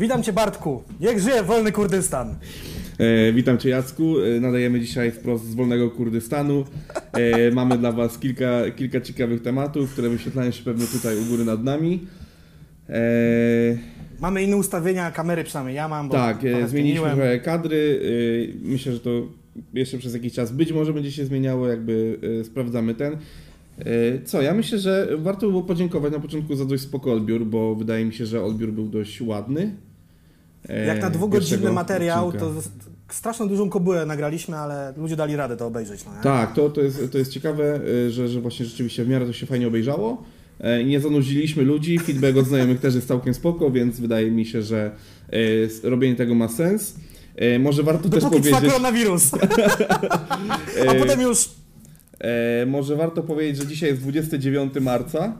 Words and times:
Witam 0.00 0.22
Cię 0.22 0.32
Bartku, 0.32 0.82
niech 1.00 1.20
żyje 1.20 1.42
wolny 1.42 1.72
Kurdystan. 1.72 2.36
E, 2.98 3.32
witam 3.32 3.58
Cię 3.58 3.68
Jacku, 3.68 4.20
e, 4.20 4.40
nadajemy 4.40 4.80
dzisiaj 4.80 5.10
wprost 5.10 5.44
z 5.44 5.54
wolnego 5.54 5.90
Kurdystanu. 5.90 6.64
E, 7.12 7.50
mamy 7.50 7.78
dla 7.78 7.92
Was 7.92 8.18
kilka, 8.18 8.70
kilka 8.76 9.00
ciekawych 9.00 9.42
tematów, 9.42 9.92
które 9.92 10.08
wyświetlają 10.08 10.50
się 10.50 10.62
pewnie 10.64 10.86
tutaj 10.86 11.16
u 11.18 11.24
góry 11.24 11.44
nad 11.44 11.64
nami. 11.64 12.06
E, 12.88 13.00
Mamy 14.20 14.42
inne 14.42 14.56
ustawienia 14.56 15.10
kamery, 15.10 15.44
przynajmniej 15.44 15.76
ja 15.76 15.88
mam, 15.88 16.08
bo 16.08 16.14
tak, 16.14 16.36
e, 16.36 16.40
zmieniliśmy 16.40 16.68
zmieniłem. 16.68 17.10
trochę 17.16 17.38
kadry. 17.40 18.00
E, 18.64 18.68
myślę, 18.68 18.92
że 18.92 19.00
to 19.00 19.10
jeszcze 19.74 19.98
przez 19.98 20.14
jakiś 20.14 20.32
czas 20.32 20.52
być 20.52 20.72
może 20.72 20.92
będzie 20.92 21.12
się 21.12 21.24
zmieniało, 21.24 21.68
jakby 21.68 22.18
e, 22.40 22.44
sprawdzamy 22.44 22.94
ten. 22.94 23.12
E, 23.78 23.86
Co, 24.24 24.42
ja 24.42 24.54
myślę, 24.54 24.78
że 24.78 25.08
warto 25.18 25.40
by 25.46 25.50
było 25.52 25.62
podziękować 25.62 26.12
na 26.12 26.20
początku 26.20 26.54
za 26.56 26.64
dość 26.64 26.82
spoko 26.82 27.12
odbiór, 27.12 27.46
bo 27.46 27.74
wydaje 27.74 28.04
mi 28.04 28.12
się, 28.14 28.26
że 28.26 28.42
odbiór 28.44 28.72
był 28.72 28.88
dość 28.88 29.20
ładny. 29.22 29.70
E, 30.68 30.86
Jak 30.86 31.02
na 31.02 31.10
dwugodzinny 31.10 31.72
materiał, 31.72 32.26
odcinka. 32.28 32.46
to 32.46 32.62
straszną 33.14 33.48
dużą 33.48 33.70
kobyłę 33.70 34.06
nagraliśmy, 34.06 34.56
ale 34.56 34.92
ludzie 34.96 35.16
dali 35.16 35.36
radę 35.36 35.56
to 35.56 35.66
obejrzeć. 35.66 36.04
No? 36.04 36.10
Tak, 36.22 36.54
to, 36.54 36.70
to, 36.70 36.80
jest, 36.80 37.12
to 37.12 37.18
jest 37.18 37.32
ciekawe, 37.32 37.80
y, 38.06 38.10
że, 38.10 38.28
że 38.28 38.40
właśnie 38.40 38.66
rzeczywiście 38.66 39.04
w 39.04 39.08
miarę 39.08 39.26
to 39.26 39.32
się 39.32 39.46
fajnie 39.46 39.66
obejrzało. 39.68 40.22
E, 40.60 40.84
Nie 40.84 41.00
zanudziliśmy 41.00 41.62
ludzi, 41.62 41.98
feedback 41.98 42.36
od 42.38 42.46
znajomych 42.46 42.80
też 42.80 42.94
jest 42.94 43.08
całkiem 43.08 43.34
spoko, 43.34 43.70
więc 43.70 44.00
wydaje 44.00 44.30
mi 44.30 44.46
się, 44.46 44.62
że 44.62 44.90
e, 45.82 45.90
robienie 45.90 46.16
tego 46.16 46.34
ma 46.34 46.48
sens. 46.48 46.94
E, 47.36 47.58
Może 47.58 47.82
warto 47.82 48.08
też 48.08 48.22
Dopóki 48.24 48.42
trwa 48.42 48.56
powiedzieć, 48.56 48.72
koronawirus. 48.76 49.30
A 50.88 50.94
potem 50.94 51.20
już... 51.20 51.50
e, 52.20 52.66
może 52.66 52.96
warto 52.96 53.22
powiedzieć, 53.22 53.56
że 53.62 53.66
dzisiaj 53.66 53.88
jest 53.90 54.02
29 54.02 54.72
marca, 54.80 55.32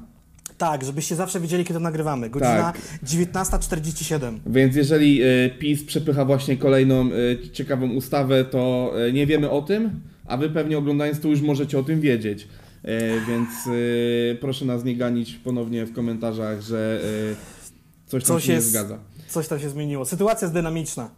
Tak, 0.61 0.85
żebyście 0.85 1.17
zawsze 1.17 1.41
wiedzieli, 1.41 1.65
kiedy 1.65 1.81
nagrywamy. 1.81 2.31
Godzina 2.31 2.73
Tak. 2.73 2.79
19.47. 3.05 4.39
więc 4.47 4.77
jeżeli 4.77 5.23
e, 5.23 5.27
PiS 5.59 5.85
przepycha 5.85 6.25
właśnie 6.25 6.57
kolejną 6.57 7.11
e, 7.13 7.49
ciekawą 7.53 7.91
ustawę, 7.93 8.45
to 8.45 8.93
e, 9.09 9.13
nie 9.13 9.27
wiemy 9.27 9.51
o 9.51 9.63
tym, 9.63 10.01
a 10.27 10.37
wy 10.37 10.51
pewnie 10.51 10.79
oglądając 10.79 11.21
to 11.21 11.29
już 11.29 11.41
możecie 11.41 11.79
o 11.79 11.83
tym 11.83 12.01
wiedzieć. 12.01 12.49
Więc 13.29 13.49
proszę 14.41 14.65
nas 14.65 14.85
nie 14.85 14.97
ganić 14.97 15.35
ponownie 15.45 15.87
w 15.87 15.93
komentarzach, 15.93 16.61
że 16.61 17.01
coś 18.07 18.25
tam 18.25 18.37
Coś 18.37 18.45
się 18.45 18.53
jest- 18.53 18.67
nie 18.67 18.71
zgadza. 18.71 18.99
Coś 19.29 19.49
tam 19.49 19.59
się 19.61 19.71
zmieniło. 19.71 20.05
Sytuacja 20.05 20.45
jest 20.47 20.55
dynamiczna. 20.55 21.11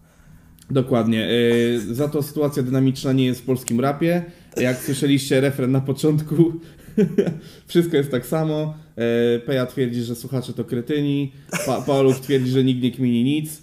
Dokładnie. 0.71 1.29
Za 1.91 2.09
to 2.09 2.23
sytuacja 2.23 2.63
dynamiczna 2.63 3.13
nie 3.13 3.25
jest 3.25 3.41
w 3.41 3.45
polskim 3.45 3.81
rapie. 3.81 4.25
Jak 4.57 4.79
słyszeliście 4.83 5.41
refren 5.41 5.71
na 5.73 5.81
początku, 5.81 6.53
wszystko 7.67 7.97
jest 7.97 8.11
tak 8.11 8.27
samo. 8.27 8.75
E, 8.97 9.39
Peja 9.39 9.67
twierdzi, 9.67 10.03
że 10.03 10.15
słuchacze 10.15 10.53
to 10.53 10.65
kretyni. 10.65 11.33
Pa 11.67 11.83
Paulus 11.83 12.21
twierdzi, 12.21 12.51
że 12.51 12.65
nikt 12.65 12.83
nie 12.83 12.91
kmini 12.91 13.25
nic. 13.25 13.63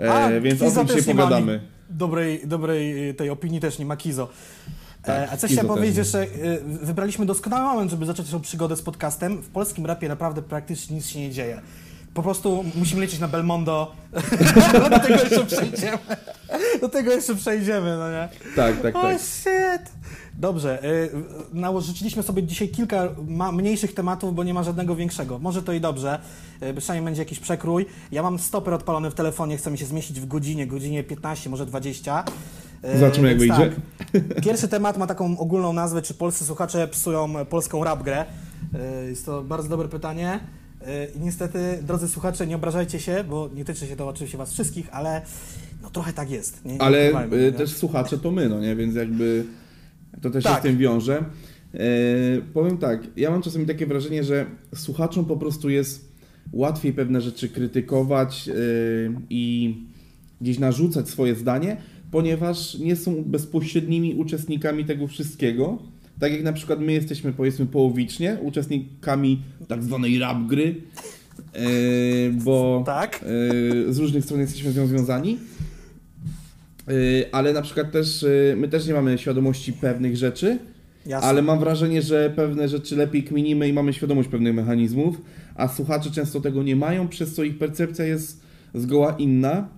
E, 0.00 0.12
A, 0.12 0.40
Więc 0.40 0.62
o 0.62 0.84
tym 0.84 0.96
ma 1.16 1.22
pogadamy. 1.22 1.60
Dobrej, 1.90 2.40
dobrej 2.46 3.08
y, 3.08 3.14
tej 3.14 3.30
opinii 3.30 3.60
też 3.60 3.78
nie 3.78 3.84
ma 3.84 3.96
Kizo. 3.96 4.28
Tak, 5.02 5.28
e, 5.28 5.30
a 5.30 5.36
Kizo 5.36 5.46
chciałem 5.46 5.66
powiedzieć 5.66 5.96
jeszcze, 5.96 6.26
wybraliśmy 6.82 7.26
doskonały 7.26 7.64
moment, 7.64 7.90
żeby 7.90 8.06
zacząć 8.06 8.30
tą 8.30 8.40
przygodę 8.40 8.76
z 8.76 8.82
podcastem. 8.82 9.42
W 9.42 9.48
polskim 9.48 9.86
rapie 9.86 10.08
naprawdę 10.08 10.42
praktycznie 10.42 10.96
nic 10.96 11.06
się 11.06 11.20
nie 11.20 11.30
dzieje. 11.30 11.62
Po 12.14 12.22
prostu 12.22 12.64
musimy 12.74 13.00
lecieć 13.00 13.20
na 13.20 13.28
Belmondo. 13.28 13.92
Do 14.90 14.98
tego 15.00 15.14
jeszcze 15.14 15.46
przejdziemy. 15.46 15.98
Do 16.80 16.88
tego 16.88 17.12
jeszcze 17.12 17.34
przejdziemy, 17.34 17.96
no 17.96 18.10
nie? 18.10 18.28
Tak, 18.56 18.80
tak, 18.80 18.94
tak. 18.94 19.20
shit! 19.20 19.92
Dobrze, 20.34 20.84
y, 20.84 21.10
nałożyliśmy 21.52 22.22
sobie 22.22 22.42
dzisiaj 22.42 22.68
kilka 22.68 23.08
mniejszych 23.52 23.94
tematów, 23.94 24.34
bo 24.34 24.44
nie 24.44 24.54
ma 24.54 24.62
żadnego 24.62 24.96
większego. 24.96 25.38
Może 25.38 25.62
to 25.62 25.72
i 25.72 25.80
dobrze, 25.80 26.18
y, 26.62 26.74
przynajmniej 26.74 27.04
będzie 27.04 27.22
jakiś 27.22 27.38
przekrój. 27.38 27.86
Ja 28.12 28.22
mam 28.22 28.38
stoper 28.38 28.74
odpalony 28.74 29.10
w 29.10 29.14
telefonie, 29.14 29.56
chcę 29.56 29.70
mi 29.70 29.78
się 29.78 29.86
zmieścić 29.86 30.20
w 30.20 30.26
godzinie, 30.26 30.66
godzinie 30.66 31.04
15, 31.04 31.50
może 31.50 31.66
20. 31.66 32.24
Y, 32.84 32.98
Zobaczymy, 32.98 33.28
jak 33.28 33.38
wyjdzie. 33.38 33.72
Tak. 34.12 34.42
Pierwszy 34.44 34.68
temat 34.68 34.98
ma 34.98 35.06
taką 35.06 35.38
ogólną 35.38 35.72
nazwę, 35.72 36.02
czy 36.02 36.14
polscy 36.14 36.44
słuchacze 36.44 36.88
psują 36.88 37.46
polską 37.46 37.84
rap 37.84 38.02
grę. 38.02 38.24
Jest 39.08 39.26
to 39.26 39.42
bardzo 39.42 39.68
dobre 39.68 39.88
pytanie. 39.88 40.40
Y, 40.88 41.18
I 41.18 41.20
niestety, 41.20 41.58
drodzy 41.86 42.08
słuchacze, 42.08 42.46
nie 42.46 42.56
obrażajcie 42.56 43.00
się, 43.00 43.24
bo 43.30 43.50
nie 43.54 43.64
tyczy 43.64 43.86
się 43.86 43.96
to 43.96 44.08
oczywiście 44.08 44.38
was 44.38 44.52
wszystkich, 44.52 44.88
ale 44.92 45.22
no 45.82 45.90
trochę 45.90 46.12
tak 46.12 46.30
jest. 46.30 46.64
Nie, 46.64 46.72
nie 46.72 46.82
Ale 46.82 47.10
y, 47.10 47.12
nie? 47.42 47.52
też 47.52 47.70
słuchacze 47.70 48.18
to 48.18 48.30
my, 48.30 48.48
no 48.48 48.60
nie? 48.60 48.76
Więc 48.76 48.94
jakby 48.94 49.44
to 50.22 50.30
też 50.30 50.44
Tak. 50.44 50.54
się 50.54 50.60
z 50.60 50.62
tym 50.62 50.78
wiąże. 50.78 51.24
E, 51.74 51.78
powiem 52.54 52.78
tak, 52.78 53.00
ja 53.16 53.30
mam 53.30 53.42
czasami 53.42 53.66
takie 53.66 53.86
wrażenie, 53.86 54.24
że 54.24 54.46
słuchaczom 54.74 55.24
po 55.24 55.36
prostu 55.36 55.70
jest 55.70 56.12
łatwiej 56.52 56.92
pewne 56.92 57.20
rzeczy 57.20 57.48
krytykować 57.48 58.50
i 59.30 59.74
gdzieś 60.40 60.58
narzucać 60.58 61.08
swoje 61.08 61.34
zdanie, 61.34 61.76
ponieważ 62.10 62.74
nie 62.78 62.96
są 62.96 63.24
bezpośrednimi 63.24 64.14
uczestnikami 64.14 64.84
tego 64.84 65.06
wszystkiego. 65.08 65.78
Tak 66.22 66.32
jak 66.32 66.42
na 66.42 66.52
przykład 66.52 66.80
my 66.80 66.92
jesteśmy 66.92 67.32
powiedzmy 67.32 67.66
połowicznie 67.66 68.38
uczestnikami 68.42 69.42
tak 69.68 69.82
zwanej 69.82 70.18
rap 70.18 70.46
gry, 70.46 70.74
e, 71.54 71.60
bo 72.30 72.82
Tak? 72.86 73.24
e, 73.88 73.92
z 73.92 73.98
różnych 73.98 74.24
stron 74.24 74.40
jesteśmy 74.40 74.72
z 74.72 74.76
nią 74.76 74.86
związani. 74.86 75.38
Y, 76.90 77.24
ale 77.32 77.52
na 77.52 77.62
przykład 77.62 77.92
też 77.92 78.26
my 78.56 78.68
też 78.68 78.86
nie 78.86 78.94
mamy 78.94 79.18
świadomości 79.18 79.72
pewnych 79.72 80.16
rzeczy, 80.16 80.58
Jasne. 81.06 81.28
ale 81.28 81.42
mam 81.42 81.58
wrażenie, 81.58 82.02
że 82.02 82.32
pewne 82.36 82.68
rzeczy 82.68 82.96
lepiej 82.96 83.22
kminimy 83.24 83.68
i 83.68 83.72
mamy 83.72 83.92
świadomość 83.92 84.28
pewnych 84.28 84.54
mechanizmów, 84.54 85.20
a 85.54 85.68
słuchacze 85.68 86.10
często 86.10 86.40
tego 86.40 86.62
nie 86.62 86.76
mają, 86.76 87.08
przez 87.08 87.34
co 87.34 87.42
ich 87.44 87.58
percepcja 87.58 88.04
jest 88.04 88.40
zgoła 88.74 89.14
inna. 89.18 89.68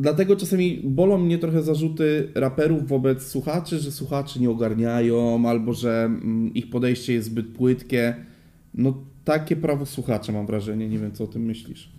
Dlatego 0.00 0.36
czasami 0.36 0.80
bolą 0.84 1.18
mnie 1.18 1.38
trochę 1.38 1.62
zarzuty 1.62 2.32
raperów 2.34 2.88
wobec 2.88 3.26
słuchaczy, 3.26 3.78
że 3.78 3.92
słuchacze 3.92 4.40
nie 4.40 4.50
ogarniają 4.50 5.48
albo 5.48 5.72
że 5.72 6.04
mm, 6.04 6.54
ich 6.54 6.70
podejście 6.70 7.12
jest 7.12 7.28
zbyt 7.28 7.48
płytkie. 7.48 8.14
No 8.74 8.94
takie 9.24 9.56
prawo 9.56 9.86
słuchacza 9.86 10.32
mam 10.32 10.46
wrażenie, 10.46 10.88
nie 10.88 10.98
wiem 10.98 11.12
co 11.12 11.24
o 11.24 11.26
tym 11.26 11.42
myślisz. 11.42 11.92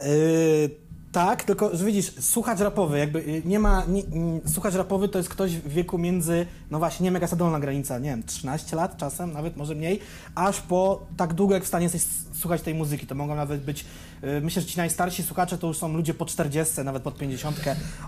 Yy, 0.00 0.70
tak, 1.12 1.44
tylko 1.44 1.76
że 1.76 1.84
widzisz, 1.84 2.12
słuchacz 2.20 2.60
rapowy, 2.60 2.98
jakby 2.98 3.18
y, 3.18 3.42
nie 3.44 3.58
ma. 3.58 3.84
Nie, 3.88 4.02
mm, 4.04 4.40
słuchacz 4.46 4.74
rapowy 4.74 5.08
to 5.08 5.18
jest 5.18 5.30
ktoś 5.30 5.56
w 5.56 5.68
wieku 5.68 5.98
między, 5.98 6.46
no 6.70 6.78
właśnie, 6.78 7.04
nie 7.04 7.06
wiem 7.06 7.14
jaka 7.14 7.24
jest 7.24 7.30
ta 7.30 7.36
dolna 7.36 7.60
granica, 7.60 7.98
nie 7.98 8.10
wiem, 8.10 8.22
13 8.22 8.76
lat 8.76 8.96
czasem, 8.96 9.32
nawet 9.32 9.56
może 9.56 9.74
mniej, 9.74 10.00
aż 10.34 10.60
po 10.60 11.06
tak 11.16 11.34
długo 11.34 11.54
jak 11.54 11.64
w 11.64 11.66
stanie 11.66 11.82
jesteś 11.82 12.02
słuchać 12.32 12.62
tej 12.62 12.74
muzyki. 12.74 13.06
To 13.06 13.14
mogą 13.14 13.34
nawet 13.34 13.60
być. 13.60 13.84
y, 14.24 14.40
Myślę, 14.40 14.62
że 14.62 14.68
ci 14.68 14.78
najstarsi 14.78 15.22
słuchacze 15.22 15.58
to 15.58 15.66
już 15.66 15.78
są 15.78 15.92
ludzie 15.92 16.14
po 16.14 16.26
40, 16.26 16.80
nawet 16.84 17.02
pod 17.02 17.18
50. 17.18 17.60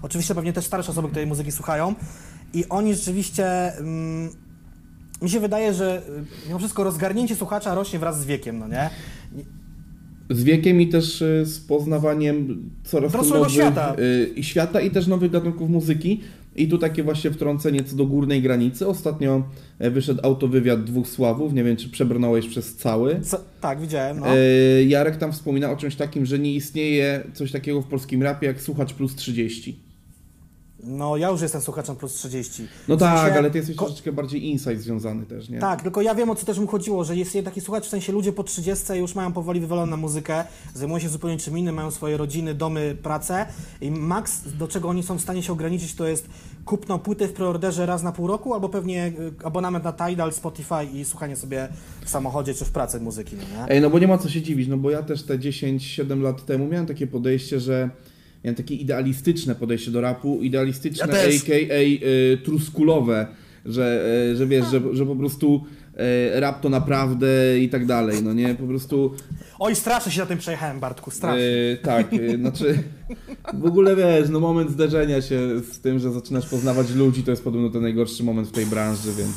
Oczywiście 0.02 0.34
pewnie 0.34 0.52
też 0.52 0.66
starsze 0.66 0.92
osoby, 0.92 1.08
które 1.08 1.26
muzyki 1.26 1.52
słuchają. 1.52 1.94
I 2.54 2.68
oni 2.68 2.94
rzeczywiście. 2.94 3.76
Mm, 3.76 4.30
mi 5.22 5.30
się 5.30 5.40
wydaje, 5.40 5.74
że 5.74 6.02
y, 6.08 6.46
mimo 6.46 6.58
wszystko 6.58 6.84
rozgarnięcie 6.84 7.36
słuchacza 7.36 7.74
rośnie 7.74 7.98
wraz 7.98 8.20
z 8.20 8.24
wiekiem, 8.24 8.58
no 8.58 8.68
nie? 8.68 8.90
Z 10.32 10.44
wiekiem 10.44 10.80
i 10.80 10.88
też 10.88 11.22
y, 11.22 11.42
z 11.46 11.60
poznawaniem 11.60 12.70
coraz 12.84 13.12
to 13.12 13.22
nowych 13.22 13.52
świata. 13.52 13.96
y, 13.98 14.30
i 14.36 14.44
świata 14.44 14.80
i 14.80 14.90
też 14.90 15.06
nowych 15.06 15.30
gatunków 15.30 15.70
muzyki. 15.70 16.20
I 16.56 16.68
tu 16.68 16.78
takie 16.78 17.02
właśnie 17.02 17.30
wtrącenie 17.30 17.84
co 17.84 17.96
do 17.96 18.06
górnej 18.06 18.42
granicy. 18.42 18.86
Ostatnio 18.88 19.42
e, 19.78 19.90
wyszedł 19.90 20.20
autowywiad 20.22 20.84
dwóch 20.84 21.08
sławów, 21.08 21.52
nie 21.52 21.64
wiem 21.64 21.76
czy 21.76 21.88
przebrnąłeś 21.88 22.46
przez 22.46 22.74
cały. 22.74 23.20
Co, 23.20 23.40
tak, 23.60 23.80
widziałem. 23.80 24.20
No. 24.20 24.26
E, 24.26 24.84
Jarek 24.84 25.16
tam 25.16 25.32
wspomina 25.32 25.70
o 25.70 25.76
czymś 25.76 25.96
takim, 25.96 26.26
że 26.26 26.38
nie 26.38 26.54
istnieje 26.54 27.24
coś 27.32 27.52
takiego 27.52 27.82
w 27.82 27.86
polskim 27.86 28.22
rapie 28.22 28.46
jak 28.46 28.62
słuchacz 28.62 28.92
plus 28.92 29.14
30. 29.14 29.78
No, 30.82 31.16
ja 31.16 31.28
już 31.28 31.40
jestem 31.40 31.60
słuchaczem 31.60 31.96
plus 31.96 32.14
30. 32.14 32.62
No 32.88 32.96
W 32.96 33.00
sensie- 33.00 33.16
tak, 33.22 33.36
ale 33.36 33.50
ty 33.50 33.58
jesteś 33.58 33.76
ko- 33.76 33.84
troszeczkę 33.84 34.12
bardziej 34.12 34.44
insight 34.44 34.80
związany 34.80 35.26
też, 35.26 35.48
nie? 35.48 35.58
Tak, 35.58 35.82
tylko 35.82 36.02
ja 36.02 36.14
wiem 36.14 36.30
o 36.30 36.34
co 36.34 36.46
też 36.46 36.58
mu 36.58 36.66
chodziło, 36.66 37.04
że 37.04 37.16
jest 37.16 37.38
taki 37.44 37.60
słuchacz, 37.60 37.84
w 37.84 37.88
sensie 37.88 38.12
ludzie 38.12 38.32
po 38.32 38.42
30 38.44 38.92
już 38.94 39.14
mają 39.14 39.32
powoli 39.32 39.60
wywalone 39.60 39.90
na 39.90 39.96
muzykę, 39.96 40.44
zajmują 40.74 41.00
się 41.00 41.08
zupełnie 41.08 41.36
czym 41.38 41.58
innym, 41.58 41.74
mają 41.74 41.90
swoje 41.90 42.16
rodziny, 42.16 42.54
domy, 42.54 42.96
pracę 43.02 43.46
i 43.80 43.90
maks, 43.90 44.42
do 44.58 44.68
czego 44.68 44.88
oni 44.88 45.02
są 45.02 45.16
w 45.18 45.20
stanie 45.20 45.42
się 45.42 45.52
ograniczyć, 45.52 45.94
to 45.94 46.08
jest 46.08 46.26
kupno 46.64 46.98
płyty 46.98 47.28
w 47.28 47.32
preorderze 47.32 47.86
raz 47.86 48.02
na 48.02 48.12
pół 48.12 48.26
roku, 48.26 48.54
albo 48.54 48.68
pewnie 48.68 49.06
y, 49.06 49.32
abonament 49.44 49.84
na 49.84 49.92
Tidal, 49.92 50.32
Spotify 50.32 50.84
i 50.94 51.04
słuchanie 51.04 51.36
sobie 51.36 51.68
w 52.04 52.10
samochodzie 52.10 52.54
czy 52.54 52.64
w 52.64 52.70
pracy 52.70 53.00
muzyki, 53.00 53.36
no 53.36 53.42
nie? 53.66 53.72
Ej, 53.74 53.80
no 53.80 53.90
bo 53.90 53.98
nie 53.98 54.08
ma 54.08 54.18
co 54.18 54.28
się 54.28 54.42
dziwić, 54.42 54.68
no 54.68 54.76
bo 54.76 54.90
ja 54.90 55.02
też 55.02 55.22
te 55.22 55.38
10-7 55.38 56.22
lat 56.22 56.44
temu 56.44 56.66
miałem 56.66 56.86
takie 56.86 57.06
podejście, 57.06 57.60
że 57.60 57.90
miałem 58.44 58.56
takie 58.56 58.74
idealistyczne 58.74 59.54
podejście 59.54 59.90
do 59.90 60.00
rapu, 60.00 60.42
idealistyczne, 60.42 61.06
Ja 61.06 61.14
a.k.a. 61.14 61.74
Y, 61.78 62.38
truskulowe, 62.44 63.26
że, 63.66 64.04
y, 64.32 64.36
że 64.36 64.46
wiesz, 64.46 64.66
że, 64.70 64.80
że 64.92 65.06
po 65.06 65.16
prostu 65.16 65.64
y, 66.36 66.40
rap 66.40 66.60
to 66.60 66.68
naprawdę 66.68 67.58
i 67.60 67.68
tak 67.68 67.86
dalej, 67.86 68.22
no 68.22 68.32
nie, 68.32 68.54
po 68.54 68.66
prostu 68.66 69.14
Oj, 69.58 69.74
strasznie 69.76 70.12
się 70.12 70.20
na 70.20 70.26
tym 70.26 70.38
przejechałem, 70.38 70.80
Bartku, 70.80 71.10
strasznie. 71.10 71.42
y, 71.44 71.78
tak, 71.82 72.12
y, 72.12 72.36
znaczy 72.36 72.78
w 73.54 73.64
ogóle 73.66 73.96
wiesz, 73.96 74.28
no 74.30 74.40
moment 74.40 74.70
zderzenia 74.70 75.22
się 75.22 75.60
z 75.72 75.80
tym, 75.80 75.98
że 75.98 76.12
zaczynasz 76.12 76.48
poznawać 76.48 76.90
ludzi, 76.94 77.22
to 77.22 77.30
jest 77.30 77.44
podobno 77.44 77.70
ten 77.70 77.82
najgorszy 77.82 78.24
moment 78.24 78.48
w 78.48 78.52
tej 78.52 78.66
branży, 78.66 79.08
więc 79.18 79.30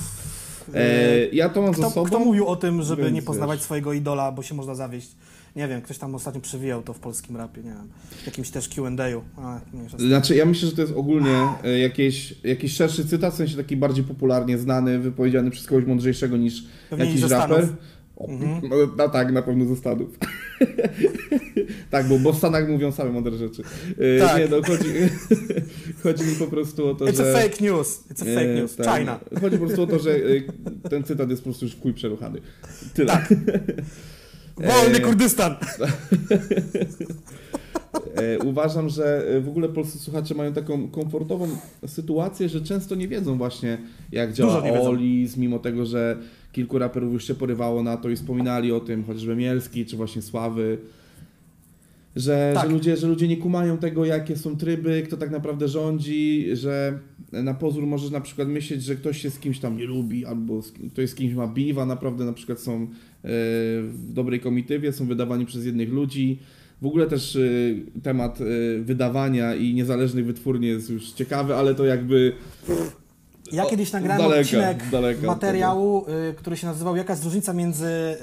e, 0.74 1.26
ja 1.32 1.50
to 1.50 1.62
mam 1.62 1.74
ze 1.74 1.80
Kto, 1.82 1.90
sobą. 1.90 2.06
kto 2.06 2.20
mówił 2.20 2.48
o 2.48 2.56
tym, 2.56 2.82
żeby 2.82 3.12
nie 3.12 3.22
poznawać 3.22 3.60
wiesz. 3.60 3.66
swojego 3.66 3.94
idola, 3.94 4.32
bo 4.32 4.44
się 4.44 4.56
można 4.56 4.76
zawieść? 4.76 5.12
Nie 5.56 5.68
wiem, 5.68 5.82
ktoś 5.82 5.98
tam 5.98 6.16
ostatnio 6.16 6.42
przewijał 6.42 6.82
to 6.82 6.94
w 6.94 7.00
polskim 7.00 7.38
rapie, 7.38 7.64
nie 7.64 7.70
wiem, 7.70 7.90
w 8.24 8.26
jakimś 8.26 8.50
też 8.50 8.70
Q&A'u. 8.70 9.22
A, 9.38 9.60
mniejsza 9.74 9.98
z 9.98 10.00
tym. 10.00 10.10
Znaczy, 10.10 10.36
ja 10.36 10.46
myślę, 10.46 10.70
że 10.70 10.76
to 10.76 10.82
jest 10.82 10.94
ogólnie 10.96 11.48
e, 11.64 11.80
jakieś, 11.80 12.36
jakiś 12.44 12.76
szerszy 12.76 13.06
cytat, 13.06 13.34
w 13.34 13.38
sensie 13.38 13.58
taki 13.58 13.78
bardziej 13.78 14.04
popularnie 14.04 14.58
znany, 14.58 15.00
wypowiedziany 15.00 15.52
przez 15.52 15.66
kogoś 15.68 15.86
mądrzejszego 15.86 16.38
niż 16.38 16.64
Pewnie 16.90 17.06
jakiś 17.06 17.22
raper. 17.22 17.58
Stanów. 17.64 17.76
O, 18.18 18.28
Mhm. 18.30 18.70
no, 18.70 18.76
no 18.98 19.10
tak, 19.10 19.32
na 19.32 19.42
pewno 19.42 19.66
ze 19.66 19.76
Stanów. 19.76 20.10
tak, 21.92 22.08
bo, 22.08 22.20
bo 22.20 22.34
w 22.34 22.38
Stanach 22.38 22.70
mówią 22.70 22.92
same 22.92 23.12
mądre 23.12 23.38
rzeczy. 23.38 23.64
E, 24.18 24.20
Tak. 24.20 24.38
Nie, 24.38 24.48
no 24.48 24.64
chodzi, 24.64 24.90
chodzi 26.04 26.24
mi 26.24 26.36
po 26.36 26.48
prostu 26.48 26.88
o 26.88 26.96
to, 26.96 27.06
It's 27.06 27.18
że... 27.18 27.32
a 27.32 27.42
fake 27.42 27.64
news, 27.64 28.04
it's 28.14 28.22
a 28.22 28.26
fake 28.36 28.52
e, 28.54 28.56
news, 28.56 28.76
tak, 28.76 29.00
China. 29.00 29.20
Chodzi 29.42 29.58
po 29.58 29.66
prostu 29.66 29.84
o 29.84 29.88
to, 29.88 30.00
że 30.00 30.12
e, 30.16 30.20
ten 30.90 31.04
cytat 31.04 31.30
jest 31.30 31.42
po 31.42 31.50
prostu 31.50 31.66
już 31.66 31.76
w 31.76 31.82
chuj 31.82 31.94
przeruchany. 31.94 32.42
Tyle. 32.94 33.14
Tak. 33.14 33.34
Wolny 34.58 35.00
Kurdystan! 35.00 35.56
E, 38.16 38.40
uważam, 38.40 38.90
że 38.90 39.28
e, 39.28 39.42
w 39.42 39.50
ogóle 39.50 39.70
polscy 39.70 40.00
słuchacze 40.00 40.36
mają 40.36 40.54
taką 40.54 40.88
komfortową 40.88 41.48
sytuację, 41.88 42.50
że 42.50 42.62
często 42.62 42.96
nie 42.96 43.08
wiedzą 43.08 43.38
właśnie 43.38 43.78
jak 44.12 44.34
działa. 44.34 44.64
Olis, 44.82 45.38
mimo 45.38 45.60
tego, 45.60 45.86
że 45.86 46.18
kilku 46.52 46.80
raperów 46.80 47.14
już 47.14 47.28
się 47.28 47.36
porywało 47.36 47.84
na 47.84 47.98
to 47.98 48.10
i 48.10 48.16
wspominali 48.16 48.72
o 48.72 48.80
tym, 48.80 49.04
chociażby 49.04 49.36
Mielski 49.36 49.86
czy 49.86 49.98
właśnie 49.98 50.22
Sławy. 50.22 50.78
Że, 52.16 52.52
Tak. 52.54 52.68
że, 52.68 52.74
ludzie, 52.74 52.98
że 52.98 53.08
ludzie 53.08 53.28
nie 53.28 53.38
kumają 53.38 53.78
tego, 53.78 54.06
jakie 54.06 54.38
są 54.38 54.58
tryby, 54.58 55.04
kto 55.08 55.18
tak 55.18 55.32
naprawdę 55.32 55.68
rządzi, 55.68 56.48
że 56.54 57.00
na 57.32 57.54
pozór 57.54 57.88
możesz 57.88 58.12
na 58.12 58.22
przykład 58.22 58.48
myśleć, 58.48 58.84
że 58.84 58.96
ktoś 58.96 59.22
się 59.22 59.30
z 59.30 59.40
kimś 59.40 59.60
tam 59.60 59.78
nie 59.78 59.86
lubi, 59.86 60.26
albo 60.26 60.62
ktoś 60.94 61.10
z 61.10 61.16
kimś 61.16 61.34
ma 61.34 61.48
beef, 61.48 61.78
a 61.78 61.86
naprawdę 61.86 62.26
na 62.26 62.34
przykład 62.34 62.60
są 62.60 62.74
e, 62.84 62.88
w 63.82 64.14
dobrej 64.14 64.40
komitywie, 64.40 64.94
są 64.94 65.08
wydawani 65.08 65.46
przez 65.46 65.66
jednych 65.66 65.90
ludzi. 65.90 66.40
W 66.82 66.86
ogóle 66.86 67.08
też 67.08 67.36
y, 67.36 67.86
temat 68.04 68.42
y, 68.42 68.82
wydawania 68.84 69.56
i 69.56 69.74
niezależnych 69.74 70.26
wytwórni 70.26 70.68
jest 70.68 70.90
już 70.90 71.12
ciekawy, 71.12 71.56
ale 71.56 71.76
to 71.76 71.86
jakby 71.86 72.34
Ja 73.52 73.66
kiedyś 73.66 73.92
nagrałem 73.92 74.22
daleka, 74.22 74.42
odcinek 74.42 74.90
daleka 74.90 75.28
materiału, 75.28 76.06
y, 76.30 76.34
który 76.34 76.58
się 76.58 76.68
nazywał 76.68 76.96
Jaka 76.96 77.14
jest 77.14 77.24
różnica 77.24 77.54
między 77.54 77.86
y, 77.86 78.18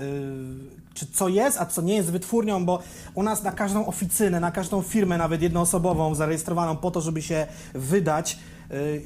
czy 0.94 1.06
co 1.12 1.28
jest, 1.28 1.60
a 1.60 1.66
co 1.66 1.82
nie 1.82 1.94
jest 1.94 2.10
wytwórnią, 2.10 2.64
bo 2.64 2.82
u 3.14 3.22
nas 3.22 3.43
na 3.43 3.52
każdą 3.52 3.87
oficynę, 3.87 4.40
na 4.40 4.50
każdą 4.50 4.82
firmę, 4.82 5.19
nawet 5.19 5.43
jednoosobową, 5.43 6.14
zarejestrowaną 6.14 6.76
po 6.76 6.90
to, 6.90 7.00
żeby 7.00 7.22
się 7.22 7.46
wydać, 7.75 8.38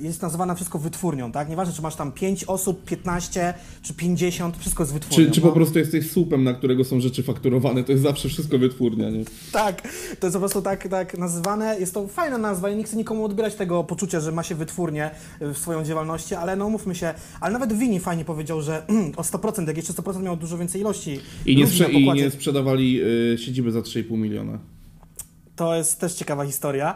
jest 0.00 0.22
nazywana 0.22 0.54
wszystko 0.54 0.78
wytwórnią, 0.78 1.32
tak? 1.32 1.48
Nieważne, 1.48 1.74
czy 1.74 1.82
masz 1.82 1.96
tam 1.96 2.12
5 2.12 2.44
osób, 2.44 2.84
15 2.84 3.54
czy 3.82 3.94
50, 3.94 4.56
wszystko 4.56 4.82
jest 4.82 4.92
wytwórnią. 4.92 5.26
czy, 5.26 5.30
czy 5.32 5.40
no. 5.40 5.46
po 5.46 5.52
prostu 5.52 5.78
jesteś 5.78 6.10
słupem, 6.10 6.44
na 6.44 6.54
którego 6.54 6.84
są 6.84 7.00
rzeczy 7.00 7.22
fakturowane, 7.22 7.84
to 7.84 7.92
jest 7.92 8.04
zawsze 8.04 8.28
wszystko 8.28 8.58
wytwórnia, 8.58 9.10
nie? 9.10 9.24
Tak, 9.52 9.82
to 10.20 10.26
jest 10.26 10.34
po 10.36 10.40
prostu 10.40 10.62
tak, 10.62 10.88
tak 10.88 11.18
nazywane. 11.18 11.80
Jest 11.80 11.94
to 11.94 12.08
fajna 12.08 12.38
nazwa 12.38 12.70
i 12.70 12.76
nie 12.76 12.84
chcę 12.84 12.96
nikomu 12.96 13.24
odbierać 13.24 13.54
tego 13.54 13.84
poczucia, 13.84 14.20
że 14.20 14.32
ma 14.32 14.42
się 14.42 14.54
wytwórnię 14.54 15.10
y, 15.42 15.54
w 15.54 15.58
swoją 15.58 15.84
działalności, 15.84 16.34
ale 16.34 16.56
no 16.56 16.70
mówmy 16.70 16.94
się, 16.94 17.14
ale 17.40 17.52
nawet 17.52 17.72
Wini 17.72 18.00
fajnie 18.00 18.24
powiedział, 18.24 18.62
że 18.62 18.86
o 19.16 19.22
100%, 19.22 19.66
jak 19.66 19.76
jeszcze 19.76 19.92
100% 19.92 20.22
miał 20.22 20.36
dużo 20.36 20.58
więcej 20.58 20.80
ilości 20.80 21.20
I 21.46 21.56
nie, 21.56 21.66
sprze- 21.66 21.90
i 21.90 22.12
nie 22.12 22.30
sprzedawali 22.30 23.00
y, 23.34 23.38
siedziby 23.38 23.72
za 23.72 23.80
3,5 23.80 24.18
miliona. 24.18 24.58
To 25.56 25.74
jest 25.74 26.00
też 26.00 26.14
ciekawa 26.14 26.44
historia. 26.44 26.94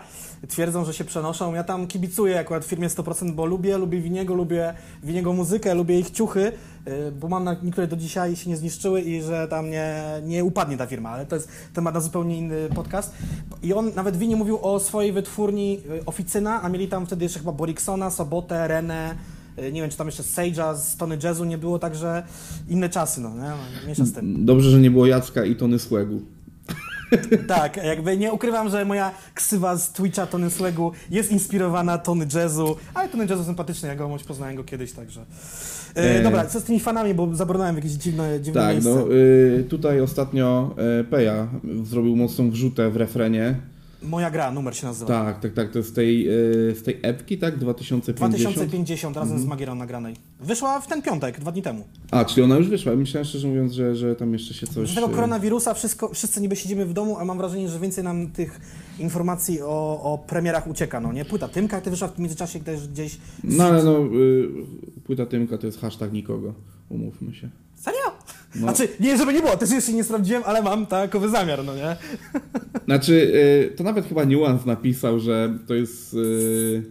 Twierdzą, 0.48 0.84
że 0.84 0.94
się 0.94 1.04
przenoszą. 1.04 1.54
Ja 1.54 1.64
tam 1.64 1.86
kibicuję 1.86 2.38
akurat 2.38 2.64
firmie 2.64 2.88
100%, 2.88 3.32
bo 3.32 3.46
lubię, 3.46 3.78
lubię 3.78 4.00
Winiego, 4.00 4.34
lubię 4.34 4.74
Winiego 5.02 5.32
muzykę, 5.32 5.74
lubię 5.74 5.98
ich 5.98 6.10
ciuchy, 6.10 6.52
y, 6.88 7.12
bo 7.12 7.28
mam 7.28 7.44
na 7.44 7.56
niektóre 7.62 7.86
do 7.86 7.96
dzisiaj 7.96 8.36
się 8.36 8.50
nie 8.50 8.56
zniszczyły 8.56 9.00
i 9.00 9.22
że 9.22 9.48
tam 9.48 9.70
nie, 9.70 10.04
nie 10.24 10.44
upadnie 10.44 10.76
ta 10.76 10.86
firma, 10.86 11.10
ale 11.10 11.26
to 11.26 11.36
jest 11.36 11.48
temat 11.74 11.94
na 11.94 12.00
zupełnie 12.00 12.38
inny 12.38 12.68
podcast. 12.74 13.12
I 13.62 13.72
on, 13.74 13.92
nawet 13.94 14.16
Wini 14.16 14.36
mówił 14.36 14.58
o 14.62 14.80
swojej 14.80 15.12
wytwórni 15.12 15.80
y, 16.00 16.04
Oficyna, 16.04 16.62
a 16.62 16.68
mieli 16.68 16.88
tam 16.88 17.06
wtedy 17.06 17.24
jeszcze 17.24 17.38
chyba 17.38 17.52
Boriksona, 17.52 18.10
Sobotę, 18.10 18.68
Renę, 18.68 19.14
y, 19.58 19.72
nie 19.72 19.80
wiem, 19.80 19.90
czy 19.90 19.96
tam 19.96 20.06
jeszcze 20.06 20.22
Sage'a 20.22 20.76
z 20.76 20.96
Tony 20.96 21.18
Jazzu 21.22 21.44
nie 21.44 21.58
było, 21.58 21.78
także 21.78 22.22
inne 22.68 22.88
czasy, 22.88 23.20
no, 23.20 23.30
nie? 23.30 23.52
Mniejsza 23.84 24.04
z 24.04 24.12
tym. 24.12 24.44
Dobrze, 24.44 24.70
że 24.70 24.80
nie 24.80 24.90
było 24.90 25.06
Jacka 25.06 25.44
i 25.44 25.56
Tony 25.56 25.78
Słegu. 25.78 26.20
Tak, 27.46 27.76
jakby 27.76 28.16
nie 28.16 28.32
ukrywam, 28.32 28.68
że 28.68 28.84
moja 28.84 29.10
ksywa 29.34 29.76
z 29.76 29.92
Twitcha 29.92 30.26
Tony 30.26 30.50
Swegu 30.50 30.92
jest 31.10 31.32
inspirowana 31.32 31.98
Tony 31.98 32.26
Jazzu, 32.34 32.76
ale 32.94 33.08
Tony 33.08 33.26
Jazzu 33.26 33.44
sympatyczny, 33.44 33.88
ja 33.88 33.96
go 33.96 34.16
poznałem 34.28 34.56
go 34.56 34.64
kiedyś, 34.64 34.92
także. 34.92 35.20
E, 35.96 36.20
E. 36.20 36.22
Dobra, 36.22 36.46
co 36.46 36.60
z 36.60 36.64
tymi 36.64 36.80
fanami, 36.80 37.14
bo 37.14 37.34
zabrnąłem 37.34 37.74
w 37.74 37.78
jakieś 37.78 37.92
dziwne, 37.92 38.40
dziwne 38.40 38.60
Tak, 38.60 38.72
miejsce. 38.72 38.90
no 38.90 39.14
y, 39.14 39.64
tutaj 39.68 40.00
ostatnio 40.00 40.74
y, 41.00 41.04
Peja 41.04 41.48
zrobił 41.84 42.16
mocną 42.16 42.50
wrzutę 42.50 42.90
w 42.90 42.96
refrenie. 42.96 43.54
Moja 44.02 44.31
gra, 44.31 44.52
numer 44.52 44.76
się 44.76 44.87
nazywa. 44.87 45.06
Tak, 45.25 45.41
tak, 45.41 45.52
tak, 45.52 45.70
to 45.70 45.82
z 45.82 45.93
tej, 45.93 46.25
z 46.75 46.82
tej 46.82 46.99
epki, 47.02 47.38
tak? 47.38 47.58
2050. 47.58 48.29
2050 48.55 49.17
razem 49.17 49.29
Mhm. 49.32 49.47
z 49.47 49.49
Magierą 49.50 49.75
nagranej. 49.75 50.17
Wyszła 50.41 50.81
w 50.81 50.87
ten 50.87 51.02
piątek, 51.02 51.41
dwa 51.41 51.52
dni 51.52 51.62
temu. 51.62 51.85
A, 52.11 52.25
czyli 52.25 52.43
ona 52.43 52.56
już 52.56 52.69
wyszła. 52.69 52.97
Myślałem 52.97 53.25
szczerze 53.25 53.49
mówiąc, 53.49 53.73
że, 53.73 53.97
że 53.97 54.17
tam 54.17 54.32
jeszcze 54.32 54.55
się 54.55 54.67
coś... 54.67 54.91
Z 54.91 54.94
tego 54.94 55.06
y, 55.06 55.11
koronawirusa 55.11 55.75
wszystko, 55.75 56.08
wszyscy 56.14 56.41
niby 56.41 56.56
siedzimy 56.56 56.87
w 56.87 56.93
domu, 56.93 57.19
a 57.19 57.25
mam 57.25 57.38
wrażenie, 57.38 57.69
że 57.69 57.81
więcej 57.81 58.05
nam 58.05 58.31
tych 58.31 58.61
informacji 58.99 59.62
o, 59.62 60.00
o 60.03 60.19
premierach 60.19 60.67
ucieka, 60.67 61.00
no 61.00 61.12
nie? 61.12 61.25
Płyta 61.25 61.49
Tymka, 61.49 61.81
ty 61.81 61.91
wyszła 61.91 62.08
w 62.08 62.19
międzyczasie 62.19 62.61
też 62.61 62.88
gdzieś... 62.88 63.19
No 63.44 63.64
ale 63.64 63.85
no, 63.85 63.99
y, 63.99 64.49
płyta 65.05 65.26
Tymka 65.26 65.58
to 65.58 65.67
jest 65.67 65.81
hashtag 65.81 66.12
nikogo, 66.12 66.55
umówmy 66.88 67.35
się. 67.35 67.49
Serio? 67.75 68.00
No. 68.55 68.61
Znaczy, 68.61 68.88
nie, 69.00 69.17
żeby 69.19 69.32
nie 69.32 69.41
było, 69.41 69.56
też 69.56 69.70
jeszcze 69.70 69.93
nie 69.93 70.05
sprawdziłem, 70.05 70.43
ale 70.47 70.62
mam 70.62 70.87
takowy 70.87 71.29
zamiar, 71.29 71.64
no 71.64 71.75
nie? 71.76 71.97
Znaczy, 72.87 73.12
y, 73.73 73.76
to 73.76 73.85
nawet 73.85 74.06
chyba 74.06 74.25
Nuance 74.25 74.67
napisał, 74.67 75.19
że 75.20 75.58
to 75.67 75.75
jest 75.75 76.14
y, 76.14 76.82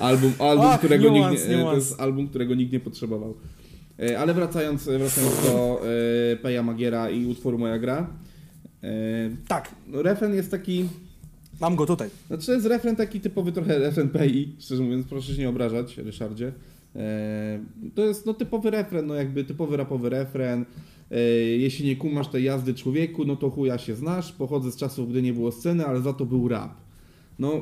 album, 0.00 0.32
album 0.38 0.66
Ach, 0.68 0.78
którego 0.78 1.10
Nuance, 1.10 1.30
nikt, 1.32 1.48
nie- 1.48 1.54
to 1.54 1.60
Nuance. 1.60 1.76
jest 1.76 2.00
album, 2.00 2.28
którego 2.28 2.54
nikt 2.54 2.72
nie 2.72 2.80
potrzebował. 2.80 3.34
Y, 4.00 4.18
Ale 4.18 4.34
wracając, 4.34 4.84
wracając 4.84 5.42
do 5.42 5.80
y, 6.32 6.36
Peja 6.36 6.62
Magiera 6.62 7.10
i 7.10 7.26
utworu 7.26 7.58
Moja 7.58 7.78
Gra. 7.78 8.06
y, 8.84 8.86
Tak, 9.48 9.68
No, 9.86 10.02
refren 10.02 10.34
jest 10.34 10.50
taki, 10.50 10.84
mam 11.60 11.76
go 11.76 11.86
tutaj. 11.86 12.08
znaczy 12.26 12.52
jest 12.52 12.66
refren 12.66 12.96
taki 12.96 13.20
typowy 13.20 13.52
trochę 13.52 13.78
refren 13.78 14.08
PI, 14.08 14.56
szczerze 14.60 14.82
mówiąc, 14.82 15.06
proszę 15.06 15.32
się 15.34 15.42
nie 15.42 15.48
obrażać, 15.48 15.96
Ryszardzie. 15.98 16.52
To 17.94 18.04
jest 18.04 18.26
no, 18.26 18.34
typowy 18.34 18.70
refren, 18.70 19.06
no 19.06 19.14
jakby 19.14 19.44
typowy 19.44 19.76
rapowy 19.76 20.10
refren. 20.10 20.64
E, 21.14 21.18
Jeśli 21.58 21.86
nie 21.86 21.96
kumasz 21.96 22.28
tej 22.28 22.44
jazdy 22.44 22.74
człowieku, 22.74 23.24
no 23.24 23.36
to 23.36 23.50
chuja 23.50 23.78
się 23.78 23.94
znasz. 23.94 24.32
Pochodzę 24.32 24.72
z 24.72 24.76
czasów, 24.76 25.10
gdy 25.10 25.22
nie 25.22 25.32
było 25.32 25.52
sceny, 25.52 25.86
ale 25.86 26.00
za 26.00 26.12
to 26.12 26.24
był 26.24 26.48
rap. 26.48 26.74
No, 27.38 27.52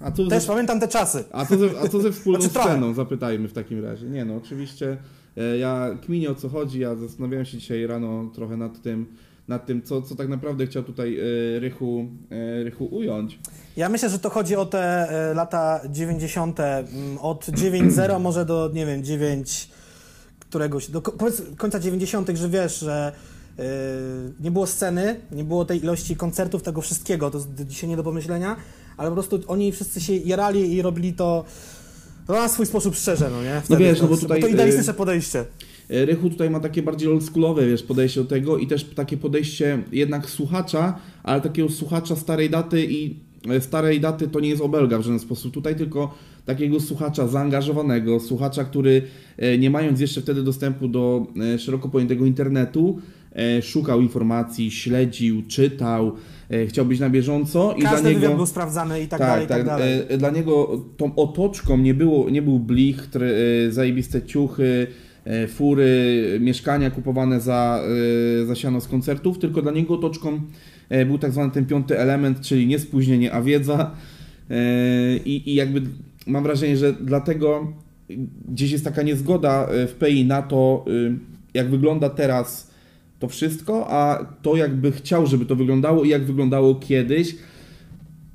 a 0.00 0.10
co 0.12 0.26
Też 0.26 0.42
ze, 0.42 0.48
pamiętam 0.48 0.80
te 0.80 0.88
czasy. 0.88 1.24
a 1.32 1.46
co 1.46 1.58
ze, 1.58 1.80
a 1.80 1.88
co 1.88 2.00
ze 2.00 2.12
wspólną 2.12 2.40
Znaczy 2.40 2.54
trochę. 2.54 2.68
sceną, 2.70 2.94
zapytajmy 2.94 3.48
w 3.48 3.52
takim 3.52 3.84
razie. 3.84 4.06
Nie 4.06 4.24
no, 4.24 4.36
oczywiście 4.36 4.96
e, 5.36 5.58
ja 5.58 5.90
kminię 6.06 6.30
o 6.30 6.34
co 6.34 6.48
chodzi, 6.48 6.80
ja 6.80 6.94
zastanawiałem 6.94 7.46
się 7.46 7.58
dzisiaj 7.58 7.86
rano 7.86 8.30
trochę 8.34 8.56
nad 8.56 8.82
tym, 8.82 9.06
nad 9.48 9.66
tym 9.66 9.82
co, 9.82 10.02
co 10.02 10.14
tak 10.16 10.28
naprawdę 10.28 10.66
chciał 10.66 10.82
tutaj 10.82 11.18
e, 11.18 11.60
Rychu, 11.60 12.06
Rychu 12.64 12.84
ująć. 12.86 13.38
Ja 13.76 13.88
myślę, 13.88 14.08
że 14.10 14.18
to 14.18 14.30
chodzi 14.30 14.56
o 14.56 14.66
te 14.66 15.08
lata 15.36 15.80
90. 15.90 16.60
mm, 16.60 17.18
od 17.20 17.46
9.0 17.46 18.20
może 18.20 18.44
do, 18.44 18.70
nie 18.74 18.86
wiem, 18.86 19.04
9 19.04 19.68
któregoś, 20.48 20.90
do 20.90 21.02
końca 21.56 21.80
90., 21.80 22.28
że 22.34 22.48
wiesz, 22.48 22.78
że 22.78 23.12
e, 23.58 23.62
nie 24.40 24.50
było 24.50 24.66
sceny, 24.66 25.20
nie 25.32 25.44
było 25.44 25.64
tej 25.64 25.82
ilości 25.82 26.16
koncertów, 26.16 26.62
tego 26.62 26.80
wszystkiego, 26.80 27.30
to 27.30 27.38
jest 27.38 27.48
dzisiaj 27.66 27.90
nie 27.90 27.96
do 27.96 28.02
pomyślenia, 28.02 28.56
ale 28.96 29.08
po 29.08 29.14
prostu 29.14 29.40
oni 29.46 29.72
wszyscy 29.72 30.00
się 30.00 30.16
jarali 30.16 30.74
i 30.74 30.82
robili 30.82 31.12
to 31.12 31.44
no, 32.28 32.34
na 32.34 32.48
swój 32.48 32.66
sposób 32.66 32.96
szczerze, 32.96 33.30
no 33.30 33.42
nie? 33.42 33.60
Wtedy, 33.64 33.84
wiesz, 33.84 33.98
to, 33.98 34.04
no 34.04 34.10
bo 34.10 34.16
tutaj, 34.16 34.40
to 34.40 34.46
y, 34.46 34.50
idealistyczne 34.50 34.94
podejście. 34.94 35.44
E, 35.90 36.04
Rychu 36.04 36.30
tutaj 36.30 36.50
ma 36.50 36.60
takie 36.60 36.82
bardziej 36.82 37.08
oldschoolowe, 37.08 37.66
wiesz, 37.66 37.82
podejście 37.82 38.20
do 38.20 38.26
tego 38.26 38.58
i 38.58 38.66
też 38.66 38.84
takie 38.84 39.16
podejście 39.16 39.82
jednak 39.92 40.30
słuchacza, 40.30 40.98
ale 41.22 41.40
takiego 41.40 41.68
słuchacza 41.68 42.16
starej 42.16 42.50
daty 42.50 42.84
i 42.84 43.16
starej 43.60 44.00
daty 44.00 44.28
to 44.28 44.40
nie 44.40 44.48
jest 44.48 44.62
obelga 44.62 44.98
w 44.98 45.02
żaden 45.02 45.18
sposób 45.18 45.54
tutaj, 45.54 45.76
tylko 45.76 46.14
takiego 46.44 46.80
słuchacza 46.80 47.26
zaangażowanego, 47.26 48.20
słuchacza, 48.20 48.64
który 48.64 49.02
e, 49.36 49.58
nie 49.58 49.70
mając 49.70 50.00
jeszcze 50.00 50.20
wtedy 50.20 50.42
dostępu 50.42 50.88
do 50.88 51.26
e, 51.54 51.58
szeroko 51.58 51.88
pojętego 51.88 52.26
internetu, 52.26 52.98
e, 53.32 53.62
szukał 53.62 54.00
informacji, 54.00 54.70
śledził, 54.70 55.42
czytał, 55.48 56.12
e, 56.50 56.66
chciał 56.66 56.84
być 56.84 57.00
na 57.00 57.10
bieżąco 57.10 57.74
i 57.78 57.82
Każdy 57.82 58.10
dla 58.10 58.20
niego... 58.20 58.36
był 58.36 58.46
sprawdzany 58.46 59.02
i 59.02 59.08
tak, 59.08 59.20
dalej, 59.20 59.44
i 59.44 59.48
tak, 59.48 59.64
dalej. 59.66 60.02
E, 60.08 60.18
Dla 60.18 60.30
niego 60.30 60.84
tą 60.96 61.14
otoczką 61.14 61.78
nie, 61.78 61.94
było, 61.94 62.30
nie 62.30 62.42
był 62.42 62.58
blichtr, 62.58 63.22
e, 63.22 63.72
zajebiste 63.72 64.22
ciuchy, 64.22 64.86
e, 65.24 65.46
fury, 65.48 66.38
mieszkania 66.40 66.90
kupowane 66.90 67.40
za, 67.40 67.82
e, 68.42 68.46
za 68.46 68.54
siano 68.54 68.80
z 68.80 68.88
koncertów, 68.88 69.38
tylko 69.38 69.62
dla 69.62 69.72
niego 69.72 69.94
otoczką 69.94 70.30
e, 70.34 70.40
był 71.06 71.18
tak 71.18 71.32
zwany 71.32 71.52
ten 71.52 71.66
piąty 71.66 71.98
element, 71.98 72.40
czyli 72.40 72.66
nie 72.66 72.78
spóźnienie, 72.78 73.32
a 73.32 73.42
wiedza. 73.42 73.90
E, 74.50 75.16
I, 75.16 75.50
I 75.50 75.54
jakby 75.54 75.82
mam 76.26 76.42
wrażenie, 76.42 76.76
że 76.76 76.92
dlatego 76.92 77.72
gdzieś 78.48 78.70
jest 78.70 78.84
taka 78.84 79.02
niezgoda 79.02 79.66
e, 79.66 79.86
w 79.86 79.94
PI 79.94 80.24
na 80.24 80.42
to, 80.42 80.84
e, 80.86 81.16
jak 81.54 81.70
wygląda 81.70 82.10
teraz 82.10 82.70
to 83.18 83.28
wszystko, 83.28 83.86
a 83.90 84.24
to 84.42 84.56
jakby 84.56 84.92
chciał, 84.92 85.26
żeby 85.26 85.46
to 85.46 85.56
wyglądało 85.56 86.04
i 86.04 86.08
jak 86.08 86.24
wyglądało 86.24 86.74
kiedyś. 86.74 87.36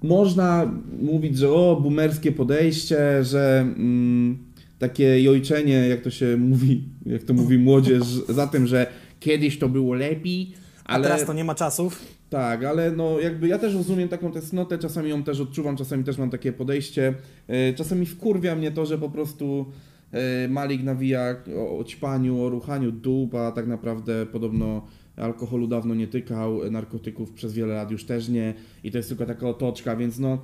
Można 0.04 0.72
mówić, 1.02 1.38
że 1.38 1.52
o, 1.52 1.80
boomerskie 1.82 2.32
podejście, 2.32 3.24
że 3.24 3.60
mm, 3.62 4.38
takie 4.80 5.22
jojczenie, 5.22 5.88
jak 5.88 6.02
to 6.02 6.10
się 6.10 6.38
mówi, 6.38 6.84
jak 7.06 7.24
to 7.24 7.34
mówi 7.34 7.58
młodzież, 7.58 8.04
za 8.30 8.48
tym, 8.48 8.68
że 8.68 8.88
kiedyś 9.20 9.60
to 9.60 9.70
było 9.70 9.94
lepiej, 9.94 10.54
ale... 10.86 11.08
A 11.08 11.10
teraz 11.10 11.28
to 11.28 11.34
nie 11.34 11.44
ma 11.44 11.56
czasów. 11.56 12.06
Tak, 12.34 12.64
ale 12.64 12.92
no 12.92 13.20
jakby 13.20 13.48
ja 13.48 13.58
też 13.60 13.74
rozumiem 13.74 14.10
taką 14.10 14.32
testnotę, 14.32 14.78
czasami 14.78 15.10
ją 15.10 15.24
też 15.24 15.40
odczuwam, 15.40 15.78
czasami 15.78 16.04
też 16.04 16.18
mam 16.18 16.30
takie 16.30 16.54
podejście. 16.54 17.14
E, 17.48 17.74
czasami 17.74 18.06
wkurwia 18.06 18.56
mnie 18.56 18.72
to, 18.72 18.86
że 18.86 18.98
po 18.98 19.10
prostu 19.10 19.66
e, 20.12 20.48
Malik 20.48 20.84
nawija 20.84 21.36
o, 21.80 21.84
ćpaniu, 21.84 22.42
o 22.42 22.50
ruchaniu 22.50 22.92
dup, 22.92 23.36
a 23.36 23.52
tak 23.52 23.68
naprawdę 23.68 24.26
podobno 24.26 24.88
alkoholu 25.16 25.68
dawno 25.68 25.96
nie 25.96 26.08
tykał, 26.08 26.72
narkotyków 26.72 27.32
przez 27.32 27.54
wiele 27.54 27.74
lat 27.74 27.92
już 27.92 28.06
też 28.06 28.30
nie 28.30 28.54
i 28.84 28.92
to 28.92 28.98
jest 28.98 29.10
tylko 29.10 29.26
taka 29.26 29.48
otoczka, 29.48 29.96
więc 29.96 30.20
no 30.20 30.42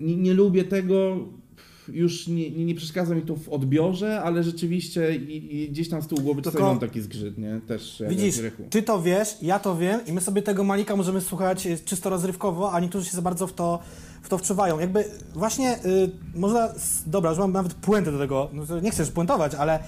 nie, 0.00 0.16
nie 0.16 0.34
lubię 0.34 0.64
tego, 0.64 1.28
już 1.92 2.26
nie, 2.26 2.50
nie, 2.50 2.64
nie 2.64 2.74
przeszkadza 2.74 3.14
mi 3.14 3.22
to 3.22 3.36
w 3.36 3.48
odbiorze, 3.48 4.22
ale 4.22 4.42
rzeczywiście 4.42 5.16
i, 5.16 5.62
i 5.62 5.68
gdzieś 5.68 5.88
tam 5.88 6.02
z 6.02 6.06
tyłu 6.06 6.20
głowy 6.20 6.42
Tylko- 6.42 6.58
czasami 6.58 6.70
mam 6.70 6.80
taki 6.80 7.00
zgrzyt, 7.00 7.38
nie? 7.38 7.60
Też 7.68 8.02
Widzisz, 8.08 8.40
ty 8.70 8.82
to 8.82 9.02
wiesz, 9.02 9.36
ja 9.42 9.58
to 9.58 9.76
wiem 9.76 10.00
i 10.06 10.12
my 10.12 10.20
sobie 10.20 10.42
tego 10.42 10.64
Malika 10.64 10.96
możemy 10.96 11.20
słuchać 11.20 11.66
e, 11.66 11.78
czysto 11.78 12.10
rozrywkowo, 12.10 12.72
a 12.72 12.80
niektórzy 12.80 13.06
się 13.06 13.16
za 13.16 13.22
bardzo 13.22 13.46
w 13.46 13.52
to, 13.52 13.78
w 14.22 14.28
to 14.28 14.38
wczuwają. 14.38 14.78
Jakby 14.78 15.04
właśnie 15.34 15.78
y, 15.84 16.10
można, 16.34 16.68
dobra, 17.06 17.30
już 17.30 17.38
mam 17.38 17.52
nawet 17.52 17.74
puentę 17.74 18.12
do 18.12 18.18
tego, 18.18 18.50
no, 18.52 18.80
nie 18.80 18.90
chcę 18.90 19.02
już 19.02 19.12
puentować, 19.12 19.54
ale 19.54 19.78
y, 19.78 19.82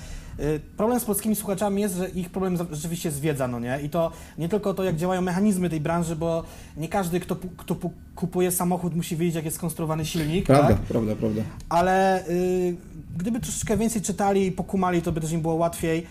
problem 0.76 1.00
z 1.00 1.04
polskimi 1.04 1.36
słuchaczami 1.36 1.82
jest, 1.82 1.96
że 1.96 2.08
ich 2.08 2.30
problem 2.30 2.56
rzeczywiście 2.72 3.08
jest 3.08 3.20
wiedza, 3.20 3.48
no 3.48 3.60
nie? 3.60 3.80
I 3.84 3.88
to 3.90 4.12
nie 4.38 4.48
tylko 4.48 4.74
to, 4.74 4.84
jak 4.84 4.96
działają 4.96 5.20
mechanizmy 5.22 5.70
tej 5.70 5.80
branży, 5.80 6.16
bo 6.16 6.44
nie 6.76 6.88
każdy, 6.88 7.20
kto, 7.20 7.36
kto 7.56 7.74
pu- 7.74 7.90
kupuje 8.16 8.50
samochód, 8.50 8.96
musi 8.96 9.16
wiedzieć, 9.16 9.34
jak 9.34 9.44
jest 9.44 9.56
skonstruowany 9.56 10.04
silnik, 10.06 10.46
Prawda, 10.46 10.68
tak? 10.68 10.76
prawda, 10.78 11.16
prawda. 11.16 11.42
ale 11.68 12.26
y, 12.28 12.76
gdyby 13.16 13.40
troszeczkę 13.40 13.76
więcej 13.76 14.02
czytali 14.02 14.46
i 14.46 14.52
pokumali, 14.52 15.02
to 15.02 15.12
by 15.12 15.20
też 15.20 15.32
im 15.32 15.40
było 15.42 15.54
łatwiej. 15.54 16.06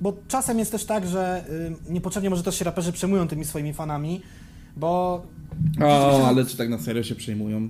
Bo 0.00 0.12
czasem 0.28 0.58
jest 0.58 0.72
też 0.72 0.84
tak, 0.84 1.06
że 1.06 1.44
y, 1.88 1.92
niepotrzebnie 1.92 2.30
może 2.30 2.42
też 2.42 2.58
się 2.58 2.64
raperzy 2.64 2.92
przejmują 2.92 3.28
tymi 3.28 3.44
swoimi 3.44 3.72
fanami, 3.72 4.22
bo 4.76 5.22
O, 5.84 6.26
ale 6.28 6.46
czy 6.46 6.56
tak 6.56 6.68
na 6.68 6.78
serio 6.78 7.02
się 7.02 7.14
przejmują? 7.14 7.68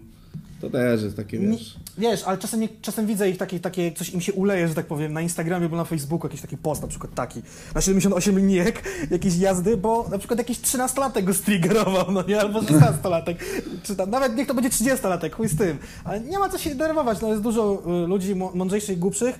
To 0.62 0.71
też 0.71 1.02
jest 1.02 1.16
takie, 1.16 1.38
wiesz... 1.38 1.76
wiesz, 1.99 2.23
ale 2.25 2.38
czasem, 2.38 2.61
nie, 2.61 2.69
czasem 2.83 3.07
widzę 3.07 3.31
ich 3.31 3.38
takie, 3.38 3.61
takie, 3.61 3.92
coś 3.92 4.11
im 4.11 4.21
się 4.21 4.33
uleje, 4.33 4.69
że 4.69 4.75
tak 4.75 4.87
powiem, 4.87 5.12
na 5.12 5.21
Instagramie 5.21 5.64
albo 5.64 5.76
na 5.76 5.85
Facebooku 5.85 6.26
jakiś 6.26 6.40
taki 6.40 6.57
post, 6.57 6.83
na 6.83 6.88
przykład 6.88 7.14
taki, 7.14 7.42
na 7.75 7.81
78 7.81 8.38
linijek 8.38 8.83
jakiejś 9.11 9.37
jazdy, 9.37 9.76
bo 9.76 10.09
na 10.11 10.19
przykład 10.19 10.38
jakiś 10.38 10.59
13-latek 10.59 11.25
go 11.25 11.35
striggerował, 11.35 12.12
no 12.12 12.23
nie, 12.28 12.40
albo 12.40 12.61
16-latek, 12.61 13.35
czy 13.85 13.97
tam, 13.97 14.11
nawet 14.11 14.37
niech 14.37 14.47
to 14.47 14.54
będzie 14.54 14.71
30-latek, 14.71 15.31
chuj 15.31 15.49
z 15.49 15.57
tym, 15.57 15.78
ale 16.04 16.21
nie 16.21 16.38
ma 16.38 16.49
co 16.49 16.59
się 16.59 16.71
denerwować, 16.71 17.21
no 17.21 17.28
jest 17.28 17.42
dużo 17.42 17.83
y, 18.04 18.07
ludzi 18.07 18.35
mądrzejszych 18.35 18.97
i 18.97 19.00
głupszych, 19.00 19.38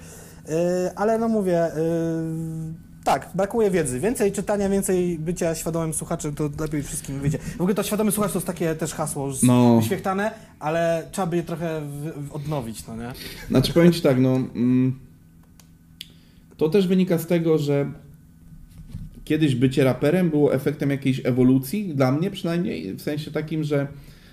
y, 0.48 0.52
ale 0.96 1.18
no 1.18 1.28
mówię, 1.28 1.66
y, 1.66 2.91
tak, 3.04 3.30
brakuje 3.35 3.71
wiedzy. 3.71 4.00
Więcej 4.00 4.32
czytania, 4.32 4.68
więcej 4.68 5.18
bycia 5.18 5.54
świadomym 5.54 5.94
słuchaczem, 5.94 6.35
to 6.35 6.50
lepiej 6.61 6.82
wszystkim 6.82 7.21
wyjdzie. 7.21 7.38
W 7.38 7.61
ogóle 7.61 7.75
to 7.75 7.82
świadomy 7.82 8.12
słuchacz 8.12 8.32
to 8.32 8.38
jest 8.38 8.47
takie 8.47 8.75
też 8.75 8.94
hasło 8.94 9.26
już 9.26 9.42
No. 9.42 9.76
wyświechtane, 9.80 10.30
ale 10.61 11.09
trzeba 11.12 11.26
by 11.26 11.37
je 11.37 11.42
trochę 11.42 11.80
w, 11.80 12.28
w 12.28 12.32
odnowić, 12.32 12.87
no 12.87 12.97
nie? 12.97 13.12
Znaczy 13.49 13.73
powiem 13.73 13.92
Ci 13.92 14.00
tak, 14.00 14.21
no... 14.21 14.35
Mm, 14.37 14.99
to 16.56 16.68
też 16.68 16.87
wynika 16.87 17.18
z 17.18 17.26
tego, 17.26 17.59
że 17.59 17.92
kiedyś 19.25 19.54
bycie 19.54 19.85
raperem 19.85 20.30
było 20.30 20.54
efektem 20.54 20.90
jakiejś 20.90 21.21
ewolucji, 21.25 21.94
dla 21.94 22.12
mnie 22.12 22.30
przynajmniej, 22.30 22.94
w 22.94 23.02
sensie 23.02 23.30
takim, 23.30 23.64
że 23.64 23.87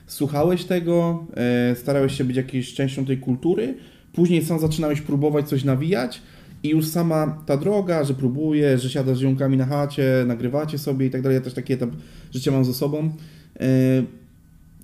słuchałeś 0.08 0.66
tego, 0.66 1.26
e, 1.72 1.76
starałeś 1.76 2.18
się 2.18 2.24
być 2.24 2.38
jakąś 2.38 2.74
częścią 2.74 3.06
tej 3.06 3.18
kultury, 3.18 3.78
później 4.14 4.46
sam 4.46 4.60
zaczynałeś 4.60 5.02
próbować 5.02 5.50
coś 5.50 5.64
nawijać 5.64 6.22
i 6.63 6.70
już 6.70 6.88
sama 6.88 7.44
ta 7.46 7.58
droga, 7.58 8.04
że 8.04 8.13
próbujesz, 8.13 8.82
że 8.84 8.89
siadasz 8.89 9.18
z 9.18 9.22
ziomkami 9.22 9.58
na 9.58 9.66
chacie, 9.66 10.24
nagrywacie 10.28 10.78
sobie 10.78 11.06
i 11.06 11.10
tak 11.10 11.22
dalej, 11.22 11.36
ja 11.36 11.42
też 11.42 11.54
taki 11.54 11.74
etap 11.74 11.89
życia 12.34 12.51
mam 12.51 12.66
ze 12.66 12.74
sobą, 12.74 13.12
e, 13.60 13.68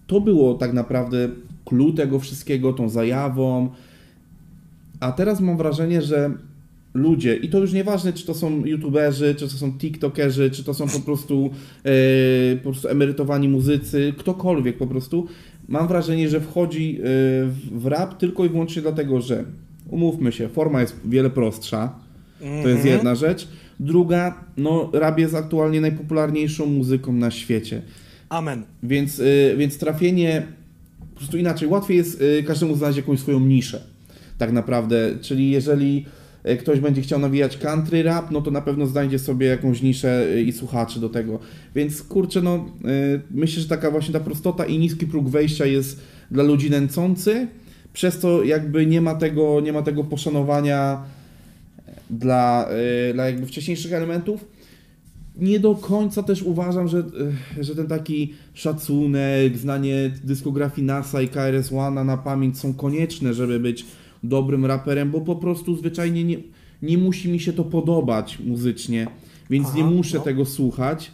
to 0.08 0.22
było 0.22 0.54
tak 0.54 0.74
naprawdę 0.74 1.30
clue 1.66 1.94
tego 1.94 2.20
wszystkiego, 2.20 2.74
tą 2.74 2.90
zajawą, 2.90 3.70
a 5.00 5.12
teraz 5.12 5.42
mam 5.42 5.58
wrażenie, 5.58 6.02
że 6.02 6.32
ludzie, 6.94 7.36
i 7.36 7.50
to 7.50 7.60
już 7.60 7.74
nieważne, 7.74 8.14
czy 8.14 8.26
to 8.26 8.34
są 8.34 8.66
youtuberzy, 8.66 9.36
czy 9.36 9.46
to 9.48 9.54
są 9.54 9.78
tiktokerzy, 9.78 10.52
czy 10.52 10.64
to 10.64 10.74
są 10.74 10.88
po 10.90 11.00
prostu, 11.00 11.50
e, 11.84 12.56
po 12.56 12.64
prostu 12.64 12.88
emerytowani 12.88 13.50
muzycy, 13.50 14.14
ktokolwiek 14.18 14.78
po 14.78 14.88
prostu, 14.88 15.28
mam 15.68 15.88
wrażenie, 15.88 16.30
że 16.30 16.42
wchodzi 16.42 17.00
w- 17.02 17.70
w 17.72 17.86
rap 17.86 18.18
tylko 18.18 18.46
i 18.46 18.50
wyłącznie 18.50 18.82
dlatego, 18.82 19.22
że 19.22 19.44
umówmy 19.90 20.32
się, 20.32 20.50
forma 20.50 20.82
jest 20.82 20.96
wiele 21.06 21.30
prostsza, 21.30 21.96
to 22.40 22.46
jest 22.46 22.66
Mhm. 22.66 22.88
jedna 22.88 23.16
rzecz. 23.16 23.48
Druga, 23.80 24.44
no 24.58 24.90
rap 24.94 25.20
jest 25.20 25.36
aktualnie 25.36 25.82
najpopularniejszą 25.82 26.66
muzyką 26.66 27.14
na 27.14 27.32
świecie. 27.32 27.82
Amen. 28.30 28.64
Więc, 28.84 29.20
y, 29.20 29.56
więc 29.58 29.78
trafienie, 29.78 30.44
po 31.14 31.20
prostu 31.20 31.38
inaczej, 31.38 31.68
łatwiej 31.68 31.98
jest 31.98 32.22
y, 32.22 32.44
każdemu 32.44 32.76
znaleźć 32.76 32.98
jakąś 32.98 33.20
swoją 33.20 33.40
niszę, 33.40 33.82
tak 34.38 34.52
naprawdę. 34.52 35.12
Czyli 35.22 35.52
jeżeli 35.52 36.06
y, 36.50 36.58
ktoś 36.58 36.80
będzie 36.80 37.02
chciał 37.02 37.20
nawijać 37.20 37.58
country 37.58 38.04
rap, 38.04 38.32
no 38.32 38.42
to 38.42 38.52
na 38.52 38.62
pewno 38.62 38.88
znajdzie 38.88 39.20
sobie 39.20 39.48
jakąś 39.48 39.82
niszę 39.82 40.28
y, 40.36 40.42
i 40.42 40.52
słuchaczy 40.52 41.00
do 41.00 41.10
tego. 41.10 41.40
Więc 41.76 42.04
kurczę, 42.04 42.42
no 42.42 42.66
y, 43.16 43.22
myślę, 43.32 43.62
że 43.62 43.68
taka 43.68 43.92
właśnie 43.92 44.14
ta 44.14 44.20
prostota 44.20 44.66
i 44.66 44.80
niski 44.80 45.08
próg 45.08 45.30
wejścia 45.30 45.66
jest 45.66 46.02
dla 46.32 46.44
ludzi 46.44 46.70
nęcący, 46.70 47.48
przez 47.96 48.20
to 48.20 48.44
jakby 48.44 48.86
nie 48.86 49.02
ma 49.02 49.16
tego, 49.16 49.62
nie 49.62 49.74
ma 49.74 49.82
tego 49.82 50.04
poszanowania 50.04 51.04
dla, 52.10 52.70
y, 53.10 53.14
dla 53.14 53.26
jakby 53.26 53.48
wcześniejszych 53.48 53.94
elementów 53.94 54.46
nie 55.38 55.60
do 55.60 55.76
końca 55.76 56.24
też 56.24 56.44
uważam, 56.44 56.88
że, 56.88 57.04
e, 57.60 57.64
że 57.64 57.76
ten 57.76 57.88
taki 57.88 58.34
szacunek, 58.54 59.58
znanie 59.58 60.12
dyskografii 60.24 60.88
NASA 60.88 61.22
i 61.22 61.28
KRS-One 61.28 62.04
na 62.04 62.18
pamięć 62.18 62.60
są 62.60 62.74
konieczne, 62.74 63.34
żeby 63.34 63.60
być 63.60 63.86
dobrym 64.24 64.66
raperem, 64.66 65.12
bo 65.12 65.22
po 65.22 65.36
prostu 65.36 65.76
zwyczajnie 65.76 66.24
nie, 66.24 66.38
nie 66.82 66.98
musi 66.98 67.30
mi 67.30 67.40
się 67.40 67.54
to 67.54 67.64
podobać 67.64 68.40
muzycznie, 68.40 69.08
więc 69.50 69.68
Aha, 69.68 69.78
nie 69.78 69.84
muszę 69.84 70.18
no. 70.18 70.24
tego 70.24 70.46
słuchać. 70.46 71.12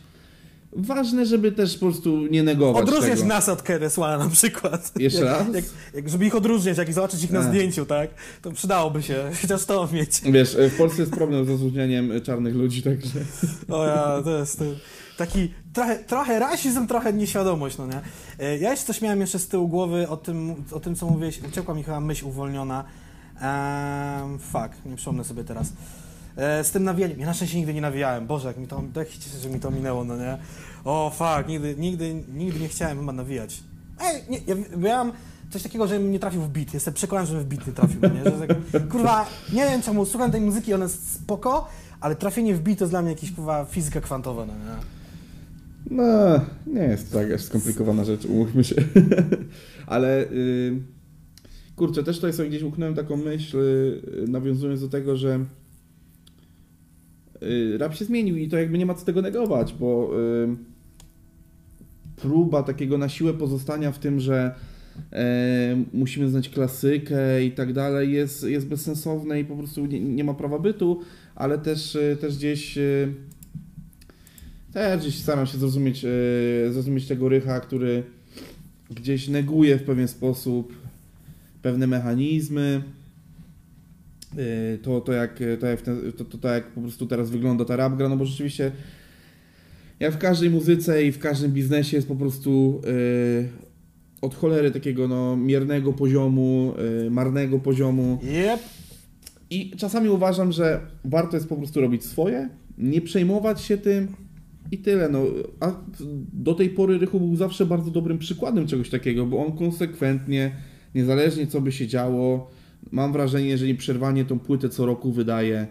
Ważne, 0.75 1.25
żeby 1.25 1.51
też 1.51 1.73
po 1.73 1.79
prostu 1.85 2.27
nie 2.27 2.43
negować 2.43 2.83
Odróżniać 2.83 3.15
tego. 3.19 3.27
nas 3.27 3.49
od 3.49 3.61
Keresła 3.61 4.17
na 4.17 4.29
przykład. 4.29 4.91
Jeszcze 4.99 5.23
raz? 5.23 5.43
Jak, 5.53 5.65
jak, 5.93 6.09
żeby 6.09 6.25
ich 6.25 6.35
odróżniać, 6.35 6.77
jak 6.77 6.89
i 6.89 6.93
zobaczyć 6.93 7.23
ich 7.23 7.31
na 7.31 7.39
A. 7.39 7.43
zdjęciu, 7.43 7.85
tak? 7.85 8.09
To 8.41 8.51
przydałoby 8.51 9.03
się 9.03 9.23
chociaż 9.41 9.65
to 9.65 9.89
mieć. 9.93 10.21
Wiesz, 10.21 10.57
w 10.73 10.77
Polsce 10.77 11.01
jest 11.01 11.13
problem 11.13 11.45
z 11.45 11.49
rozróżnianiem 11.49 12.11
czarnych 12.23 12.55
ludzi, 12.55 12.83
także... 12.83 13.09
O 13.69 13.85
ja, 13.85 14.21
to 14.23 14.37
jest 14.37 14.59
to, 14.59 14.65
taki 15.17 15.53
trochę, 15.73 15.95
trochę 15.99 16.39
rasizm, 16.39 16.87
trochę 16.87 17.13
nieświadomość, 17.13 17.77
no 17.77 17.87
nie? 17.87 18.01
E, 18.39 18.57
Ja 18.57 18.71
jeszcze 18.71 18.85
coś 18.85 19.01
miałem 19.01 19.21
jeszcze 19.21 19.39
z 19.39 19.47
tyłu 19.47 19.67
głowy 19.67 20.07
o 20.09 20.17
tym, 20.17 20.55
o 20.71 20.79
tym 20.79 20.95
co 20.95 21.05
mówiłeś, 21.05 21.39
uciekła 21.49 21.73
mi 21.75 21.83
chyba 21.83 21.99
myśl 21.99 22.25
uwolniona. 22.25 22.83
Ehm, 23.41 24.39
fuck, 24.39 24.69
nie 24.85 24.95
przypomnę 24.95 25.23
sobie 25.23 25.43
teraz. 25.43 25.73
E, 26.35 26.63
z 26.63 26.71
tym 26.71 26.83
nawijaniem. 26.83 27.19
Ja 27.19 27.25
na 27.25 27.33
szczęście 27.33 27.57
nigdy 27.57 27.73
nie 27.73 27.81
nawijałem. 27.81 28.27
Boże, 28.27 28.47
jak 28.47 28.57
mi 28.57 28.67
to, 28.67 28.83
tak 28.93 29.09
się 29.09 29.19
cieszę, 29.19 29.37
że 29.37 29.49
mi 29.49 29.59
to 29.59 29.71
minęło, 29.71 30.03
no 30.03 30.17
nie? 30.17 30.37
O 30.83 31.09
fuck, 31.09 31.47
nigdy, 31.47 31.75
nigdy, 31.77 32.23
nigdy 32.33 32.59
nie 32.59 32.67
chciałem 32.67 32.99
chyba 32.99 33.11
nawijać. 33.11 33.63
Ej, 34.01 34.21
nie, 34.29 34.37
ja 34.47 34.55
miałem 34.77 35.11
coś 35.49 35.63
takiego, 35.63 35.87
że 35.87 35.99
nie 35.99 36.19
trafił 36.19 36.41
w 36.41 36.49
beat. 36.49 36.73
Jestem 36.73 36.93
przekonany, 36.93 37.27
że 37.27 37.39
w 37.39 37.45
beat 37.45 37.67
nie 37.67 37.73
trafił, 37.73 37.99
no 38.01 38.09
nie? 38.09 38.23
Że 38.23 38.31
tak, 38.31 38.87
kurwa, 38.87 39.25
nie 39.53 39.65
wiem 39.65 39.81
czemu, 39.81 40.05
słucham 40.05 40.31
tej 40.31 40.41
muzyki, 40.41 40.73
ona 40.73 40.83
jest 40.83 41.13
spoko, 41.13 41.67
ale 41.99 42.15
trafienie 42.15 42.55
w 42.55 42.59
beat 42.59 42.77
to 42.77 42.83
jest 42.83 42.93
dla 42.93 43.01
mnie 43.01 43.11
jakieś, 43.11 43.31
kurwa, 43.31 43.65
fizyka 43.65 44.01
kwantowa, 44.01 44.45
no 44.45 44.53
nie? 44.53 45.01
No, 45.89 46.03
nie 46.67 46.81
jest 46.81 47.11
to 47.11 47.21
jakaś 47.21 47.41
skomplikowana 47.41 48.03
rzecz, 48.03 48.25
umówmy 48.25 48.63
się. 48.63 48.75
Ale 49.87 50.23
y, 50.23 50.81
kurczę, 51.75 52.03
też 52.03 52.15
tutaj 52.15 52.33
sobie 52.33 52.49
gdzieś 52.49 52.63
uknąłem 52.63 52.95
taką 52.95 53.17
myśl, 53.17 53.57
y, 53.59 54.25
nawiązując 54.27 54.81
do 54.81 54.87
tego, 54.87 55.17
że 55.17 55.45
rap 57.77 57.95
się 57.95 58.05
zmienił 58.05 58.37
i 58.37 58.47
to 58.47 58.57
jakby 58.57 58.77
nie 58.77 58.85
ma 58.85 58.93
co 58.93 59.05
tego 59.05 59.21
negować, 59.21 59.73
bo 59.73 60.11
y, 60.43 60.55
próba 62.15 62.63
takiego 62.63 62.97
na 62.97 63.09
siłę 63.09 63.33
pozostania 63.33 63.91
w 63.91 63.99
tym, 63.99 64.19
że 64.19 64.55
e, 65.11 65.83
musimy 65.93 66.29
znać 66.29 66.49
klasykę 66.49 67.45
i 67.45 67.51
tak 67.51 67.73
dalej 67.73 68.13
jest, 68.13 68.43
jest 68.43 68.67
bezsensowne 68.67 69.39
i 69.39 69.45
po 69.45 69.55
prostu 69.55 69.85
nie, 69.85 69.99
nie 69.99 70.23
ma 70.23 70.33
prawa 70.33 70.59
bytu, 70.59 71.01
ale 71.35 71.57
też, 71.57 71.95
y, 71.95 72.17
też 72.21 72.37
gdzieś 72.37 72.77
y, 72.77 73.13
też 74.73 75.01
gdzieś 75.01 75.19
staram 75.19 75.45
się 75.45 75.57
zrozumieć, 75.57 76.05
zrozumieć 76.71 77.07
tego 77.07 77.29
rycha, 77.29 77.59
który 77.59 78.03
gdzieś 78.89 79.27
neguje 79.27 79.77
w 79.77 79.83
pewien 79.83 80.07
sposób 80.07 80.73
pewne 81.61 81.87
mechanizmy. 81.87 82.81
Y, 84.37 84.79
to, 84.81 85.01
to, 85.01 85.13
jak, 85.13 85.39
to, 85.59 85.67
jak 85.67 85.81
ten, 85.81 86.11
to, 86.17 86.25
to, 86.25 86.37
to 86.37 86.47
jak 86.47 86.67
po 86.67 86.81
prostu 86.81 87.05
teraz 87.05 87.29
wygląda 87.29 87.65
ta 87.65 87.75
rap 87.75 87.97
gra, 87.97 88.09
no 88.09 88.17
bo 88.17 88.25
rzeczywiście 88.25 88.71
jak 89.99 90.13
w 90.13 90.17
każdej 90.17 90.49
muzyce 90.49 91.03
i 91.03 91.11
w 91.11 91.19
każdym 91.19 91.51
biznesie 91.51 91.97
jest 91.97 92.07
po 92.07 92.15
prostu 92.15 92.81
yy, 92.85 93.49
od 94.21 94.35
cholery 94.35 94.71
takiego 94.71 95.07
no, 95.07 95.37
miernego 95.37 95.93
poziomu, 95.93 96.73
yy, 97.03 97.11
marnego 97.11 97.59
poziomu. 97.59 98.19
Yep. 98.23 98.59
I 99.49 99.71
czasami 99.77 100.09
uważam, 100.09 100.51
że 100.51 100.81
warto 101.05 101.37
jest 101.37 101.49
po 101.49 101.55
prostu 101.55 101.81
robić 101.81 102.05
swoje, 102.05 102.49
nie 102.77 103.01
przejmować 103.01 103.61
się 103.61 103.77
tym 103.77 104.07
i 104.71 104.77
tyle. 104.77 105.09
No, 105.09 105.23
a 105.59 105.71
do 106.33 106.53
tej 106.53 106.69
pory 106.69 106.97
Rychu 106.97 107.19
był 107.19 107.35
zawsze 107.35 107.65
bardzo 107.65 107.91
dobrym 107.91 108.17
przykładem 108.17 108.67
czegoś 108.67 108.89
takiego, 108.89 109.25
bo 109.25 109.45
on 109.45 109.51
konsekwentnie, 109.51 110.51
niezależnie 110.95 111.47
co 111.47 111.61
by 111.61 111.71
się 111.71 111.87
działo, 111.87 112.51
mam 112.91 113.13
wrażenie, 113.13 113.47
jeżeli 113.47 113.75
przerwanie 113.75 114.25
tą 114.25 114.39
płytę 114.39 114.69
co 114.69 114.85
roku 114.85 115.11
wydaje, 115.11 115.67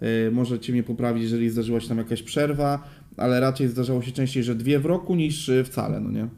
yy, 0.00 0.30
możecie 0.32 0.72
mnie 0.72 0.82
poprawić, 0.82 1.22
jeżeli 1.22 1.50
zdarzyła 1.50 1.80
się 1.80 1.88
tam 1.88 1.98
jakaś 1.98 2.22
przerwa, 2.22 2.88
ale 3.16 3.40
raczej 3.40 3.68
zdarzało 3.68 4.02
się 4.02 4.12
częściej, 4.12 4.42
że 4.42 4.54
dwie 4.54 4.78
w 4.78 4.86
roku 4.86 5.14
niż 5.14 5.50
wcale, 5.64 6.00
no 6.00 6.10
nie? 6.10 6.28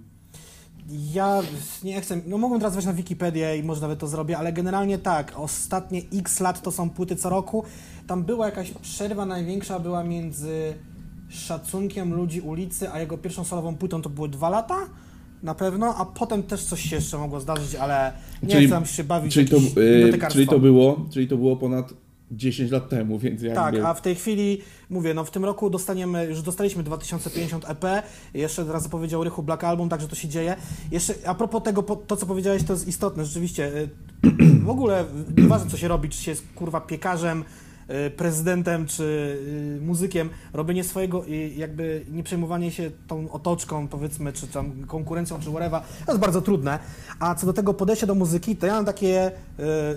Ja 1.14 1.42
nie 1.84 2.00
chcę, 2.00 2.20
no 2.26 2.38
mogłem 2.38 2.60
teraz 2.60 2.74
wejść 2.74 2.86
na 2.86 2.92
Wikipedię 2.92 3.56
i 3.56 3.62
może 3.62 3.80
nawet 3.80 3.98
to 3.98 4.06
zrobię, 4.06 4.38
ale 4.38 4.52
generalnie 4.52 4.98
tak, 4.98 5.32
ostatnie 5.36 6.02
x 6.12 6.40
lat 6.40 6.62
to 6.62 6.72
są 6.72 6.90
płyty 6.90 7.16
co 7.16 7.30
roku. 7.30 7.64
Tam 8.06 8.24
była 8.24 8.46
jakaś 8.46 8.70
przerwa 8.70 9.26
największa, 9.26 9.78
była 9.78 10.04
między 10.04 10.74
szacunkiem 11.28 12.14
ludzi 12.14 12.40
ulicy, 12.40 12.90
a 12.90 13.00
jego 13.00 13.18
pierwszą 13.18 13.44
solową 13.44 13.76
płytą 13.76 14.02
to 14.02 14.10
były 14.10 14.28
dwa 14.28 14.48
lata 14.48 14.76
na 15.42 15.54
pewno, 15.54 15.94
a 15.96 16.04
potem 16.04 16.42
też 16.42 16.64
coś 16.64 16.80
się 16.80 16.96
jeszcze 16.96 17.18
mogło 17.18 17.40
zdarzyć, 17.40 17.74
ale 17.74 18.12
nie 18.42 18.54
Czyli- 18.54 18.66
chcę 18.66 18.86
się 18.86 19.04
bawić 19.04 19.34
Czyli 19.34 19.48
to, 19.48 19.56
yy, 19.56 20.18
czyli, 20.30 20.46
to 20.46 20.58
było, 20.58 21.06
czyli 21.10 21.28
to 21.28 21.36
było 21.36 21.56
ponad 21.56 21.94
10 22.32 22.70
lat 22.70 22.88
temu, 22.88 23.18
więc 23.18 23.42
jakby... 23.42 23.56
Tak, 23.56 23.74
a 23.74 23.94
w 23.94 24.00
tej 24.00 24.14
chwili, 24.14 24.58
mówię, 24.90 25.14
no 25.14 25.24
w 25.24 25.30
tym 25.30 25.44
roku 25.44 25.70
dostaniemy, 25.70 26.26
już 26.26 26.42
dostaliśmy 26.42 26.82
2050 26.82 27.70
EP, 27.70 27.84
jeszcze 28.34 28.64
raz 28.64 28.82
zapowiedział 28.82 29.24
Rychu 29.24 29.42
Black 29.42 29.64
Album, 29.64 29.88
także 29.88 30.08
to 30.08 30.16
się 30.16 30.28
dzieje. 30.28 30.56
Jeszcze 30.90 31.14
a 31.26 31.34
propos 31.34 31.62
tego, 31.62 31.82
to 31.82 32.16
co 32.16 32.26
powiedziałeś, 32.26 32.62
to 32.64 32.72
jest 32.72 32.88
istotne, 32.88 33.24
rzeczywiście. 33.24 33.66
y, 33.76 33.88
W 34.62 34.68
ogóle, 34.68 35.04
nieważne 35.36 35.70
co 35.70 35.76
się 35.76 35.88
robi, 35.88 36.08
czy 36.08 36.22
się 36.22 36.30
jest 36.30 36.44
kurwa 36.54 36.80
piekarzem, 36.80 37.44
prezydentem, 38.16 38.86
czy 38.86 39.02
y, 39.78 39.80
muzykiem, 39.80 40.30
robienie 40.52 40.84
swojego, 40.84 41.24
i 41.24 41.54
jakby 41.56 42.04
nie 42.10 42.22
przejmowanie 42.22 42.70
się 42.70 42.90
tą 43.06 43.30
otoczką, 43.30 43.88
powiedzmy, 43.88 44.32
czy 44.32 44.46
tam 44.46 44.86
konkurencją, 44.86 45.40
czy 45.40 45.50
whatever, 45.50 45.82
to 46.06 46.12
jest 46.12 46.20
bardzo 46.20 46.42
trudne. 46.42 46.78
A 47.18 47.34
co 47.34 47.46
do 47.46 47.52
tego 47.52 47.74
podejścia 47.74 48.06
do 48.06 48.14
muzyki, 48.14 48.56
to 48.56 48.66
ja 48.66 48.72
mam 48.74 48.84
takie 48.84 49.30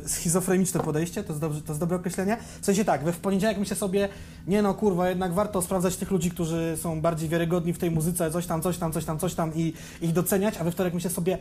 y, 0.03 0.09
schizofreniczne 0.09 0.79
podejście, 0.79 1.23
to 1.23 1.29
jest, 1.29 1.41
dobrze, 1.41 1.61
to 1.61 1.67
jest 1.67 1.79
dobre 1.79 1.97
określenie. 1.97 2.37
W 2.61 2.65
sensie 2.65 2.85
tak, 2.85 3.03
we 3.03 3.13
w 3.13 3.19
poniedziałek 3.19 3.57
myślę 3.57 3.75
sobie, 3.75 4.09
nie 4.47 4.61
no 4.61 4.73
kurwa, 4.73 5.09
jednak 5.09 5.33
warto 5.33 5.61
sprawdzać 5.61 5.95
tych 5.95 6.11
ludzi, 6.11 6.31
którzy 6.31 6.77
są 6.81 7.01
bardziej 7.01 7.29
wiarygodni 7.29 7.73
w 7.73 7.77
tej 7.77 7.91
muzyce, 7.91 8.31
coś 8.31 8.45
tam, 8.45 8.61
coś 8.61 8.77
tam, 8.77 8.91
coś 8.91 9.05
tam, 9.05 9.19
coś 9.19 9.33
tam 9.33 9.51
i 9.55 9.73
ich 10.01 10.13
doceniać, 10.13 10.57
a 10.57 10.63
we 10.63 10.71
wtorek 10.71 10.93
myślę 10.93 11.09
sobie, 11.09 11.37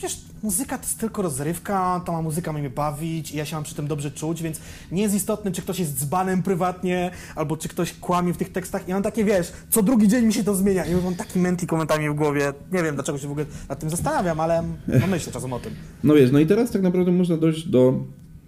przecież 0.00 0.20
muzyka 0.42 0.78
to 0.78 0.84
jest 0.84 1.00
tylko 1.00 1.22
rozrywka, 1.22 2.02
ta 2.06 2.22
muzyka 2.22 2.52
mnie 2.52 2.70
bawić 2.70 3.32
i 3.32 3.36
ja 3.36 3.44
się 3.44 3.56
mam 3.56 3.64
przy 3.64 3.74
tym 3.74 3.86
dobrze 3.86 4.10
czuć, 4.10 4.42
więc 4.42 4.60
nie 4.92 5.02
jest 5.02 5.14
istotne, 5.14 5.52
czy 5.52 5.62
ktoś 5.62 5.78
jest 5.78 6.00
dzbanem 6.00 6.42
prywatnie, 6.42 7.10
albo 7.34 7.56
czy 7.56 7.68
ktoś 7.68 7.92
kłamie 7.92 8.34
w 8.34 8.36
tych 8.36 8.52
tekstach. 8.52 8.88
I 8.88 8.92
mam 8.92 9.02
takie, 9.02 9.24
wiesz, 9.24 9.52
co 9.70 9.82
drugi 9.82 10.08
dzień 10.08 10.26
mi 10.26 10.32
się 10.32 10.44
to 10.44 10.54
zmienia 10.54 10.86
i 10.86 10.94
mam 10.94 11.14
taki 11.14 11.38
mętlik 11.38 11.70
komentami 11.70 12.10
w 12.10 12.14
głowie. 12.14 12.52
Nie 12.72 12.82
wiem, 12.82 12.94
dlaczego 12.94 13.18
się 13.18 13.28
w 13.28 13.30
ogóle 13.30 13.46
nad 13.68 13.78
tym 13.78 13.90
zastanawiam, 13.90 14.40
ale 14.40 14.62
no 15.00 15.06
myślę 15.06 15.32
czasem 15.32 15.52
o 15.52 15.58
tym. 15.60 15.72
No 16.04 16.14
wiesz, 16.14 16.30
no 16.32 16.38
i 16.38 16.46
teraz 16.46 16.70
tak 16.70 16.82
naprawdę 16.82 17.12
można 17.12 17.36
dojść 17.36 17.68
do 17.68 18.04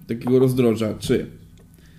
takiego 0.09 0.39
rozdroża, 0.39 0.95
czy 0.99 1.27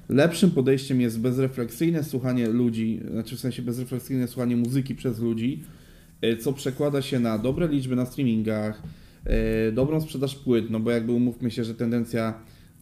lepszym 0.10 0.52
podejściem 0.52 1.02
jest 1.02 1.20
bezrefleksyjne 1.20 2.04
słuchanie 2.04 2.48
ludzi, 2.48 3.02
znaczy 3.12 3.36
w 3.36 3.40
sensie 3.40 3.62
bezrefleksyjne 3.62 4.28
słuchanie 4.28 4.56
muzyki 4.56 4.96
przez 4.96 5.20
ludzi, 5.20 5.64
e, 6.22 6.38
co 6.38 6.54
przekłada 6.54 7.02
się 7.02 7.20
na 7.20 7.38
dobre 7.38 7.68
liczby 7.68 7.96
na 7.96 8.06
streamingach, 8.06 8.82
dobrą 9.74 10.02
sprzedaż 10.02 10.36
płyt, 10.36 10.70
no 10.70 10.80
bo 10.80 10.92
jakby 10.92 11.12
umówmy 11.12 11.52
się, 11.52 11.64
że 11.64 11.76
tendencja 11.76 12.34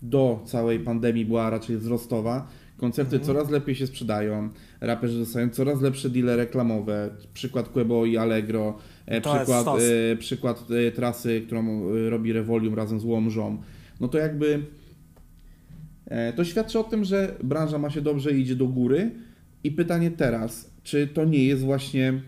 do 0.02 0.42
całej 0.46 0.80
pandemii 0.80 1.26
była 1.26 1.50
raczej 1.50 1.78
wzrostowa, 1.78 2.48
koncerty 2.78 3.20
coraz 3.20 3.50
lepiej 3.50 3.76
się 3.76 3.88
sprzedają, 3.88 4.50
raperzy 4.82 5.20
dostają 5.20 5.50
coraz 5.50 5.82
lepsze 5.82 6.10
deale 6.10 6.36
reklamowe, 6.36 7.10
przykład 7.34 7.70
Quebo 7.70 8.06
i 8.06 8.18
Allegro, 8.18 8.78
e, 9.06 9.22
To 9.22 9.36
przykład, 9.36 9.68
e, 10.12 10.16
przykład 10.16 10.66
e, 10.88 10.92
trasy, 10.92 11.42
którą 11.46 11.64
e, 11.66 12.10
robi 12.10 12.34
Revolium 12.34 12.76
razem 12.76 13.00
z 13.00 13.04
Łomżą, 13.04 13.58
no 14.00 14.08
to 14.08 14.18
jakby 14.18 14.66
e, 16.06 16.34
to 16.34 16.44
świadczy 16.44 16.80
o 16.80 16.84
tym, 16.84 17.06
że 17.06 17.36
branża 17.44 17.78
ma 17.78 17.90
się 17.90 18.02
dobrze 18.02 18.32
i 18.32 18.42
idzie 18.42 18.56
do 18.56 18.68
góry. 18.68 19.12
I 19.64 19.72
pytanie 19.72 20.12
teraz, 20.12 20.72
czy 20.84 21.08
to 21.08 21.26
nie 21.26 21.44
jest 21.44 21.64
właśnie 21.64 22.22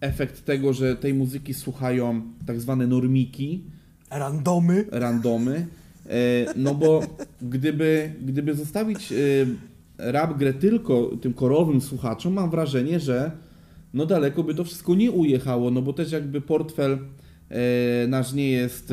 efekt 0.00 0.44
tego, 0.44 0.72
że 0.72 0.96
tej 0.96 1.14
muzyki 1.14 1.54
słuchają 1.54 2.22
tak 2.46 2.60
zwane 2.60 2.86
normiki, 2.86 3.64
Randomy. 4.10 4.84
randomy, 4.90 5.66
e, 6.06 6.10
no 6.56 6.74
bo 6.74 7.02
gdyby, 7.42 8.12
gdyby 8.22 8.54
zostawić 8.54 9.12
e, 9.12 9.16
rap 9.98 10.38
grę 10.38 10.54
tylko 10.54 11.10
tym 11.20 11.34
korowym 11.34 11.80
słuchaczom, 11.80 12.32
mam 12.32 12.50
wrażenie, 12.50 13.00
że 13.00 13.30
no 13.94 14.06
daleko 14.06 14.44
by 14.44 14.54
to 14.54 14.64
wszystko 14.64 14.94
nie 14.94 15.10
ujechało, 15.10 15.70
no 15.70 15.82
bo 15.82 15.92
też 15.92 16.12
jakby 16.12 16.40
portfel 16.40 16.98
e, 17.48 18.06
nasz 18.08 18.32
nie 18.32 18.50
jest 18.50 18.88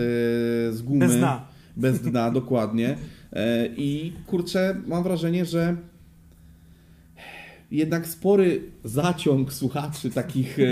z 0.71 0.81
gumy. 0.81 1.07
Bez 1.07 1.17
dna. 1.17 1.47
Bez 1.77 2.01
dna, 2.01 2.31
dokładnie. 2.31 2.97
I 3.77 4.13
kurczę, 4.27 4.81
mam 4.87 5.03
wrażenie, 5.03 5.45
że 5.45 5.75
jednak 7.71 8.07
spory 8.07 8.61
zaciąg 8.83 9.53
słuchaczy, 9.53 10.09
takich 10.09 10.59
e, 10.59 10.63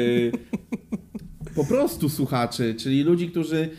po 1.56 1.66
prostu 1.66 2.10
słuchaczy, 2.10 2.76
czyli 2.76 3.04
ludzi, 3.04 3.30
którzy 3.30 3.70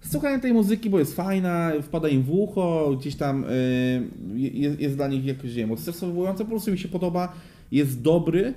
słuchają 0.00 0.40
tej 0.40 0.52
muzyki, 0.52 0.90
bo 0.90 0.98
jest 0.98 1.16
fajna, 1.16 1.72
wpada 1.82 2.08
im 2.08 2.22
w 2.22 2.30
ucho, 2.30 2.96
gdzieś 3.00 3.16
tam 3.16 3.44
e, 3.44 3.48
jest, 4.36 4.80
jest 4.80 4.96
dla 4.96 5.08
nich 5.08 5.24
jakoś, 5.24 5.44
nie 5.44 5.56
wiem, 5.56 5.72
odstresowujące, 5.72 6.44
po 6.44 6.50
prostu 6.50 6.70
mi 6.70 6.78
się 6.78 6.88
podoba, 6.88 7.32
jest 7.70 8.02
dobry, 8.02 8.54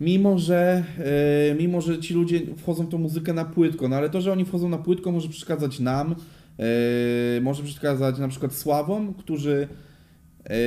Mimo 0.00 0.38
że, 0.38 0.84
e, 1.50 1.54
mimo, 1.54 1.80
że 1.80 1.98
ci 1.98 2.14
ludzie 2.14 2.40
wchodzą 2.56 2.84
w 2.84 2.88
tą 2.88 2.98
muzykę 2.98 3.32
na 3.32 3.44
płytko, 3.44 3.88
no 3.88 3.96
ale 3.96 4.10
to, 4.10 4.20
że 4.20 4.32
oni 4.32 4.44
wchodzą 4.44 4.68
na 4.68 4.78
płytko 4.78 5.12
może 5.12 5.28
przeszkadzać 5.28 5.80
nam, 5.80 6.14
e, 6.58 7.40
może 7.40 7.62
przeszkadzać 7.62 8.18
na 8.18 8.28
przykład 8.28 8.54
Sławom, 8.54 9.14
którzy 9.14 9.68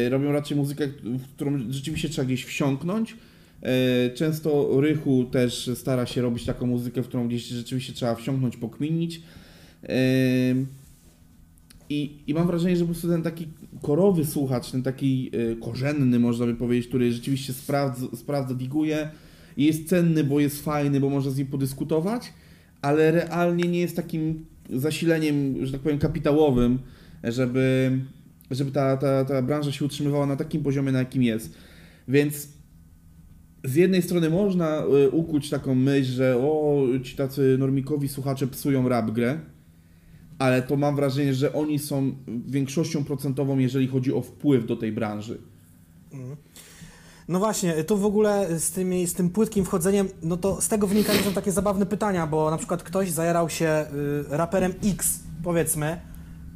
robią 0.09 0.31
raczej 0.31 0.57
muzykę, 0.57 0.87
w 1.03 1.27
którą 1.35 1.59
rzeczywiście 1.69 2.09
trzeba 2.09 2.25
gdzieś 2.25 2.45
wsiąknąć. 2.45 3.17
E, 3.63 4.09
Często 4.09 4.81
Rychu 4.81 5.25
też 5.31 5.69
stara 5.75 6.05
się 6.05 6.21
robić 6.21 6.45
taką 6.45 6.67
muzykę, 6.67 7.03
w 7.03 7.07
którą 7.07 7.27
gdzieś 7.27 7.43
rzeczywiście 7.43 7.93
trzeba 7.93 8.15
wsiąknąć, 8.15 8.57
pokminić. 8.57 9.21
E, 9.83 9.95
I, 11.89 12.17
I 12.27 12.33
mam 12.33 12.47
wrażenie, 12.47 12.75
że 12.75 12.85
po 12.85 12.91
prostu 12.91 13.07
ten 13.07 13.21
taki 13.21 13.47
korowy 13.81 14.25
słuchacz, 14.25 14.71
ten 14.71 14.83
taki 14.83 15.31
e, 15.33 15.55
korzenny, 15.55 16.19
można 16.19 16.45
by 16.45 16.55
powiedzieć, 16.55 16.87
który 16.87 17.11
rzeczywiście 17.11 17.53
sprawdza, 17.53 18.07
sprawdza 18.15 18.55
diguje, 18.55 19.09
jest 19.57 19.89
cenny, 19.89 20.23
bo 20.23 20.39
jest 20.39 20.63
fajny, 20.63 20.99
bo 20.99 21.09
można 21.09 21.31
z 21.31 21.37
nim 21.37 21.47
podyskutować, 21.47 22.33
ale 22.81 23.11
realnie 23.11 23.63
nie 23.63 23.79
jest 23.79 23.95
takim 23.95 24.45
zasileniem, 24.69 25.65
że 25.65 25.71
tak 25.71 25.81
powiem, 25.81 25.99
kapitałowym, 25.99 26.79
żeby, 27.23 27.91
żeby 28.55 28.71
ta, 28.71 28.97
ta, 28.97 29.25
ta 29.25 29.41
branża 29.41 29.71
się 29.71 29.85
utrzymywała 29.85 30.25
na 30.25 30.35
takim 30.35 30.63
poziomie, 30.63 30.91
na 30.91 30.99
jakim 30.99 31.23
jest. 31.23 31.53
Więc 32.07 32.47
z 33.63 33.75
jednej 33.75 34.01
strony 34.01 34.29
można 34.29 34.83
y, 35.05 35.09
ukuć 35.09 35.49
taką 35.49 35.75
myśl, 35.75 36.11
że 36.11 36.37
o, 36.37 36.83
ci 37.03 37.15
tacy 37.15 37.55
normikowi 37.59 38.09
słuchacze 38.09 38.47
psują 38.47 38.89
rap 38.89 39.11
grę, 39.11 39.39
ale 40.39 40.61
to 40.61 40.75
mam 40.75 40.95
wrażenie, 40.95 41.33
że 41.33 41.53
oni 41.53 41.79
są 41.79 42.15
większością 42.47 43.03
procentową, 43.03 43.57
jeżeli 43.57 43.87
chodzi 43.87 44.13
o 44.13 44.21
wpływ 44.21 44.65
do 44.65 44.75
tej 44.75 44.91
branży. 44.91 45.41
No 47.27 47.39
właśnie, 47.39 47.83
tu 47.83 47.97
w 47.97 48.05
ogóle 48.05 48.59
z, 48.59 48.71
tymi, 48.71 49.07
z 49.07 49.13
tym 49.13 49.29
płytkim 49.29 49.65
wchodzeniem, 49.65 50.07
no 50.23 50.37
to 50.37 50.61
z 50.61 50.67
tego 50.67 50.87
wynikają 50.87 51.21
są 51.21 51.33
takie 51.33 51.51
zabawne 51.51 51.85
pytania, 51.85 52.27
bo 52.27 52.51
na 52.51 52.57
przykład 52.57 52.83
ktoś 52.83 53.11
zajarał 53.11 53.49
się 53.49 53.85
y, 54.31 54.37
raperem 54.37 54.73
X, 54.83 55.19
powiedzmy, 55.43 56.01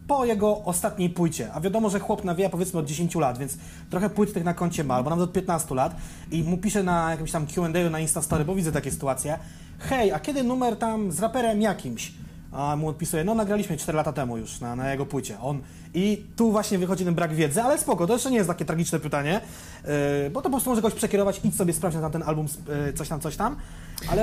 po 0.08 0.26
jego 0.26 0.64
ostatniej 0.66 1.10
płycie, 1.10 1.54
a 1.54 1.62
wiadomo, 1.62 1.90
że 1.90 2.00
chłop 2.00 2.24
nawija 2.24 2.50
powiedzmy 2.50 2.80
od 2.80 2.86
10 2.86 3.16
lat, 3.16 3.38
więc 3.38 3.58
trochę 3.90 4.10
płyt 4.10 4.34
tych 4.34 4.44
na 4.44 4.54
koncie 4.54 4.84
ma, 4.84 4.96
albo 4.96 5.10
nawet 5.10 5.24
od 5.24 5.34
15 5.34 5.76
lat 5.76 5.96
i 6.32 6.44
mu 6.44 6.58
pisze 6.58 6.84
na 6.84 7.12
jakimś 7.12 7.32
tam 7.32 7.48
Q&A 7.48 7.90
na 7.90 8.00
Instastory, 8.00 8.46
bo 8.46 8.56
widzę 8.56 8.72
takie 8.72 8.92
sytuacje, 8.92 9.40
hej, 9.80 10.12
a 10.12 10.20
kiedy 10.20 10.44
numer 10.44 10.78
tam 10.78 11.12
z 11.12 11.20
raperem 11.20 11.62
jakimś? 11.62 12.14
A 12.52 12.76
mu 12.76 12.88
odpisuje, 12.88 13.24
no 13.24 13.36
nagraliśmy 13.36 13.78
4 13.78 13.96
lata 13.96 14.14
temu 14.14 14.38
już 14.38 14.60
na, 14.60 14.76
na 14.76 14.92
jego 14.92 15.06
płycie. 15.06 15.40
On 15.40 15.62
I 15.94 16.24
tu 16.36 16.52
właśnie 16.52 16.78
wychodzi 16.78 17.06
ten 17.06 17.16
brak 17.16 17.34
wiedzy, 17.34 17.62
ale 17.62 17.78
spoko, 17.78 18.08
to 18.08 18.14
jeszcze 18.14 18.32
nie 18.32 18.38
jest 18.38 18.50
takie 18.50 18.66
tragiczne 18.66 19.00
pytanie, 19.00 19.42
yy, 19.84 19.90
bo 20.30 20.42
to 20.42 20.44
po 20.44 20.50
prostu 20.50 20.70
może 20.70 20.82
kogoś 20.82 20.98
przekierować, 20.98 21.42
idź 21.44 21.56
sobie 21.56 21.74
sprawdź 21.74 21.96
na 21.96 22.10
ten 22.10 22.24
album, 22.24 22.48
yy, 22.86 22.94
coś 22.94 23.10
tam, 23.10 23.20
coś 23.20 23.36
tam. 23.36 23.56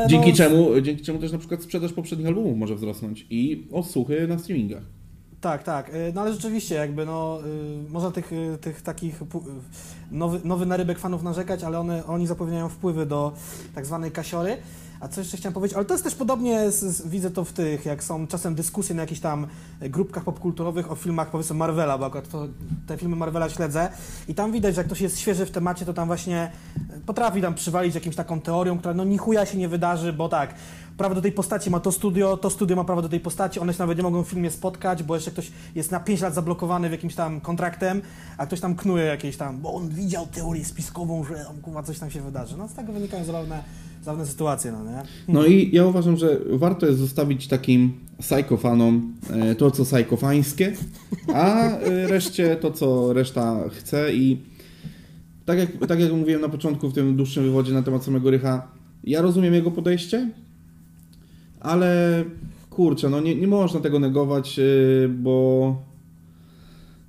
Dzięki, 0.08 0.30
no, 0.30 0.36
czemu, 0.36 0.80
dzięki 0.80 1.04
czemu 1.04 1.18
też 1.18 1.32
na 1.32 1.38
przykład 1.38 1.62
sprzedaż 1.62 1.92
poprzednich 1.92 2.28
albumów 2.28 2.56
może 2.56 2.74
wzrosnąć 2.74 3.26
i 3.30 3.68
odsłuchy 3.72 4.28
na 4.28 4.38
streamingach. 4.38 4.82
Tak, 5.44 5.62
tak. 5.62 5.94
Y, 5.94 6.12
no 6.14 6.20
ale 6.20 6.32
rzeczywiście 6.32 6.74
jakby 6.74 7.06
no, 7.06 7.38
y, 7.86 7.90
można 7.90 8.10
tych, 8.10 8.32
y, 8.32 8.58
tych 8.60 8.82
takich 8.82 9.20
nowy, 10.10 10.40
nowy 10.44 10.66
narybek 10.66 10.98
fanów 10.98 11.22
narzekać, 11.22 11.64
ale 11.64 11.78
one, 11.78 12.06
oni 12.06 12.26
zapewniają 12.26 12.68
wpływy 12.68 13.06
do 13.06 13.32
tak 13.74 13.86
zwanej 13.86 14.10
kasiory. 14.10 14.56
A 15.00 15.08
co 15.08 15.20
jeszcze 15.20 15.36
chciałem 15.36 15.54
powiedzieć, 15.54 15.76
ale 15.76 15.84
to 15.84 15.94
jest 15.94 16.04
też 16.04 16.14
podobnie, 16.14 16.70
z, 16.70 16.80
z, 16.80 17.08
widzę 17.08 17.30
to 17.30 17.44
w 17.44 17.52
tych, 17.52 17.86
jak 17.86 18.04
są 18.04 18.26
czasem 18.26 18.54
dyskusje 18.54 18.94
na 18.94 19.02
jakichś 19.02 19.20
tam 19.20 19.46
grupkach 19.80 20.24
popkulturowych 20.24 20.90
o 20.90 20.94
filmach 20.94 21.30
powiedzmy 21.30 21.56
Marvela, 21.56 21.98
bo 21.98 22.06
akurat 22.06 22.28
to, 22.28 22.48
te 22.86 22.96
filmy 22.96 23.16
Marvela 23.16 23.48
śledzę 23.48 23.88
i 24.28 24.34
tam 24.34 24.52
widać, 24.52 24.74
że 24.74 24.80
jak 24.80 24.86
ktoś 24.86 25.00
jest 25.00 25.18
świeży 25.18 25.46
w 25.46 25.50
temacie, 25.50 25.84
to 25.84 25.94
tam 25.94 26.06
właśnie 26.06 26.52
potrafi 27.06 27.42
tam 27.42 27.54
przywalić 27.54 27.94
jakimś 27.94 28.16
taką 28.16 28.40
teorią, 28.40 28.78
która 28.78 28.94
no 28.94 29.04
ni 29.04 29.18
chuja 29.18 29.46
się 29.46 29.58
nie 29.58 29.68
wydarzy, 29.68 30.12
bo 30.12 30.28
tak, 30.28 30.54
prawo 30.96 31.14
do 31.14 31.22
tej 31.22 31.32
postaci 31.32 31.70
ma 31.70 31.80
to 31.80 31.92
studio, 31.92 32.36
to 32.36 32.50
studio 32.50 32.76
ma 32.76 32.84
prawo 32.84 33.02
do 33.02 33.08
tej 33.08 33.20
postaci, 33.20 33.60
one 33.60 33.72
się 33.72 33.78
nawet 33.78 33.98
nie 33.98 34.02
mogą 34.02 34.22
w 34.22 34.28
filmie 34.28 34.50
spotkać, 34.50 35.02
bo 35.02 35.14
jeszcze 35.14 35.30
ktoś 35.30 35.52
jest 35.74 35.90
na 35.90 36.00
5 36.00 36.20
lat 36.20 36.34
zablokowany 36.34 36.88
w 36.88 36.92
jakimś 36.92 37.14
tam 37.14 37.40
kontraktem, 37.40 38.02
a 38.38 38.46
ktoś 38.46 38.60
tam 38.60 38.74
knuje 38.74 39.04
jakieś 39.04 39.36
tam, 39.36 39.60
bo 39.60 39.74
on 39.74 39.88
widział 39.88 40.26
teorię 40.26 40.64
spiskową, 40.64 41.24
że 41.24 41.34
tam 41.34 41.56
kurwa 41.56 41.82
coś 41.82 41.98
tam 41.98 42.10
się 42.10 42.20
wydarzy. 42.20 42.56
No 42.56 42.68
z 42.68 42.74
tego 42.74 42.92
wynikają 42.92 43.24
zabawne, 43.24 43.64
zabawne 44.02 44.26
sytuacje, 44.26 44.72
no 44.72 44.84
nie? 44.84 45.02
No 45.28 45.46
i 45.46 45.70
ja 45.72 45.86
uważam, 45.86 46.16
że 46.16 46.40
warto 46.52 46.86
jest 46.86 46.98
zostawić 46.98 47.48
takim 47.48 47.92
psychofanom 48.18 49.14
e, 49.30 49.54
to, 49.54 49.70
co 49.70 49.84
psychofańskie, 49.84 50.72
a 51.34 51.68
e, 51.68 52.06
reszcie 52.06 52.56
to, 52.56 52.70
co 52.70 53.12
reszta 53.12 53.60
chce 53.68 54.14
i 54.14 54.42
tak 55.44 55.58
jak, 55.58 55.70
tak 55.88 56.00
jak 56.00 56.12
mówiłem 56.12 56.40
na 56.40 56.48
początku 56.48 56.88
w 56.88 56.94
tym 56.94 57.16
dłuższym 57.16 57.44
wywodzie 57.44 57.72
na 57.72 57.82
temat 57.82 58.04
samego 58.04 58.30
Rycha, 58.30 58.68
ja 59.04 59.22
rozumiem 59.22 59.54
jego 59.54 59.70
podejście, 59.70 60.30
ale 61.64 62.24
kurczę, 62.70 63.10
no 63.10 63.20
nie, 63.20 63.34
nie 63.34 63.46
można 63.46 63.80
tego 63.80 63.98
negować, 63.98 64.58
y, 64.58 65.08
bo, 65.08 65.76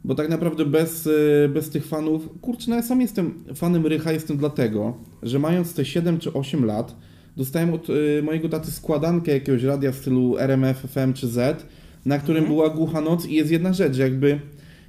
bo 0.03 0.15
tak 0.15 0.29
naprawdę 0.29 0.65
bez, 0.65 1.07
y, 1.07 1.49
bez 1.53 1.69
tych 1.69 1.85
fanów, 1.85 2.29
kurczę, 2.41 2.65
no 2.69 2.75
ja 2.75 2.81
sam 2.81 3.01
jestem 3.01 3.43
fanem 3.55 3.85
Rycha, 3.85 4.11
jestem 4.11 4.37
dlatego, 4.37 4.97
że 5.23 5.39
mając 5.39 5.73
te 5.73 5.85
7 5.85 6.19
czy 6.19 6.33
8 6.33 6.65
lat, 6.65 6.95
dostałem 7.37 7.73
od 7.73 7.89
y, 7.89 8.21
mojego 8.23 8.49
taty 8.49 8.71
składankę 8.71 9.31
jakiegoś 9.31 9.63
radia 9.63 9.91
w 9.91 9.95
stylu 9.95 10.37
RMF, 10.37 10.77
FM 10.77 11.13
czy 11.13 11.27
Z, 11.27 11.65
na 12.05 12.19
którym 12.19 12.43
mhm. 12.43 12.55
była 12.55 12.69
głucha 12.69 13.01
noc 13.01 13.25
i 13.25 13.33
jest 13.33 13.51
jedna 13.51 13.73
rzecz, 13.73 13.97
jakby 13.97 14.39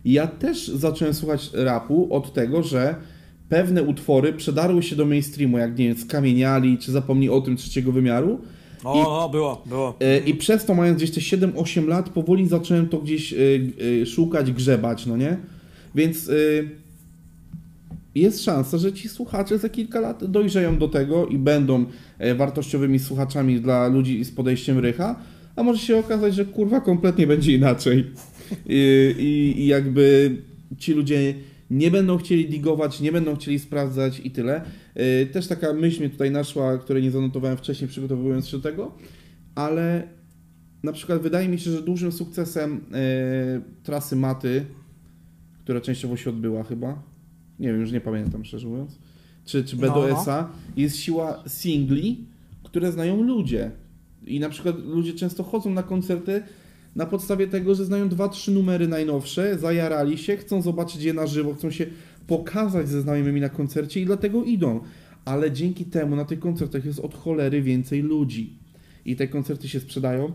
ja 0.04 0.26
też 0.26 0.68
zacząłem 0.68 1.14
słuchać 1.14 1.50
rapu 1.54 2.14
od 2.14 2.32
tego, 2.32 2.62
że 2.62 2.94
pewne 3.48 3.82
utwory 3.82 4.32
przedarły 4.32 4.82
się 4.82 4.96
do 4.96 5.04
mainstreamu, 5.06 5.58
jak 5.58 5.78
nie 5.78 5.88
wiem, 5.88 5.96
skamieniali, 5.96 6.78
czy 6.78 6.92
zapomnij 6.92 7.30
o 7.30 7.40
tym 7.40 7.56
trzeciego 7.56 7.92
wymiaru, 7.92 8.40
o, 8.86 8.94
I, 8.94 9.06
o, 9.06 9.28
było, 9.28 9.62
było. 9.66 9.96
E, 10.00 10.18
I 10.18 10.34
przez 10.34 10.64
to, 10.64 10.74
mając 10.74 10.98
gdzieś 10.98 11.10
te 11.10 11.20
7-8 11.20 11.88
lat, 11.88 12.08
powoli 12.08 12.48
zacząłem 12.48 12.88
to 12.88 12.98
gdzieś 12.98 13.32
e, 13.32 13.36
e, 14.02 14.06
szukać, 14.06 14.52
grzebać, 14.52 15.06
no 15.06 15.16
nie? 15.16 15.36
Więc 15.94 16.30
jest 18.14 18.44
szansa, 18.44 18.78
że 18.78 18.92
ci 18.92 19.08
słuchacze 19.08 19.58
za 19.58 19.68
kilka 19.68 20.00
lat 20.00 20.24
dojrzeją 20.24 20.78
do 20.78 20.88
tego 20.88 21.26
i 21.26 21.38
będą 21.38 21.84
wartościowymi 22.36 22.98
słuchaczami 22.98 23.60
dla 23.60 23.88
ludzi 23.88 24.24
z 24.24 24.30
podejściem 24.30 24.78
rycha, 24.78 25.16
a 25.56 25.62
może 25.62 25.78
się 25.78 25.98
okazać, 25.98 26.34
że 26.34 26.44
kurwa 26.44 26.80
kompletnie 26.80 27.26
będzie 27.26 27.52
inaczej. 27.52 28.10
I, 28.66 29.14
i, 29.18 29.60
i 29.62 29.66
jakby 29.66 30.36
ci 30.78 30.92
ludzie 30.92 31.34
nie 31.70 31.90
będą 31.90 32.18
chcieli 32.18 32.48
digować, 32.48 33.00
nie 33.00 33.12
będą 33.12 33.36
chcieli 33.36 33.58
sprawdzać 33.58 34.20
i 34.24 34.30
tyle. 34.30 34.64
E, 34.94 35.26
też 35.26 35.46
taka 35.46 35.72
myśl 35.72 36.00
mnie 36.00 36.10
tutaj 36.10 36.30
naszła, 36.30 36.78
której 36.78 37.02
nie 37.02 37.10
zanotowałem 37.10 37.56
wcześniej 37.56 37.88
przygotowując 37.88 38.48
się 38.48 38.56
do 38.56 38.62
tego, 38.62 38.94
ale 39.54 40.08
na 40.82 40.92
przykład 40.92 41.22
wydaje 41.22 41.48
mi 41.48 41.58
się, 41.58 41.70
że 41.70 41.82
dużym 41.82 42.12
sukcesem 42.12 42.80
e, 42.92 43.60
trasy 43.82 44.16
Maty, 44.16 44.64
która 45.58 45.80
częściowo 45.80 46.16
się 46.16 46.30
odbyła 46.30 46.64
chyba, 46.64 47.02
nie 47.58 47.68
wiem, 47.68 47.80
już 47.80 47.92
nie 47.92 48.00
pamiętam 48.00 48.44
szczerze 48.44 48.68
mówiąc, 48.68 48.98
czy, 49.44 49.64
czy 49.64 49.76
BDS-a, 49.76 50.42
no, 50.42 50.48
no. 50.48 50.72
jest 50.76 50.96
siła 50.96 51.44
singli, 51.46 52.24
które 52.62 52.92
znają 52.92 53.22
ludzie. 53.22 53.70
I 54.26 54.40
na 54.40 54.48
przykład 54.48 54.78
ludzie 54.78 55.12
często 55.12 55.42
chodzą 55.42 55.70
na 55.70 55.82
koncerty 55.82 56.42
na 56.96 57.06
podstawie 57.06 57.46
tego, 57.46 57.74
że 57.74 57.84
znają 57.84 58.08
dwa, 58.08 58.28
trzy 58.28 58.52
numery 58.52 58.88
najnowsze, 58.88 59.58
zajarali 59.58 60.18
się, 60.18 60.36
chcą 60.36 60.62
zobaczyć 60.62 61.02
je 61.02 61.14
na 61.14 61.26
żywo, 61.26 61.54
chcą 61.54 61.70
się 61.70 61.86
pokazać 62.26 62.88
ze 62.88 63.02
znajomymi 63.02 63.40
na 63.40 63.48
koncercie 63.48 64.00
i 64.00 64.06
dlatego 64.06 64.44
idą. 64.44 64.80
Ale 65.24 65.52
dzięki 65.52 65.84
temu 65.84 66.16
na 66.16 66.24
tych 66.24 66.38
koncertach 66.38 66.84
jest 66.84 66.98
od 66.98 67.14
cholery 67.14 67.62
więcej 67.62 68.02
ludzi. 68.02 68.58
I 69.04 69.16
te 69.16 69.28
koncerty 69.28 69.68
się 69.68 69.80
sprzedają. 69.80 70.32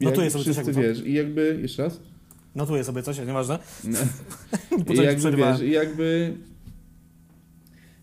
No 0.00 0.10
tu 0.10 0.22
jest 0.22 0.32
sobie 0.32 0.42
wszyscy, 0.42 0.64
coś 0.64 0.76
wiesz, 0.76 1.06
I 1.06 1.12
jakby, 1.12 1.58
jeszcze 1.62 1.82
raz? 1.82 2.00
Notuję 2.54 2.84
sobie 2.84 3.02
coś, 3.02 3.18
nieważne. 3.18 3.58
No. 3.84 3.98
I 4.94 4.96
jakby, 4.96 5.36
wiesz, 5.36 5.60
i 5.62 5.70
jakby 5.70 6.36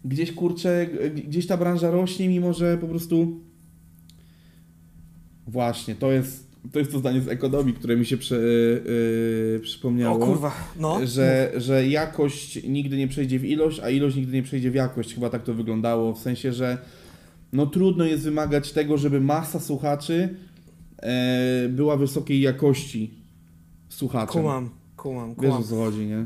gdzieś, 0.05 0.31
kurczę, 0.31 0.87
gdzieś 1.27 1.47
ta 1.47 1.57
branża 1.57 1.91
rośnie, 1.91 2.29
mimo 2.29 2.53
że 2.53 2.77
po 2.77 2.87
prostu 2.87 3.39
właśnie, 5.47 5.95
to 5.95 6.11
jest 6.11 6.44
to 6.71 6.79
jest 6.79 6.91
to 6.91 6.99
zdanie 6.99 7.21
z 7.21 7.27
ekonomii, 7.27 7.73
które 7.73 7.95
mi 7.97 8.05
się 8.05 8.17
przy, 8.17 8.35
yy, 9.53 9.59
przypomniało. 9.59 10.15
O 10.15 10.27
kurwa, 10.27 10.51
no. 10.79 11.07
Że, 11.07 11.51
że 11.57 11.87
jakość 11.87 12.63
nigdy 12.63 12.97
nie 12.97 13.07
przejdzie 13.07 13.39
w 13.39 13.45
ilość, 13.45 13.79
a 13.79 13.89
ilość 13.89 14.15
nigdy 14.15 14.33
nie 14.33 14.43
przejdzie 14.43 14.71
w 14.71 14.75
jakość. 14.75 15.13
Chyba 15.13 15.29
tak 15.29 15.43
to 15.43 15.53
wyglądało. 15.53 16.13
W 16.13 16.19
sensie, 16.19 16.53
że 16.53 16.77
no 17.53 17.65
trudno 17.65 18.05
jest 18.05 18.23
wymagać 18.23 18.71
tego, 18.71 18.97
żeby 18.97 19.21
masa 19.21 19.59
słuchaczy 19.59 20.29
yy, 21.01 21.69
była 21.69 21.97
wysokiej 21.97 22.41
jakości 22.41 23.13
słuchaczem. 23.89 24.41
Kumam, 24.41 24.69
kumam, 24.97 25.35
kumam. 25.35 25.51
Wiesz 25.51 25.65
o 25.65 25.69
co 25.69 25.75
chodzi, 25.75 26.05
nie? 26.05 26.25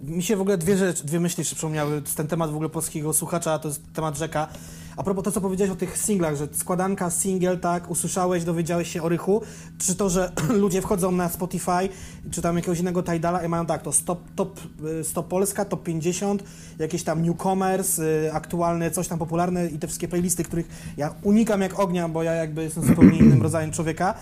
Yy, 0.00 0.14
mi 0.14 0.22
się 0.22 0.36
w 0.36 0.40
ogóle 0.40 0.58
dwie, 0.58 0.76
rzeczy, 0.76 1.04
dwie 1.04 1.20
myśli 1.20 1.44
przypomniały. 1.44 2.02
Ten 2.16 2.26
temat 2.26 2.50
w 2.50 2.54
ogóle 2.54 2.68
polskiego 2.68 3.12
słuchacza, 3.12 3.58
to 3.58 3.68
jest 3.68 3.82
temat 3.92 4.18
rzeka. 4.18 4.48
A 4.96 5.02
propos 5.02 5.24
to, 5.24 5.32
co 5.32 5.40
powiedziałeś 5.40 5.72
o 5.72 5.76
tych 5.76 5.98
singlach, 5.98 6.36
że 6.36 6.48
składanka, 6.52 7.10
single, 7.10 7.56
tak, 7.56 7.90
usłyszałeś, 7.90 8.44
dowiedziałeś 8.44 8.88
się 8.88 9.02
o 9.02 9.08
Rychu, 9.08 9.42
czy 9.78 9.94
to, 9.94 10.10
że 10.10 10.32
ludzie 10.62 10.82
wchodzą 10.82 11.10
na 11.10 11.28
Spotify, 11.28 11.88
czy 12.30 12.42
tam 12.42 12.56
jakiegoś 12.56 12.80
innego 12.80 13.02
Tidala 13.02 13.44
i 13.44 13.48
mają 13.48 13.66
tak, 13.66 13.82
to 13.82 13.92
stop, 13.92 14.18
top, 14.36 14.60
y, 15.00 15.04
stop 15.04 15.28
Polska, 15.28 15.64
top 15.64 15.82
50, 15.82 16.44
jakieś 16.78 17.02
tam 17.04 17.22
newcomers, 17.22 17.98
y, 17.98 18.30
aktualne, 18.32 18.90
coś 18.90 19.08
tam 19.08 19.18
popularne 19.18 19.66
i 19.66 19.78
te 19.78 19.86
wszystkie 19.86 20.08
playlisty, 20.08 20.44
których 20.44 20.68
ja 20.96 21.14
unikam 21.22 21.60
jak 21.60 21.80
ognia, 21.80 22.08
bo 22.08 22.22
ja 22.22 22.32
jakby 22.32 22.62
jestem 22.62 22.84
zupełnie 22.84 23.18
innym 23.24 23.42
rodzajem 23.42 23.72
człowieka. 23.72 24.14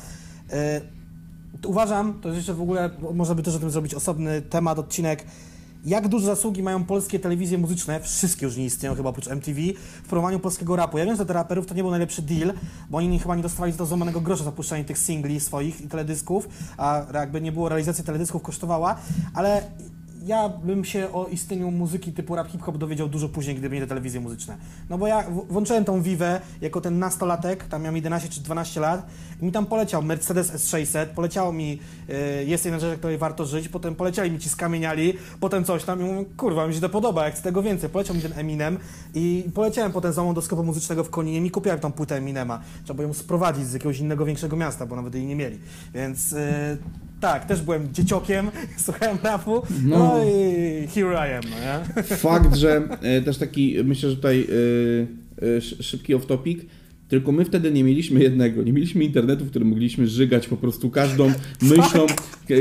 Uważam, 1.66 2.20
to 2.20 2.28
jeszcze 2.28 2.54
w 2.54 2.62
ogóle, 2.62 2.90
można 3.14 3.34
by 3.34 3.42
też 3.42 3.54
o 3.54 3.58
tym 3.58 3.70
zrobić 3.70 3.94
osobny 3.94 4.42
temat, 4.42 4.78
odcinek, 4.78 5.24
jak 5.84 6.08
duże 6.08 6.26
zasługi 6.26 6.62
mają 6.62 6.84
polskie 6.84 7.18
telewizje 7.18 7.58
muzyczne, 7.58 8.00
wszystkie 8.00 8.46
już 8.46 8.56
nie 8.56 8.64
istnieją 8.64 8.94
chyba 8.94 9.10
oprócz 9.10 9.28
MTV, 9.28 9.60
w 10.04 10.08
promowaniu 10.08 10.40
polskiego 10.40 10.76
rapu. 10.76 10.98
Ja 10.98 11.06
wiem, 11.06 11.16
że 11.16 11.24
dla 11.24 11.34
raperów 11.34 11.66
to 11.66 11.74
nie 11.74 11.82
był 11.82 11.90
najlepszy 11.90 12.22
deal, 12.22 12.52
bo 12.90 12.98
oni 12.98 13.18
chyba 13.18 13.36
nie 13.36 13.42
dostawali 13.42 13.72
to 13.72 13.86
złamanego 13.86 14.20
grosza 14.20 14.44
za 14.44 14.52
puszczanie 14.52 14.84
tych 14.84 14.98
singli 14.98 15.40
swoich 15.40 15.80
i 15.80 15.88
teledysków, 15.88 16.48
a 16.76 17.06
jakby 17.14 17.40
nie 17.40 17.52
było 17.52 17.68
realizacji 17.68 18.04
teledysków 18.04 18.42
kosztowała, 18.42 18.96
ale 19.34 19.62
ja 20.26 20.48
bym 20.48 20.84
się 20.84 21.12
o 21.12 21.26
istnieniu 21.26 21.70
muzyki 21.70 22.12
typu 22.12 22.36
rap 22.36 22.48
hip-hop 22.48 22.78
dowiedział 22.78 23.08
dużo 23.08 23.28
później, 23.28 23.56
gdyby 23.56 23.74
nie 23.74 23.80
te 23.80 23.86
telewizje 23.86 24.20
muzyczne. 24.20 24.56
No 24.90 24.98
bo 24.98 25.06
ja 25.06 25.24
włączyłem 25.48 25.84
tą 25.84 26.02
Vivę 26.02 26.40
jako 26.60 26.80
ten 26.80 26.98
nastolatek, 26.98 27.64
tam 27.64 27.82
miałem 27.82 27.96
11 27.96 28.28
czy 28.28 28.40
12 28.40 28.80
lat 28.80 29.06
i 29.40 29.44
mi 29.44 29.52
tam 29.52 29.66
poleciał 29.66 30.02
Mercedes 30.02 30.52
S600, 30.52 31.06
poleciało 31.06 31.52
mi 31.52 31.78
y, 32.10 32.44
Jest 32.44 32.64
jedna 32.64 32.80
rzecz, 32.80 32.98
której 32.98 33.18
warto 33.18 33.46
żyć, 33.46 33.68
potem 33.68 33.94
poleciali 33.94 34.30
mi 34.30 34.38
ci 34.38 34.48
skamieniali, 34.48 35.14
potem 35.40 35.64
coś 35.64 35.84
tam 35.84 36.00
i 36.00 36.04
mówię, 36.04 36.24
kurwa, 36.36 36.66
mi 36.66 36.74
się 36.74 36.80
to 36.80 36.88
podoba, 36.88 37.24
jak 37.24 37.38
z 37.38 37.42
tego 37.42 37.62
więcej. 37.62 37.90
Poleciał 37.90 38.16
mi 38.16 38.22
ten 38.22 38.38
Eminem 38.38 38.78
i 39.14 39.44
poleciałem 39.54 39.92
potem 39.92 40.12
za 40.12 40.22
mną 40.22 40.34
do 40.34 40.42
sklepu 40.42 40.64
muzycznego 40.64 41.04
w 41.04 41.10
Koninie 41.10 41.46
i 41.46 41.50
kupiłem 41.50 41.80
tą 41.80 41.92
płytę 41.92 42.16
Eminema. 42.16 42.60
Trzeba 42.84 42.96
było 42.96 43.08
ją 43.08 43.14
sprowadzić 43.14 43.66
z 43.66 43.72
jakiegoś 43.72 43.98
innego, 43.98 44.24
większego 44.24 44.56
miasta, 44.56 44.86
bo 44.86 44.96
nawet 44.96 45.14
jej 45.14 45.26
nie 45.26 45.36
mieli. 45.36 45.58
Więc... 45.94 46.32
Y, 46.32 47.11
tak, 47.22 47.44
też 47.44 47.62
byłem 47.62 47.94
dzieciokiem, 47.94 48.50
słuchałem 48.84 49.18
rapu, 49.22 49.62
no, 49.84 49.98
no 49.98 50.24
i 50.24 50.86
here 50.86 51.14
I 51.14 51.32
am, 51.32 51.42
no 51.50 51.56
nie? 51.56 52.02
Fakt, 52.16 52.56
że 52.56 52.88
e, 53.02 53.22
też 53.22 53.38
taki, 53.38 53.76
myślę, 53.84 54.10
że 54.10 54.16
tutaj 54.16 54.46
e, 55.40 55.46
e, 55.56 55.60
szybki 55.60 56.14
off-topic, 56.14 56.58
tylko 57.08 57.32
my 57.32 57.44
wtedy 57.44 57.72
nie 57.72 57.84
mieliśmy 57.84 58.22
jednego, 58.22 58.62
nie 58.62 58.72
mieliśmy 58.72 59.04
internetu, 59.04 59.44
w 59.44 59.50
którym 59.50 59.68
mogliśmy 59.68 60.06
żygać 60.06 60.48
po 60.48 60.56
prostu 60.56 60.90
każdą 60.90 61.32
myślą, 61.76 62.06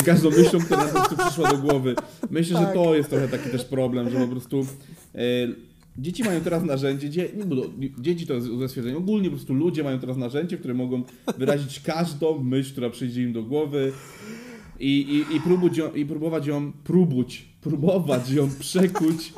każdą 0.06 0.30
myślą, 0.30 0.60
która 0.60 0.84
po 0.84 0.94
prostu 0.94 1.18
przyszła 1.18 1.52
do 1.52 1.58
głowy. 1.58 1.96
Myślę, 2.30 2.60
tak. 2.60 2.68
że 2.68 2.74
to 2.74 2.96
jest 2.96 3.10
trochę 3.10 3.28
taki 3.28 3.50
też 3.50 3.66
problem, 3.66 4.10
że 4.10 4.20
po 4.20 4.28
prostu 4.28 4.66
Dzieci 5.98 6.24
mają 6.24 6.42
teraz 6.42 6.64
narzędzie, 6.64 7.10
dzie, 7.10 7.30
dzieci 8.00 8.28
to 8.28 8.34
jest 8.34 8.48
stwierdzenie, 8.68 8.98
ogólnie 8.98 9.30
po 9.30 9.36
prostu 9.36 9.54
ludzie 9.54 9.84
mają 9.84 10.00
teraz 10.00 10.18
narzędzie, 10.18 10.58
które 10.58 10.74
mogą 10.74 11.04
wyrazić 11.38 11.80
każdą 11.80 12.44
myśl, 12.44 12.72
która 12.72 12.90
przyjdzie 12.90 13.24
im 13.24 13.34
do 13.34 13.44
głowy 13.44 13.92
i, 14.82 15.26
i, 15.32 15.36
i, 15.36 15.42
próbuć 15.42 15.78
ją, 15.78 15.94
i 15.94 16.06
próbować 16.06 16.48
ją, 16.48 16.72
próbuć, 16.72 17.46
próbować 17.62 18.30
ją 18.30 18.50
przekuć 18.60 19.34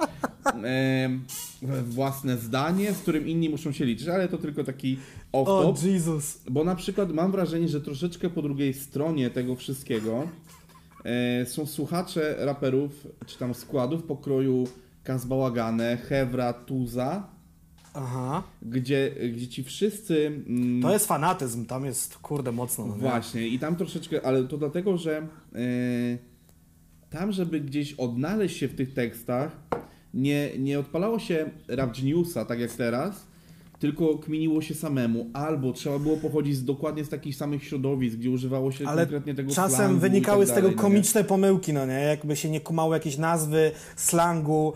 e, 0.64 1.10
własne 1.84 2.38
zdanie, 2.38 2.94
z 2.94 2.98
którym 3.00 3.28
inni 3.28 3.50
muszą 3.50 3.72
się 3.72 3.86
liczyć, 3.86 4.08
ale 4.08 4.28
to 4.28 4.38
tylko 4.38 4.64
taki 4.64 4.98
off-top. 5.34 5.70
Oh, 5.70 5.88
Jesus. 5.88 6.42
Bo 6.50 6.64
na 6.64 6.76
przykład 6.76 7.14
mam 7.14 7.32
wrażenie, 7.32 7.68
że 7.68 7.82
troszeczkę 7.82 8.30
po 8.30 8.42
drugiej 8.42 8.74
stronie 8.74 9.30
tego 9.30 9.56
wszystkiego 9.56 10.28
e, 11.06 11.46
są 11.46 11.66
słuchacze 11.66 12.36
raperów, 12.40 13.08
czy 13.26 13.38
tam 13.38 13.54
składów 13.54 14.04
pokroju 14.04 14.64
Kaz 15.04 15.26
Bałagane, 15.26 15.98
Hewra, 15.98 16.54
Tuza, 16.54 17.33
Aha. 17.94 18.44
gdzie, 18.62 19.12
gdzie 19.34 19.48
ci 19.48 19.64
wszyscy... 19.64 20.42
Mm, 20.48 20.82
To 20.82 20.94
jest 20.94 21.08
fanatyzm, 21.08 21.66
tam 21.66 21.86
jest 21.86 22.18
kurde 22.18 22.52
mocno. 22.52 22.86
No 22.86 22.96
nie? 22.96 23.02
Właśnie, 23.02 23.48
i 23.48 23.60
tam 23.60 23.76
troszeczkę, 23.76 24.26
ale 24.26 24.44
to 24.44 24.58
dlatego, 24.58 24.98
że 24.98 25.18
e, 25.18 25.58
tam, 27.10 27.32
żeby 27.32 27.60
gdzieś 27.60 27.94
odnaleźć 27.94 28.58
się 28.58 28.68
w 28.68 28.76
tych 28.76 28.94
tekstach, 28.94 29.52
nie, 30.14 30.50
nie 30.60 30.80
odpalało 30.80 31.20
się 31.20 31.50
Rap 31.68 31.98
Geniusa, 31.98 32.46
tak 32.46 32.60
jak 32.60 32.72
teraz, 32.72 33.28
tylko 33.80 34.18
kminiło 34.18 34.62
się 34.62 34.74
samemu, 34.74 35.30
albo 35.34 35.74
trzeba 35.74 36.00
było 36.00 36.18
pochodzić 36.18 36.56
z, 36.56 36.66
dokładnie 36.66 37.06
z 37.06 37.10
takich 37.10 37.36
samych 37.36 37.64
środowisk, 37.64 38.18
gdzie 38.18 38.30
używało 38.30 38.72
się 38.72 38.88
Ale 38.88 39.02
konkretnie 39.02 39.36
tego 39.36 39.54
czasem 39.54 39.76
slangu 39.78 39.98
i 39.98 40.00
wynikały 40.00 40.46
tak 40.46 40.52
z 40.52 40.56
tego 40.56 40.68
dalej, 40.68 40.76
no 40.76 40.84
nie? 40.84 40.90
komiczne 40.90 41.24
pomyłki, 41.24 41.74
no 41.74 41.86
nie? 41.86 41.94
Jakby 41.94 42.36
się 42.36 42.50
nie 42.50 42.62
kumało 42.62 42.94
jakieś 42.94 43.18
nazwy, 43.18 43.72
slangu, 43.96 44.74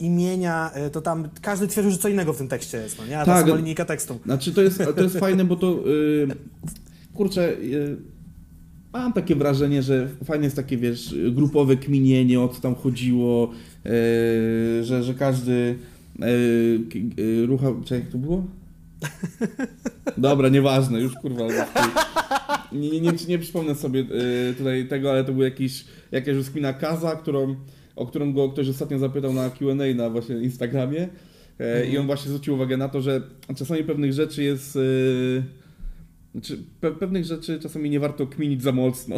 imienia, 0.00 0.70
y, 0.86 0.90
to 0.90 1.00
tam 1.00 1.28
każdy 1.42 1.66
twierdził, 1.68 1.92
że 1.92 1.98
co 1.98 2.08
innego 2.08 2.32
w 2.32 2.38
tym 2.38 2.48
tekście 2.48 2.78
jest, 2.78 2.98
no 2.98 3.06
nie? 3.06 3.18
A 3.20 3.24
ta 3.24 3.32
Tak, 3.34 3.40
sama 3.42 3.54
a- 3.54 3.58
linijka 3.58 3.84
tekstu. 3.84 4.18
Znaczy 4.24 4.52
to 4.52 4.62
jest, 4.62 4.82
to 4.96 5.02
jest 5.02 5.18
fajne, 5.18 5.44
bo 5.44 5.56
to 5.56 5.88
y, 5.88 6.28
kurczę, 7.14 7.52
y, 7.52 7.96
mam 8.92 9.12
takie 9.12 9.36
wrażenie, 9.36 9.82
że 9.82 10.08
fajne 10.24 10.44
jest 10.44 10.56
takie, 10.56 10.76
wiesz, 10.76 11.14
grupowe 11.32 11.76
kminienie, 11.76 12.40
o 12.40 12.48
co 12.48 12.60
tam 12.60 12.74
chodziło, 12.74 13.50
y, 13.86 14.84
że, 14.84 15.02
że 15.02 15.14
każdy 15.14 15.52
y, 15.52 16.80
k- 16.92 17.22
y, 17.22 17.46
rucha, 17.46 17.66
czy 17.84 17.94
jak 17.94 18.08
to 18.08 18.18
było? 18.18 18.44
Dobra, 20.18 20.48
nieważne, 20.48 21.00
już 21.00 21.14
kurwa. 21.14 21.44
Nie, 22.72 22.90
nie, 22.90 23.00
nie, 23.00 23.12
nie 23.28 23.38
przypomnę 23.38 23.74
sobie 23.74 24.00
y, 24.50 24.54
tutaj 24.58 24.88
tego, 24.88 25.10
ale 25.10 25.24
to 25.24 25.32
był 25.32 25.42
jakiś, 25.42 25.84
jakaś 26.12 26.36
rozkmina 26.36 26.72
Kaza, 26.72 27.16
którą, 27.16 27.56
o 28.00 28.06
którą 28.06 28.32
go 28.32 28.48
ktoś 28.48 28.68
ostatnio 28.68 28.98
zapytał 28.98 29.32
na 29.32 29.50
Q&A 29.50 29.94
na 29.94 30.10
właśnie 30.10 30.36
Instagramie. 30.36 31.08
E, 31.58 31.86
I 31.86 31.98
on 31.98 32.06
właśnie 32.06 32.28
zwrócił 32.28 32.54
uwagę 32.54 32.76
na 32.76 32.88
to, 32.88 33.02
że 33.02 33.22
czasami 33.56 33.84
pewnych 33.84 34.12
rzeczy 34.12 34.42
jest. 34.42 34.76
y, 34.76 35.42
znaczy, 36.32 36.58
pe, 36.80 36.90
pewnych 36.90 37.24
rzeczy 37.24 37.58
czasami 37.62 37.90
nie 37.90 38.00
warto 38.00 38.26
kminić 38.26 38.62
za 38.62 38.72
mocno. 38.72 39.16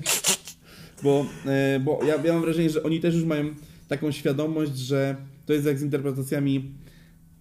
bo 1.04 1.26
e, 1.46 1.80
bo 1.80 2.00
ja, 2.06 2.14
ja 2.24 2.32
mam 2.32 2.42
wrażenie, 2.42 2.70
że 2.70 2.82
oni 2.82 3.00
też 3.00 3.14
już 3.14 3.24
mają 3.24 3.44
taką 3.88 4.10
świadomość, 4.10 4.76
że 4.76 5.16
to 5.46 5.52
jest 5.52 5.66
jak 5.66 5.78
z 5.78 5.82
interpretacjami 5.82 6.70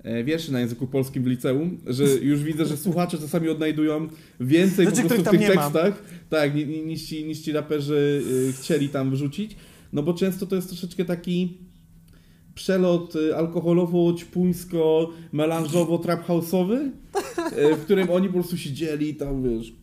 e, 0.04 0.24
wierszy 0.24 0.52
na 0.52 0.60
języku 0.60 0.88
polskim 0.88 1.24
w 1.24 1.28
liceum, 1.28 1.78
że 1.88 2.04
już 2.04 2.44
widzę, 2.44 2.66
że 2.66 2.78
słuchacze 2.78 3.18
czasami 3.18 3.50
odnajdują 3.50 4.08
więcej 4.40 4.86
Rzeczy, 4.86 5.02
po 5.02 5.08
prostu 5.08 5.24
których 5.24 5.42
w 5.42 5.48
tych 5.48 5.56
tekstach, 5.56 6.04
tak, 6.30 6.56
ni- 6.56 6.66
ni- 6.66 6.86
niż 6.86 7.02
ci, 7.02 7.26
niż 7.26 7.40
ci 7.40 7.52
raperzy 7.52 8.24
y, 8.50 8.54
chcieli 8.54 8.90
tam 8.90 9.12
wrzucić, 9.12 9.56
no 9.94 10.04
bo 10.04 10.14
często 10.14 10.46
to 10.46 10.56
jest 10.56 10.68
troszeczkę 10.68 11.06
taki 11.06 11.58
przelot 12.56 13.16
y, 13.16 13.36
alkoholowo-ćpuńsko-melanżowo-trap 13.36 16.28
house'owy, 16.28 16.78
y, 16.78 16.92
w 17.76 17.84
którym 17.84 18.10
oni 18.10 18.28
po 18.28 18.34
prostu 18.34 18.58
siedzieli 18.58 19.16
tam, 19.16 19.44
wiesz, 19.44 19.74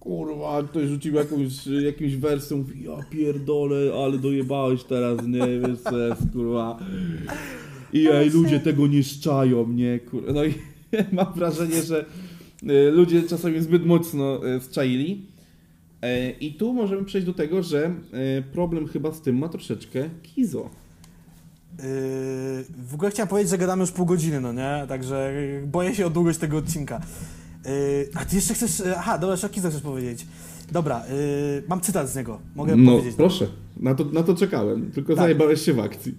kurwa, 0.00 0.62
ktoś 0.62 0.88
rzucił 0.88 1.14
jakąś, 1.14 1.66
jakimś 1.66 2.16
wersją, 2.16 2.56
mówi, 2.56 2.82
ja 2.82 2.96
pierdolę, 3.10 3.92
ale 4.04 4.18
dojebałeś 4.18 4.84
teraz, 4.84 5.26
nie, 5.26 5.60
wiesz 5.68 5.80
co 5.80 5.98
jest, 5.98 6.22
kurwa. 6.32 6.78
I 7.92 8.08
ej, 8.08 8.30
ludzie 8.30 8.60
tego 8.60 8.86
nie 8.86 9.02
szczają, 9.02 9.68
nie, 9.68 9.98
kurwa. 9.98 10.32
No 10.32 10.44
i 10.44 10.54
mam 11.16 11.32
wrażenie, 11.34 11.82
że 11.82 12.04
y, 12.62 12.90
ludzie 12.90 13.22
czasami 13.22 13.60
zbyt 13.60 13.86
mocno 13.86 14.40
zczaili. 14.60 15.35
E, 16.06 16.30
I 16.30 16.54
tu 16.54 16.72
możemy 16.74 17.04
przejść 17.04 17.26
do 17.26 17.34
tego, 17.34 17.62
że 17.62 17.86
y, 18.38 18.42
problem 18.52 18.88
chyba 18.88 19.12
z 19.12 19.20
tym 19.20 19.38
ma 19.38 19.48
troszeczkę 19.48 20.08
Kizo. 20.22 20.70
Yy, 21.78 21.84
w 22.88 22.94
ogóle 22.94 23.10
chciałem 23.10 23.28
powiedzieć, 23.28 23.50
że 23.50 23.58
gadamy 23.58 23.80
już 23.80 23.90
pół 23.92 24.06
godziny, 24.06 24.40
no 24.40 24.52
nie? 24.52 24.84
Także 24.88 25.32
boję 25.66 25.94
się 25.94 26.06
o 26.06 26.10
długość 26.10 26.38
tego 26.38 26.56
odcinka. 26.56 27.00
Yy, 27.64 27.72
a 28.14 28.24
ty 28.24 28.36
jeszcze 28.36 28.54
chcesz... 28.54 28.82
Aha, 28.96 29.18
dobra, 29.18 29.32
jeszcze 29.34 29.46
o 29.46 29.50
Kizo 29.50 29.70
chcesz 29.70 29.82
powiedzieć. 29.82 30.26
Dobra, 30.72 31.02
yy, 31.06 31.62
mam 31.68 31.80
cytat 31.80 32.10
z 32.10 32.16
niego. 32.16 32.38
Mogę 32.56 32.76
No, 32.76 32.92
powiedzieć. 32.92 33.16
proszę, 33.16 33.46
na 33.76 33.94
to, 33.94 34.04
na 34.04 34.22
to 34.22 34.34
czekałem, 34.34 34.90
tylko 34.90 35.14
Tak. 35.14 35.24
zajebałeś 35.24 35.60
się 35.60 35.72
w 35.72 35.80
akcji. 35.80 36.14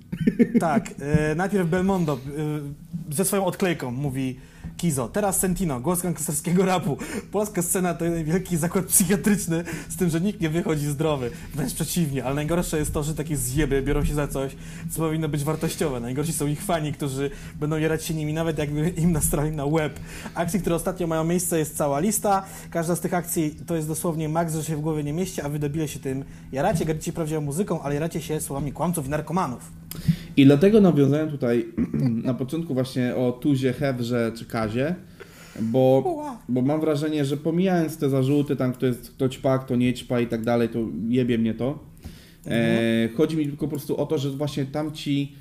Tak, 0.59 0.91
e, 0.99 1.35
najpierw 1.35 1.69
Belmondo 1.69 2.13
e, 2.13 3.15
ze 3.15 3.25
swoją 3.25 3.45
odklejką 3.45 3.91
mówi 3.91 4.35
Kizo, 4.77 5.07
teraz 5.07 5.39
Sentino, 5.39 5.79
głos 5.79 6.01
gangsterskiego 6.01 6.65
rapu. 6.65 6.97
Polska 7.31 7.61
scena 7.61 7.93
to 7.93 8.05
jeden 8.05 8.23
wielki 8.23 8.57
zakład 8.57 8.85
psychiatryczny, 8.85 9.63
z 9.89 9.95
tym, 9.95 10.09
że 10.09 10.21
nikt 10.21 10.41
nie 10.41 10.49
wychodzi 10.49 10.85
zdrowy. 10.85 11.31
Wręcz 11.55 11.73
przeciwnie, 11.73 12.23
ale 12.23 12.35
najgorsze 12.35 12.77
jest 12.77 12.93
to, 12.93 13.03
że 13.03 13.15
takie 13.15 13.37
zjeby 13.37 13.81
biorą 13.81 14.05
się 14.05 14.13
za 14.13 14.27
coś, 14.27 14.55
co 14.91 14.99
powinno 14.99 15.29
być 15.29 15.43
wartościowe. 15.43 15.99
Najgorsi 15.99 16.33
są 16.33 16.47
ich 16.47 16.63
fani, 16.63 16.93
którzy 16.93 17.31
będą 17.59 17.77
jarać 17.77 18.05
się 18.05 18.13
nimi, 18.13 18.33
nawet 18.33 18.57
jakby 18.57 18.89
im 18.89 19.11
nastrali 19.11 19.51
na 19.51 19.65
łeb. 19.65 19.99
Akcji, 20.33 20.61
które 20.61 20.75
ostatnio 20.75 21.07
mają 21.07 21.23
miejsce, 21.23 21.59
jest 21.59 21.77
cała 21.77 21.99
lista. 21.99 22.45
Każda 22.69 22.95
z 22.95 22.99
tych 22.99 23.13
akcji 23.13 23.55
to 23.67 23.75
jest 23.75 23.87
dosłownie 23.87 24.29
maks, 24.29 24.53
że 24.53 24.63
się 24.63 24.77
w 24.77 24.81
głowie 24.81 25.03
nie 25.03 25.13
mieści, 25.13 25.41
a 25.41 25.49
wy 25.49 25.87
się 25.87 25.99
tym 25.99 26.25
jaracie, 26.51 26.85
gracie 26.85 27.13
prawdziwą 27.13 27.41
muzyką, 27.41 27.81
ale 27.81 27.93
jaracie 27.93 28.21
się 28.21 28.41
słowami 28.41 28.71
kłamców 28.71 29.05
i 29.05 29.09
narkomanów. 29.09 29.76
I 30.37 30.45
dlatego 30.45 30.81
nawiązałem 30.81 31.29
tutaj 31.29 31.65
na 32.23 32.33
początku 32.33 32.73
właśnie 32.73 33.15
o 33.15 33.31
Tuzie, 33.31 33.73
Hewrze 33.73 34.31
czy 34.35 34.45
Kazie, 34.45 34.95
bo, 35.61 36.15
bo 36.49 36.61
mam 36.61 36.81
wrażenie, 36.81 37.25
że 37.25 37.37
pomijając 37.37 37.97
te 37.97 38.09
zarzuty, 38.09 38.55
tam 38.55 38.73
kto 38.73 38.85
jest 38.85 39.11
kto 39.11 39.29
ćpa, 39.29 39.59
kto 39.59 39.75
nie 39.75 39.93
ćpa 39.93 40.19
i 40.19 40.27
tak 40.27 40.43
dalej, 40.43 40.69
to 40.69 40.79
jebie 41.07 41.37
mnie 41.37 41.53
to. 41.53 41.79
E, 42.47 43.09
chodzi 43.17 43.37
mi 43.37 43.45
tylko 43.45 43.65
po 43.65 43.67
prostu 43.67 43.97
o 43.97 44.05
to, 44.05 44.17
że 44.17 44.29
właśnie 44.29 44.65
tamci 44.65 45.35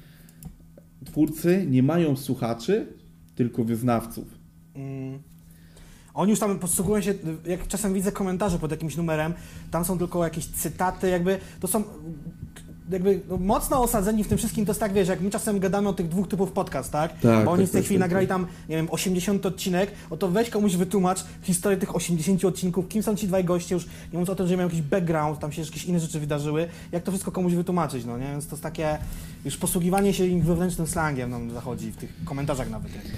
twórcy 1.04 1.66
nie 1.68 1.82
mają 1.82 2.16
słuchaczy, 2.16 2.86
tylko 3.34 3.64
wyznawców. 3.64 4.38
Mm. 4.74 5.18
Oni 6.14 6.30
już 6.30 6.40
tam 6.40 6.58
posługują 6.58 7.00
się, 7.00 7.14
jak 7.46 7.68
czasem 7.68 7.94
widzę 7.94 8.12
komentarze 8.12 8.58
pod 8.58 8.70
jakimś 8.70 8.96
numerem, 8.96 9.34
tam 9.70 9.84
są 9.84 9.98
tylko 9.98 10.24
jakieś 10.24 10.46
cytaty, 10.46 11.08
jakby 11.08 11.38
to 11.60 11.68
są 11.68 11.84
jakby 12.90 13.20
no, 13.28 13.36
mocno 13.36 13.82
osadzeni 13.82 14.24
w 14.24 14.28
tym 14.28 14.38
wszystkim, 14.38 14.66
to 14.66 14.70
jest 14.70 14.80
tak, 14.80 14.92
wiesz, 14.92 15.08
jak 15.08 15.20
my 15.20 15.30
czasem 15.30 15.58
gadamy 15.58 15.88
o 15.88 15.92
tych 15.92 16.08
dwóch 16.08 16.28
typów 16.28 16.52
podcast, 16.52 16.92
tak? 16.92 17.20
Tak, 17.20 17.44
Bo 17.44 17.50
oni 17.50 17.62
tak, 17.62 17.68
w 17.68 17.72
tej 17.72 17.80
tak, 17.80 17.84
chwili 17.84 18.00
tak, 18.00 18.08
nagrali 18.08 18.26
tam, 18.26 18.46
nie 18.68 18.76
wiem, 18.76 18.88
80 18.90 19.46
odcinek, 19.46 19.90
o 20.10 20.16
to 20.16 20.28
weź 20.28 20.50
komuś 20.50 20.76
wytłumacz 20.76 21.18
historię 21.42 21.78
tych 21.78 21.96
80 21.96 22.44
odcinków, 22.44 22.88
kim 22.88 23.02
są 23.02 23.16
ci 23.16 23.26
dwaj 23.26 23.44
goście, 23.44 23.74
już 23.74 23.84
nie 23.84 23.90
mówiąc 24.12 24.30
o 24.30 24.34
tym, 24.34 24.46
że 24.46 24.56
mają 24.56 24.68
jakiś 24.68 24.82
background, 24.82 25.38
tam 25.38 25.52
się 25.52 25.62
jakieś 25.62 25.84
inne 25.84 26.00
rzeczy 26.00 26.20
wydarzyły, 26.20 26.68
jak 26.92 27.02
to 27.02 27.10
wszystko 27.10 27.32
komuś 27.32 27.52
wytłumaczyć, 27.52 28.04
no 28.04 28.18
nie? 28.18 28.26
Więc 28.26 28.46
to 28.46 28.52
jest 28.52 28.62
takie, 28.62 28.98
już 29.44 29.56
posługiwanie 29.56 30.14
się 30.14 30.26
im 30.26 30.40
wewnętrznym 30.40 30.86
slangiem 30.86 31.30
nam 31.30 31.50
zachodzi 31.50 31.92
w 31.92 31.96
tych 31.96 32.12
komentarzach 32.24 32.70
nawet. 32.70 32.94
Jakby. 32.94 33.10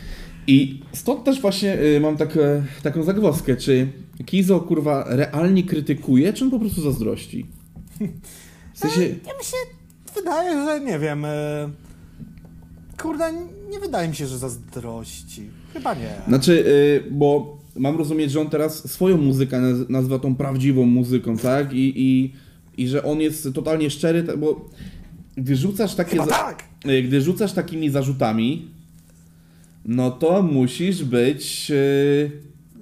I 0.47 0.83
stąd 0.93 1.25
też 1.25 1.41
właśnie 1.41 1.81
y, 1.81 2.01
mam 2.01 2.17
takie, 2.17 2.63
taką 2.83 3.03
zagwozdkę, 3.03 3.57
czy 3.57 3.89
Kizo 4.27 4.61
kurwa 4.61 5.05
realnie 5.09 5.63
krytykuje, 5.63 6.33
czy 6.33 6.45
on 6.45 6.51
po 6.51 6.59
prostu 6.59 6.83
zazdrości? 6.83 7.47
W 8.79 8.81
sensie, 8.81 9.01
Ja 9.03 9.09
mi 9.39 9.45
się 9.45 9.57
wydaje, 10.15 10.65
że 10.65 10.81
nie 10.81 10.99
wiem. 10.99 11.25
E... 11.25 11.71
Kurde, 13.03 13.33
nie 13.71 13.81
wydaje 13.81 14.09
mi 14.09 14.17
się, 14.17 14.27
że 14.27 14.39
zazdrości. 14.39 15.51
Chyba 15.73 15.95
nie. 15.95 16.15
Znaczy, 16.29 16.53
y, 17.07 17.11
bo 17.11 17.59
mam 17.77 17.97
rozumieć, 17.99 18.31
że 18.31 18.41
on 18.41 18.51
teraz 18.51 18.91
swoją 18.91 19.17
muzykę 19.17 19.57
naz- 19.61 19.91
nazywa 19.91 20.19
tą 20.19 20.35
prawdziwą 20.37 20.87
muzyką, 20.87 21.37
tak? 21.37 21.73
I, 21.73 21.93
i, 21.97 22.33
i 22.83 22.89
że 22.89 23.03
on 23.05 23.21
jest 23.21 23.49
totalnie 23.55 23.91
szczery, 23.91 24.23
bo 24.39 24.71
gdy 25.37 25.57
rzucasz 25.57 25.95
takie. 25.95 26.11
Chyba 26.11 26.27
tak. 26.27 26.65
Gdy 27.05 27.21
rzucasz 27.21 27.53
takimi 27.53 27.91
zarzutami, 27.91 28.71
no 29.85 30.11
to 30.11 30.43
musisz 30.43 31.05
być 31.05 31.73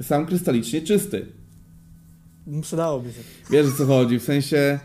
sam 0.03 0.27
krystalicznie 0.27 0.83
czysty. 0.83 1.27
Przydałoby 2.63 3.09
się. 3.13 3.21
Wiesz 3.51 3.67
o 3.67 3.79
co 3.79 3.87
chodzi, 3.87 4.19
w 4.19 4.23
sensie. 4.23 4.79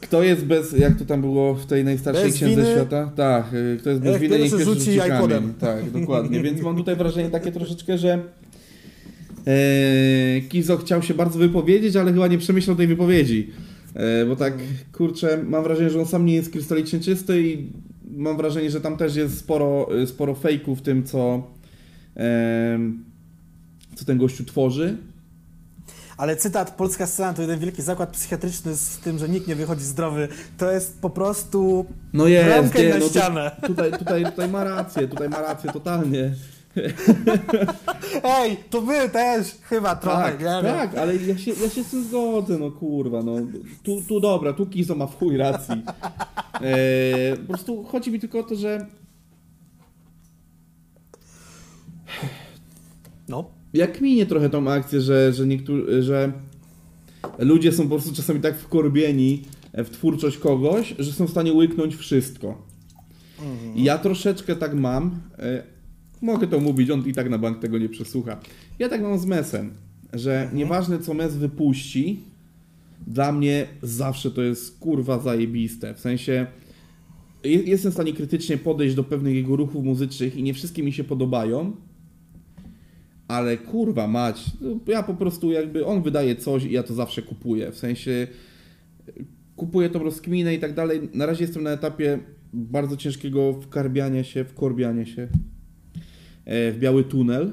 Kto 0.00 0.22
jest 0.22 0.44
bez, 0.44 0.72
jak 0.72 0.98
to 0.98 1.04
tam 1.04 1.20
było 1.20 1.54
w 1.54 1.66
tej 1.66 1.84
najstarszej 1.84 2.24
Bez 2.24 2.34
księdze 2.34 2.62
winy? 2.62 2.74
świata? 2.74 3.12
Tak, 3.16 3.54
y, 3.54 3.76
kto 3.80 3.90
jest 3.90 4.02
bez 4.02 4.12
Jak 4.12 4.20
winy, 4.20 4.38
niech 4.38 4.50
pierwszy 4.50 4.64
rzuci 4.64 4.90
iPodem. 4.90 5.54
Tak, 5.54 5.90
dokładnie, 5.90 6.42
więc 6.42 6.62
mam 6.62 6.76
tutaj 6.76 6.96
wrażenie 6.96 7.30
takie 7.30 7.52
troszeczkę, 7.52 7.98
że 7.98 8.22
e, 9.46 10.40
Kizo 10.48 10.76
chciał 10.76 11.02
się 11.02 11.14
bardzo 11.14 11.38
wypowiedzieć, 11.38 11.96
ale 11.96 12.12
chyba 12.12 12.26
nie 12.26 12.38
przemyślał 12.38 12.76
tej 12.76 12.86
wypowiedzi. 12.86 13.50
E, 13.94 14.26
bo 14.26 14.36
tak, 14.36 14.54
kurczę, 14.92 15.44
mam 15.48 15.62
wrażenie, 15.62 15.90
że 15.90 16.00
on 16.00 16.06
sam 16.06 16.26
nie 16.26 16.34
jest 16.34 16.50
krystalicznie 16.50 17.00
czysty 17.00 17.42
i 17.42 17.66
mam 18.16 18.36
wrażenie, 18.36 18.70
że 18.70 18.80
tam 18.80 18.96
też 18.96 19.16
jest 19.16 19.38
sporo, 19.38 19.88
sporo 20.06 20.34
fejku 20.34 20.76
w 20.76 20.82
tym, 20.82 21.04
co, 21.04 21.46
em, 22.14 23.04
co 23.94 24.04
ten 24.04 24.18
gościu 24.18 24.44
tworzy. 24.44 24.96
Ale 26.20 26.36
cytat 26.36 26.70
Polska 26.70 27.06
scena 27.06 27.34
to 27.34 27.42
jeden 27.42 27.58
wielki 27.58 27.82
zakład 27.82 28.10
psychiatryczny 28.10 28.76
z 28.76 28.98
tym, 28.98 29.18
że 29.18 29.28
nikt 29.28 29.48
nie 29.48 29.54
wychodzi 29.54 29.84
zdrowy. 29.84 30.28
To 30.58 30.70
jest 30.70 31.00
po 31.00 31.10
prostu 31.10 31.86
No 32.12 32.26
jest, 32.26 32.74
nie, 32.74 32.88
na 32.88 32.98
no 32.98 33.08
ścianę. 33.08 33.50
Tutaj, 33.66 33.92
tutaj, 33.92 34.24
tutaj 34.24 34.48
ma 34.48 34.64
rację, 34.64 35.08
tutaj 35.08 35.28
ma 35.28 35.40
rację 35.40 35.72
totalnie. 35.72 36.34
Ej, 38.38 38.56
to 38.70 38.80
wy 38.80 39.08
też 39.08 39.58
chyba 39.62 39.96
trochę, 39.96 40.22
tak, 40.22 40.40
nie 40.40 40.70
tak, 40.70 40.94
ale 40.98 41.16
ja 41.16 41.38
się, 41.38 41.50
ja 41.50 41.70
się 41.70 41.84
z 41.84 41.90
tym 41.90 42.04
zgodzę, 42.04 42.58
no 42.58 42.70
kurwa, 42.70 43.22
no. 43.22 43.34
Tu, 43.82 44.02
tu 44.08 44.20
dobra, 44.20 44.52
tu 44.52 44.66
Kizo 44.66 44.94
ma 44.94 45.06
w 45.06 45.18
chuj 45.18 45.36
racji. 45.36 45.82
E, 46.60 47.36
po 47.36 47.46
prostu 47.48 47.84
chodzi 47.84 48.10
mi 48.12 48.20
tylko 48.20 48.38
o 48.38 48.42
to, 48.42 48.54
że 48.54 48.86
No. 53.28 53.59
Jak 53.72 54.00
minie 54.00 54.26
trochę 54.26 54.50
tą 54.50 54.70
akcję, 54.70 55.00
że, 55.00 55.32
że 55.32 55.46
niektórzy, 55.46 56.02
że 56.02 56.32
ludzie 57.38 57.72
są 57.72 57.82
po 57.82 57.88
prostu 57.88 58.14
czasami 58.14 58.40
tak 58.40 58.58
wkorbieni 58.58 59.42
w 59.74 59.90
twórczość 59.90 60.38
kogoś, 60.38 60.94
że 60.98 61.12
są 61.12 61.26
w 61.26 61.30
stanie 61.30 61.52
łyknąć 61.52 61.96
wszystko. 61.96 62.62
I 63.76 63.84
ja 63.84 63.98
troszeczkę 63.98 64.56
tak 64.56 64.74
mam, 64.74 65.20
e, 65.38 65.62
mogę 66.22 66.46
to 66.46 66.60
mówić, 66.60 66.90
on 66.90 67.06
i 67.08 67.12
tak 67.12 67.30
na 67.30 67.38
bank 67.38 67.58
tego 67.58 67.78
nie 67.78 67.88
przesłucha. 67.88 68.40
Ja 68.78 68.88
tak 68.88 69.02
mam 69.02 69.18
z 69.18 69.26
Mesem, 69.26 69.70
że 70.12 70.50
nieważne 70.54 70.98
co 70.98 71.14
Mes 71.14 71.36
wypuści, 71.36 72.20
dla 73.06 73.32
mnie 73.32 73.66
zawsze 73.82 74.30
to 74.30 74.42
jest 74.42 74.78
kurwa 74.78 75.18
zajebiste. 75.18 75.94
W 75.94 76.00
sensie 76.00 76.46
je- 77.44 77.62
jestem 77.62 77.90
w 77.90 77.94
stanie 77.94 78.12
krytycznie 78.12 78.56
podejść 78.58 78.94
do 78.94 79.04
pewnych 79.04 79.34
jego 79.34 79.56
ruchów 79.56 79.84
muzycznych 79.84 80.36
i 80.36 80.42
nie 80.42 80.54
wszystkie 80.54 80.82
mi 80.82 80.92
się 80.92 81.04
podobają, 81.04 81.72
ale 83.30 83.56
kurwa 83.56 84.06
mać, 84.06 84.50
no, 84.60 84.68
ja 84.86 85.02
po 85.02 85.14
prostu 85.14 85.52
jakby 85.52 85.86
on 85.86 86.02
wydaje 86.02 86.36
coś 86.36 86.64
i 86.64 86.72
ja 86.72 86.82
to 86.82 86.94
zawsze 86.94 87.22
kupuję. 87.22 87.72
W 87.72 87.76
sensie 87.76 88.26
kupuję 89.56 89.90
tą 89.90 89.98
rozkminę 89.98 90.54
i 90.54 90.58
tak 90.58 90.74
dalej. 90.74 91.08
Na 91.14 91.26
razie 91.26 91.44
jestem 91.44 91.62
na 91.62 91.70
etapie 91.70 92.18
bardzo 92.52 92.96
ciężkiego 92.96 93.52
wkarbiania 93.52 94.24
się, 94.24 94.44
wkorbiania 94.44 95.06
się 95.06 95.28
e, 96.44 96.72
w 96.72 96.78
biały 96.78 97.04
tunel. 97.04 97.52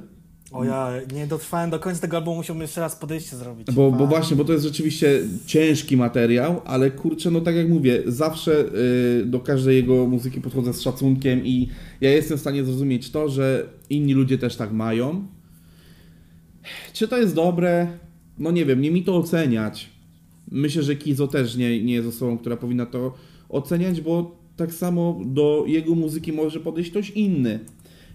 O 0.52 0.64
ja 0.64 0.92
nie 1.14 1.28
dotrwałem 1.28 1.70
do 1.70 1.80
końca 1.80 2.02
tego 2.02 2.18
albumu, 2.18 2.38
musiałbym 2.38 2.62
jeszcze 2.62 2.82
raz 2.82 2.96
podejście 2.96 3.36
zrobić. 3.36 3.72
Bo, 3.72 3.92
bo 3.92 4.08
właśnie, 4.08 4.38
bo 4.38 4.46
to 4.46 4.54
jest 4.54 4.66
rzeczywiście 4.66 5.20
ciężki 5.46 5.98
materiał, 5.98 6.62
ale 6.66 6.92
kurczę, 6.92 7.32
no 7.32 7.42
tak 7.42 7.56
jak 7.56 7.70
mówię, 7.70 8.04
zawsze 8.06 8.66
y, 9.22 9.26
do 9.26 9.40
każdej 9.40 9.76
jego 9.76 10.08
muzyki 10.08 10.42
podchodzę 10.42 10.74
z 10.74 10.82
szacunkiem 10.82 11.46
i 11.46 11.70
ja 12.02 12.10
jestem 12.10 12.38
w 12.38 12.42
stanie 12.42 12.64
zrozumieć 12.64 13.12
to, 13.12 13.30
że 13.30 13.70
inni 13.90 14.14
ludzie 14.14 14.38
też 14.38 14.56
tak 14.56 14.72
mają. 14.72 15.28
Czy 16.94 17.08
to 17.08 17.18
jest 17.18 17.36
dobre? 17.36 17.88
No 18.40 18.52
nie 18.52 18.66
wiem, 18.66 18.82
nie 18.82 18.92
mi 18.92 19.04
to 19.04 19.18
oceniać. 19.18 19.90
Myślę, 20.52 20.84
że 20.84 20.96
Kizo 20.96 21.28
też 21.28 21.56
nie, 21.56 21.84
nie 21.84 21.94
jest 21.94 22.08
osobą, 22.08 22.38
która 22.38 22.58
powinna 22.58 22.86
to 22.86 23.14
oceniać, 23.50 24.02
bo 24.02 24.38
tak 24.58 24.74
samo 24.74 25.22
do 25.26 25.64
jego 25.68 25.96
muzyki 25.96 26.34
może 26.34 26.60
podejść 26.60 26.92
ktoś 26.92 27.10
inny. 27.10 27.60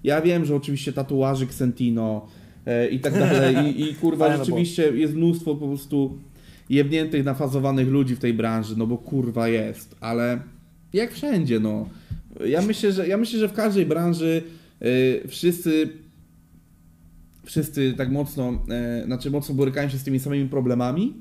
Ja 0.05 0.21
wiem, 0.21 0.45
że 0.45 0.57
oczywiście 0.57 0.93
tatuażyk 0.93 1.55
Sentino 1.55 2.27
e, 2.67 2.88
i 2.88 3.01
tak 3.01 3.12
dalej 3.12 3.57
i, 3.57 3.91
i 3.91 3.95
kurwa 3.95 4.37
rzeczywiście 4.37 4.83
jest 4.83 5.15
mnóstwo 5.15 5.55
po 5.55 5.67
prostu 5.67 6.19
jebniętych, 6.71 7.25
nafazowanych 7.25 7.88
ludzi 7.88 8.17
w 8.17 8.19
tej 8.19 8.35
branży, 8.35 8.75
no 8.77 8.87
bo 8.87 8.99
kurwa 8.99 9.49
jest, 9.49 9.97
ale 10.01 10.41
jak 10.93 11.12
wszędzie, 11.12 11.61
no. 11.61 11.88
Ja 12.47 12.62
myślę, 12.62 12.93
że, 12.93 13.09
ja 13.09 13.17
myślę, 13.17 13.38
że 13.38 13.49
w 13.49 13.53
każdej 13.53 13.87
branży 13.87 14.43
y, 14.83 15.29
wszyscy 15.29 15.88
wszyscy 17.45 17.95
tak 17.97 18.11
mocno, 18.11 18.65
e, 18.69 19.03
znaczy 19.07 19.31
mocno 19.31 19.55
borykają 19.55 19.89
się 19.89 19.99
z 19.99 20.05
tymi 20.05 20.21
samymi 20.21 20.49
problemami, 20.49 21.15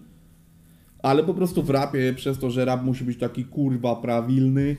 ale 1.04 1.24
po 1.24 1.34
prostu 1.34 1.64
w 1.64 1.70
rapie, 1.70 2.14
przez 2.14 2.40
to, 2.40 2.50
że 2.50 2.66
rap 2.66 2.84
musi 2.84 3.04
być 3.04 3.18
taki 3.18 3.46
kurwa 3.46 3.96
prawilny, 3.96 4.78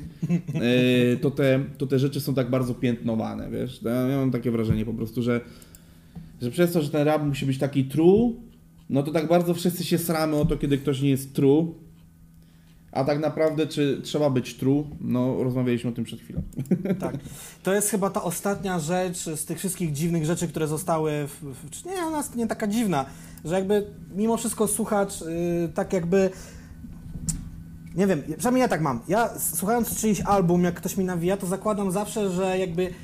e, 0.55 1.17
to, 1.17 1.31
te, 1.31 1.61
to 1.79 1.87
te 1.87 1.99
rzeczy 1.99 2.21
są 2.21 2.35
tak 2.35 2.51
bardzo 2.51 2.75
piętnowane, 2.75 3.51
wiesz. 3.51 3.81
Ja, 3.83 4.17
mam 4.17 4.31
takie 4.31 4.51
wrażenie 4.51 4.85
po 4.85 4.95
prostu, 4.95 5.23
że, 5.23 5.41
że 6.43 6.51
przez 6.51 6.73
to, 6.73 6.83
że 6.83 6.91
ten 6.91 7.03
rap 7.07 7.25
musi 7.25 7.47
być 7.47 7.59
taki 7.59 7.85
true, 7.85 8.33
no 8.91 9.03
to 9.03 9.13
tak 9.13 9.29
bardzo 9.29 9.55
wszyscy 9.55 9.85
się 9.85 9.99
sramy 9.99 10.37
o 10.37 10.45
to, 10.45 10.57
kiedy 10.57 10.79
ktoś 10.79 11.01
nie 11.01 11.11
jest 11.11 11.35
true, 11.35 11.75
a 12.93 13.05
tak 13.05 13.19
naprawdę, 13.19 13.67
czy 13.67 14.01
trzeba 14.05 14.31
być 14.31 14.55
true, 14.55 14.85
no 15.01 15.45
rozmawialiśmy 15.45 15.91
o 15.91 15.93
tym 15.93 16.05
przed 16.05 16.21
chwilą. 16.21 16.43
Tak. 17.01 17.15
To 17.63 17.75
jest 17.75 17.91
chyba 17.91 18.11
ta 18.11 18.23
ostatnia 18.23 18.79
rzecz 18.79 19.17
z 19.17 19.45
tych 19.45 19.59
wszystkich 19.59 19.93
dziwnych 19.93 20.25
rzeczy, 20.25 20.49
które 20.49 20.69
zostały. 20.69 21.13
W, 21.27 21.55
w, 21.55 21.85
nie, 21.85 22.03
ona 22.07 22.17
jest 22.17 22.37
nie 22.37 22.47
taka 22.47 22.67
dziwna, 22.67 23.05
że 23.45 23.55
jakby 23.55 23.87
mimo 24.15 24.37
wszystko 24.37 24.69
słuchacz 24.69 25.21
yy, 25.21 25.27
tak 25.75 25.93
jakby. 25.93 26.31
Nie 27.95 28.07
wiem, 28.07 28.23
przynajmniej 28.37 28.63
ja 28.63 28.69
tak 28.69 28.81
mam. 28.81 29.01
Ja 29.09 29.31
słuchając 29.39 30.01
czyjś 30.01 30.21
album, 30.21 30.65
jak 30.65 30.75
ktoś 30.75 30.97
mi 30.97 31.05
nawija, 31.05 31.37
to 31.37 31.47
zakładam 31.47 31.91
zawsze, 31.91 32.31
że 32.31 32.59
jakby 32.59 32.95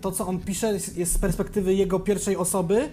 to, 0.00 0.12
co 0.12 0.26
on 0.26 0.40
pisze, 0.40 0.72
jest 0.96 1.12
z 1.12 1.18
perspektywy 1.18 1.74
jego 1.74 2.00
pierwszej 2.00 2.36
osoby. 2.36 2.88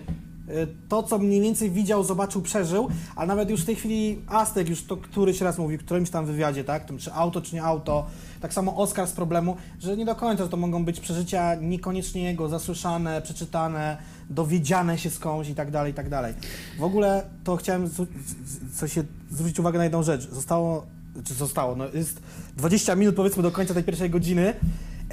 Y, 0.51 0.67
To, 0.89 1.03
co 1.03 1.17
mniej 1.17 1.41
więcej 1.41 1.71
widział, 1.71 2.03
zobaczył, 2.03 2.41
przeżył, 2.41 2.89
a 3.15 3.25
nawet 3.25 3.49
już 3.49 3.61
w 3.61 3.65
tej 3.65 3.75
chwili 3.75 4.19
Aztek 4.27 4.69
już 4.69 4.83
to 4.83 4.97
któryś 4.97 5.41
raz 5.41 5.57
mówił, 5.57 5.79
w 5.79 5.83
którymś 5.85 6.09
tam 6.09 6.25
wywiadzie, 6.25 6.63
tak? 6.63 6.85
Czy 6.97 7.13
auto, 7.13 7.41
czy 7.41 7.55
nie 7.55 7.63
auto. 7.63 8.05
Tak 8.41 8.53
samo 8.53 8.77
Oscar 8.77 9.07
z 9.07 9.11
problemu, 9.11 9.55
że 9.79 9.97
nie 9.97 10.05
do 10.05 10.15
końca, 10.15 10.47
to 10.47 10.57
mogą 10.57 10.85
być 10.85 10.99
przeżycia 10.99 11.55
niekoniecznie 11.55 12.23
jego, 12.23 12.49
zasłyszane, 12.49 13.21
przeczytane, 13.21 13.97
dowiedziane 14.29 14.97
się 14.97 15.09
skądś 15.09 15.49
i 15.49 15.55
tak 15.55 15.71
dalej, 15.71 15.91
i 15.91 15.95
tak 15.95 16.09
dalej. 16.09 16.33
W 16.79 16.83
ogóle 16.83 17.23
to 17.43 17.55
chciałem 17.55 17.87
zw- 17.87 18.05
z- 18.45 18.79
co 18.79 18.87
się, 18.87 19.03
zwrócić 19.31 19.59
uwagę 19.59 19.77
na 19.77 19.83
jedną 19.83 20.03
rzecz. 20.03 20.29
Zostało, 20.29 20.85
czy 21.23 21.33
zostało, 21.33 21.75
no 21.75 21.85
jest 21.93 22.21
20 22.57 22.95
minut 22.95 23.15
powiedzmy 23.15 23.43
do 23.43 23.51
końca 23.51 23.73
tej 23.73 23.83
pierwszej 23.83 24.09
godziny. 24.09 24.53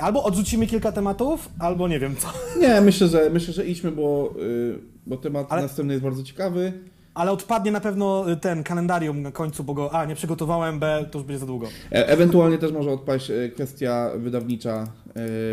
Albo 0.01 0.25
odrzucimy 0.25 0.67
kilka 0.67 0.93
tematów, 0.93 1.49
albo 1.59 1.89
nie 1.89 1.99
wiem 2.01 2.17
co. 2.17 2.29
Nie, 2.61 2.81
myślę, 2.81 3.09
że 3.09 3.31
myślę, 3.31 3.55
że 3.55 3.67
idźmy, 3.67 3.93
bo, 3.93 4.35
y, 4.43 4.79
bo 5.09 5.17
temat 5.17 5.47
Ale- 5.51 5.63
następny 5.63 5.93
jest 5.95 6.05
bardzo 6.05 6.23
ciekawy. 6.23 6.73
Ale 7.15 7.33
odpadnie 7.33 7.71
na 7.73 7.81
pewno 7.81 8.33
y, 8.33 8.37
ten 8.37 8.63
kalendarium 8.65 9.23
na 9.23 9.33
końcu, 9.33 9.65
bo 9.65 9.75
go 9.75 9.95
A 9.95 10.05
nie 10.05 10.15
przygotowałem, 10.15 10.79
B 10.79 11.09
to 11.11 11.19
już 11.19 11.27
będzie 11.27 11.39
za 11.39 11.47
długo. 11.47 11.67
E- 11.93 12.07
ewentualnie 12.09 12.59
też 12.59 12.73
może 12.73 12.91
odpaść 12.91 13.31
e, 13.31 13.49
kwestia 13.49 14.11
wydawnicza 14.17 14.87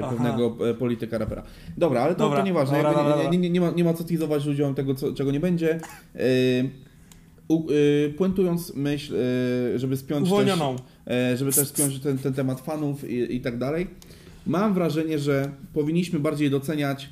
e, 0.02 0.10
pewnego 0.10 0.70
e, 0.70 0.74
polityka 0.74 1.18
rapera. 1.18 1.44
Dobra, 1.78 2.02
ale 2.02 2.16
to, 2.16 2.20
Dobra, 2.20 2.40
to 2.40 2.46
nieważne. 2.46 2.78
dobra, 2.78 2.94
dobra, 2.94 3.24
nie, 3.24 3.30
nie, 3.30 3.38
nie, 3.38 3.50
nie, 3.50 3.62
ma, 3.62 3.70
nie 3.72 3.84
ma 3.84 3.94
co 3.94 4.04
teasować 4.04 4.46
ludziom 4.46 4.76
tego, 4.76 4.96
co, 4.96 5.14
czego 5.14 5.32
nie 5.32 5.40
będzie. 5.40 5.80
E, 6.16 6.20
u, 7.48 7.64
e, 7.70 8.10
puentując 8.10 8.76
myśl, 8.76 9.16
e, 9.16 9.80
żeby 9.80 9.98
spiąć 9.98 10.30
też, 10.32 10.60
e, 11.08 11.38
żeby 11.38 11.52
też 11.52 11.68
spiąć 11.68 12.00
ten, 12.00 12.18
ten 12.18 12.34
temat 12.34 12.62
fanów 12.62 13.10
i, 13.10 13.36
i 13.36 13.42
tak 13.42 13.58
dalej. 13.58 13.88
Mam 14.48 14.74
wrażenie, 14.74 15.20
że 15.20 15.50
powinniśmy 15.74 16.20
bardziej 16.20 16.50
doceniać 16.50 17.10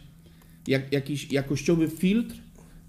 jak, 0.67 0.93
jakiś 0.93 1.31
jakościowy 1.31 1.87
filtr 1.87 2.35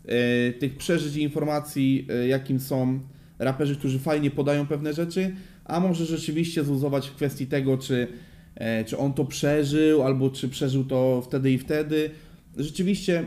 e, 0.05 0.53
tych 0.53 0.77
przeżyć 0.77 1.17
i 1.17 1.23
informacji, 1.23 2.07
e, 2.11 2.29
jakim 2.29 2.61
są 2.61 3.01
raperzy, 3.39 3.77
którzy 3.77 3.99
fajnie 3.99 4.31
podają 4.31 4.67
pewne 4.67 4.93
rzeczy, 4.93 5.35
a 5.65 5.81
może 5.81 6.07
rzeczywiście 6.07 6.65
zluzować 6.65 7.09
w 7.09 7.15
kwestii 7.15 7.47
tego, 7.47 7.79
czy, 7.79 8.09
e, 8.55 8.85
czy 8.85 8.99
on 8.99 9.13
to 9.13 9.25
przeżył, 9.25 10.03
albo 10.03 10.31
czy 10.31 10.49
przeżył 10.49 10.85
to 10.85 11.23
wtedy 11.27 11.53
i 11.53 11.59
wtedy. 11.59 12.11
Rzeczywiście 12.57 13.27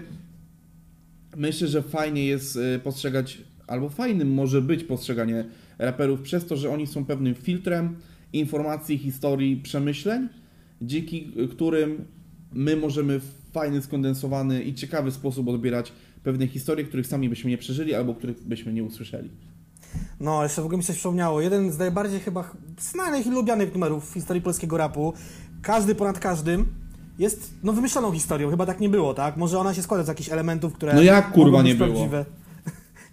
myślę, 1.37 1.67
że 1.67 1.81
fajnie 1.81 2.25
jest 2.25 2.59
postrzegać, 2.83 3.37
albo 3.67 3.89
fajnym 3.89 4.33
może 4.33 4.61
być 4.61 4.83
postrzeganie 4.83 5.45
raperów 5.77 6.21
przez 6.21 6.45
to, 6.45 6.57
że 6.57 6.69
oni 6.69 6.87
są 6.87 7.05
pewnym 7.05 7.35
filtrem 7.35 7.95
informacji, 8.33 8.97
historii, 8.97 9.57
przemyśleń, 9.57 10.27
dzięki 10.81 11.31
którym 11.51 12.05
my 12.53 12.75
możemy 12.75 13.19
fajny, 13.53 13.81
skondensowany 13.81 14.63
i 14.63 14.73
ciekawy 14.73 15.11
sposób 15.11 15.47
odbierać 15.47 15.91
pewne 16.23 16.47
historie, 16.47 16.85
których 16.85 17.07
sami 17.07 17.29
byśmy 17.29 17.49
nie 17.49 17.57
przeżyli 17.57 17.95
albo 17.95 18.15
których 18.15 18.43
byśmy 18.47 18.73
nie 18.73 18.83
usłyszeli. 18.83 19.29
No, 20.19 20.43
jeszcze 20.43 20.61
w 20.61 20.65
ogóle 20.65 20.77
mi 20.77 20.83
się 20.83 20.93
przypomniało. 20.93 21.41
Jeden 21.41 21.71
z 21.71 21.77
najbardziej 21.77 22.19
chyba 22.19 22.43
ch- 22.43 22.55
znanych 22.79 23.27
i 23.27 23.29
lubianych 23.29 23.73
numerów 23.73 24.09
w 24.11 24.13
historii 24.13 24.41
polskiego 24.43 24.77
rapu, 24.77 25.13
każdy 25.61 25.95
ponad 25.95 26.19
każdym, 26.19 26.67
jest 27.19 27.53
no 27.63 27.73
wymyśloną 27.73 28.11
historią. 28.11 28.49
Chyba 28.49 28.65
tak 28.65 28.79
nie 28.79 28.89
było, 28.89 29.13
tak? 29.13 29.37
Może 29.37 29.59
ona 29.59 29.73
się 29.73 29.81
składa 29.81 30.03
z 30.03 30.07
jakichś 30.07 30.29
elementów, 30.29 30.73
które. 30.73 30.93
No 30.93 31.01
jak, 31.01 31.31
kurwa, 31.31 31.61
nie 31.61 31.75
było? 31.75 31.87
prawdziwe. 31.89 32.25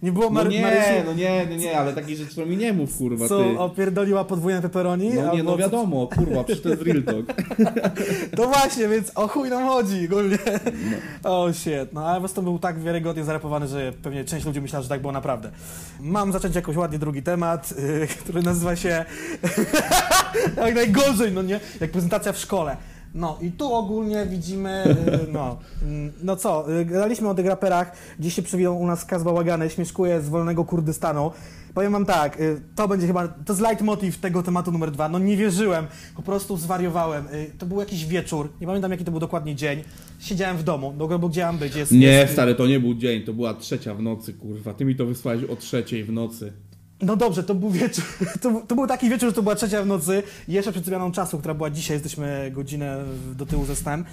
Nie 0.05 0.11
było 0.11 0.25
No 0.25 0.31
Mar- 0.31 0.49
nie, 0.49 0.61
Marysi, 0.61 1.05
no 1.05 1.13
nie, 1.13 1.45
nie, 1.45 1.57
nie, 1.57 1.77
ale 1.79 1.93
takich 1.93 2.17
rzeczy 2.17 2.35
to 2.35 2.45
mi 2.45 2.57
nie 2.57 2.73
mów, 2.73 2.97
kurwa, 2.97 3.27
co 3.27 3.43
ty. 3.43 3.59
opierdoliła 3.59 4.25
podwójne 4.25 4.61
pepperoni? 4.61 5.09
No 5.13 5.35
nie, 5.35 5.43
no 5.43 5.57
wiadomo, 5.57 6.07
kurwa, 6.07 6.43
przecież 6.43 6.63
to 6.63 6.69
jest 6.69 6.81
real 6.81 7.03
talk. 7.03 7.25
To 8.37 8.47
właśnie, 8.47 8.87
więc 8.87 9.11
o 9.15 9.27
chuj 9.27 9.49
nam 9.49 9.67
chodzi 9.67 10.05
ogólnie. 10.05 10.37
O 11.23 11.53
shit, 11.53 11.93
no 11.93 12.07
ale 12.07 12.27
po 12.35 12.41
był 12.41 12.59
tak 12.59 12.79
wiarygodnie 12.79 13.23
zarapowany, 13.23 13.67
że 13.67 13.93
pewnie 14.03 14.25
część 14.25 14.45
ludzi 14.45 14.61
myślała, 14.61 14.83
że 14.83 14.89
tak 14.89 15.01
było 15.01 15.13
naprawdę. 15.13 15.51
Mam 15.99 16.31
zacząć 16.31 16.55
jakoś 16.55 16.75
ładnie 16.75 16.99
drugi 16.99 17.23
temat, 17.23 17.73
yy, 17.79 18.07
który 18.23 18.41
nazywa 18.41 18.75
się... 18.75 19.05
tak 20.55 20.75
najgorzej, 20.75 21.31
no 21.31 21.41
nie? 21.41 21.59
Jak 21.81 21.91
prezentacja 21.91 22.33
w 22.33 22.37
szkole. 22.37 22.77
No 23.15 23.37
i 23.41 23.51
tu 23.51 23.73
ogólnie 23.73 24.25
widzimy, 24.25 24.83
y, 25.27 25.31
no, 25.33 25.57
mm, 25.83 26.11
no 26.23 26.35
co, 26.35 26.79
y, 26.79 26.85
gadaliśmy 26.85 27.29
o 27.29 27.35
tych 27.35 27.45
raperach, 27.45 27.91
dziś 28.19 28.33
się 28.33 28.41
przywijał 28.41 28.79
u 28.79 28.87
nas 28.87 29.05
Kaz 29.05 29.23
Bałagany, 29.23 29.69
śmieszkuje 29.69 30.21
z 30.21 30.29
Wolnego 30.29 30.65
Kurdystanu. 30.65 31.31
Powiem 31.73 31.91
wam 31.91 32.05
tak, 32.05 32.39
y, 32.39 32.61
to 32.75 32.87
będzie 32.87 33.07
chyba, 33.07 33.27
to 33.27 33.53
jest 33.53 33.61
leitmotiv 33.61 34.17
tego 34.17 34.43
tematu 34.43 34.71
numer 34.71 34.91
dwa, 34.91 35.09
no 35.09 35.19
nie 35.19 35.37
wierzyłem, 35.37 35.87
po 36.15 36.21
prostu 36.21 36.57
zwariowałem. 36.57 37.27
Y, 37.27 37.51
To 37.59 37.65
był 37.65 37.79
jakiś 37.79 38.05
wieczór, 38.05 38.49
nie 38.61 38.67
pamiętam 38.67 38.91
jaki 38.91 39.05
to 39.05 39.11
był 39.11 39.19
dokładnie 39.19 39.55
dzień, 39.55 39.83
siedziałem 40.19 40.57
w 40.57 40.63
domu, 40.63 40.93
do 40.97 41.19
bo 41.19 41.29
gdzie 41.29 41.45
mam 41.45 41.57
być, 41.57 41.75
jest... 41.75 41.91
Nie, 41.91 42.07
jest, 42.07 42.33
stary, 42.33 42.55
to 42.55 42.67
nie 42.67 42.79
był 42.79 42.93
dzień, 42.93 43.23
to 43.23 43.33
była 43.33 43.53
trzecia 43.53 43.93
w 43.93 44.01
nocy, 44.01 44.33
kurwa. 44.33 44.73
Ty 44.73 44.85
mi 44.85 44.95
to 44.95 45.05
wysłałeś 45.05 45.43
o 45.43 45.55
trzeciej 45.55 46.03
w 46.03 46.11
nocy. 46.11 46.53
No 47.01 47.15
dobrze, 47.15 47.43
to 47.43 47.55
był 47.55 47.69
wieczór, 47.69 48.03
to, 48.41 48.61
to 48.67 48.75
był 48.75 48.87
taki 48.87 49.09
wieczór, 49.09 49.29
że 49.29 49.35
to 49.35 49.43
była 49.43 49.55
trzecia 49.55 49.83
w 49.83 49.87
nocy, 49.87 50.23
jeszcze 50.47 50.71
przed 50.71 50.85
zmianą 50.85 51.11
czasu, 51.11 51.37
która 51.39 51.53
była 51.53 51.69
dzisiaj, 51.69 51.95
jesteśmy 51.95 52.51
godzinę 52.53 52.97
do 53.35 53.45
tyłu 53.45 53.65
ze 53.65 53.75
snem 53.75 54.05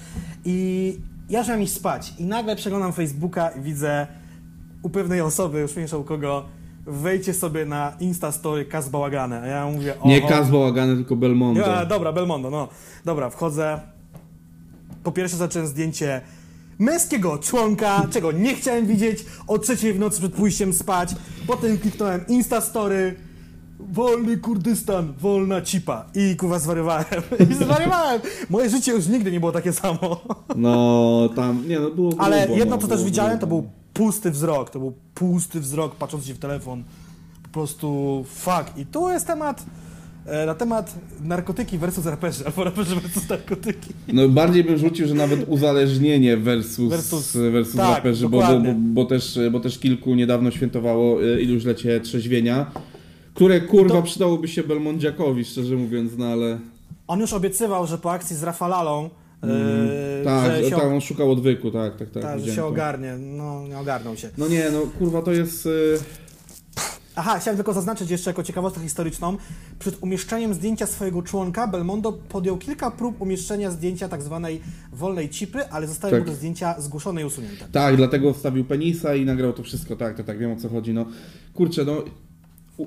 i 0.44 0.98
ja 1.30 1.38
już 1.38 1.48
miałem 1.48 1.62
iść 1.62 1.72
spać 1.72 2.12
i 2.18 2.24
nagle 2.24 2.56
przeglądam 2.56 2.92
Facebooka 2.92 3.48
i 3.48 3.60
widzę 3.60 4.06
u 4.82 4.90
pewnej 4.90 5.20
osoby, 5.20 5.60
już 5.60 5.76
mniejsza 5.76 5.96
u 5.96 6.04
kogo, 6.04 6.44
wejdźcie 6.86 7.34
sobie 7.34 7.64
na 7.66 7.92
Instastory 8.00 8.64
Kaz 8.64 8.88
Bałagany, 8.88 9.40
a 9.40 9.46
ja 9.46 9.66
mówię, 9.66 10.00
o 10.00 10.08
Nie 10.08 10.20
Kaz 10.22 10.50
Bałagany, 10.50 10.96
tylko 10.96 11.16
Belmondo. 11.16 11.60
ja, 11.60 11.86
dobra, 11.86 12.12
Belmondo, 12.12 12.50
no. 12.50 12.68
Dobra, 13.04 13.30
wchodzę. 13.30 13.80
Po 15.02 15.12
pierwsze 15.12 15.36
zacząłem 15.36 15.68
zdjęcie 15.68 16.20
męskiego 16.78 17.38
członka, 17.38 18.06
czego 18.10 18.32
nie 18.32 18.54
chciałem 18.54 18.86
widzieć 18.86 19.24
o 19.46 19.58
trzeciej 19.58 19.92
w 19.92 19.98
nocy 19.98 20.18
przed 20.18 20.32
pójściem 20.32 20.72
spać. 20.72 21.14
Potem 21.46 21.78
kliknąłem 21.78 22.26
Instastory. 22.28 23.14
Wolny 23.92 24.36
Kurdystan, 24.36 25.14
wolna 25.20 25.62
cipa. 25.62 26.04
I 26.14 26.36
kurwa 26.36 26.58
zwariowałem. 26.58 27.22
I 27.50 27.54
zwariowałem. 27.54 28.20
Moje 28.50 28.70
życie 28.70 28.92
już 28.92 29.06
nigdy 29.06 29.32
nie 29.32 29.40
było 29.40 29.52
takie 29.52 29.72
samo. 29.72 30.20
No, 30.56 31.28
tam, 31.36 31.68
nie 31.68 31.80
no, 31.80 31.90
było 31.90 32.12
Ale 32.18 32.40
grubo, 32.40 32.58
jedno, 32.58 32.76
no, 32.76 32.82
co 32.82 32.88
też 32.88 32.96
było 32.96 33.06
widziałem, 33.06 33.38
to 33.38 33.46
był 33.46 33.70
pusty 33.94 34.30
wzrok. 34.30 34.70
To 34.70 34.78
był 34.78 34.92
pusty 35.14 35.60
wzrok, 35.60 35.94
patrząc 35.94 36.26
się 36.26 36.34
w 36.34 36.38
telefon. 36.38 36.84
Po 37.42 37.48
prostu 37.48 38.24
fuck. 38.28 38.76
I 38.76 38.86
tu 38.86 39.08
jest 39.08 39.26
temat, 39.26 39.64
na 40.46 40.54
temat 40.54 40.94
narkotyki 41.24 41.78
versus 41.78 42.06
raperzy, 42.06 42.46
albo 42.46 42.64
raperzy 42.64 42.94
versus 42.94 43.28
narkotyki. 43.28 43.90
No 44.12 44.28
bardziej 44.28 44.64
bym 44.64 44.78
rzucił, 44.78 45.08
że 45.08 45.14
nawet 45.14 45.48
uzależnienie 45.48 46.36
versus, 46.36 46.92
Versus- 46.92 47.50
versus, 47.52 47.76
tak, 47.76 47.96
raperzy, 47.96 48.28
bo, 48.28 48.38
bo, 48.38 48.74
bo, 48.76 49.04
też, 49.04 49.38
bo 49.52 49.60
też 49.60 49.78
kilku 49.78 50.14
niedawno 50.14 50.50
świętowało 50.50 51.22
y, 51.24 51.42
iluślecie 51.42 52.00
trzeźwienia, 52.00 52.70
które 53.34 53.60
kurwa 53.60 53.94
To- 53.94 54.02
przydałoby 54.02 54.48
się 54.48 54.62
Belmondziakowi, 54.62 55.44
szczerze 55.44 55.76
mówiąc, 55.76 56.12
no 56.18 56.26
ale... 56.26 56.58
On 57.06 57.20
już 57.20 57.32
obiecywał, 57.32 57.86
że 57.86 57.98
po 57.98 58.12
akcji 58.12 58.36
z 58.36 58.42
Rafalalą, 58.42 59.10
Mm, 59.42 59.88
e, 60.20 60.24
tak, 60.24 60.64
się, 60.64 60.70
tak, 60.70 60.84
on 60.84 61.00
szukał 61.00 61.30
odwyku, 61.30 61.70
tak, 61.70 61.96
tak, 61.96 62.10
tak. 62.10 62.22
tak, 62.22 62.40
że 62.40 62.46
się 62.50 62.56
to. 62.56 62.68
ogarnie. 62.68 63.16
No, 63.18 63.68
nie 63.68 63.78
ogarnął 63.78 64.16
się. 64.16 64.28
No 64.38 64.48
nie, 64.48 64.70
no 64.72 64.80
kurwa, 64.98 65.22
to 65.22 65.32
jest... 65.32 65.66
y, 65.66 65.98
Aha, 67.16 67.38
chciałem 67.38 67.56
tylko 67.56 67.72
zaznaczyć 67.72 68.10
jeszcze 68.10 68.30
jako 68.30 68.42
ciekawostkę 68.42 68.80
historyczną. 68.82 69.36
Przed 69.78 70.02
umieszczeniem 70.02 70.54
zdjęcia 70.54 70.86
swojego 70.86 71.22
członka 71.22 71.66
Belmondo 71.66 72.12
podjął 72.12 72.58
kilka 72.58 72.90
prób 72.90 73.20
umieszczenia 73.20 73.70
zdjęcia 73.70 74.08
tak 74.08 74.22
zwanej 74.22 74.60
wolnej 74.92 75.28
cipy, 75.28 75.68
ale 75.70 75.86
zostały 75.86 76.10
Tak. 76.12 76.20
mu 76.20 76.26
te 76.26 76.34
zdjęcia 76.36 76.80
zgłoszone 76.80 77.22
i 77.22 77.24
usunięte. 77.24 77.64
Tak, 77.72 77.96
dlatego 77.96 78.32
wstawił 78.32 78.64
penisa 78.64 79.14
i 79.14 79.24
nagrał 79.24 79.52
to 79.52 79.62
wszystko, 79.62 79.96
tak, 79.96 80.16
tak, 80.16 80.26
tak, 80.26 80.38
wiem 80.38 80.52
o 80.52 80.56
co 80.56 80.68
chodzi, 80.68 80.94
no. 80.94 81.06
Kurczę, 81.54 81.84
no, 81.84 82.02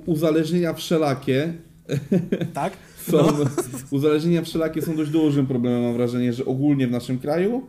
uzależnienia 0.06 0.74
wszelakie 0.74 1.54
Tak? 2.54 2.74
są, 3.08 3.18
No. 3.18 3.34
uzależnienia 3.98 4.42
wszelakie 4.42 4.82
są 4.82 4.96
dość 4.96 5.12
dużym 5.12 5.48
problemem, 5.48 5.84
mam 5.84 5.94
wrażenie, 5.94 6.34
że 6.34 6.46
ogólnie 6.46 6.88
w 6.88 6.92
naszym 6.92 7.20
kraju, 7.20 7.62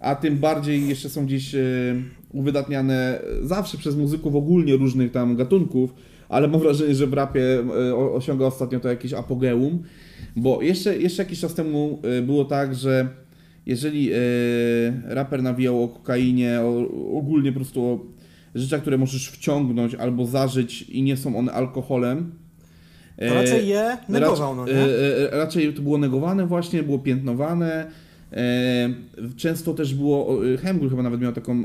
a 0.00 0.14
tym 0.14 0.36
bardziej 0.36 0.88
jeszcze 0.88 1.08
są 1.08 1.26
gdzieś 1.26 1.54
e, 1.54 1.58
uwydatniane 2.32 3.18
zawsze 3.42 3.78
przez 3.78 3.96
muzyków 3.96 4.34
ogólnie 4.34 4.76
różnych 4.76 5.12
tam 5.12 5.36
gatunków, 5.36 5.94
ale 6.28 6.48
mam 6.48 6.60
wrażenie, 6.60 6.94
że 6.94 7.06
w 7.06 7.12
rapie 7.12 7.58
e, 7.88 7.96
osiąga 7.96 8.46
ostatnio 8.46 8.80
to 8.80 8.88
jakieś 8.88 9.12
apogeum, 9.12 9.82
bo 10.36 10.62
jeszcze, 10.62 10.98
jeszcze 10.98 11.22
jakiś 11.22 11.40
czas 11.40 11.54
temu 11.54 11.98
e, 12.02 12.22
było 12.22 12.44
tak, 12.44 12.74
że 12.74 13.08
jeżeli 13.66 14.10
raper 15.04 15.42
nawijał 15.42 15.84
o 15.84 15.88
kokainie, 15.88 16.60
o, 16.60 16.88
ogólnie 17.18 17.52
po 17.52 17.56
prostu 17.56 17.84
o 17.84 17.98
rzeczach, 18.54 18.80
które 18.80 18.98
możesz 18.98 19.28
wciągnąć 19.30 19.94
albo 19.94 20.26
zażyć 20.26 20.82
i 20.82 21.02
nie 21.02 21.16
są 21.16 21.38
one 21.38 21.52
alkoholem, 21.52 22.32
To 23.28 23.34
raczej 23.34 23.68
je 23.68 23.96
negował, 24.08 24.56
no 24.56 24.66
nie? 24.66 24.72
raczej 25.30 25.74
to 25.74 25.82
było 25.82 25.98
negowane 25.98 26.46
właśnie, 26.46 26.82
było 26.82 26.98
piętnowane. 26.98 27.90
Często 29.36 29.74
też 29.74 29.94
było, 29.94 30.46
e, 30.54 30.56
Hemgul 30.56 30.90
chyba 30.90 31.02
nawet 31.02 31.20
miał 31.20 31.32
taką 31.32 31.62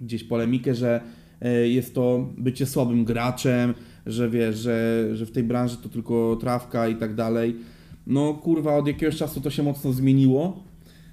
gdzieś 0.00 0.24
polemikę, 0.24 0.74
że 0.74 1.00
e, 1.40 1.68
jest 1.68 1.94
to 1.94 2.28
bycie 2.38 2.66
słabym 2.66 3.04
graczem, 3.04 3.74
że 4.06 4.30
wiesz, 4.30 4.58
że, 4.58 5.08
że 5.12 5.26
w 5.26 5.30
tej 5.32 5.42
branży 5.42 5.76
to 5.82 5.88
tylko 5.88 6.38
trawka 6.40 6.88
i 6.88 6.96
tak 6.96 7.14
dalej. 7.14 7.56
No 8.06 8.34
kurwa, 8.34 8.76
od 8.76 8.86
jakiegoś 8.86 9.16
czasu 9.16 9.40
to 9.40 9.50
się 9.50 9.62
mocno 9.62 9.92
zmieniło. 9.92 10.64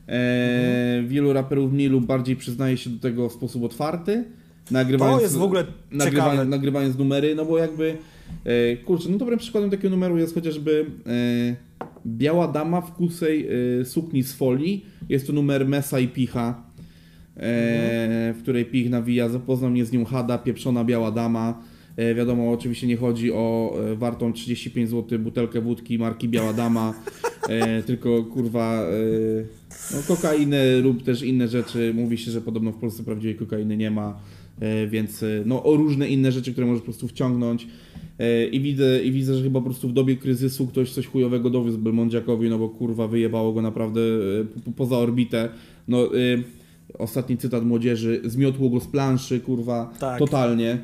E, 0.07 1.03
Wielu 1.07 1.33
raperów 1.33 1.73
mniej 1.73 1.87
lub 1.89 2.05
bardziej 2.05 2.35
przyznaje 2.35 2.77
się 2.77 2.89
do 2.89 2.99
tego 2.99 3.29
w 3.29 3.33
sposób 3.33 3.63
otwarty. 3.63 4.23
Nagrywając, 4.71 5.17
To 5.17 5.23
jest 5.23 5.37
w 5.37 5.41
ogóle 5.41 5.65
ciekawe. 6.03 6.45
nagrywając 6.45 6.97
numery, 6.97 7.35
no 7.35 7.45
bo 7.45 7.57
jakby 7.57 7.97
e, 8.45 8.77
kurczę, 8.77 9.09
no 9.09 9.17
dobrym 9.17 9.39
przykładem 9.39 9.69
takiego 9.69 9.89
numeru 9.89 10.17
jest 10.17 10.33
chociażby 10.33 10.85
e, 11.05 11.55
Biała 12.07 12.47
Dama 12.47 12.81
w 12.81 12.93
kusej 12.93 13.47
e, 13.81 13.85
sukni 13.85 14.23
z 14.23 14.33
folii. 14.33 14.85
Jest 15.09 15.27
to 15.27 15.33
numer 15.33 15.67
Mesa 15.67 15.99
i 15.99 16.07
Picha, 16.07 16.63
e, 17.37 18.33
w 18.33 18.39
której 18.41 18.65
Pich 18.65 18.89
nawija, 18.89 19.29
zapoznał 19.29 19.71
mnie 19.71 19.85
z 19.85 19.91
nią 19.91 20.05
Hada, 20.05 20.37
pieprzona 20.37 20.83
Biała 20.83 21.11
Dama. 21.11 21.63
E, 21.97 22.15
wiadomo, 22.15 22.51
oczywiście 22.51 22.87
nie 22.87 22.97
chodzi 22.97 23.31
o 23.31 23.77
e, 23.91 23.95
wartą 23.95 24.33
35 24.33 24.89
zł 24.89 25.19
butelkę 25.19 25.61
wódki 25.61 25.99
marki 25.99 26.29
Biała 26.29 26.53
Dama, 26.53 26.93
e, 27.49 27.83
tylko 27.87 28.23
kurwa 28.23 28.81
e, 28.81 29.95
no, 29.95 29.97
kokainę 30.07 30.77
lub 30.77 31.03
też 31.03 31.21
inne 31.21 31.47
rzeczy. 31.47 31.93
Mówi 31.95 32.17
się, 32.17 32.31
że 32.31 32.41
podobno 32.41 32.71
w 32.71 32.77
Polsce 32.77 33.03
prawdziwej 33.03 33.35
kokainy 33.35 33.77
nie 33.77 33.91
ma, 33.91 34.19
więc 34.87 35.23
e, 35.23 35.27
no, 35.45 35.63
o 35.63 35.75
różne 35.75 36.07
inne 36.09 36.31
rzeczy, 36.31 36.51
które 36.51 36.67
możesz 36.67 36.81
po 36.81 36.85
prostu 36.85 37.07
wciągnąć. 37.07 37.67
E, 38.19 38.45
I 38.47 38.59
widzę, 38.59 39.03
I 39.03 39.11
widzę, 39.11 39.35
że 39.35 39.43
chyba 39.43 39.59
po 39.59 39.65
prostu 39.65 39.89
w 39.89 39.93
dobie 39.93 40.15
kryzysu 40.15 40.67
ktoś 40.67 40.91
coś 40.91 41.07
chujowego 41.07 41.49
dowiózł 41.49 41.77
Belmondziakowi, 41.77 42.49
no 42.49 42.57
bo 42.57 42.69
kurwa 42.69 43.07
wyjebało 43.07 43.53
go 43.53 43.61
naprawdę 43.61 44.01
e, 44.01 44.61
po, 44.65 44.71
poza 44.71 44.97
orbitę. 44.97 45.49
No, 45.87 46.05
e, 46.05 46.09
ostatni 46.97 47.37
cytat 47.37 47.65
młodzieży, 47.65 48.21
zmiotło 48.25 48.69
go 48.69 48.79
z 48.79 48.87
planszy, 48.87 49.39
kurwa, 49.39 49.93
Tak. 49.99 50.19
totalnie. 50.19 50.77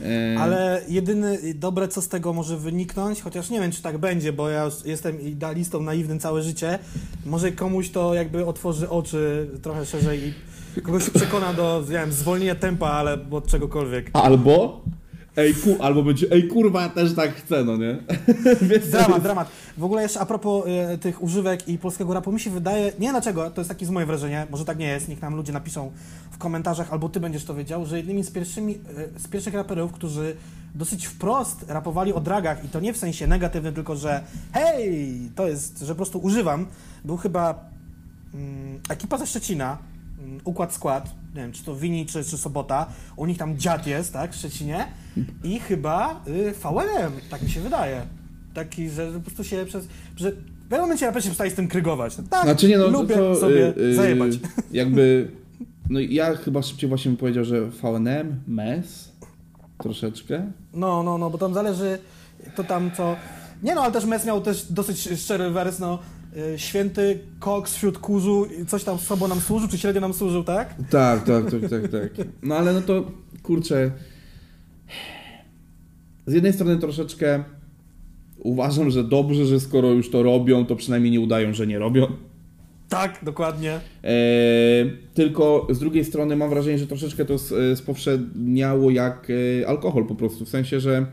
E, 0.00 0.36
Ale 0.38 0.82
jedyne 0.88 1.38
dobre, 1.54 1.88
co 1.88 2.02
z 2.02 2.08
tego 2.08 2.32
może 2.32 2.56
wyniknąć, 2.58 3.20
chociaż 3.20 3.50
nie 3.50 3.60
wiem, 3.60 3.70
czy 3.70 3.82
tak 3.82 3.98
będzie, 3.98 4.32
bo 4.32 4.48
ja 4.48 4.64
już 4.64 4.74
jestem 4.84 5.20
idealistą 5.20 5.82
naiwnym 5.82 6.18
całe 6.18 6.42
życie, 6.42 6.78
może 7.26 7.52
komuś 7.52 7.90
to 7.90 8.14
jakby 8.14 8.46
otworzy 8.46 8.88
oczy 8.88 9.46
trochę 9.62 9.86
szerzej 9.86 10.18
i 10.18 10.32
kogoś 10.82 11.10
przekona 11.10 11.52
do, 11.52 11.82
nie 11.86 11.92
wiem, 11.92 12.12
zwolnienia 12.12 12.54
tempa, 12.54 12.90
ale 12.90 13.18
od 13.30 13.46
czegokolwiek. 13.46 14.10
Albo, 14.12 14.82
ej, 15.36 15.54
ku, 15.54 15.76
albo 15.82 16.02
będzie, 16.02 16.26
ej 16.30 16.48
kurwa, 16.48 16.82
ja 16.82 16.88
też 16.88 17.14
tak 17.14 17.34
chcę, 17.34 17.64
no 17.64 17.76
nie? 17.76 17.94
Dramat, 18.90 19.08
jest- 19.08 19.22
dramat. 19.22 19.48
W 19.78 19.84
ogóle 19.84 20.02
jeszcze 20.02 20.20
a 20.20 20.26
propos 20.26 20.64
e, 20.66 20.98
tych 20.98 21.22
używek 21.22 21.68
i 21.68 21.78
polskiego 21.78 22.14
rapu, 22.14 22.32
mi 22.32 22.40
się 22.40 22.50
wydaje, 22.50 22.84
nie 22.84 22.92
wiem 23.00 23.10
dlaczego, 23.12 23.50
to 23.50 23.60
jest 23.60 23.68
takie 23.68 23.86
z 23.86 23.90
moje 23.90 24.06
wrażenie, 24.06 24.46
może 24.50 24.64
tak 24.64 24.78
nie 24.78 24.86
jest, 24.86 25.08
niech 25.08 25.22
nam 25.22 25.36
ludzie 25.36 25.52
napiszą 25.52 25.92
w 26.30 26.38
komentarzach, 26.38 26.92
albo 26.92 27.08
ty 27.08 27.20
będziesz 27.20 27.44
to 27.44 27.54
wiedział, 27.54 27.86
że 27.86 27.96
jednymi 27.96 28.22
z, 28.24 28.30
pierwszymi, 28.30 28.74
e, 29.16 29.20
z 29.20 29.28
pierwszych 29.28 29.54
raperów, 29.54 29.92
którzy 29.92 30.36
dosyć 30.74 31.06
wprost 31.06 31.64
rapowali 31.68 32.12
o 32.12 32.20
dragach 32.20 32.64
i 32.64 32.68
to 32.68 32.80
nie 32.80 32.92
w 32.92 32.96
sensie 32.96 33.26
negatywnym, 33.26 33.74
tylko 33.74 33.96
że 33.96 34.20
hej, 34.52 35.18
to 35.34 35.48
jest, 35.48 35.80
że 35.80 35.88
po 35.88 35.96
prostu 35.96 36.18
używam, 36.18 36.66
był 37.04 37.16
chyba 37.16 37.64
mm, 38.34 38.80
ekipa 38.88 39.18
ze 39.18 39.26
Szczecina, 39.26 39.78
Układ 40.44 40.74
Skład, 40.74 41.14
nie 41.34 41.40
wiem, 41.40 41.52
czy 41.52 41.64
to 41.64 41.76
Wini, 41.76 42.06
czy, 42.06 42.24
czy 42.24 42.38
Sobota, 42.38 42.86
u 43.16 43.26
nich 43.26 43.38
tam 43.38 43.58
dziad 43.58 43.86
jest, 43.86 44.12
tak, 44.12 44.32
w 44.32 44.36
Szczecinie 44.36 44.86
i 45.44 45.60
chyba 45.60 46.22
y, 46.28 46.52
VLM, 46.52 47.12
tak 47.30 47.42
mi 47.42 47.50
się 47.50 47.60
wydaje. 47.60 48.02
Taki, 48.54 48.90
że 48.90 49.12
po 49.12 49.20
prostu 49.20 49.44
się 49.44 49.64
przez, 49.66 49.88
że 50.16 50.32
w 50.32 50.68
pewnym 50.68 50.80
momencie 50.80 51.06
raperzy 51.06 51.24
się 51.24 51.30
przestali 51.30 51.50
z 51.50 51.54
tym 51.54 51.68
krygować. 51.68 52.18
No, 52.18 52.24
tak, 52.30 52.44
Znaczy 52.44 52.68
nie 52.68 52.78
no, 52.78 52.88
lubię 52.88 53.14
to, 53.14 53.36
sobie 53.36 53.76
y, 53.76 53.80
y, 53.80 53.94
zajebać. 53.94 54.32
Jakby, 54.72 55.30
no 55.90 56.00
ja 56.00 56.34
chyba 56.34 56.62
szybciej 56.62 56.88
właśnie 56.88 57.08
bym 57.08 57.18
powiedział, 57.18 57.44
że 57.44 57.66
VNM, 57.70 58.40
MES, 58.46 59.12
troszeczkę. 59.78 60.50
No, 60.74 61.02
no, 61.02 61.18
no, 61.18 61.30
bo 61.30 61.38
tam 61.38 61.54
zależy, 61.54 61.98
to 62.56 62.64
tam 62.64 62.90
co... 62.96 63.16
Nie 63.62 63.74
no, 63.74 63.82
ale 63.82 63.92
też 63.92 64.04
Mes 64.04 64.26
miał 64.26 64.40
też 64.40 64.72
dosyć 64.72 65.08
szczery 65.20 65.50
wers, 65.50 65.78
no, 65.78 65.94
y, 65.94 66.23
święty 66.56 67.18
koks 67.40 67.74
wśród 67.74 67.98
kurzu, 67.98 68.46
i 68.62 68.66
coś 68.66 68.84
tam 68.84 68.98
sobą 68.98 69.28
nam 69.28 69.40
służył, 69.40 69.68
czy 69.68 69.78
średnio 69.78 70.00
nam 70.00 70.14
służył, 70.14 70.44
tak? 70.44 70.74
Tak, 70.90 71.24
tak, 71.24 71.44
tak, 71.50 71.70
tak, 71.70 71.88
tak. 71.88 72.26
No 72.42 72.56
ale 72.56 72.72
no 72.72 72.82
to, 72.82 73.10
kurczę, 73.42 73.90
z 76.26 76.32
jednej 76.32 76.52
strony 76.52 76.78
troszeczkę 76.78 77.44
uważam, 78.38 78.90
że 78.90 79.04
dobrze, 79.04 79.46
że 79.46 79.60
skoro 79.60 79.90
już 79.90 80.10
to 80.10 80.22
robią, 80.22 80.66
to 80.66 80.76
przynajmniej 80.76 81.12
nie 81.12 81.20
udają, 81.20 81.54
że 81.54 81.66
nie 81.66 81.78
robią. 81.78 82.06
Tak, 82.88 83.18
dokładnie. 83.22 83.80
E, 84.04 84.10
tylko 85.14 85.66
z 85.70 85.78
drugiej 85.78 86.04
strony 86.04 86.36
mam 86.36 86.50
wrażenie, 86.50 86.78
że 86.78 86.86
troszeczkę 86.86 87.24
to 87.24 87.36
spowszedniało 87.74 88.90
jak 88.90 89.28
e, 89.60 89.68
alkohol 89.68 90.06
po 90.06 90.14
prostu, 90.14 90.44
w 90.44 90.48
sensie, 90.48 90.80
że 90.80 91.06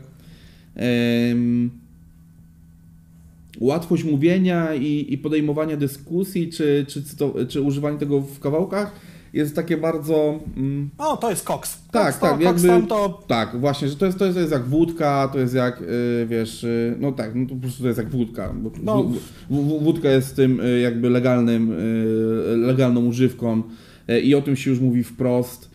łatwość 3.60 4.04
mówienia 4.04 4.74
i, 4.74 5.06
i 5.08 5.18
podejmowania 5.18 5.76
dyskusji, 5.76 6.48
czy, 6.48 6.84
czy, 6.88 7.02
czy, 7.02 7.46
czy 7.48 7.62
używanie 7.62 7.98
tego 7.98 8.20
w 8.20 8.40
kawałkach 8.40 8.92
jest 9.32 9.56
takie 9.56 9.76
bardzo. 9.76 10.40
Mm, 10.56 10.90
o, 10.98 11.16
to 11.16 11.30
jest 11.30 11.44
koks. 11.44 11.82
Tak, 11.90 12.18
to, 12.18 12.26
tak, 12.26 12.40
jakby. 12.40 12.68
to... 12.88 13.22
Tak, 13.26 13.60
właśnie, 13.60 13.88
że 13.88 13.96
to 13.96 14.06
jest, 14.06 14.18
to 14.18 14.24
jest, 14.24 14.36
to 14.36 14.40
jest 14.40 14.52
jak 14.52 14.64
wódka, 14.64 15.28
to 15.32 15.38
jest 15.38 15.54
jak, 15.54 15.80
yy, 15.80 16.26
wiesz, 16.26 16.62
yy, 16.62 16.96
no 17.00 17.12
tak, 17.12 17.34
no 17.34 17.46
to 17.46 17.54
po 17.54 17.60
prostu 17.60 17.82
to 17.82 17.88
jest 17.88 17.98
jak 17.98 18.10
wódka. 18.10 18.54
No. 18.82 19.02
w, 19.02 19.16
w, 19.50 19.82
wódka 19.82 20.10
jest 20.10 20.36
tym 20.36 20.58
yy, 20.58 20.80
jakby 20.80 21.10
legalnym, 21.10 21.72
y, 21.72 22.56
legalną 22.56 23.04
używką 23.06 23.62
y, 24.10 24.20
i 24.20 24.34
o 24.34 24.42
tym 24.42 24.56
się 24.56 24.70
już 24.70 24.80
mówi 24.80 25.04
wprost. 25.04 25.70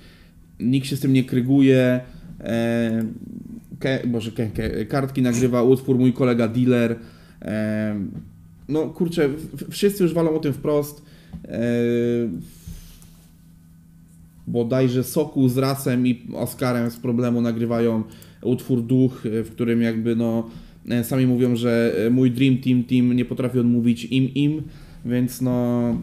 Nikt 0.59 0.87
się 0.87 0.95
z 0.95 0.99
tym 0.99 1.13
nie 1.13 1.23
kryguje. 1.23 2.01
E, 2.39 3.03
ke, 3.79 4.07
Boże, 4.07 4.31
ke, 4.31 4.47
ke, 4.47 4.85
kartki 4.85 5.21
nagrywa 5.21 5.63
utwór 5.63 5.97
mój 5.97 6.13
kolega 6.13 6.47
dealer. 6.47 6.95
E, 7.41 7.95
no 8.69 8.89
kurczę, 8.89 9.29
wszyscy 9.69 10.03
już 10.03 10.13
walą 10.13 10.35
o 10.35 10.39
tym 10.39 10.53
wprost. 10.53 11.01
E, 11.45 11.59
bodajże 14.47 15.03
Soku 15.03 15.49
z 15.49 15.57
Rasem 15.57 16.07
i 16.07 16.27
Oskarem 16.35 16.91
z 16.91 16.97
problemu 16.97 17.41
nagrywają 17.41 18.03
utwór 18.41 18.81
Duch, 18.81 19.21
w 19.23 19.49
którym 19.51 19.81
jakby 19.81 20.15
no 20.15 20.49
sami 21.03 21.27
mówią, 21.27 21.55
że 21.55 21.95
mój 22.11 22.31
Dream 22.31 22.57
Team 22.57 22.83
Team 22.83 23.13
nie 23.15 23.25
potrafi 23.25 23.59
odmówić 23.59 24.05
im 24.05 24.33
im, 24.33 24.63
więc 25.05 25.41
no 25.41 25.95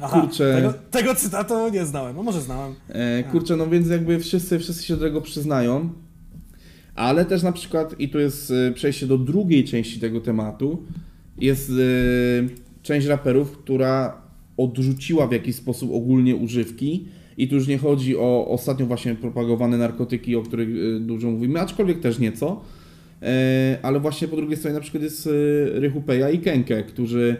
Aha, 0.00 0.20
kurczę. 0.20 0.54
Tego, 0.54 0.74
tego, 0.90 1.14
cytatu 1.14 1.68
nie 1.68 1.86
znałem, 1.86 2.16
no 2.16 2.22
może 2.22 2.40
znałem. 2.40 2.74
E, 2.88 3.22
kurczę, 3.22 3.56
no 3.56 3.66
więc 3.66 3.88
jakby 3.88 4.18
wszyscy, 4.18 4.58
wszyscy 4.58 4.84
się 4.84 4.96
do 4.96 5.00
tego 5.00 5.20
przyznają, 5.20 5.90
ale 6.94 7.24
też 7.24 7.42
na 7.42 7.52
przykład, 7.52 8.00
i 8.00 8.08
tu 8.08 8.18
jest 8.18 8.50
e, 8.50 8.72
przejście 8.72 9.06
do 9.06 9.18
drugiej 9.18 9.64
części 9.64 10.00
tego 10.00 10.20
tematu, 10.20 10.82
jest 11.38 11.70
e, 11.70 11.74
część 12.82 13.06
raperów, 13.06 13.58
która 13.58 14.22
odrzuciła 14.56 15.26
w 15.26 15.32
jakiś 15.32 15.56
sposób 15.56 15.90
ogólnie 15.92 16.36
używki 16.36 17.08
i 17.36 17.48
tu 17.48 17.54
już 17.54 17.68
nie 17.68 17.78
chodzi 17.78 18.16
o 18.16 18.48
ostatnio 18.48 18.86
właśnie 18.86 19.14
propagowane 19.14 19.78
narkotyki, 19.78 20.36
o 20.36 20.42
których 20.42 20.68
e, 20.68 21.00
dużo 21.00 21.30
mówimy, 21.30 21.60
aczkolwiek 21.60 22.00
też 22.00 22.18
nieco. 22.18 22.60
E, 23.22 23.78
ale 23.82 24.00
właśnie 24.00 24.28
po 24.28 24.36
drugiej 24.36 24.56
stronie 24.56 24.74
na 24.74 24.80
przykład 24.80 25.02
jest 25.02 25.28
Rychu 25.74 26.02
Peja 26.02 26.30
i 26.30 26.38
Kenke, 26.38 26.82
którzy 26.82 27.36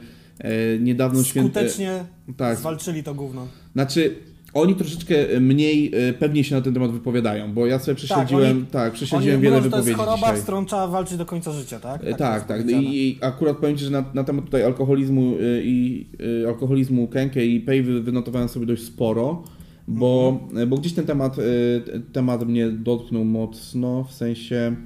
niedawno 0.80 1.24
święte... 1.24 1.60
Skutecznie 1.60 2.04
tak. 2.36 2.58
zwalczyli 2.58 3.02
to 3.02 3.14
gówno. 3.14 3.48
Znaczy, 3.72 4.14
oni 4.54 4.74
troszeczkę 4.74 5.14
mniej 5.40 5.92
pewnie 6.18 6.44
się 6.44 6.54
na 6.54 6.60
ten 6.60 6.74
temat 6.74 6.90
wypowiadają, 6.90 7.52
bo 7.52 7.66
ja 7.66 7.78
sobie 7.78 7.94
prześledziłem, 7.94 8.42
tak, 8.42 8.56
oni, 8.56 8.66
tak 8.66 8.92
prześledziłem 8.92 9.40
wiele 9.40 9.56
mówią, 9.56 9.70
wypowiedzi 9.70 9.84
To 9.84 10.00
jest 10.00 10.10
choroba, 10.10 10.26
dzisiaj. 10.26 10.38
z 10.38 10.42
którą 10.42 10.66
trzeba 10.66 10.88
walczyć 10.88 11.18
do 11.18 11.26
końca 11.26 11.52
życia, 11.52 11.80
tak? 11.80 12.02
Tak, 12.02 12.18
tak. 12.18 12.46
tak. 12.46 12.70
I, 12.70 13.08
I, 13.08 13.18
akurat 13.20 13.56
powiem 13.56 13.76
Ci, 13.76 13.84
że 13.84 13.90
na, 13.90 14.04
na 14.14 14.24
temat 14.24 14.44
tutaj 14.44 14.64
alkoholizmu 14.64 15.34
i 15.62 16.06
alkoholizmu 16.46 17.08
Kenke 17.08 17.46
i 17.46 17.60
Pej 17.60 17.82
wynotowałem 17.82 18.48
sobie 18.48 18.66
dość 18.66 18.82
sporo 18.82 19.42
bo, 19.88 20.40
mhm. 20.42 20.68
bo 20.68 20.76
gdzieś 20.76 20.92
ten 20.92 21.06
temat, 21.06 21.38
y, 21.38 21.82
temat 22.12 22.46
mnie 22.46 22.70
dotknął 22.70 23.24
mocno, 23.24 24.04
w 24.04 24.12
sensie 24.12 24.76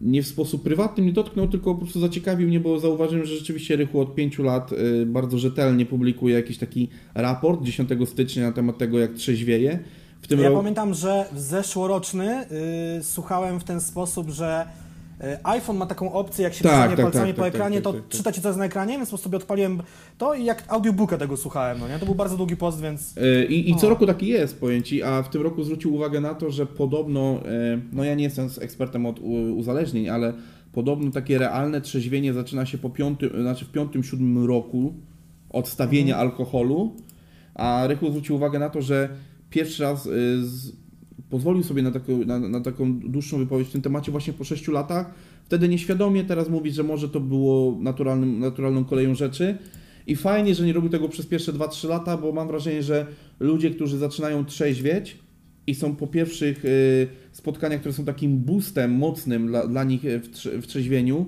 nie 0.00 0.22
w 0.22 0.26
sposób 0.26 0.62
prywatny 0.62 1.02
mnie 1.02 1.12
dotknął, 1.12 1.48
tylko 1.48 1.74
po 1.74 1.80
prostu 1.80 2.00
zaciekawił 2.00 2.48
mnie, 2.48 2.60
bo 2.60 2.80
zauważyłem, 2.80 3.26
że 3.26 3.34
rzeczywiście 3.34 3.76
Rychu 3.76 4.00
od 4.00 4.14
5 4.14 4.38
lat 4.38 4.72
y, 4.72 5.06
bardzo 5.06 5.38
rzetelnie 5.38 5.86
publikuje 5.86 6.34
jakiś 6.34 6.58
taki 6.58 6.88
raport 7.14 7.62
10 7.62 7.90
stycznia 8.06 8.46
na 8.46 8.52
temat 8.52 8.78
tego, 8.78 8.98
jak 8.98 9.12
trzeźwieje. 9.12 9.78
W 10.22 10.28
tym 10.28 10.40
ja 10.40 10.48
roku... 10.48 10.60
pamiętam, 10.60 10.94
że 10.94 11.26
zeszłoroczny 11.36 12.46
yy, 12.96 13.04
słuchałem 13.04 13.60
w 13.60 13.64
ten 13.64 13.80
sposób, 13.80 14.30
że 14.30 14.66
iPhone 15.44 15.76
ma 15.76 15.86
taką 15.86 16.12
opcję, 16.12 16.44
jak 16.44 16.54
się 16.54 16.64
tak, 16.64 16.90
tak, 16.90 17.00
palcami 17.00 17.26
tak, 17.26 17.36
po 17.36 17.42
tak, 17.42 17.54
ekranie, 17.54 17.76
tak, 17.76 17.84
to 17.84 17.92
tak, 17.92 18.08
czyta 18.08 18.32
ci 18.32 18.40
co 18.40 18.48
jest 18.48 18.58
na 18.58 18.64
ekranie, 18.64 18.92
więc 18.92 19.08
po 19.08 19.10
prostu 19.10 19.24
sobie 19.24 19.36
odpaliłem 19.36 19.82
to 20.18 20.34
i 20.34 20.44
jak 20.44 20.64
audiobooka 20.68 21.18
tego 21.18 21.36
słuchałem, 21.36 21.78
no 21.78 21.88
nie? 21.88 21.98
To 21.98 22.06
był 22.06 22.14
bardzo 22.14 22.36
długi 22.36 22.56
post, 22.56 22.80
więc... 22.80 23.18
E, 23.18 23.44
I, 23.44 23.70
i 23.70 23.76
co 23.76 23.88
roku 23.88 24.06
taki 24.06 24.28
jest, 24.28 24.60
pojęci, 24.60 25.02
a 25.02 25.22
w 25.22 25.30
tym 25.30 25.42
roku 25.42 25.64
zwrócił 25.64 25.94
uwagę 25.94 26.20
na 26.20 26.34
to, 26.34 26.50
że 26.50 26.66
podobno, 26.66 27.40
e, 27.44 27.80
no 27.92 28.04
ja 28.04 28.14
nie 28.14 28.24
jestem 28.24 28.48
ekspertem 28.60 29.06
od 29.06 29.20
uzależnień, 29.56 30.08
ale 30.08 30.32
podobno 30.72 31.10
takie 31.10 31.38
realne 31.38 31.80
trzeźwienie 31.80 32.32
zaczyna 32.32 32.66
się 32.66 32.78
po 32.78 32.90
piątym, 32.90 33.30
znaczy 33.40 33.64
w 33.64 33.70
piątym, 33.70 34.04
siódmym 34.04 34.46
roku 34.46 34.94
odstawienia 35.50 36.14
mhm. 36.14 36.30
alkoholu, 36.30 36.96
a 37.54 37.86
Rychu 37.86 38.10
zwrócił 38.10 38.36
uwagę 38.36 38.58
na 38.58 38.70
to, 38.70 38.82
że 38.82 39.08
pierwszy 39.50 39.82
raz 39.82 40.04
z 40.42 40.85
pozwolił 41.30 41.62
sobie 41.62 41.82
na, 41.82 41.90
taką, 41.90 42.24
na, 42.24 42.38
na, 42.38 42.60
taką 42.60 42.98
dłuższą 42.98 43.38
wypowiedź 43.38 43.68
w 43.68 43.72
tym 43.72 43.82
temacie 43.82 44.12
właśnie 44.12 44.32
po 44.32 44.44
6 44.44 44.68
latach. 44.68 45.14
Wtedy 45.44 45.68
nieświadomie, 45.68 46.24
teraz 46.24 46.48
mówi, 46.48 46.70
że 46.70 46.82
może 46.82 47.08
to 47.08 47.20
było 47.20 47.78
naturalnym, 47.80 48.38
naturalną 48.38 48.84
koleją 48.84 49.14
rzeczy. 49.14 49.58
I 50.06 50.16
fajnie, 50.16 50.54
że 50.54 50.66
nie 50.66 50.72
robił 50.72 50.90
tego 50.90 51.08
przez 51.08 51.26
pierwsze 51.26 51.52
2-3 51.52 51.88
lata, 51.88 52.16
bo 52.16 52.32
mam 52.32 52.48
wrażenie, 52.48 52.82
że 52.82 53.06
ludzie, 53.40 53.70
którzy 53.70 53.98
zaczynają 53.98 54.44
trzeźwieć 54.44 55.18
i 55.66 55.74
są 55.74 55.96
po 55.96 56.06
pierwszych 56.06 56.64
y, 56.64 57.08
spotkaniach, 57.32 57.80
które 57.80 57.92
są 57.92 58.04
takim 58.04 58.38
boostem 58.38 58.92
mocnym 58.92 59.46
dla, 59.46 59.66
dla 59.66 59.84
nich 59.84 60.02
w, 60.02 60.28
w 60.62 60.66
trzeźwieniu, 60.66 61.26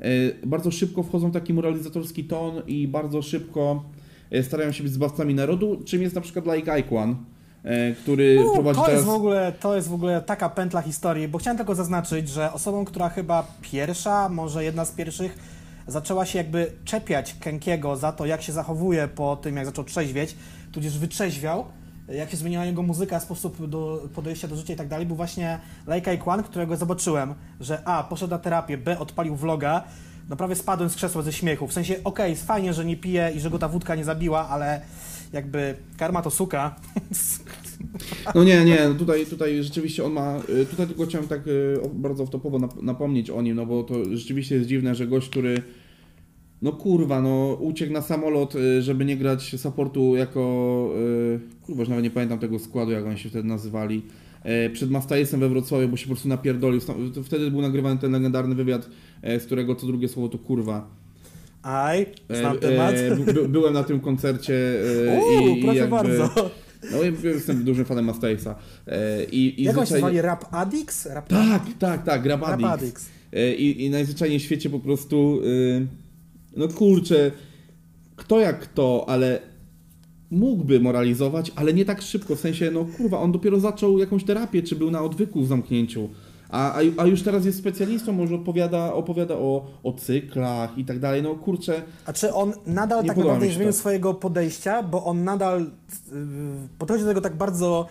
y, 0.00 0.46
bardzo 0.46 0.70
szybko 0.70 1.02
wchodzą 1.02 1.30
w 1.30 1.32
taki 1.32 1.54
moralizatorski 1.54 2.24
ton 2.24 2.62
i 2.66 2.88
bardzo 2.88 3.22
szybko 3.22 3.90
y, 4.34 4.42
starają 4.42 4.72
się 4.72 4.82
być 4.82 4.92
zbawcami 4.92 5.34
narodu, 5.34 5.82
czym 5.84 6.02
jest 6.02 6.14
na 6.14 6.20
przykład 6.20 6.56
Like 6.56 6.72
Ike 6.72 6.96
E, 6.96 7.14
który 8.02 8.44
U, 8.44 8.54
prowadzi 8.54 8.78
to 8.78 8.84
teraz... 8.86 8.98
Jest 8.98 9.06
w 9.06 9.14
ogóle, 9.14 9.52
to 9.52 9.76
jest 9.76 9.88
w 9.88 9.94
ogóle 9.94 10.22
taka 10.22 10.48
pętla 10.48 10.82
historii, 10.82 11.28
bo 11.28 11.38
chciałem 11.38 11.56
tylko 11.56 11.74
zaznaczyć, 11.74 12.28
że 12.28 12.52
osobą, 12.52 12.84
która 12.84 13.08
chyba 13.08 13.46
pierwsza, 13.60 14.28
może 14.28 14.64
jedna 14.64 14.84
z 14.84 14.90
pierwszych, 14.90 15.38
zaczęła 15.86 16.26
się 16.26 16.38
jakby 16.38 16.72
czepiać 16.84 17.34
Kenkiego 17.40 17.96
za 17.96 18.12
to, 18.12 18.26
jak 18.26 18.42
się 18.42 18.52
zachowuje 18.52 19.08
po 19.08 19.36
tym, 19.36 19.56
jak 19.56 19.66
zaczął 19.66 19.84
trzeźwieć, 19.84 20.36
tudzież 20.72 20.98
wytrzeźwiał, 20.98 21.64
jak 22.08 22.30
się 22.30 22.36
zmieniła 22.36 22.64
jego 22.64 22.82
muzyka, 22.82 23.20
sposób 23.20 23.66
do 23.66 24.08
podejścia 24.14 24.48
do 24.48 24.56
życia 24.56 24.72
i 24.74 24.76
tak 24.76 24.88
dalej, 24.88 25.06
był 25.06 25.16
właśnie 25.16 25.60
Laika 25.86 26.16
Kwan, 26.16 26.42
którego 26.42 26.76
zobaczyłem, 26.76 27.34
że 27.60 27.82
A, 27.84 28.04
poszedł 28.04 28.30
na 28.30 28.38
terapię, 28.38 28.78
B, 28.78 28.98
odpalił 28.98 29.36
vloga, 29.36 29.84
no 30.28 30.36
prawie 30.36 30.54
spadłem 30.54 30.90
z 30.90 30.96
krzesła 30.96 31.22
ze 31.22 31.32
śmiechu. 31.32 31.66
W 31.66 31.72
sensie, 31.72 31.94
okej, 31.94 32.04
okay, 32.04 32.30
jest 32.30 32.46
fajnie, 32.46 32.74
że 32.74 32.84
nie 32.84 32.96
pije 32.96 33.32
i 33.34 33.40
że 33.40 33.50
go 33.50 33.58
ta 33.58 33.68
wódka 33.68 33.94
nie 33.94 34.04
zabiła, 34.04 34.48
ale 34.48 34.80
jakby 35.36 35.74
karma 35.96 36.22
to 36.22 36.30
suka. 36.30 36.76
No 38.34 38.44
nie, 38.44 38.64
nie, 38.64 38.78
tutaj, 38.98 39.26
tutaj 39.26 39.62
rzeczywiście 39.62 40.04
on 40.04 40.12
ma, 40.12 40.40
y, 40.48 40.66
tutaj 40.66 40.86
tylko 40.86 41.06
chciałem 41.06 41.28
tak 41.28 41.46
y, 41.46 41.76
bardzo 41.94 42.26
wtopowo 42.26 42.58
napomnieć 42.82 43.30
o 43.30 43.42
nim, 43.42 43.56
no 43.56 43.66
bo 43.66 43.82
to 43.82 43.94
rzeczywiście 44.16 44.54
jest 44.54 44.68
dziwne, 44.68 44.94
że 44.94 45.06
gość, 45.06 45.28
który 45.28 45.62
no 46.62 46.72
kurwa, 46.72 47.20
no 47.20 47.58
uciekł 47.60 47.92
na 47.92 48.02
samolot, 48.02 48.54
y, 48.54 48.82
żeby 48.82 49.04
nie 49.04 49.16
grać 49.16 49.56
supportu 49.60 50.16
jako, 50.16 50.40
kurwa, 51.62 51.82
już 51.82 51.88
nawet 51.88 52.04
nie 52.04 52.10
pamiętam 52.10 52.38
tego 52.38 52.58
składu, 52.58 52.92
jak 52.92 53.06
oni 53.06 53.18
się 53.18 53.28
wtedy 53.28 53.48
nazywali, 53.48 54.02
przed 54.72 54.90
Mastajesem 54.90 55.40
we 55.40 55.48
Wrocławiu, 55.48 55.88
bo 55.88 55.96
się 55.96 56.04
po 56.04 56.10
prostu 56.10 56.28
napierdolił. 56.28 56.80
Wtedy 57.24 57.50
był 57.50 57.62
nagrywany 57.62 58.00
ten 58.00 58.12
legendarny 58.12 58.54
wywiad, 58.54 58.90
z 59.22 59.44
którego 59.44 59.74
co 59.74 59.86
drugie 59.86 60.08
słowo 60.08 60.28
to 60.28 60.38
kurwa. 60.38 60.95
Aj, 61.66 62.06
znam 62.30 62.58
temat. 62.58 62.94
By, 63.34 63.48
byłem 63.48 63.74
na 63.74 63.84
tym 63.84 64.00
koncercie 64.00 64.54
Uuu, 65.18 65.56
i, 65.56 65.62
proszę 65.62 65.78
jakby, 65.78 65.96
bardzo. 65.96 66.50
No 66.92 67.02
ja 67.02 67.30
jestem 67.30 67.64
dużym 67.64 67.84
fanem 67.84 68.04
Mastejsa. 68.04 68.54
I, 69.32 69.54
i 69.60 69.62
Jak 69.62 69.76
zwyczajnie... 69.76 69.96
się 69.96 69.98
zwali? 69.98 70.20
Rap 70.20 70.44
Addicts? 70.50 71.06
Rap 71.06 71.28
tak, 71.28 71.62
tak, 71.78 72.04
tak, 72.04 72.26
Rap, 72.26 72.42
Rap 72.42 72.64
Addicts. 72.64 73.08
I, 73.58 73.84
I 73.84 73.90
najzwyczajniej 73.90 74.38
w 74.38 74.42
świecie 74.42 74.70
po 74.70 74.80
prostu, 74.80 75.40
no 76.56 76.68
kurczę, 76.68 77.30
kto 78.16 78.40
jak 78.40 78.60
kto, 78.60 79.04
ale 79.08 79.40
mógłby 80.30 80.80
moralizować, 80.80 81.52
ale 81.56 81.74
nie 81.74 81.84
tak 81.84 82.02
szybko, 82.02 82.36
w 82.36 82.40
sensie, 82.40 82.70
no 82.70 82.86
kurwa, 82.96 83.20
on 83.20 83.32
dopiero 83.32 83.60
zaczął 83.60 83.98
jakąś 83.98 84.24
terapię, 84.24 84.62
czy 84.62 84.76
był 84.76 84.90
na 84.90 85.02
odwyku 85.02 85.42
w 85.42 85.48
zamknięciu. 85.48 86.08
A, 86.56 86.74
a, 86.96 87.06
już 87.06 87.22
teraz 87.22 87.44
jest 87.44 87.58
specjalistą, 87.58 88.12
może 88.12 88.34
opowiada, 88.34 88.92
opowiada 88.92 89.34
o, 89.34 89.66
o 89.82 89.92
cyklach 89.92 90.78
i 90.78 90.84
tak 90.84 90.98
dalej. 90.98 91.22
No 91.22 91.34
kurczę. 91.34 91.82
A 92.06 92.12
czy 92.12 92.34
on 92.34 92.52
nadal 92.66 93.04
tak 93.04 93.16
naprawdę 93.16 93.46
nie 93.46 93.52
zmienił 93.52 93.72
tak. 93.72 93.80
swojego 93.80 94.14
podejścia, 94.14 94.82
bo 94.82 95.04
on 95.04 95.24
nadal 95.24 95.60
yy, 95.60 95.68
podchodzi 96.78 97.02
do 97.02 97.08
tego 97.08 97.20
tak 97.20 97.36
bardzo. 97.36 97.86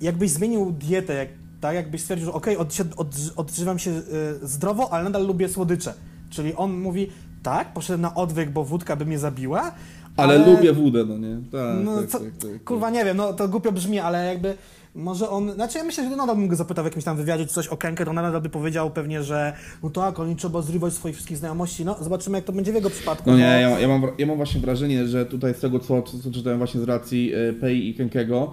Jakbyś 0.00 0.30
zmienił 0.30 0.72
dietę, 0.72 1.14
jak, 1.14 1.28
tak? 1.60 1.74
Jakbyś 1.74 2.00
stwierdził, 2.00 2.26
że 2.26 2.32
okej, 2.32 2.56
okay, 2.56 2.86
od, 2.96 2.98
od, 2.98 3.14
odżywam 3.36 3.78
się 3.78 3.90
yy, 3.90 4.02
zdrowo, 4.42 4.92
ale 4.92 5.04
nadal 5.04 5.26
lubię 5.26 5.48
słodycze. 5.48 5.94
Czyli 6.30 6.54
on 6.54 6.80
mówi, 6.80 7.10
tak, 7.42 7.72
poszedłem 7.72 8.00
na 8.00 8.14
odwyk, 8.14 8.50
bo 8.50 8.64
wódka 8.64 8.96
by 8.96 9.06
mnie 9.06 9.18
zabiła. 9.18 9.72
Ale, 10.16 10.34
ale... 10.34 10.52
lubię 10.52 10.72
wódę, 10.72 11.04
no 11.04 11.18
nie? 11.18 11.36
Tak, 11.52 11.84
no, 11.84 11.96
tak, 11.96 12.06
co, 12.06 12.18
tak, 12.18 12.28
tak, 12.36 12.64
kurwa, 12.64 12.90
nie 12.90 13.04
wiem, 13.04 13.16
no 13.16 13.32
to 13.32 13.48
głupio 13.48 13.72
brzmi, 13.72 13.98
ale 13.98 14.26
jakby 14.26 14.54
może 14.94 15.30
on, 15.30 15.52
znaczy 15.52 15.78
ja 15.78 15.84
myślę, 15.84 16.04
że 16.10 16.16
nadal 16.16 16.36
bym 16.36 16.48
go 16.48 16.56
zapytał 16.56 16.84
w 16.84 16.86
jakimś 16.86 17.04
tam 17.04 17.16
wywiadzie 17.16 17.46
czy 17.46 17.54
coś 17.54 17.66
o 17.66 17.76
Kenkę, 17.76 18.04
to 18.04 18.12
nadal 18.12 18.40
by 18.42 18.48
powiedział 18.48 18.90
pewnie, 18.90 19.22
że 19.22 19.52
no 19.82 19.90
tak, 19.90 20.18
oni 20.20 20.36
trzeba 20.36 20.62
zrywać 20.62 20.92
swoich 20.92 21.14
wszystkich 21.14 21.36
znajomości, 21.36 21.84
no 21.84 21.96
zobaczymy 22.00 22.38
jak 22.38 22.44
to 22.44 22.52
będzie 22.52 22.72
w 22.72 22.74
jego 22.74 22.90
przypadku. 22.90 23.30
No 23.30 23.36
nie, 23.36 23.42
bo- 23.42 23.50
ja, 23.50 23.80
ja, 23.80 23.88
mam, 23.88 24.02
ja 24.18 24.26
mam 24.26 24.36
właśnie 24.36 24.60
wrażenie, 24.60 25.06
że 25.06 25.26
tutaj 25.26 25.54
z 25.54 25.60
tego, 25.60 25.78
co, 25.78 26.02
co, 26.02 26.30
czytałem 26.30 26.58
właśnie 26.58 26.80
z 26.80 26.84
racji 26.84 27.32
e, 27.34 27.52
Pei 27.52 27.88
i 27.88 27.94
Kenkego, 27.94 28.52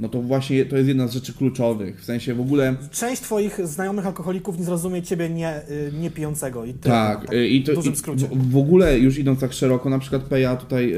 no 0.00 0.08
to 0.08 0.22
właśnie 0.22 0.64
to 0.64 0.76
jest 0.76 0.88
jedna 0.88 1.06
z 1.08 1.12
rzeczy 1.12 1.34
kluczowych. 1.34 2.00
W 2.00 2.04
sensie 2.04 2.34
w 2.34 2.40
ogóle 2.40 2.76
Część 2.90 3.22
twoich 3.22 3.66
znajomych 3.66 4.06
alkoholików 4.06 4.58
nie 4.58 4.64
zrozumie 4.64 5.02
ciebie 5.02 5.30
nie, 5.30 5.58
y, 5.70 5.92
nie 6.00 6.10
pijącego 6.10 6.64
i 6.64 6.74
tyle. 6.74 6.94
Tak, 6.94 7.32
y, 7.32 7.48
i 7.48 7.64
to 7.64 7.72
w 7.72 7.74
dużym 7.74 7.96
skrócie. 7.96 8.26
W, 8.26 8.50
w 8.52 8.56
ogóle 8.56 8.98
już 8.98 9.18
idąc 9.18 9.40
tak 9.40 9.52
szeroko, 9.52 9.90
na 9.90 9.98
przykład 9.98 10.22
Peja 10.22 10.56
tutaj 10.56 10.94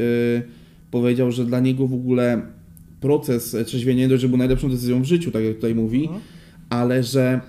powiedział, 0.90 1.30
że 1.32 1.44
dla 1.44 1.60
niego 1.60 1.86
w 1.86 1.94
ogóle 1.94 2.42
proces 3.03 3.57
trzeźwienia 3.66 4.00
nie 4.00 4.09
dość, 4.09 4.22
że 4.22 4.28
był 4.28 4.38
najlepszą 4.38 4.70
decyzją 4.70 5.03
w 5.03 5.05
życiu, 5.05 5.30
tak 5.30 5.44
jak 5.44 5.55
tutaj 5.55 5.74
mówi, 5.74 6.03
Mhm. 6.03 6.20
ale 6.70 7.03
że 7.03 7.40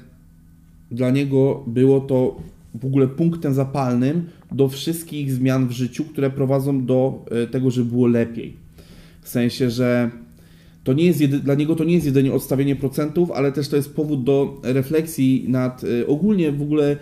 dla 0.92 1.10
niego 1.10 1.64
było 1.68 2.00
to 2.02 2.42
w 2.82 2.86
ogóle 2.86 3.08
punktem 3.08 3.54
zapalnym 3.54 4.24
do 4.52 4.68
wszystkich 4.70 5.32
zmian 5.32 5.68
w 5.68 5.72
życiu, 5.72 6.04
które 6.06 6.30
prowadzą 6.30 6.86
do 6.86 7.26
y, 7.44 7.48
tego, 7.48 7.72
żeby 7.72 7.90
było 7.92 8.08
lepiej. 8.08 8.54
W 9.22 9.30
sensie, 9.30 9.70
że 9.70 10.12
to 10.84 10.94
nie 10.94 11.06
jest 11.06 11.22
jedy, 11.22 11.40
dla 11.40 11.56
niego 11.56 11.76
to 11.76 11.84
nie 11.84 11.94
jest 11.94 12.06
jedynie 12.06 12.34
odstawienie 12.34 12.76
procentów, 12.76 13.32
ale 13.32 13.52
też 13.52 13.68
to 13.68 13.76
jest 13.76 13.96
powód 13.96 14.24
do 14.24 14.62
refleksji 14.64 15.46
nad 15.48 15.84
y, 15.84 16.08
ogólnie 16.08 16.52
w 16.52 16.62
ogóle 16.62 16.98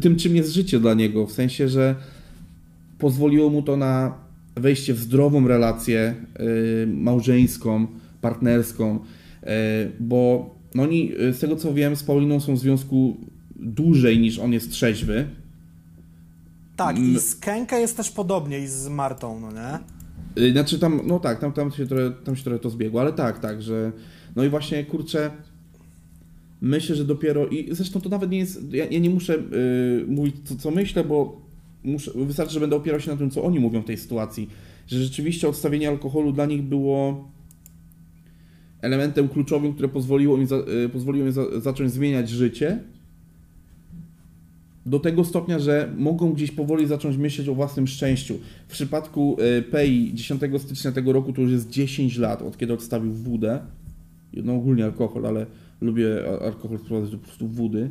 tym, 0.00 0.16
czym 0.16 0.36
jest 0.36 0.52
życie 0.52 0.80
dla 0.80 0.94
niego. 0.94 1.26
W 1.26 1.32
sensie, 1.32 1.68
że 1.68 1.94
pozwoliło 2.98 3.50
mu 3.50 3.62
to 3.62 3.76
na 3.76 4.14
wejście 4.56 4.94
w 4.94 4.98
zdrową 4.98 5.48
relację 5.48 6.14
y, 6.40 6.86
małżeńską, 6.86 7.86
partnerską, 8.20 8.98
y, 9.42 9.46
bo 10.00 10.54
no 10.74 10.82
oni, 10.82 11.12
y, 11.20 11.32
z 11.32 11.38
tego 11.38 11.56
co 11.56 11.74
wiem, 11.74 11.96
z 11.96 12.02
Pauliną 12.02 12.40
są 12.40 12.54
w 12.54 12.58
związku 12.58 13.16
dłużej 13.56 14.18
niż 14.18 14.38
on 14.38 14.52
jest 14.52 14.70
trzeźwy. 14.70 15.26
Tak, 16.76 16.96
Mm. 16.96 17.12
i 17.14 17.18
z 17.18 17.36
Kenkę 17.36 17.80
jest 17.80 17.96
też 17.96 18.10
podobnie 18.10 18.58
i 18.60 18.66
z 18.66 18.88
Martą, 18.88 19.40
no 19.40 19.48
nie? 19.52 19.78
Znaczy 20.52 20.78
tam, 20.78 21.00
no 21.06 21.20
tak, 21.20 21.40
tam, 21.40 21.52
tam, 21.52 21.70
się 21.70 21.86
trochę, 21.86 22.10
tam 22.10 22.36
się 22.36 22.42
trochę 22.44 22.58
to 22.58 22.70
zbiegło, 22.70 23.00
ale 23.00 23.12
tak, 23.12 23.38
tak, 23.38 23.62
że 23.62 23.92
no 24.36 24.44
i 24.44 24.48
właśnie, 24.48 24.84
kurczę, 24.84 25.30
myślę, 26.60 26.96
że 26.96 27.04
dopiero 27.04 27.46
i 27.46 27.74
zresztą 27.74 28.00
to 28.00 28.08
nawet 28.08 28.30
nie 28.30 28.38
jest, 28.38 28.72
ja, 28.72 28.84
ja 28.86 28.98
nie 28.98 29.10
muszę 29.10 29.34
y, 29.34 30.04
mówić 30.08 30.36
co, 30.44 30.56
co 30.56 30.70
myślę, 30.70 31.04
bo 31.04 31.45
muszę, 31.86 32.10
wystarczy, 32.14 32.54
że 32.54 32.60
będę 32.60 32.76
opierał 32.76 33.00
się 33.00 33.10
na 33.10 33.16
tym, 33.16 33.30
co 33.30 33.44
oni 33.44 33.60
mówią 33.60 33.82
w 33.82 33.84
tej 33.84 33.98
sytuacji, 33.98 34.48
że 34.86 35.02
rzeczywiście 35.02 35.48
odstawienie 35.48 35.88
alkoholu 35.88 36.32
dla 36.32 36.46
nich 36.46 36.62
było 36.62 37.28
elementem 38.80 39.28
kluczowym, 39.28 39.72
które 39.72 39.88
pozwoliło 39.88 40.38
im, 40.38 40.46
za, 40.46 40.56
y, 40.56 40.88
pozwoliło 40.88 41.26
im 41.26 41.32
za, 41.32 41.60
zacząć 41.60 41.92
zmieniać 41.92 42.28
życie 42.28 42.80
do 44.86 45.00
tego 45.00 45.24
stopnia, 45.24 45.58
że 45.58 45.94
mogą 45.98 46.32
gdzieś 46.32 46.50
powoli 46.50 46.86
zacząć 46.86 47.16
myśleć 47.16 47.48
o 47.48 47.54
własnym 47.54 47.86
szczęściu. 47.86 48.38
W 48.68 48.72
przypadku 48.72 49.36
y, 49.58 49.62
Pei 49.62 50.10
10 50.14 50.42
stycznia 50.58 50.92
tego 50.92 51.12
roku 51.12 51.32
to 51.32 51.40
już 51.40 51.50
jest 51.50 51.70
10 51.70 52.18
lat, 52.18 52.42
od 52.42 52.58
kiedy 52.58 52.72
odstawił 52.72 53.12
wódę. 53.12 53.60
No 54.32 54.54
ogólnie 54.54 54.84
alkohol, 54.84 55.26
ale 55.26 55.46
lubię 55.80 56.06
alkohol 56.42 56.78
wprowadzać 56.78 57.10
do 57.10 57.18
po 57.18 57.24
prostu 57.24 57.48
wody. 57.48 57.90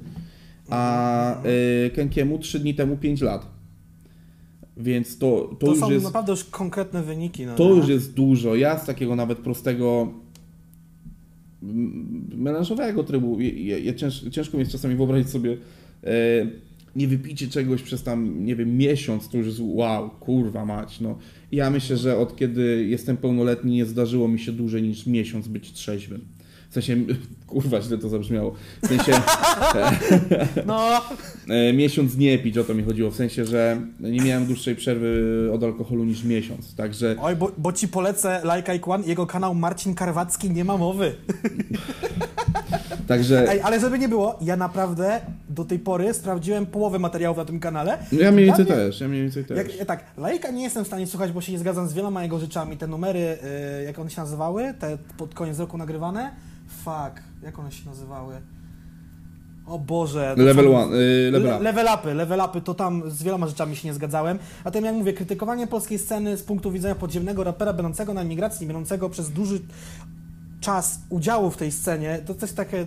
A 0.69 1.43
y, 1.87 1.89
Kenkiemu 1.89 2.39
3 2.39 2.59
dni 2.59 2.73
temu 2.73 2.97
5 2.97 3.21
lat. 3.21 3.54
Więc 4.77 5.17
to, 5.17 5.55
to, 5.59 5.65
To, 5.65 5.71
już 5.71 5.79
są 5.79 5.91
jest... 5.91 6.05
naprawdę 6.05 6.31
już 6.31 6.43
konkretne 6.43 7.03
wyniki. 7.03 7.45
No 7.45 7.55
To 7.55 7.69
nie? 7.69 7.75
już 7.75 7.87
jest 7.87 8.13
dużo. 8.13 8.55
Ja 8.55 8.79
z 8.79 8.85
takiego 8.85 9.15
nawet 9.15 9.37
prostego 9.37 10.13
melanżowego 12.35 13.03
trybu, 13.03 13.41
ja, 13.41 13.51
ja, 13.53 13.77
ja 13.77 13.93
cięż, 13.93 14.25
ciężko 14.31 14.57
mi 14.57 14.61
jest 14.61 14.71
czasami 14.71 14.95
wyobrazić 14.95 15.29
sobie 15.29 15.57
e, 16.03 16.47
nie 16.95 17.07
wypicie 17.07 17.47
czegoś 17.47 17.81
przez 17.81 18.03
tam, 18.03 18.45
nie 18.45 18.55
wiem, 18.55 18.77
miesiąc, 18.77 19.29
to 19.29 19.37
już 19.37 19.47
jest 19.47 19.59
wow, 19.63 20.09
kurwa 20.09 20.65
mać, 20.65 20.99
no. 21.01 21.17
Ja 21.51 21.69
myślę, 21.69 21.97
że 21.97 22.17
od 22.17 22.35
kiedy 22.35 22.85
jestem 22.89 23.17
pełnoletni 23.17 23.75
nie 23.75 23.85
zdarzyło 23.85 24.27
mi 24.27 24.39
się 24.39 24.51
dłużej 24.51 24.83
niż 24.83 25.05
miesiąc 25.05 25.47
być 25.47 25.71
trzeźwym. 25.71 26.21
W 26.75 26.83
sensie, 26.83 26.97
kurwa, 27.47 27.81
źle 27.81 27.97
to 27.97 28.09
zabrzmiało. 28.09 28.55
W 28.83 28.87
sensie, 28.87 29.11
No, 30.65 31.01
e, 31.49 31.73
miesiąc 31.73 32.17
nie 32.17 32.37
pić, 32.37 32.57
o 32.57 32.63
to 32.63 32.73
mi 32.73 32.83
chodziło. 32.83 33.11
W 33.11 33.15
sensie, 33.15 33.45
że 33.45 33.81
nie 33.99 34.21
miałem 34.21 34.45
dłuższej 34.45 34.75
przerwy 34.75 35.49
od 35.53 35.63
alkoholu 35.63 36.05
niż 36.05 36.23
miesiąc. 36.23 36.75
Także 36.75 37.15
oj, 37.21 37.35
bo, 37.35 37.51
bo 37.57 37.73
ci 37.73 37.87
polecę 37.87 38.41
Like 38.55 38.73
Ike 38.73 38.91
One, 38.91 39.07
jego 39.07 39.25
kanał 39.27 39.55
Marcin 39.55 39.95
Karwacki, 39.95 40.51
nie 40.51 40.65
ma 40.65 40.77
mowy. 40.77 41.15
Także 43.07 43.49
Ej, 43.49 43.61
ale 43.61 43.79
żeby 43.79 43.99
nie 43.99 44.09
było, 44.09 44.39
ja 44.41 44.55
naprawdę 44.55 45.21
do 45.49 45.65
tej 45.65 45.79
pory 45.79 46.13
sprawdziłem 46.13 46.65
połowę 46.65 46.99
materiałów 46.99 47.37
na 47.37 47.45
tym 47.45 47.59
kanale. 47.59 47.97
No 48.11 48.19
ja 48.19 48.31
mniej 48.31 48.45
więcej 48.45 48.65
też, 48.65 49.01
ja 49.01 49.07
mniej 49.07 49.21
więcej 49.21 49.45
też. 49.45 49.57
Jak, 49.57 49.75
ja 49.75 49.85
tak, 49.85 50.03
Lajka 50.17 50.51
nie 50.51 50.63
jestem 50.63 50.83
w 50.83 50.87
stanie 50.87 51.07
słuchać, 51.07 51.31
bo 51.31 51.41
się 51.41 51.51
nie 51.51 51.59
zgadzam 51.59 51.87
z 51.87 51.93
wieloma 51.93 52.23
jego 52.23 52.39
rzeczami. 52.39 52.77
Te 52.77 52.87
numery, 52.87 53.19
y, 53.19 53.83
jak 53.83 53.99
one 53.99 54.09
się 54.09 54.21
nazywały, 54.21 54.73
te 54.79 54.97
pod 55.17 55.33
koniec 55.33 55.59
roku 55.59 55.77
nagrywane, 55.77 56.31
fuck, 56.83 57.23
jak 57.43 57.59
one 57.59 57.71
się 57.71 57.89
nazywały? 57.89 58.41
O 59.67 59.79
Boże. 59.79 60.35
Level 60.37 60.75
one, 60.75 60.95
y, 60.95 61.31
level 61.31 61.49
Le- 61.49 61.55
up. 61.55 61.63
Level 61.63 61.87
upy, 61.99 62.13
level 62.13 62.41
upy, 62.49 62.61
to 62.61 62.73
tam 62.73 63.11
z 63.11 63.23
wieloma 63.23 63.47
rzeczami 63.47 63.75
się 63.75 63.87
nie 63.87 63.93
zgadzałem. 63.93 64.39
A 64.63 64.71
tym 64.71 64.85
jak 64.85 64.95
mówię, 64.95 65.13
krytykowanie 65.13 65.67
polskiej 65.67 65.99
sceny 65.99 66.37
z 66.37 66.43
punktu 66.43 66.71
widzenia 66.71 66.95
podziemnego 66.95 67.43
rapera 67.43 67.73
będącego 67.73 68.13
na 68.13 68.21
emigracji, 68.21 68.67
będącego 68.67 69.09
przez 69.09 69.29
duży 69.31 69.59
czas 70.61 70.99
udziału 71.09 71.51
w 71.51 71.57
tej 71.57 71.71
scenie, 71.71 72.19
to 72.25 72.35
coś 72.35 72.51
takie, 72.51 72.85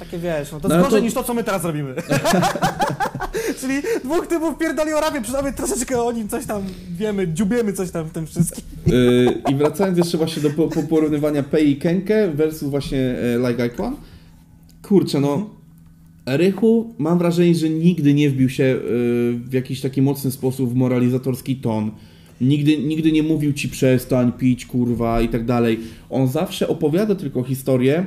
takie 0.00 0.18
wiesz, 0.18 0.52
no 0.52 0.60
to 0.60 0.68
No 0.68 0.74
jest 0.74 0.86
gorzej 0.86 1.00
to- 1.00 1.04
niż 1.04 1.14
to, 1.14 1.24
co 1.24 1.34
my 1.34 1.44
teraz 1.44 1.64
robimy. 1.64 1.94
Czyli 3.60 3.74
dwóch 4.04 4.26
typów 4.26 4.58
pierdoli 4.58 4.92
o 4.92 5.00
rapie, 5.00 5.20
przynajmniej 5.22 5.54
troszeczkę 5.54 6.02
o 6.02 6.12
nim 6.12 6.28
coś 6.28 6.46
tam 6.46 6.62
wiemy, 6.96 7.28
dziubiemy 7.28 7.72
coś 7.72 7.90
tam 7.90 8.04
w 8.04 8.12
tym 8.12 8.26
wszystkim. 8.26 8.64
Y, 8.88 9.42
I 9.50 9.54
wracając 9.54 9.98
jeszcze 9.98 10.18
właśnie 10.18 10.42
do 10.42 10.50
po, 10.50 10.68
po 10.68 10.82
porównywania 10.82 11.42
Pei 11.42 11.70
i 11.70 11.76
Kenke 11.76 12.30
versus 12.34 12.70
właśnie 12.70 12.98
e, 12.98 13.48
Like 13.50 13.64
Ike 13.66 13.82
One. 13.84 13.96
Kurczę, 14.82 15.20
no. 15.20 15.50
Rychu 16.26 16.94
mam 16.98 17.18
wrażenie, 17.18 17.54
że 17.54 17.70
nigdy 17.70 18.14
nie 18.14 18.30
wbił 18.30 18.48
się 18.48 18.64
y, 18.64 18.78
w 19.44 19.52
jakiś 19.52 19.80
taki 19.80 20.02
mocny 20.02 20.30
sposób 20.30 20.70
w 20.70 20.74
moralizatorski 20.74 21.56
ton. 21.56 21.90
Nigdy, 22.40 22.78
nigdy 22.78 23.12
nie 23.12 23.22
mówił 23.22 23.52
ci 23.52 23.68
przestań 23.68 24.32
pić, 24.32 24.66
kurwa 24.66 25.20
i 25.20 25.28
tak 25.28 25.44
dalej. 25.44 25.80
On 26.10 26.28
zawsze 26.28 26.68
opowiada 26.68 27.14
tylko 27.14 27.42
historię 27.42 28.06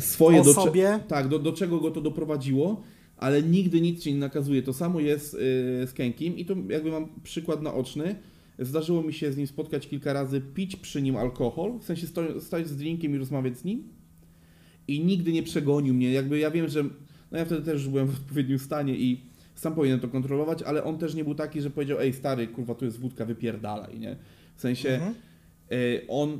swoje 0.00 0.40
O 0.40 0.44
do, 0.44 0.52
sobie. 0.54 1.00
tak, 1.08 1.28
do, 1.28 1.38
do 1.38 1.52
czego 1.52 1.80
go 1.80 1.90
to 1.90 2.00
doprowadziło, 2.00 2.82
ale 3.16 3.42
nigdy 3.42 3.80
nic 3.80 4.02
ci 4.02 4.12
nie 4.12 4.18
nakazuje. 4.18 4.62
To 4.62 4.72
samo 4.72 5.00
jest 5.00 5.34
y, 5.34 5.38
z 5.86 5.92
Kenkim 5.92 6.36
i 6.38 6.44
to 6.44 6.54
jakby 6.68 6.90
mam 6.90 7.08
przykład 7.22 7.62
naoczny. 7.62 8.14
Zdarzyło 8.58 9.02
mi 9.02 9.12
się 9.12 9.32
z 9.32 9.36
nim 9.36 9.46
spotkać 9.46 9.88
kilka 9.88 10.12
razy, 10.12 10.40
pić 10.54 10.76
przy 10.76 11.02
nim 11.02 11.16
alkohol, 11.16 11.78
w 11.78 11.84
sensie 11.84 12.06
sto, 12.06 12.40
stać 12.40 12.68
z 12.68 12.76
drinkiem 12.76 13.14
i 13.14 13.18
rozmawiać 13.18 13.58
z 13.58 13.64
nim 13.64 13.88
i 14.88 15.00
nigdy 15.04 15.32
nie 15.32 15.42
przegonił 15.42 15.94
mnie. 15.94 16.12
Jakby 16.12 16.38
ja 16.38 16.50
wiem, 16.50 16.68
że 16.68 16.84
no 17.32 17.38
ja 17.38 17.44
wtedy 17.44 17.62
też 17.62 17.74
już 17.74 17.88
byłem 17.88 18.06
w 18.06 18.14
odpowiednim 18.20 18.58
stanie 18.58 18.94
i 18.96 19.20
sam 19.54 19.74
powinienem 19.74 20.00
to 20.00 20.08
kontrolować, 20.08 20.62
ale 20.62 20.84
on 20.84 20.98
też 20.98 21.14
nie 21.14 21.24
był 21.24 21.34
taki, 21.34 21.60
że 21.60 21.70
powiedział, 21.70 21.98
ej 22.00 22.12
stary, 22.12 22.46
kurwa, 22.46 22.74
tu 22.74 22.84
jest 22.84 23.00
wódka, 23.00 23.24
wypierdalaj, 23.24 23.98
nie? 23.98 24.16
W 24.56 24.60
sensie 24.60 24.88
Mhm. 24.88 25.14
y, 25.72 26.02
on, 26.08 26.38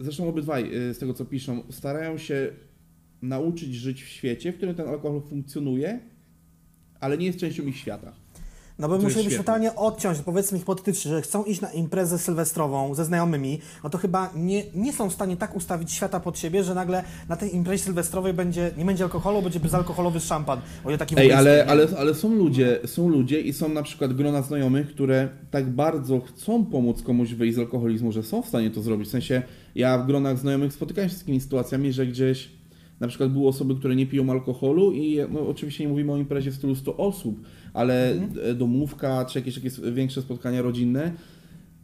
zresztą 0.00 0.28
obydwaj 0.28 0.74
y, 0.74 0.94
z 0.94 0.98
tego 0.98 1.14
co 1.14 1.24
piszą, 1.24 1.62
starają 1.70 2.18
się 2.18 2.52
nauczyć 3.22 3.74
żyć 3.74 4.02
w 4.02 4.08
świecie, 4.08 4.52
w 4.52 4.56
którym 4.56 4.74
ten 4.74 4.88
alkohol 4.88 5.22
funkcjonuje, 5.22 6.00
ale 7.00 7.18
nie 7.18 7.26
jest 7.26 7.38
częścią 7.38 7.62
ich 7.62 7.76
świata. 7.76 8.23
No 8.78 8.88
bo 8.88 8.94
musielibyśmy 8.94 9.22
świetne. 9.22 9.44
totalnie 9.44 9.74
odciąć, 9.74 10.18
powiedzmy 10.18 10.58
hipotetycznie, 10.58 11.10
że 11.10 11.22
chcą 11.22 11.44
iść 11.44 11.60
na 11.60 11.72
imprezę 11.72 12.18
sylwestrową 12.18 12.94
ze 12.94 13.04
znajomymi, 13.04 13.60
no 13.84 13.90
to 13.90 13.98
chyba 13.98 14.30
nie, 14.36 14.62
nie 14.74 14.92
są 14.92 15.10
w 15.10 15.12
stanie 15.12 15.36
tak 15.36 15.56
ustawić 15.56 15.92
świata 15.92 16.20
pod 16.20 16.38
siebie, 16.38 16.64
że 16.64 16.74
nagle 16.74 17.04
na 17.28 17.36
tej 17.36 17.54
imprezie 17.54 17.84
sylwestrowej 17.84 18.34
będzie, 18.34 18.70
nie 18.76 18.84
będzie 18.84 19.04
alkoholu, 19.04 19.42
będzie 19.42 19.60
bezalkoholowy 19.60 20.20
szampan. 20.20 20.60
O 20.84 20.88
ile 20.88 20.98
taki 20.98 21.18
Ej, 21.18 21.32
ale, 21.32 21.66
ale, 21.66 21.88
ale 21.98 22.14
są 22.14 22.34
ludzie, 22.34 22.80
są 22.86 23.08
ludzie 23.08 23.40
i 23.40 23.52
są 23.52 23.68
na 23.68 23.82
przykład 23.82 24.12
grona 24.12 24.42
znajomych, 24.42 24.88
które 24.88 25.28
tak 25.50 25.70
bardzo 25.70 26.20
chcą 26.20 26.66
pomóc 26.66 27.02
komuś 27.02 27.34
wyjść 27.34 27.56
z 27.56 27.58
alkoholizmu, 27.58 28.12
że 28.12 28.22
są 28.22 28.42
w 28.42 28.48
stanie 28.48 28.70
to 28.70 28.82
zrobić. 28.82 29.08
W 29.08 29.10
sensie 29.10 29.42
ja 29.74 29.98
w 29.98 30.06
gronach 30.06 30.38
znajomych 30.38 30.72
spotykałem 30.72 31.10
się 31.10 31.16
z 31.16 31.18
takimi 31.18 31.40
sytuacjami, 31.40 31.92
że 31.92 32.06
gdzieś 32.06 32.50
na 33.00 33.08
przykład 33.08 33.32
były 33.32 33.48
osoby, 33.48 33.74
które 33.74 33.96
nie 33.96 34.06
piją 34.06 34.30
alkoholu 34.30 34.92
i 34.92 35.18
no, 35.32 35.48
oczywiście 35.48 35.84
nie 35.84 35.90
mówimy 35.90 36.12
o 36.12 36.16
imprezie 36.16 36.50
w 36.50 36.54
stylu 36.54 36.74
100 36.74 36.96
osób, 36.96 37.40
ale 37.72 38.12
Mhm. 38.12 38.58
domówka 38.58 39.24
czy 39.24 39.38
jakieś, 39.38 39.56
jakieś 39.56 39.80
większe 39.80 40.22
spotkania 40.22 40.62
rodzinne 40.62 41.12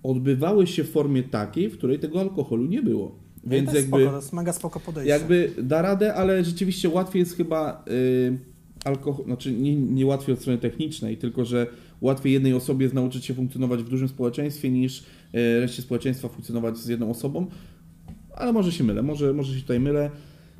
odbywały 0.03 0.67
się 0.67 0.85
w 0.85 0.91
formie 0.91 1.23
takiej, 1.23 1.69
w 1.69 1.79
której 1.79 1.99
tego 1.99 2.21
alkoholu 2.21 2.67
nie 2.67 2.83
było. 2.83 3.19
No 3.45 3.51
Więc 3.51 3.71
to 3.71 3.77
jest 3.77 3.89
jakby... 3.89 4.03
spoko, 4.05 4.11
to 4.11 4.17
jest 4.17 4.33
mega 4.33 4.53
spoko 4.53 4.81
podejście. 4.81 5.11
Jakby 5.13 5.51
da 5.63 5.83
radę, 5.83 6.15
ale 6.15 6.45
rzeczywiście 6.45 6.89
łatwiej 6.89 7.21
jest 7.21 7.37
chyba 7.37 7.85
y, 7.89 8.39
alkohol, 8.85 9.25
znaczy 9.25 9.53
nie, 9.53 9.77
nie 9.77 10.07
łatwiej 10.07 10.33
od 10.35 10.41
strony 10.41 10.59
technicznej, 10.59 11.17
tylko 11.17 11.45
że 11.45 11.67
łatwiej 12.01 12.33
jednej 12.33 12.55
osobie 12.55 12.83
jest 12.85 12.95
nauczyć 12.95 13.25
się 13.25 13.35
funkcjonować 13.35 13.83
w 13.83 13.89
dużym 13.89 14.09
społeczeństwie 14.09 14.71
niż 14.71 15.01
y, 15.01 15.61
reszcie 15.61 15.83
społeczeństwa 15.83 16.29
funkcjonować 16.29 16.79
z 16.79 16.89
jedną 16.89 17.11
osobą. 17.11 17.47
ale 18.37 18.53
może 18.53 18.73
się 18.73 18.85
mylę, 18.85 19.03
może, 19.03 19.33
może 19.35 19.55
się 19.55 19.61
tutaj 19.61 19.81
mylę. 19.81 20.11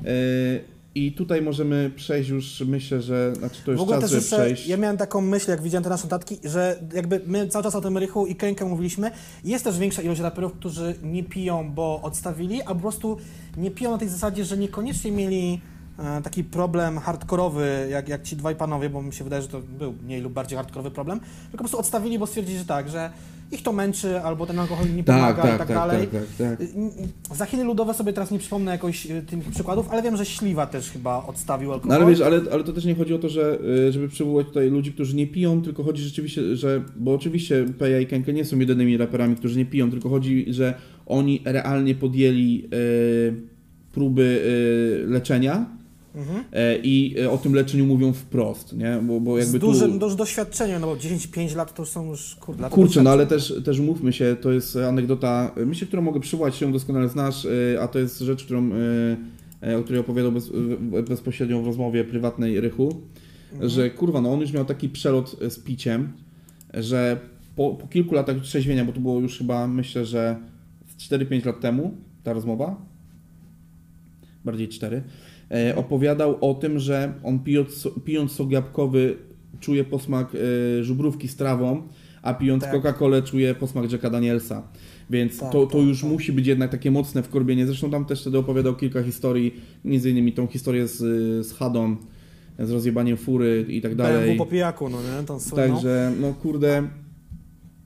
E, 0.05 0.81
I 0.95 1.13
tutaj 1.13 1.43
możemy 1.43 1.91
przejść 1.97 2.31
już, 2.31 2.63
myślę, 2.67 3.03
że 3.03 3.35
znaczy 3.35 3.63
to 3.65 3.71
już 3.71 3.81
w 3.81 3.83
ogóle 3.83 4.01
czas, 4.01 4.11
też 4.11 4.25
żeby 4.25 4.43
przejść. 4.43 4.67
ja 4.67 4.77
miałem 4.77 4.97
taką 4.97 5.21
myśl, 5.21 5.51
jak 5.51 5.63
widziałem 5.63 5.85
te 5.85 5.91
nasze 5.91 6.05
notatki, 6.05 6.39
że 6.45 6.81
jakby 6.95 7.21
my 7.27 7.49
cały 7.49 7.63
czas 7.63 7.75
o 7.75 7.81
tym 7.81 7.99
Rychu 7.99 8.27
i 8.27 8.35
Krękę 8.35 8.65
mówiliśmy, 8.65 9.11
jest 9.45 9.65
też 9.65 9.79
większa 9.79 10.03
ilość 10.03 10.21
raperów, 10.21 10.53
którzy 10.53 10.95
nie 11.03 11.25
piją, 11.25 11.73
bo 11.75 12.01
odstawili, 12.03 12.63
a 12.63 12.67
po 12.67 12.75
prostu 12.75 13.17
nie 13.57 13.71
piją 13.71 13.91
na 13.91 13.99
tej 13.99 14.09
zasadzie, 14.09 14.45
że 14.45 14.57
niekoniecznie 14.57 15.13
mieli 15.13 15.61
e, 15.99 16.23
taki 16.23 16.45
problem 16.45 16.99
hardkorowy, 16.99 17.89
jak, 17.91 18.09
jak 18.09 18.23
ci 18.23 18.37
dwaj 18.37 18.57
panowie, 18.57 18.91
bo 18.91 19.03
mi 19.03 19.13
się 19.13 19.25
wydaje, 19.25 19.43
że 19.43 19.49
to 19.49 19.61
był 19.61 19.95
mniej 20.03 20.21
lub 20.21 20.33
bardziej 20.33 20.57
hardkorowy 20.57 20.91
problem, 20.91 21.21
tylko 21.21 21.51
po 21.53 21.59
prostu 21.59 21.79
odstawili, 21.79 22.19
bo 22.19 22.27
stwierdzili, 22.27 22.59
że 22.59 22.65
tak, 22.65 22.89
że 22.89 23.11
ich 23.53 23.63
to 23.63 23.73
męczy, 23.73 24.21
albo 24.21 24.47
ten 24.47 24.59
alkohol 24.59 24.87
nie 24.97 25.05
tak, 25.05 25.17
pomaga 25.17 25.43
tak, 25.43 25.55
i 25.55 25.59
tak, 25.59 25.69
tak, 25.69 25.77
dalej. 25.77 26.07
tak, 26.07 26.23
tak, 26.39 26.59
tak. 26.59 26.61
Y, 26.61 27.37
Za 27.37 27.47
Chiny 27.47 27.65
ludowe 27.65 27.95
sobie 27.95 28.13
teraz 28.13 28.31
nie 28.31 28.39
przypomnę 28.39 28.73
jakoś 28.73 29.07
y, 29.11 29.23
tych 29.23 29.39
przykładów, 29.51 29.89
ale 29.91 30.03
wiem, 30.03 30.17
że 30.17 30.27
Śliwa 30.27 30.67
też 30.67 30.91
chyba 30.91 31.27
odstawił 31.27 31.69
No 31.69 31.75
alkohol. 31.75 31.97
ale 31.97 32.11
wiesz, 32.11 32.21
ale, 32.21 32.41
ale 32.53 32.65
to 32.65 32.73
też 32.73 32.85
nie 32.85 32.95
chodzi 32.95 33.15
o 33.15 33.19
to, 33.19 33.29
że 33.29 33.59
y, 33.89 33.93
żeby 33.93 34.09
przywołać 34.09 34.47
tutaj 34.47 34.71
ludzi, 34.71 34.93
którzy 34.93 35.17
nie 35.17 35.27
piją, 35.27 35.63
tylko 35.63 35.83
chodzi 35.85 36.03
rzeczywiście, 36.03 36.57
że, 36.57 36.83
bo 36.97 37.15
oczywiście 37.15 37.67
Peja 37.79 38.01
i 38.01 38.07
Kenke 38.07 38.33
nie 38.33 38.45
są 38.45 38.59
jedynymi 38.59 38.97
raperami, 38.97 39.37
którzy 39.37 39.59
nie 39.59 39.67
piją, 39.67 39.91
tylko 39.91 40.09
chodzi, 40.09 40.47
że 40.49 40.75
oni 41.07 41.43
realnie 41.45 41.95
podjęli 41.95 42.69
y, 42.75 43.35
próby 43.93 44.23
y, 45.05 45.11
leczenia 45.11 45.80
Mhm. 46.15 46.45
i 46.83 47.15
y, 47.19 47.31
o 47.31 47.39
tym 47.39 47.55
leczeniu 47.55 47.87
mówią 47.87 48.13
wprost, 48.13 48.73
nie? 48.73 48.99
Bo, 49.03 49.21
bo 49.21 49.39
jakby 49.39 49.59
Z 49.59 49.61
dużym 49.61 49.99
tu... 49.99 50.17
doświadczeniem, 50.17 50.81
no 50.81 50.87
bo 50.87 50.95
10-5 50.95 51.57
lat 51.57 51.75
to 51.75 51.87
są 51.87 52.11
już 52.11 52.37
kurde. 52.37 52.63
lata 52.63 52.75
Kurczę, 52.75 53.03
no 53.03 53.11
ale 53.11 53.27
też, 53.27 53.55
też 53.65 53.81
mówmy 53.81 54.13
się, 54.13 54.37
to 54.41 54.53
jest 54.53 54.77
anegdota, 54.77 55.51
y, 55.59 55.67
myślę, 55.67 55.87
którą 55.87 56.03
mogę 56.03 56.21
przywołać, 56.21 56.57
się 56.57 56.73
doskonale 56.73 57.09
znasz, 57.09 57.47
a 57.81 57.89
to 57.89 57.99
jest 57.99 58.19
rzecz, 58.19 58.45
którą, 58.45 58.71
o 59.81 59.83
której 59.83 60.01
opowiadał 60.01 60.33
bez, 60.33 60.51
bezpośrednio 61.09 61.63
w 61.63 61.67
rozmowie 61.67 62.05
prywatnej 62.05 62.61
Rychu, 62.61 63.01
Mhm. 63.53 63.71
że 63.71 63.91
kurwa, 63.91 64.21
no 64.21 64.33
on 64.33 64.41
już 64.41 64.53
miał 64.53 64.65
taki 64.65 64.89
przelot 64.89 65.37
z 65.49 65.59
piciem, 65.59 66.13
że 66.75 67.21
po, 67.57 67.71
po 67.75 67.89
kilku 67.89 68.15
latach 68.15 68.41
trzeźwienia, 68.41 68.85
bo 68.85 68.93
to 68.93 69.01
było 69.01 69.21
już 69.21 69.39
chyba, 69.39 69.67
myślę, 69.69 70.05
że 70.07 70.37
z 70.99 71.11
4-5 71.11 71.47
lat 71.47 71.61
temu 71.61 71.95
ta 72.23 72.33
rozmowa, 72.33 72.77
bardziej 74.45 74.69
4, 74.69 74.97
e, 74.97 75.03
opowiadał 75.77 76.51
o 76.51 76.55
tym, 76.55 76.79
że 76.79 77.13
on 77.23 77.39
pijąc, 77.39 77.89
pijąc 78.05 78.33
sok 78.33 78.51
jabłkowy 78.51 79.17
czuje 79.61 79.85
posmak 79.85 80.33
e, 80.35 80.85
żubrówki 80.85 81.29
z 81.29 81.37
trawą, 81.37 81.83
a 82.23 82.35
pijąc 82.35 82.63
Tak. 82.63 82.73
Coca-Colę 82.73 83.23
czuje 83.23 83.55
posmak 83.55 83.93
Jacka 83.93 84.11
Danielsa. 84.11 84.63
Więc 85.11 85.39
Tak, 85.39 85.53
to, 85.53 85.67
to 85.67 85.79
tak, 85.79 85.87
już 85.87 86.01
tak. 86.01 86.11
musi 86.11 86.33
być 86.33 86.47
jednak 86.47 86.71
takie 86.71 86.91
mocne 86.91 87.23
wkorbienie. 87.23 87.67
Zresztą 87.67 87.91
tam 87.91 88.05
też 88.05 88.21
wtedy 88.21 88.39
opowiadał 88.39 88.77
kilka 88.77 89.03
historii, 89.03 89.55
między 89.85 90.11
innymi 90.11 90.33
tą 90.33 90.47
historię 90.47 90.89
z, 90.89 90.97
z 91.47 91.53
Hadą, 91.53 91.97
z 92.59 92.71
rozjebaniem 92.71 93.17
fury 93.17 93.67
i 93.69 93.81
tak 93.81 93.95
dalej. 93.95 94.21
BMW 94.21 94.39
po 94.39 94.47
pijaku, 94.47 94.89
no 94.89 94.99
nie? 95.03 95.27
Tą 95.27 95.41
słynną. 95.41 95.75
Także, 95.75 96.13
no 96.21 96.35
kurde, 96.35 96.89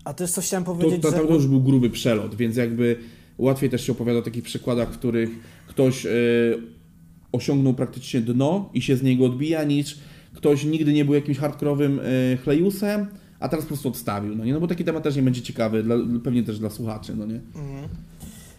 A 0.05 0.15
też 0.15 0.31
coś 0.31 0.47
chciałem 0.47 0.65
to, 0.65 0.75
powiedzieć, 0.75 1.03
to, 1.03 1.11
że... 1.11 1.17
to 1.17 1.35
już 1.35 1.47
był 1.47 1.63
gruby 1.63 1.91
przelot, 1.91 2.35
więc 2.35 2.57
jakby 2.57 2.97
łatwiej 3.39 3.71
też 3.71 3.87
się 3.87 3.93
opowiada 3.93 4.19
o 4.19 4.23
takich 4.23 4.45
przykładach, 4.45 4.93
w 4.93 4.99
których 4.99 5.31
ktoś 5.67 6.07
e, 6.07 6.11
osiągnął 7.35 7.75
praktycznie 7.75 8.21
dno 8.21 8.71
i 8.75 8.83
się 8.83 8.97
z 8.97 9.03
niego 9.03 9.25
odbija, 9.25 9.65
niż 9.65 9.99
ktoś 10.35 10.65
nigdy 10.65 10.93
nie 10.93 11.05
był 11.05 11.15
jakimś 11.15 11.39
hardkorowym 11.39 12.01
e, 12.01 12.37
chlejusem, 12.37 13.07
a 13.41 13.49
teraz 13.49 13.65
po 13.65 13.69
prostu 13.69 13.89
odstawił, 13.89 14.37
no 14.37 14.45
nie? 14.45 14.53
No 14.53 14.61
bo 14.61 14.67
taki 14.67 14.85
temat 14.85 15.03
też 15.03 15.17
nie 15.17 15.23
będzie 15.23 15.43
ciekawy, 15.43 15.83
dla, 15.83 15.97
pewnie 16.25 16.43
też 16.43 16.59
dla 16.59 16.71
słuchaczy, 16.71 17.17
no 17.17 17.27
nie? 17.27 17.41
Mhm. 17.55 17.89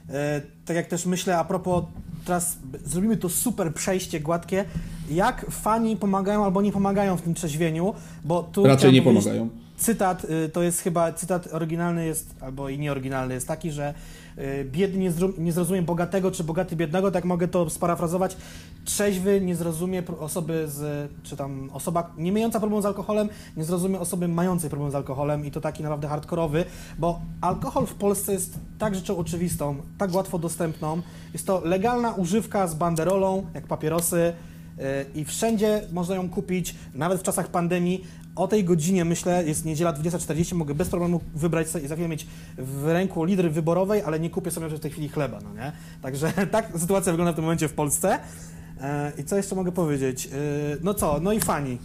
E, 0.10 0.42
tak 0.66 0.76
jak 0.76 0.88
też 0.88 1.06
myślę, 1.06 1.38
a 1.38 1.44
propos, 1.44 1.84
teraz 2.26 2.58
zrobimy 2.86 3.18
to 3.18 3.30
super 3.30 3.74
przejście 3.74 4.20
gładkie, 4.20 4.66
jak 5.10 5.46
fani 5.50 5.98
pomagają 5.98 6.46
albo 6.46 6.62
nie 6.62 6.72
pomagają 6.72 7.18
w 7.18 7.22
tym 7.22 7.34
trzeźwieniu, 7.34 7.94
bo 8.24 8.44
tu 8.44 8.64
Raczej 8.64 8.94
nie 8.94 9.02
pomagają. 9.02 9.50
Cytat, 9.78 10.24
y, 10.24 10.50
to 10.50 10.64
jest 10.64 10.80
chyba, 10.80 11.14
cytat 11.14 11.54
oryginalny 11.54 12.06
jest, 12.06 12.36
albo 12.42 12.70
i 12.70 12.80
nieoryginalny 12.80 13.34
jest 13.34 13.48
taki, 13.48 13.72
że 13.72 13.94
y, 14.38 14.68
biedny 14.72 15.00
nie, 15.00 15.12
nie 15.38 15.52
zrozumie 15.52 15.82
bogatego, 15.82 16.32
czy 16.32 16.44
bogaty 16.44 16.76
biednego, 16.76 17.12
tak 17.12 17.26
mogę 17.26 17.48
to 17.48 17.70
sparafrazować. 17.70 18.38
Trzeźwy 18.86 19.42
nie 19.42 19.56
zrozumie 19.56 20.04
osoby 20.20 20.68
z, 20.68 21.12
czy 21.24 21.38
tam 21.38 21.70
osoba 21.74 22.12
nie 22.18 22.32
mająca 22.32 22.60
problemu 22.60 22.82
z 22.82 22.86
alkoholem, 22.86 23.30
nie 23.58 23.64
zrozumie 23.64 24.00
osoby 24.00 24.28
mającej 24.28 24.70
problem 24.70 24.92
z 24.92 24.96
alkoholem 24.96 25.46
i 25.46 25.52
to 25.52 25.62
taki 25.62 25.84
naprawdę 25.84 26.08
hardkorowy, 26.08 26.66
bo 27.00 27.22
alkohol 27.42 27.86
w 27.86 27.94
Polsce 27.94 28.34
jest 28.34 28.60
tak 28.80 28.96
rzeczą 28.96 29.18
oczywistą, 29.18 29.76
tak 29.98 30.14
łatwo 30.14 30.40
dostępną. 30.40 31.02
Jest 31.34 31.48
to 31.48 31.62
legalna 31.66 32.12
używka 32.14 32.68
z 32.68 32.76
banderolą, 32.76 33.46
jak 33.54 33.68
papierosy, 33.68 34.34
i 35.16 35.26
wszędzie 35.26 35.82
można 35.92 36.16
ją 36.16 36.30
kupić, 36.30 36.76
nawet 36.94 37.20
w 37.20 37.24
czasach 37.24 37.48
pandemii. 37.48 38.06
O 38.36 38.48
tej 38.48 38.64
godzinie, 38.64 39.06
myślę, 39.06 39.44
jest 39.48 39.66
niedziela 39.66 39.94
20.40, 39.94 40.56
mogę 40.56 40.76
bez 40.76 40.90
problemu 40.90 41.22
wybrać 41.36 41.70
sobie 41.70 41.86
i 41.86 41.88
za 41.88 41.96
chwilę 41.96 42.10
mieć 42.10 42.28
w 42.58 42.88
ręku 42.88 43.24
lidry 43.24 43.50
wyborowej, 43.50 44.02
ale 44.02 44.20
nie 44.20 44.30
kupię 44.30 44.52
sobie 44.52 44.68
w 44.68 44.80
tej 44.80 44.92
chwili 44.92 45.10
chleba, 45.10 45.40
no 45.44 45.54
nie? 45.54 45.72
Także 46.02 46.34
tak 46.52 46.72
sytuacja 46.78 47.12
wygląda 47.12 47.32
w 47.32 47.36
tym 47.36 47.44
momencie 47.44 47.68
w 47.68 47.74
Polsce. 47.74 48.20
E, 48.82 49.12
I 49.18 49.24
co 49.24 49.38
jeszcze 49.38 49.56
mogę 49.56 49.72
powiedzieć? 49.72 50.28
E, 50.28 50.30
No 50.84 50.94
co, 50.94 51.20
no 51.22 51.34
i 51.34 51.40
fani. 51.40 51.78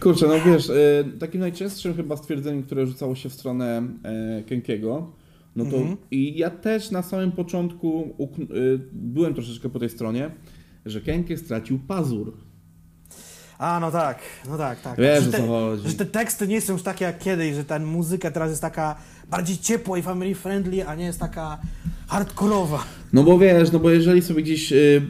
Kurczę, 0.00 0.26
no 0.28 0.34
wiesz, 0.46 0.70
e, 0.70 0.74
takim 1.18 1.40
najczęstszym 1.40 1.94
chyba 1.94 2.16
stwierdzeniem, 2.16 2.62
które 2.62 2.86
rzucało 2.86 3.14
się 3.14 3.28
w 3.28 3.32
stronę 3.32 3.82
e, 4.04 4.42
Kenkiego, 4.42 5.10
no 5.56 5.64
to 5.64 5.76
Mhm. 5.76 5.96
i 6.10 6.38
ja 6.38 6.50
też 6.50 6.90
na 6.90 7.02
samym 7.02 7.32
początku 7.32 8.14
e, 8.20 8.24
byłem 8.92 9.34
troszeczkę 9.34 9.68
po 9.68 9.78
tej 9.78 9.88
stronie, 9.90 10.30
że 10.86 11.00
Kenkie 11.00 11.36
stracił 11.38 11.78
pazur. 11.88 12.32
A, 13.58 13.80
no 13.80 13.90
tak, 13.90 14.18
no 14.48 14.58
tak, 14.58 14.80
tak. 14.80 14.98
Wiesz, 14.98 15.24
że, 15.24 15.28
o 15.28 15.32
co 15.32 15.38
te, 15.38 15.46
chodzi. 15.46 15.88
że 15.88 15.94
te 15.94 16.06
teksty 16.06 16.48
nie 16.48 16.60
są 16.60 16.72
już 16.72 16.82
takie 16.82 17.04
jak 17.04 17.18
kiedyś, 17.18 17.54
że 17.54 17.64
ta 17.64 17.78
muzyka 17.78 18.30
teraz 18.30 18.50
jest 18.50 18.62
taka 18.62 18.96
bardziej 19.30 19.56
ciepła 19.58 19.98
i 19.98 20.02
family 20.02 20.34
friendly, 20.34 20.86
a 20.88 20.94
nie 20.94 21.04
jest 21.04 21.20
taka 21.20 21.58
hardkorowa. 22.08 22.84
No 23.12 23.22
bo 23.22 23.38
wiesz, 23.38 23.72
no 23.72 23.78
bo 23.78 23.90
jeżeli 23.90 24.22
sobie 24.22 24.42
gdzieś 24.42 24.72
y, 24.72 25.02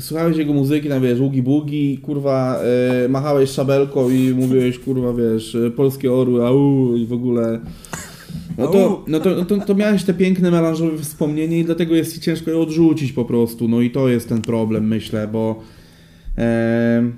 słuchałeś 0.00 0.36
jego 0.36 0.52
muzyki, 0.52 0.88
tam 0.88 1.02
wiesz, 1.02 1.20
Ugi 1.20 1.42
Bugi, 1.42 1.98
kurwa, 1.98 2.60
y, 3.04 3.08
machałeś 3.08 3.50
szabelką 3.50 4.10
i 4.10 4.34
mówiłeś, 4.34 4.78
kurwa, 4.78 5.12
wiesz, 5.12 5.54
y, 5.54 5.70
polskie 5.70 6.12
orły, 6.12 6.46
au 6.46 6.96
i 6.96 7.06
w 7.06 7.12
ogóle... 7.12 7.60
No 8.60 8.68
to, 8.68 9.04
no 9.06 9.20
to, 9.20 9.44
to, 9.44 9.58
to 9.58 9.74
miałeś 9.74 10.04
te 10.04 10.14
piękne 10.14 10.50
melanżowe 10.50 10.98
wspomnienie 10.98 11.58
i 11.58 11.64
dlatego 11.64 11.94
jest 11.94 12.14
ci 12.14 12.20
ciężko 12.20 12.50
je 12.50 12.58
odrzucić 12.58 13.12
po 13.12 13.24
prostu, 13.24 13.68
no 13.68 13.80
i 13.80 13.90
to 13.90 14.08
jest 14.08 14.28
ten 14.28 14.42
problem, 14.42 14.88
myślę, 14.88 15.28
bo... 15.32 15.60
em, 16.36 17.16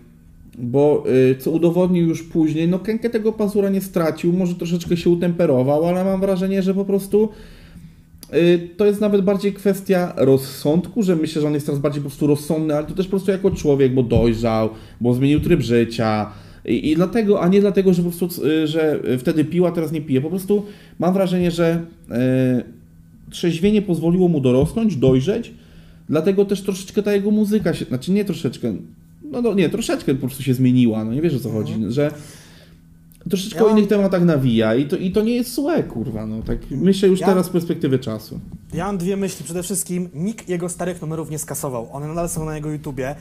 bo 0.58 1.04
y, 1.30 1.36
co 1.38 1.50
udowodnił 1.50 2.08
już 2.08 2.22
później, 2.22 2.68
no 2.68 2.78
Kenke 2.78 3.10
tego 3.10 3.32
pazura 3.32 3.68
nie 3.68 3.80
stracił, 3.80 4.32
może 4.32 4.54
troszeczkę 4.54 4.96
się 4.96 5.10
utemperował, 5.10 5.86
ale 5.86 6.04
mam 6.04 6.20
wrażenie, 6.20 6.62
że 6.62 6.74
po 6.74 6.84
prostu 6.84 7.28
y, 8.34 8.68
to 8.76 8.86
jest 8.86 9.00
nawet 9.00 9.22
bardziej 9.22 9.52
kwestia 9.52 10.12
rozsądku, 10.16 11.02
że 11.02 11.16
myślę, 11.16 11.42
że 11.42 11.48
on 11.48 11.54
jest 11.54 11.66
teraz 11.66 11.80
bardziej 11.80 12.02
po 12.02 12.08
prostu 12.08 12.26
rozsądny, 12.26 12.76
ale 12.76 12.86
to 12.86 12.94
też 12.94 13.06
po 13.06 13.10
prostu 13.10 13.30
jako 13.30 13.50
człowiek, 13.50 13.94
bo 13.94 14.02
dojrzał, 14.02 14.70
bo 15.00 15.14
zmienił 15.14 15.40
tryb 15.40 15.60
życia 15.60 16.30
i, 16.64 16.90
i 16.90 16.96
dlatego, 16.96 17.40
a 17.42 17.48
nie 17.48 17.60
dlatego, 17.60 17.94
że 17.94 18.02
po 18.02 18.10
prostu, 18.10 18.46
y, 18.46 18.66
że 18.66 19.00
wtedy 19.18 19.44
pił, 19.44 19.66
a 19.66 19.72
teraz 19.72 19.92
nie 19.92 20.00
pije. 20.00 20.20
Po 20.20 20.30
prostu 20.30 20.66
mam 20.98 21.14
wrażenie, 21.14 21.50
że 21.50 21.82
y, 22.10 22.10
trzeźwienie 23.30 23.82
pozwoliło 23.82 24.28
mu 24.28 24.40
dorosnąć, 24.40 24.96
dojrzeć, 24.96 25.52
dlatego 26.08 26.44
też 26.44 26.62
troszeczkę 26.62 27.02
ta 27.02 27.12
jego 27.12 27.30
muzyka 27.30 27.74
się, 27.74 27.84
znaczy 27.84 28.12
nie 28.12 28.24
troszeczkę, 28.24 28.74
no, 29.30 29.42
no 29.42 29.54
nie, 29.54 29.68
troszeczkę 29.68 30.14
po 30.14 30.20
prostu 30.20 30.42
się 30.42 30.54
zmieniła, 30.54 31.04
no 31.04 31.14
nie 31.14 31.22
wiesz 31.22 31.34
o 31.34 31.40
co 31.40 31.50
chodzi, 31.50 31.74
że 31.88 32.10
troszeczkę 33.28 33.58
Ja 33.60 33.66
o 33.66 33.70
innych 33.70 33.88
tematach 33.88 34.24
nawija 34.24 34.74
i 34.74 34.86
to, 34.86 34.96
i 34.96 35.10
to 35.12 35.22
nie 35.22 35.34
jest 35.34 35.54
złe, 35.54 35.82
kurwa, 35.82 36.26
no 36.26 36.42
tak 36.42 36.58
myślę 36.70 37.08
już 37.08 37.20
Ja- 37.20 37.26
teraz 37.26 37.46
z 37.46 37.48
perspektywy 37.48 37.98
czasu. 37.98 38.40
Ja 38.74 38.86
mam 38.86 38.98
dwie 38.98 39.16
myśli. 39.16 39.44
Przede 39.44 39.62
wszystkim 39.62 40.08
nikt 40.14 40.48
jego 40.48 40.68
starych 40.68 41.02
numerów 41.02 41.30
nie 41.30 41.38
skasował. 41.38 41.88
One 41.92 42.08
nadal 42.08 42.28
są 42.28 42.44
na 42.44 42.56
jego 42.56 42.70
YouTubie. 42.70 43.14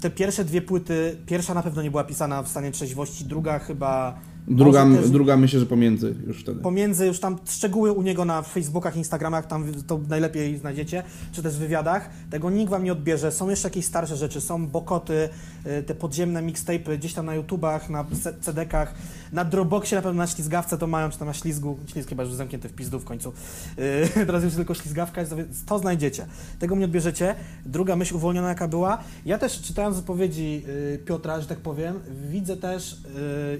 Te 0.00 0.10
pierwsze 0.10 0.44
dwie 0.44 0.62
płyty, 0.62 1.16
pierwsza 1.26 1.54
na 1.54 1.62
pewno 1.62 1.82
nie 1.82 1.90
była 1.90 2.04
pisana 2.04 2.42
w 2.42 2.48
stanie 2.48 2.70
trzeźwości, 2.70 3.24
druga 3.24 3.58
chyba... 3.58 4.20
Druga, 4.48 4.86
druga 5.06 5.36
myślę, 5.36 5.60
że 5.60 5.66
pomiędzy 5.66 6.14
już 6.26 6.40
wtedy. 6.40 6.60
Pomiędzy 6.60 7.06
już 7.06 7.20
tam 7.20 7.38
szczegóły 7.48 7.92
u 7.92 8.02
niego 8.02 8.24
na 8.24 8.42
Facebookach, 8.42 8.96
Instagramach, 8.96 9.46
tam 9.46 9.64
to 9.86 10.00
najlepiej 10.08 10.58
znajdziecie, 10.58 11.02
czy 11.32 11.42
też 11.42 11.54
w 11.54 11.58
wywiadach. 11.58 12.10
Tego 12.30 12.50
nikt 12.50 12.70
wam 12.70 12.84
nie 12.84 12.92
odbierze. 12.92 13.32
Są 13.32 13.50
jeszcze 13.50 13.68
jakieś 13.68 13.84
starsze 13.84 14.16
rzeczy, 14.16 14.40
są 14.40 14.66
bokoty, 14.66 15.28
y, 15.66 15.82
te 15.82 15.94
podziemne 15.94 16.42
mixtape'y 16.42 16.98
gdzieś 16.98 17.14
tam 17.14 17.26
na 17.26 17.34
YouTubach, 17.34 17.90
na 17.90 18.04
CD-kach, 18.40 18.94
na 19.32 19.44
Dropboxie 19.44 19.96
na 19.96 20.02
pewno 20.02 20.18
na 20.22 20.26
ślizgawce 20.26 20.78
to 20.78 20.86
mają, 20.86 21.10
czy 21.10 21.18
tam 21.18 21.28
na 21.28 21.34
ślizgu, 21.34 21.78
ślizg 21.86 22.08
chyba 22.08 22.22
już 22.22 22.32
zamknięty 22.32 22.68
w 22.68 22.72
pizdu 22.72 23.00
w 23.00 23.04
końcu. 23.04 23.32
Y, 23.78 24.08
Teraz 24.26 24.44
już 24.44 24.54
tylko 24.54 24.74
ślizgawka 24.74 25.22
to 25.66 25.78
znajdziecie. 25.78 26.26
Tego 26.58 26.76
mnie 26.76 26.84
odbierzecie. 26.84 27.34
Druga 27.66 27.96
myśl 27.96 28.16
uwolniona 28.16 28.48
jaka 28.48 28.68
była. 28.68 28.98
Ja 29.26 29.38
też 29.38 29.62
czytając 29.62 29.96
wypowiedzi 29.96 30.62
y, 30.68 30.98
Piotra, 31.04 31.40
że 31.40 31.46
tak 31.46 31.58
powiem, 31.58 32.00
widzę 32.30 32.56
też 32.56 32.92
y, 32.92 32.96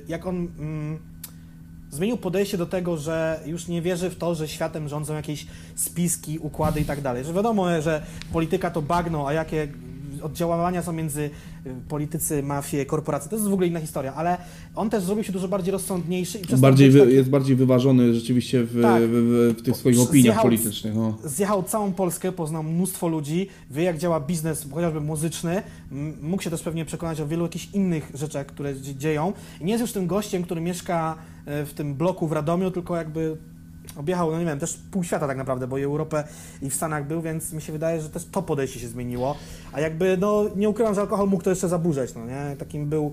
jak 0.09 0.27
on 0.27 0.49
mm, 0.59 0.76
zmienił 1.91 2.17
podejście 2.17 2.59
do 2.59 2.67
tego, 2.67 2.97
że 2.97 3.41
już 3.47 3.69
nie 3.69 3.83
wierzy 3.83 4.11
w 4.11 4.17
to, 4.17 4.35
że 4.35 4.49
światem 4.49 4.89
rządzą 4.89 5.15
jakieś 5.15 5.47
spiski, 5.75 6.39
układy 6.39 6.81
i 6.81 6.85
tak 6.85 7.01
dalej. 7.01 7.25
Że 7.25 7.33
wiadomo, 7.33 7.83
że 7.83 8.03
polityka 8.33 8.71
to 8.71 8.83
bagno, 8.83 9.29
a 9.29 9.33
jakie 9.33 9.69
oddziaływania 10.23 10.83
są 10.83 10.93
między 10.93 11.21
y, 11.67 11.71
politycy, 11.89 12.43
mafie, 12.43 12.87
korporacje, 12.87 13.31
to 13.31 13.37
jest 13.37 13.49
w 13.49 13.53
ogóle 13.53 13.67
inna 13.69 13.81
historia, 13.81 14.15
ale 14.15 14.37
on 14.75 14.91
też 14.91 15.03
zrobił 15.05 15.25
się 15.25 15.33
dużo 15.33 15.49
bardziej 15.49 15.73
rozsądniejszy 15.73 16.39
i 16.39 16.57
Bardziej 16.57 16.91
wy, 16.91 17.01
taki- 17.01 17.13
jest 17.15 17.29
bardziej 17.31 17.57
wyważony 17.57 18.15
rzeczywiście 18.15 18.65
w, 18.65 18.83
Tak. 18.83 19.03
w, 19.03 19.09
w, 19.11 19.61
w 19.61 19.63
tych 19.63 19.77
swoich 19.77 20.01
opiniach 20.01 20.35
Zjechał- 20.37 20.43
politycznych. 20.43 20.95
No. 20.95 21.19
zjechał 21.25 21.63
całą 21.63 21.93
Polskę, 21.93 22.33
poznał 22.33 22.63
mnóstwo 22.63 23.09
ludzi, 23.09 23.49
wie 23.71 23.83
jak 23.83 23.99
działa 23.99 24.21
biznes, 24.21 24.67
chociażby 24.75 25.01
muzyczny, 25.01 25.63
mógł 26.23 26.43
się 26.43 26.51
też 26.51 26.63
pewnie 26.63 26.85
przekonać 26.85 27.21
o 27.21 27.27
wielu 27.27 27.43
jakichś 27.43 27.69
innych 27.73 28.11
rzeczach, 28.15 28.47
które 28.47 28.75
dzie- 28.81 28.95
dzieją. 28.95 29.33
I 29.61 29.65
nie 29.65 29.73
jest 29.73 29.81
już 29.83 29.93
tym 29.93 30.07
gościem, 30.07 30.43
który 30.43 30.61
mieszka 30.61 31.17
e, 31.47 31.67
w 31.67 31.73
tym 31.75 31.95
bloku 31.95 32.27
w 32.27 32.33
Radomiu, 32.33 32.71
tylko 32.71 32.97
jakby 32.97 33.37
objechał, 33.97 34.31
no 34.31 34.39
nie 34.39 34.45
wiem, 34.47 34.59
też 34.59 34.79
pół 34.91 35.05
świata 35.05 35.27
tak 35.27 35.37
naprawdę, 35.37 35.67
bo 35.67 35.79
i 35.79 35.83
Europę 35.83 36.25
i 36.63 36.71
w 36.71 36.75
Stanach 36.75 37.09
był, 37.09 37.23
więc 37.23 37.53
mi 37.53 37.63
się 37.63 37.73
wydaje, 37.73 38.01
że 38.01 38.09
też 38.09 38.25
to 38.25 38.43
podejście 38.43 38.81
się 38.81 38.89
zmieniło. 38.89 39.37
A 39.73 39.81
jakby, 39.81 40.17
no 40.21 40.45
nie 40.57 40.69
ukrywam, 40.69 40.95
że 40.95 41.01
alkohol 41.01 41.29
mógł 41.29 41.43
to 41.43 41.51
jeszcze 41.51 41.69
zaburzać, 41.69 42.15
no 42.15 42.27
nie? 42.27 42.57
Takim 42.59 42.87
był, 42.89 43.13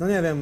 no 0.00 0.08
nie 0.08 0.22
wiem, 0.22 0.38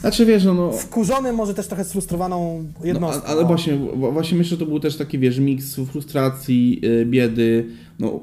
Znaczy 0.00 0.26
wiesz, 0.26 0.44
no, 0.44 0.54
no 0.54 0.72
wkurzony, 0.72 1.32
może 1.32 1.54
też 1.54 1.66
trochę 1.66 1.84
sfrustrowaną 1.84 2.64
No, 2.80 2.86
jednostką. 2.86 3.22
a- 3.26 3.28
ale 3.28 3.44
właśnie, 3.44 3.76
właśnie 4.12 4.38
myślę, 4.38 4.50
że 4.50 4.64
to 4.64 4.66
był 4.66 4.80
też 4.80 4.96
taki, 4.96 5.18
wiesz, 5.18 5.38
miks 5.38 5.74
frustracji, 5.74 6.80
yy, 6.82 7.06
biedy. 7.06 7.66
No, 7.98 8.20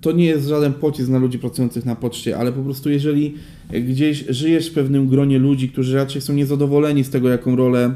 to 0.00 0.12
nie 0.12 0.24
jest 0.24 0.46
żaden 0.48 0.72
pocisk 0.72 1.08
na 1.08 1.18
ludzi 1.18 1.38
pracujących 1.38 1.84
na 1.84 1.96
poczcie, 1.96 2.38
ale 2.38 2.52
po 2.52 2.62
prostu 2.62 2.90
jeżeli 2.90 3.34
gdzieś 3.70 4.24
żyjesz 4.28 4.70
w 4.70 4.74
pewnym 4.74 5.08
gronie 5.08 5.38
ludzi, 5.38 5.68
którzy 5.68 5.96
raczej 5.96 6.20
są 6.22 6.32
niezadowoleni 6.32 7.04
z 7.04 7.10
tego, 7.10 7.28
jaką 7.28 7.56
rolę 7.56 7.94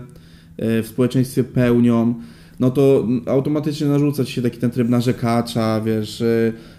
w 0.59 0.87
społeczeństwie 0.89 1.45
pełnią, 1.45 2.15
no 2.61 2.71
to 2.71 3.07
automatycznie 3.27 3.87
narzuca 3.87 4.25
ci 4.25 4.33
się 4.33 4.43
taki 4.43 4.59
ten 4.59 4.71
tryb 4.71 4.89
narzekacza, 4.89 5.81
wiesz, 5.81 6.23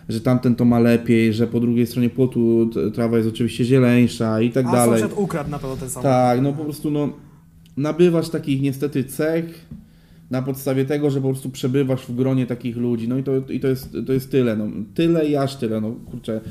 że, 0.09 0.21
tamten 0.21 0.55
to 0.55 0.65
ma 0.65 0.79
lepiej, 0.79 1.33
że 1.33 1.47
po 1.47 1.59
drugiej 1.59 1.87
stronie 1.87 2.09
płotu 2.09 2.69
trawa 2.93 3.17
jest 3.17 3.29
oczywiście 3.29 3.65
zieleńsza 3.65 4.41
i 4.41 4.51
tak 4.51 4.65
A 4.65 4.71
dalej. 4.71 5.01
sąsiad 5.01 5.17
ukradł 5.17 5.49
na 5.49 5.59
pewno 5.59 5.77
ten 5.77 5.89
samochód. 5.89 6.11
Tak, 6.11 6.41
no 6.41 6.53
po 6.53 6.63
prostu 6.63 6.91
no, 6.91 7.09
nabywasz 7.77 8.29
takich 8.29 8.61
niestety 8.61 9.03
cech 9.03 9.65
na 10.31 10.41
podstawie 10.41 10.85
tego, 10.85 11.09
że 11.09 11.21
po 11.21 11.29
prostu 11.29 11.49
przebywasz 11.49 12.05
w 12.05 12.15
gronie 12.15 12.45
takich 12.45 12.77
ludzi. 12.77 13.07
No 13.07 13.17
i 13.17 13.23
to, 13.23 13.31
i 13.49 13.59
to, 13.59 13.67
jest, 13.67 13.97
to 14.07 14.13
jest 14.13 14.31
tyle. 14.31 14.55
No. 14.55 14.67
Tyle 14.93 15.25
i 15.25 15.35
aż 15.35 15.55
tyle. 15.55 15.81
No 15.81 15.91
kurczę. 16.11 16.41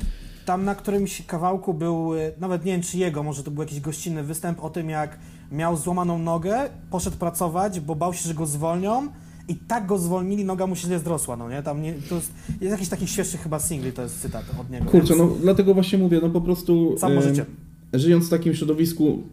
Tam 0.45 0.65
na 0.65 0.75
którymś 0.75 1.25
kawałku 1.25 1.73
był, 1.73 2.15
y, 2.15 2.31
nawet 2.39 2.65
nie 2.65 2.71
wiem 2.71 2.81
czy 2.81 2.97
jego, 2.97 3.23
może 3.23 3.43
to 3.43 3.51
był 3.51 3.63
jakiś 3.63 3.79
gościnny 3.79 4.23
występ 4.23 4.63
o 4.63 4.69
tym, 4.69 4.89
jak 4.89 5.19
miał 5.51 5.77
złamaną 5.77 6.19
nogę, 6.19 6.69
poszedł 6.89 7.17
pracować, 7.17 7.79
bo 7.79 7.95
bał 7.95 8.13
się, 8.13 8.27
że 8.27 8.33
go 8.33 8.45
zwolnią 8.45 9.07
i 9.47 9.55
tak 9.55 9.85
go 9.85 9.97
zwolnili, 9.97 10.45
noga 10.45 10.67
mu 10.67 10.75
się 10.75 10.87
źle 10.87 10.99
zdrosła, 10.99 11.37
no 11.37 11.49
nie? 11.49 11.63
Tam 11.63 11.81
nie, 11.81 11.93
to 12.09 12.15
jest, 12.15 12.31
jest 12.61 12.71
jakiś 12.71 12.89
takich 12.89 13.09
świeższych 13.09 13.41
chyba 13.41 13.59
singli, 13.59 13.91
to 13.91 14.01
jest 14.01 14.21
cytat 14.21 14.43
od 14.61 14.69
niego. 14.71 14.85
Kurczę, 14.85 15.15
no 15.15 15.29
dlatego 15.41 15.73
właśnie 15.73 15.99
mówię, 15.99 16.19
no 16.23 16.29
po 16.29 16.41
prostu 16.41 16.95
Samo 16.97 17.21
życie. 17.21 17.45
żyjąc 17.93 18.27
w 18.27 18.29
takim 18.29 18.53
środowisku, 18.53 19.23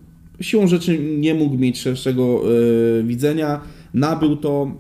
siłą 0.41 0.67
rzeczy 0.67 0.99
nie 0.99 1.35
mógł 1.35 1.57
mieć 1.59 1.81
szerszego 1.81 2.43
e, 3.01 3.03
widzenia. 3.03 3.61
Nabył 3.95 4.37
to, 4.37 4.71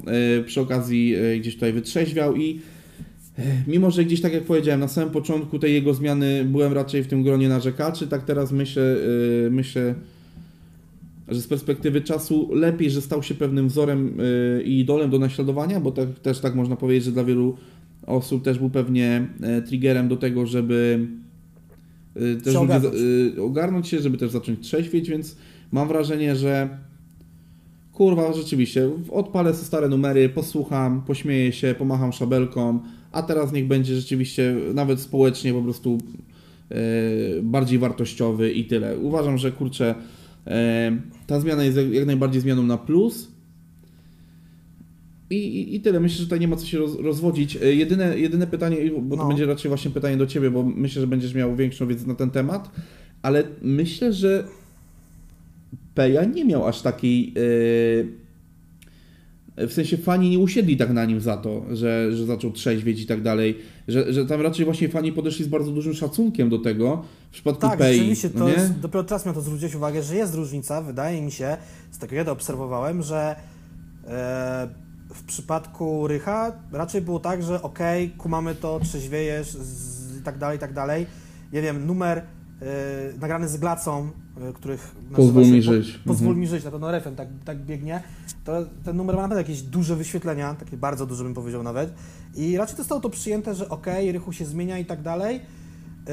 e, 0.41 0.45
przy 0.45 0.61
okazji 0.61 1.15
e, 1.15 1.39
gdzieś 1.39 1.55
tutaj 1.55 1.73
wytrzeźwiał 1.73 2.37
i 2.37 2.61
e, 3.39 3.43
mimo, 3.67 3.91
że 3.91 4.05
gdzieś 4.05 4.21
tak 4.21 4.33
jak 4.33 4.45
powiedziałem, 4.45 4.81
na 4.81 4.89
samym 4.89 5.11
początku 5.11 5.59
tej 5.59 5.73
jego 5.75 5.95
zmiany 5.95 6.45
byłem 6.45 6.73
raczej 6.73 7.03
w 7.03 7.07
tym 7.07 7.23
gronie 7.23 7.49
narzekaczy, 7.49 8.07
tak 8.07 8.23
teraz 8.25 8.53
myślę, 8.53 8.83
e, 9.47 9.51
myślę 9.51 9.95
że 11.33 11.41
z 11.41 11.47
perspektywy 11.47 12.01
czasu 12.01 12.55
lepiej, 12.55 12.91
że 12.91 13.01
stał 13.01 13.23
się 13.23 13.35
pewnym 13.35 13.69
wzorem 13.69 14.19
e, 14.59 14.63
i 14.63 14.81
idolem 14.81 15.11
do 15.11 15.19
naśladowania, 15.19 15.81
bo 15.81 15.93
tak, 15.93 16.19
też 16.19 16.39
tak 16.39 16.55
można 16.55 16.77
powiedzieć, 16.77 17.05
że 17.05 17.13
dla 17.13 17.25
wielu 17.25 17.57
osób 18.07 18.45
też 18.45 18.59
był 18.59 18.71
pewnie 18.71 19.27
e, 19.41 19.63
triggerem 19.63 20.09
do 20.09 20.17
tego, 20.17 20.47
żeby 20.47 21.07
e, 22.17 22.41
też 22.41 22.57
ogarnąć. 22.57 22.95
e, 23.39 23.43
ogarnąć 23.43 23.89
się, 23.89 24.01
żeby 24.01 24.19
też 24.19 24.31
zacząć 24.31 24.61
trzeźwieć, 24.61 25.11
więc 25.11 25.37
mam 25.73 25.89
wrażenie, 25.89 26.37
że 26.37 26.69
kurwa, 27.93 28.33
rzeczywiście, 28.33 28.91
odpalę 29.11 29.55
sobie 29.55 29.67
stare 29.67 29.89
numery, 29.89 30.29
posłucham, 30.29 31.03
pośmieję 31.03 31.53
się, 31.53 31.75
pomacham 31.79 32.13
szabelką, 32.13 32.81
a 33.13 33.23
teraz 33.23 33.53
niech 33.53 33.67
będzie 33.67 33.97
rzeczywiście 33.97 34.57
nawet 34.75 35.01
społecznie 35.01 35.53
po 35.53 35.63
prostu 35.63 35.99
e, 36.71 36.75
bardziej 37.43 37.79
wartościowy 37.79 38.53
i 38.53 38.65
tyle. 38.65 38.99
Uważam, 38.99 39.39
że 39.39 39.53
kurczę, 39.53 39.95
ta 41.27 41.41
zmiana 41.41 41.65
jest 41.65 41.79
jak, 41.93 42.07
najbardziej 42.07 42.41
zmianą 42.41 42.63
na 42.63 42.79
plus. 42.79 43.33
I, 45.31 45.35
i, 45.37 45.75
I 45.77 45.81
tyle. 45.81 46.01
Myślę, 46.01 46.19
że 46.19 46.25
tutaj 46.25 46.41
nie 46.41 46.49
ma 46.49 46.57
co 46.57 46.67
się 46.67 46.79
roz, 46.79 46.97
rozwodzić. 47.01 47.57
E, 47.57 47.75
Jedyne, 47.75 48.19
jedyne 48.19 48.47
pytanie, 48.47 48.77
bo 49.03 49.17
to 49.17 49.23
No. 49.23 49.29
będzie 49.29 49.47
raczej 49.47 49.69
właśnie 49.69 49.91
pytanie 49.91 50.17
do 50.17 50.27
Ciebie, 50.27 50.51
bo 50.51 50.63
myślę, 50.63 51.01
że 51.01 51.07
będziesz 51.07 51.35
miał 51.35 51.57
większą 51.57 51.87
wiedzę 51.87 52.07
na 52.07 52.15
ten 52.15 52.31
temat, 52.31 52.71
ale 53.23 53.45
myślę, 53.63 54.13
że 54.13 54.45
Peja 55.95 56.25
nie 56.25 56.45
miał 56.45 56.67
aż 56.67 56.83
takiej. 56.83 57.35
e, 57.37 58.22
w 59.57 59.73
sensie 59.73 59.97
fani 59.97 60.31
nie 60.31 60.39
usiedli 60.39 60.77
tak 60.77 60.91
na 60.91 61.05
nim 61.05 61.21
za 61.21 61.37
to, 61.37 61.63
że, 61.73 62.17
że 62.17 62.27
zaczął 62.27 62.53
trzeźwieć 62.53 63.01
i 63.01 63.07
tak 63.07 63.23
dalej. 63.23 63.59
Że, 63.89 64.13
że 64.13 64.27
tam 64.27 64.41
raczej 64.41 64.65
właśnie 64.65 64.89
fani 64.89 65.13
podeszli 65.13 65.45
z 65.45 65.49
bardzo 65.49 65.73
dużym 65.73 65.95
szacunkiem 65.95 66.51
do 66.51 66.59
tego 66.59 67.05
w 67.31 67.33
przypadku 67.33 67.61
Tak, 67.61 67.79
Pei. 67.79 67.95
rzeczywiście, 67.95 68.31
no 68.35 68.41
to 68.41 68.49
jest, 68.49 68.79
dopiero 68.79 69.05
teraz 69.05 69.27
miałem 69.27 69.35
to 69.35 69.41
zwrócić 69.41 69.75
uwagę, 69.75 70.03
że 70.03 70.17
jest 70.17 70.35
różnica, 70.35 70.83
wydaje 70.83 71.23
mi 71.23 71.33
się, 71.33 71.57
z 71.91 71.99
tego 71.99 72.15
ja 72.17 72.25
to 72.25 72.33
obserwowałem, 72.33 73.03
że 73.03 73.37
e, 74.07 74.69
w 75.15 75.25
przypadku 75.25 76.09
Rycha 76.09 76.53
raczej 76.73 77.01
było 77.01 77.21
tak, 77.21 77.43
że 77.43 77.63
okej, 77.63 78.11
kumamy 78.11 78.55
to, 78.55 78.81
trzeźwiejesz 78.81 79.49
z, 79.51 80.21
i 80.21 80.23
tak 80.23 80.39
dalej, 80.39 80.57
i 80.57 80.61
tak 80.61 80.73
dalej. 80.73 81.07
Nie 81.53 81.63
wiem, 81.63 81.87
numer 81.87 82.19
e, 82.19 82.25
nagrany 83.21 83.49
z 83.49 83.57
Glacą, 83.57 84.11
e, 84.49 84.53
których 84.53 84.95
Pozwól 85.17 85.43
mi 85.47 85.63
Po- 85.63 85.73
żyć. 85.73 85.99
Pozwól 86.07 86.27
Mhm. 86.29 86.41
mi 86.41 86.47
żyć, 86.47 86.65
na 86.65 86.71
pewno 86.71 86.91
refren 86.91 87.17
tak, 87.17 87.29
tak 87.45 87.59
biegnie. 87.59 88.03
To 88.45 88.53
ten 88.85 88.97
numer 88.97 89.17
ma 89.17 89.23
naprawdę 89.23 89.41
jakieś 89.43 89.63
duże 89.63 89.97
wyświetlenia, 89.97 90.55
takie 90.55 90.77
bardzo 90.77 91.07
duże 91.07 91.25
bym 91.25 91.35
powiedział 91.35 91.63
nawet. 91.63 91.93
I 92.37 92.57
raczej 92.57 92.77
zostało 92.77 93.01
to 93.01 93.11
przyjęte, 93.11 93.55
że 93.55 93.69
okej, 93.69 94.13
Rychu 94.13 94.33
się 94.33 94.45
zmienia 94.45 94.79
i 94.79 94.85
tak 94.85 95.03
dalej. 95.03 95.41
Yy, 96.09 96.13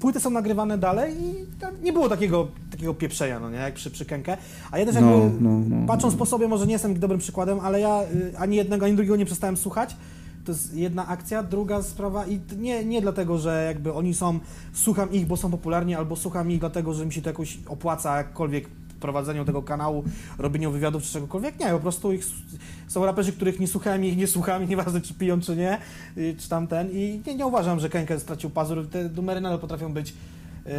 płyty 0.00 0.20
są 0.20 0.30
nagrywane 0.30 0.78
dalej 0.78 1.14
i 1.22 1.34
tam 1.60 1.74
nie 1.82 1.92
było 1.92 2.08
takiego, 2.08 2.48
takiego 2.70 2.94
pieprzenia, 2.94 3.40
no 3.40 3.50
nie, 3.50 3.56
jak 3.56 3.74
przy, 3.74 3.90
przy. 3.90 4.06
A 4.70 4.78
ja 4.78 4.86
też 4.86 4.94
jakby, 4.94 5.10
No, 5.10 5.30
no, 5.40 5.60
no. 5.68 5.86
patrząc 5.86 6.14
po 6.14 6.26
sobie, 6.26 6.48
może 6.48 6.66
nie 6.66 6.72
jestem 6.72 6.98
dobrym 7.00 7.20
przykładem, 7.20 7.60
ale 7.60 7.80
ja 7.80 8.02
y, 8.02 8.38
ani 8.38 8.56
jednego, 8.56 8.86
ani 8.86 8.94
drugiego 8.94 9.16
nie 9.16 9.24
przestałem 9.26 9.56
słuchać. 9.56 9.96
To 10.46 10.52
jest 10.52 10.74
jedna 10.74 11.06
akcja, 11.06 11.42
druga 11.42 11.82
sprawa 11.82 12.26
i 12.26 12.40
nie, 12.58 12.84
nie 12.84 13.00
dlatego, 13.00 13.38
że 13.38 13.64
jakby 13.66 13.92
oni 13.92 14.14
są, 14.14 14.38
słucham 14.72 15.12
ich, 15.12 15.26
bo 15.26 15.36
są 15.36 15.50
popularni, 15.50 15.94
albo 15.94 16.16
słucham 16.16 16.50
ich 16.50 16.60
dlatego, 16.60 16.94
że 16.94 17.06
mi 17.06 17.12
się 17.12 17.22
to 17.22 17.30
jakoś 17.30 17.58
opłaca 17.68 18.16
jakkolwiek 18.16 18.68
prowadzeniu 19.00 19.44
tego 19.44 19.62
kanału, 19.62 20.04
robieniu 20.38 20.70
wywiadów 20.70 21.02
czy 21.02 21.12
czegokolwiek. 21.12 21.60
Nie, 21.60 21.66
po 21.66 21.78
prostu 21.78 22.12
ich, 22.12 22.24
są 22.88 23.06
raperzy, 23.06 23.32
których 23.32 23.60
nie 23.60 23.68
słuchałem 23.68 24.04
ich 24.04 24.16
nie 24.16 24.26
słucham 24.26 24.66
nieważne 24.68 25.00
czy 25.00 25.14
piją 25.14 25.40
czy 25.40 25.56
nie, 25.56 25.78
y, 26.16 26.36
czy 26.38 26.48
tamten 26.48 26.90
i 26.92 27.20
nie, 27.26 27.34
nie 27.34 27.46
uważam, 27.46 27.80
że 27.80 27.88
Kenke 27.88 28.20
stracił 28.20 28.50
pazur. 28.50 28.88
Te 28.88 29.08
numery 29.08 29.40
nadal 29.40 29.58
potrafią 29.58 29.92
być 29.92 30.14
yy, 30.66 30.72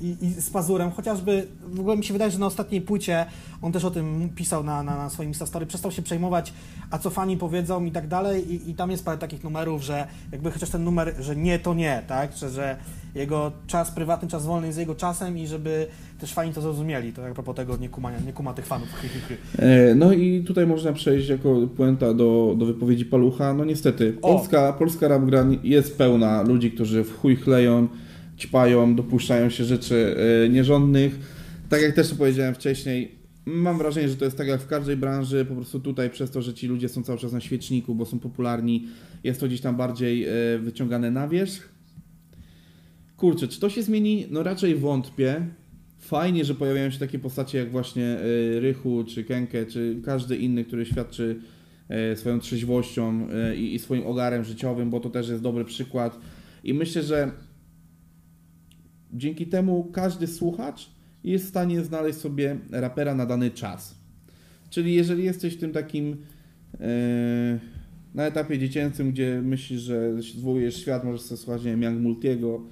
i, 0.00 0.16
i 0.20 0.30
z 0.30 0.50
pazurem, 0.50 0.90
chociażby 0.90 1.46
w 1.72 1.80
ogóle 1.80 1.96
mi 1.96 2.04
się 2.04 2.12
wydaje, 2.12 2.30
że 2.30 2.38
na 2.38 2.46
ostatniej 2.46 2.80
płycie 2.80 3.26
on 3.62 3.72
też 3.72 3.84
o 3.84 3.90
tym 3.90 4.28
pisał 4.34 4.64
na, 4.64 4.82
na, 4.82 4.96
na 4.96 5.10
swoim 5.10 5.28
Instastory, 5.28 5.66
przestał 5.66 5.92
się 5.92 6.02
przejmować, 6.02 6.52
a 6.90 6.98
co 6.98 7.10
fani 7.10 7.36
powiedzą 7.36 7.84
i 7.84 7.90
tak 7.92 8.08
dalej 8.08 8.52
i, 8.52 8.70
i 8.70 8.74
tam 8.74 8.90
jest 8.90 9.04
parę 9.04 9.18
takich 9.18 9.44
numerów, 9.44 9.82
że 9.82 10.06
jakby 10.32 10.50
chociaż 10.50 10.70
ten 10.70 10.84
numer, 10.84 11.14
że 11.20 11.36
nie 11.36 11.58
to 11.58 11.74
nie, 11.74 12.02
tak, 12.06 12.36
że, 12.36 12.50
że 12.50 12.76
jego 13.14 13.52
czas 13.66 13.90
prywatny, 13.90 14.28
czas 14.28 14.46
wolny 14.46 14.66
jest 14.66 14.78
jego 14.78 14.94
czasem 14.94 15.38
i 15.38 15.46
żeby 15.46 15.86
też 16.20 16.34
fani 16.34 16.52
to 16.52 16.60
zrozumieli, 16.60 17.12
to 17.12 17.22
jak 17.22 17.30
a 17.30 17.34
propos 17.34 17.56
tego 17.56 17.76
nie 17.76 17.88
kumania, 17.88 18.18
nie 18.26 18.32
kuma 18.32 18.54
tych 18.54 18.66
fanów. 18.66 18.88
E, 19.58 19.94
No 19.94 20.12
i 20.12 20.44
tutaj 20.44 20.66
można 20.66 20.92
przejść 20.92 21.28
jako 21.28 21.66
puenta 21.76 22.14
do, 22.14 22.54
do 22.58 22.66
wypowiedzi 22.66 23.04
Palucha. 23.04 23.54
No 23.54 23.64
niestety, 23.64 24.16
O. 24.22 24.34
polska, 24.34 24.72
polska 24.72 25.08
rap 25.08 25.22
jest 25.62 25.98
pełna 25.98 26.42
ludzi, 26.42 26.70
którzy 26.72 27.04
w 27.04 27.18
chuj 27.18 27.36
chleją, 27.36 27.88
ćpają, 28.38 28.94
dopuszczają 28.94 29.50
się 29.50 29.64
rzeczy 29.64 30.16
e, 30.44 30.48
nierządnych. 30.48 31.18
Tak 31.68 31.82
jak 31.82 31.94
też 31.94 32.14
powiedziałem 32.14 32.54
wcześniej, 32.54 33.16
mam 33.46 33.78
wrażenie, 33.78 34.08
że 34.08 34.16
to 34.16 34.24
jest 34.24 34.38
tak 34.38 34.46
jak 34.46 34.60
w 34.60 34.66
każdej 34.66 34.96
branży, 34.96 35.44
po 35.44 35.54
prostu 35.54 35.80
tutaj 35.80 36.10
przez 36.10 36.30
to, 36.30 36.42
że 36.42 36.54
ci 36.54 36.66
ludzie 36.66 36.88
są 36.88 37.02
cały 37.02 37.18
czas 37.18 37.32
na 37.32 37.40
świeczniku, 37.40 37.94
bo 37.94 38.06
są 38.06 38.18
popularni, 38.18 38.88
jest 39.24 39.40
to 39.40 39.46
gdzieś 39.46 39.60
tam 39.60 39.76
bardziej 39.76 40.24
e, 40.24 40.58
wyciągane 40.58 41.10
na 41.10 41.28
wierzch. 41.28 41.68
Kurczę, 43.16 43.48
czy 43.48 43.60
to 43.60 43.70
się 43.70 43.82
zmieni? 43.82 44.26
No 44.30 44.42
raczej 44.42 44.74
wątpię. 44.74 45.46
Fajnie, 45.98 46.44
że 46.44 46.54
pojawiają 46.54 46.90
się 46.90 46.98
takie 46.98 47.18
postacie 47.18 47.58
jak 47.58 47.70
właśnie 47.70 48.18
y, 48.18 48.60
Rychu, 48.60 49.04
czy 49.04 49.24
Kenke, 49.24 49.66
czy 49.66 50.00
każdy 50.04 50.36
inny, 50.36 50.64
który 50.64 50.86
świadczy 50.86 51.40
y, 52.12 52.16
swoją 52.16 52.40
trzeźwością 52.40 53.28
y, 53.52 53.56
i 53.56 53.78
swoim 53.78 54.06
ogarem 54.06 54.44
życiowym, 54.44 54.90
bo 54.90 55.00
to 55.00 55.10
też 55.10 55.28
jest 55.28 55.42
dobry 55.42 55.64
przykład. 55.64 56.18
I 56.64 56.74
myślę, 56.74 57.02
że 57.02 57.30
dzięki 59.16 59.46
temu 59.46 59.84
każdy 59.92 60.26
słuchacz 60.26 60.90
jest 61.24 61.44
w 61.44 61.48
stanie 61.48 61.84
znaleźć 61.84 62.18
sobie 62.18 62.58
rapera 62.70 63.14
na 63.14 63.26
dany 63.26 63.50
czas. 63.50 63.94
Czyli 64.70 64.94
jeżeli 64.94 65.24
jesteś 65.24 65.54
w 65.54 65.60
tym 65.60 65.72
takim 65.72 66.16
e, 66.80 67.58
na 68.14 68.26
etapie 68.26 68.58
dziecięcym, 68.58 69.12
gdzie 69.12 69.42
myślisz, 69.44 69.80
że 69.80 70.22
zwołujesz 70.22 70.76
świat, 70.76 71.04
możesz 71.04 71.20
sobie 71.20 71.38
słuchać, 71.38 71.64
nie 71.64 71.70
wiem, 71.70 71.82
Young 71.82 72.00
Multiego, 72.00 72.62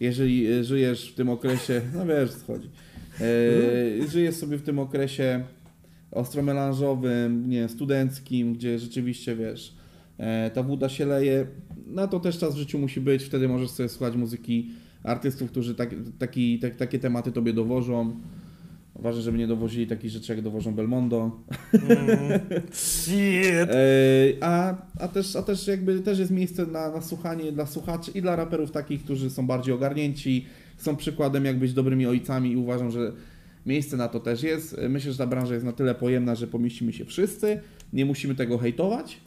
jeżeli 0.00 0.46
e, 0.46 0.64
żyjesz 0.64 1.12
w 1.12 1.14
tym 1.14 1.28
okresie, 1.28 1.80
no 1.94 2.06
wiesz, 2.06 2.30
co 2.30 2.52
chodzi, 2.52 2.68
e, 3.20 4.08
żyjesz 4.08 4.34
sobie 4.34 4.56
w 4.56 4.62
tym 4.62 4.78
okresie 4.78 5.44
ostromelanżowym, 6.10 7.48
nie 7.48 7.68
studenckim, 7.68 8.54
gdzie 8.54 8.78
rzeczywiście, 8.78 9.36
wiesz, 9.36 9.76
ta 10.54 10.62
woda 10.62 10.88
się 10.88 11.06
leje, 11.06 11.46
na 11.86 12.06
to 12.06 12.20
też 12.20 12.38
czas 12.38 12.54
w 12.54 12.58
życiu 12.58 12.78
musi 12.78 13.00
być, 13.00 13.24
wtedy 13.24 13.48
możesz 13.48 13.70
sobie 13.70 13.88
słuchać 13.88 14.16
muzyki 14.16 14.70
artystów, 15.04 15.50
którzy 15.50 15.74
tak, 15.74 15.94
taki, 16.18 16.58
tak, 16.58 16.76
takie 16.76 16.98
tematy 16.98 17.32
tobie 17.32 17.52
dowożą. 17.52 18.20
Ważne, 18.96 19.22
żeby 19.22 19.38
nie 19.38 19.46
dowozili 19.46 19.86
takich 19.86 20.10
rzeczy, 20.10 20.34
jak 20.34 20.42
dowożą 20.42 20.74
Belmondo. 20.74 21.40
Mm, 21.72 22.40
shit. 22.72 23.68
A, 24.40 24.74
a, 25.00 25.08
też, 25.08 25.36
a 25.36 25.42
też 25.42 25.66
jakby 25.66 26.00
też 26.00 26.18
jest 26.18 26.30
miejsce 26.30 26.66
na, 26.66 26.90
na 26.90 27.02
słuchanie 27.02 27.52
dla 27.52 27.66
słuchaczy 27.66 28.10
i 28.14 28.22
dla 28.22 28.36
raperów 28.36 28.70
takich, 28.70 29.04
którzy 29.04 29.30
są 29.30 29.46
bardziej 29.46 29.74
ogarnięci, 29.74 30.46
są 30.76 30.96
przykładem 30.96 31.44
jak 31.44 31.58
być 31.58 31.72
dobrymi 31.72 32.06
ojcami 32.06 32.52
i 32.52 32.56
uważam, 32.56 32.90
że 32.90 33.12
miejsce 33.66 33.96
na 33.96 34.08
to 34.08 34.20
też 34.20 34.42
jest. 34.42 34.76
Myślę, 34.88 35.12
że 35.12 35.18
ta 35.18 35.26
branża 35.26 35.54
jest 35.54 35.66
na 35.66 35.72
tyle 35.72 35.94
pojemna, 35.94 36.34
że 36.34 36.46
pomieścimy 36.46 36.92
się 36.92 37.04
wszyscy, 37.04 37.60
nie 37.92 38.04
musimy 38.04 38.34
tego 38.34 38.58
hejtować. 38.58 39.20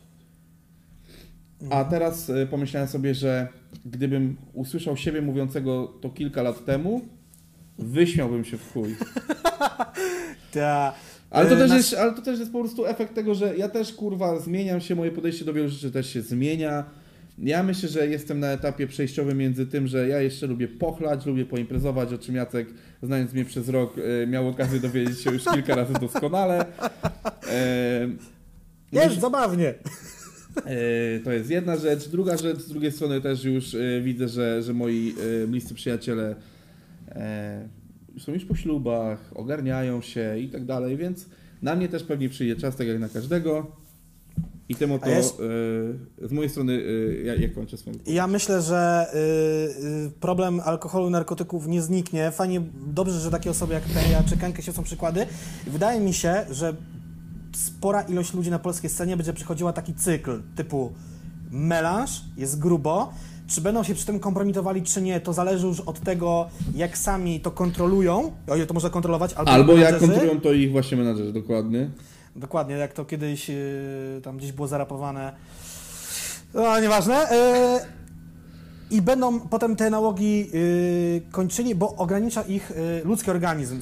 A 1.70 1.86
teraz 1.86 2.30
e, 2.30 2.48
pomyślałem 2.48 2.90
sobie, 2.90 3.16
że 3.16 3.48
gdybym 3.86 4.38
usłyszał 4.54 4.98
siebie 4.98 5.22
mówiącego 5.22 5.94
to 6.02 6.10
kilka 6.10 6.42
lat 6.42 6.66
temu, 6.66 7.02
wyśmiałbym 7.80 8.46
się 8.46 8.58
w 8.58 8.74
chuj. 8.74 8.96
Ta. 10.54 10.94
Ale 11.30 11.50
to, 11.50 11.56
E, 11.56 11.58
też 11.58 11.72
jest, 11.72 11.94
ale 11.94 12.14
to 12.14 12.22
też 12.22 12.40
jest 12.40 12.52
po 12.52 12.60
prostu 12.60 12.86
efekt 12.86 13.16
tego, 13.16 13.36
że 13.36 13.58
ja 13.58 13.70
też 13.70 13.94
kurwa 13.94 14.40
zmieniam 14.40 14.82
się, 14.82 14.96
moje 14.96 15.12
podejście 15.12 15.46
do 15.46 15.54
wielu 15.54 15.70
rzeczy 15.70 15.92
też 15.92 16.14
się 16.14 16.22
zmienia. 16.22 16.84
Ja 17.38 17.64
myślę, 17.64 17.90
że 17.90 18.08
jestem 18.08 18.40
na 18.40 18.48
etapie 18.48 18.88
przejściowym 18.88 19.38
między 19.38 19.66
tym, 19.68 19.88
że 19.88 20.08
ja 20.08 20.22
jeszcze 20.22 20.48
lubię 20.48 20.68
pochlać, 20.68 21.26
lubię 21.26 21.46
poimprezować, 21.46 22.14
o 22.14 22.18
czym 22.18 22.36
Jacek, 22.36 22.68
znając 23.04 23.34
mnie 23.34 23.46
przez 23.46 23.70
rok, 23.70 23.96
e, 24.24 24.28
miał 24.28 24.48
okazję 24.48 24.80
dowiedzieć 24.80 25.22
się 25.22 25.32
już 25.32 25.44
kilka 25.44 25.76
razy 25.76 25.94
doskonale. 25.94 26.66
E, 27.52 28.10
Jest 28.92 29.20
zabawnie. 29.20 29.74
E, 30.66 31.20
To 31.24 31.32
jest 31.32 31.50
jedna 31.50 31.76
rzecz. 31.78 32.08
Druga 32.10 32.38
rzecz, 32.38 32.58
z 32.60 32.70
drugiej 32.70 32.92
strony 32.92 33.22
też 33.22 33.44
już 33.44 33.76
e, 33.76 34.02
widzę, 34.02 34.28
że, 34.28 34.64
że 34.64 34.74
moi 34.74 35.16
e, 35.44 35.48
bliscy 35.48 35.74
przyjaciele 35.74 36.36
są 38.20 38.32
już 38.34 38.46
po 38.46 38.56
ślubach, 38.56 39.20
ogarniają 39.36 40.02
się 40.02 40.40
i 40.40 40.50
tak 40.50 40.66
dalej, 40.66 40.98
więc 40.98 41.26
na 41.62 41.76
mnie 41.76 41.90
też 41.90 42.04
pewnie 42.04 42.30
przyjdzie 42.30 42.56
czas, 42.56 42.76
tak 42.76 42.88
jak 42.88 43.00
na 43.00 43.10
każdego. 43.10 43.72
I 44.70 44.76
tym 44.76 44.92
oto 44.92 45.06
A 45.06 45.10
jest- 45.10 45.38
z 46.22 46.32
mojej 46.32 46.50
strony 46.50 46.84
e, 47.20 47.24
ja, 47.26 47.36
ja 47.36 47.50
kończę 47.50 47.78
swoją 47.78 47.96
Ja 48.08 48.28
myślę, 48.28 48.62
że 48.62 49.08
problem 50.20 50.60
alkoholu 50.60 51.08
i 51.08 51.12
narkotyków 51.12 51.68
nie 51.68 51.82
zniknie. 51.82 52.32
Fajnie, 52.32 52.62
dobrze, 52.88 53.20
że 53.20 53.32
takie 53.32 53.50
osoby 53.50 53.74
jak 53.74 53.84
ten, 53.84 54.12
ja 54.12 54.24
czy 54.24 54.38
Kenke 54.38 54.62
się 54.62 54.74
są 54.74 54.84
przykłady. 54.84 55.26
Wydaje 55.68 56.00
mi 56.02 56.14
się, 56.14 56.46
że 56.52 56.74
spora 57.56 58.02
ilość 58.02 58.34
ludzi 58.34 58.52
na 58.52 58.60
polskiej 58.60 58.90
scenie 58.90 59.18
będzie 59.18 59.34
przechodziła 59.34 59.74
taki 59.74 59.94
cykl 59.94 60.42
typu 60.56 60.94
melanż, 61.52 62.22
jest 62.38 62.60
grubo. 62.60 63.14
Czy 63.48 63.62
będą 63.62 63.84
się 63.84 63.96
przy 63.96 64.06
tym 64.06 64.20
kompromitowali, 64.20 64.84
czy 64.84 65.02
nie, 65.02 65.20
to 65.20 65.34
zależy 65.34 65.68
już 65.68 65.80
od 65.80 66.00
tego, 66.00 66.50
jak 66.76 66.98
sami 66.98 67.40
to 67.40 67.52
kontrolują, 67.52 68.32
o 68.48 68.56
ile 68.56 68.66
to 68.66 68.74
można 68.74 68.90
kontrolować, 68.90 69.34
albo, 69.34 69.52
Albo 69.52 69.78
jak 69.78 70.00
kontrolują 70.00 70.42
to 70.42 70.54
ich 70.54 70.72
właśnie 70.72 70.98
menadżerzy, 70.98 71.34
dokładnie. 71.34 71.90
Dokładnie, 72.36 72.76
jak 72.76 72.94
to 72.94 73.06
kiedyś 73.06 73.50
yy, 73.50 73.56
tam 74.24 74.38
gdzieś 74.38 74.52
było 74.52 74.68
zarapowane. 74.68 75.34
No, 76.54 76.80
nieważne. 76.80 77.16
Yy, 77.16 78.07
I 78.92 79.02
będą 79.02 79.40
potem 79.40 79.76
te 79.76 79.90
nałogi 79.90 80.50
yy, 80.54 81.22
kończyli, 81.32 81.76
bo 81.76 81.96
ogranicza 81.96 82.42
ich 82.42 82.72
yy, 82.76 83.02
ludzki 83.06 83.32
organizm. 83.32 83.80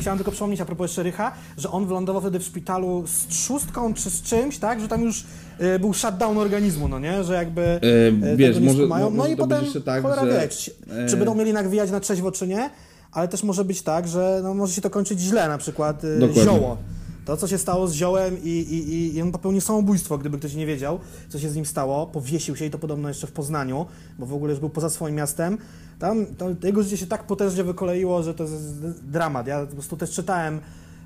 Chciałem 0.00 0.18
tylko 0.18 0.30
przypomnieć 0.32 0.60
a 0.60 0.64
propos 0.64 0.84
jeszcze 0.84 1.02
Rycha, 1.02 1.32
że 1.58 1.70
on 1.70 1.86
wylądował 1.86 2.22
wtedy 2.22 2.38
w 2.38 2.42
szpitalu 2.42 3.04
z 3.06 3.26
trzustką 3.26 3.94
czy 3.94 4.10
z 4.10 4.22
czymś, 4.22 4.58
tak? 4.58 4.80
Że 4.80 4.88
tam 4.88 5.02
już 5.02 5.24
yy, 5.58 5.78
był 5.78 5.94
shutdown 5.94 6.38
organizmu, 6.38 6.88
no 6.88 6.98
nie? 6.98 7.24
Że 7.24 7.34
jakby 7.34 7.80
yy, 8.22 8.36
wiesz, 8.36 8.60
może, 8.60 8.78
skumają. 8.78 9.10
No 9.10 9.16
może 9.16 9.30
i 9.30 9.36
potem 9.36 9.64
tak, 9.84 10.02
cholera 10.02 10.24
że... 10.24 10.42
e, 10.42 11.08
czy 11.08 11.16
będą 11.16 11.34
mieli 11.34 11.52
nawijać 11.52 11.90
na 11.90 12.00
trzeźwo, 12.00 12.32
czy 12.32 12.46
nie, 12.46 12.70
ale 13.12 13.28
też 13.28 13.42
może 13.42 13.64
być 13.64 13.82
tak, 13.82 14.08
że 14.08 14.40
no, 14.42 14.54
może 14.54 14.74
się 14.74 14.80
to 14.80 14.90
kończyć 14.90 15.20
źle, 15.20 15.48
na 15.48 15.58
przykład 15.58 16.02
yy, 16.02 16.18
Dokładnie. 16.18 16.44
zioło. 16.44 16.76
To, 17.24 17.36
co 17.36 17.48
się 17.48 17.58
stało 17.58 17.88
z 17.88 17.92
ziołem 17.94 18.36
i, 18.42 18.48
i, 18.48 19.16
i- 19.16 19.22
on 19.22 19.32
popełnił 19.32 19.60
samobójstwo, 19.60 20.18
gdyby 20.18 20.38
ktoś 20.38 20.54
nie 20.54 20.66
wiedział, 20.66 20.98
co 21.28 21.38
się 21.38 21.48
z 21.50 21.56
nim 21.56 21.66
stało. 21.66 22.06
Powiesił 22.06 22.56
się 22.56 22.64
i 22.64 22.70
to 22.70 22.78
podobno 22.78 23.08
jeszcze 23.08 23.26
w 23.26 23.32
Poznaniu, 23.32 23.86
bo 24.18 24.26
w 24.26 24.34
ogóle 24.34 24.50
już 24.50 24.60
był 24.60 24.70
poza 24.70 24.90
swoim 24.90 25.14
miastem. 25.14 25.58
Tam 25.98 26.26
jego 26.62 26.82
życie 26.82 26.96
się 26.96 27.06
tak 27.06 27.26
potężnie 27.26 27.64
wykoleiło, 27.64 28.22
że 28.22 28.34
to 28.34 28.44
jest 28.44 28.80
dramat. 29.02 29.46
Ja 29.46 29.66
po 29.66 29.72
prostu 29.72 29.96
też 29.96 30.10
czytałem 30.10 30.60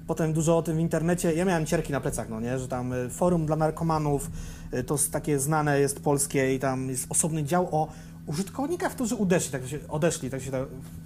potem 0.07 0.33
dużo 0.33 0.59
o 0.59 0.63
tym 0.63 0.77
w 0.77 0.81
internecie. 0.81 1.33
Ja 1.35 1.45
miałem 1.45 1.67
cierki 1.67 1.93
na 1.93 2.01
plecach, 2.01 2.29
no 2.29 2.41
nie, 2.41 2.59
że 2.59 2.69
tam 2.69 2.93
y, 2.93 3.11
forum 3.11 3.47
dla 3.47 3.57
narkomanów, 3.57 4.31
y, 4.75 4.85
to 4.85 4.97
takie 5.13 5.39
znane 5.39 5.81
jest 5.81 6.01
polskie 6.01 6.55
i 6.55 6.59
tam 6.59 6.89
jest 6.89 7.07
osobny 7.09 7.45
dział 7.45 7.69
o 7.73 7.89
użytkownikach, 8.27 8.93
którzy 8.95 9.15
udeszli, 9.15 9.53
tak 9.53 9.67
się, 9.69 9.79
odeszli, 9.89 10.31
tak 10.31 10.43
się, 10.43 10.51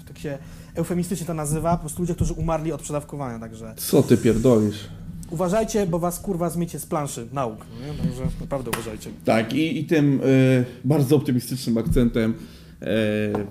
tak 0.09 0.19
się 0.19 0.39
eufemistycznie 0.75 1.27
to 1.27 1.35
nazywa, 1.35 1.73
po 1.73 1.81
prostu 1.81 2.03
ludzie, 2.03 2.15
którzy 2.15 2.33
umarli 2.35 2.73
od 2.73 2.83
przedawkowania, 2.83 3.39
także... 3.39 3.75
Co 3.77 4.03
ty 4.03 4.17
pierdolisz? 4.17 4.89
Uważajcie, 5.33 5.87
bo 5.87 5.99
was 5.99 6.21
kurwa 6.21 6.51
zmiecie 6.51 6.79
z 6.79 6.87
planszy 6.87 7.27
nauk. 7.33 7.67
Także 8.03 8.23
naprawdę 8.41 8.71
uważajcie. 8.71 9.11
Tak, 9.25 9.53
i, 9.53 9.81
i 9.81 9.85
tym 9.85 10.21
e, 10.25 10.65
bardzo 10.85 11.17
optymistycznym 11.17 11.79
akcentem 11.79 12.35
e, 12.83 12.87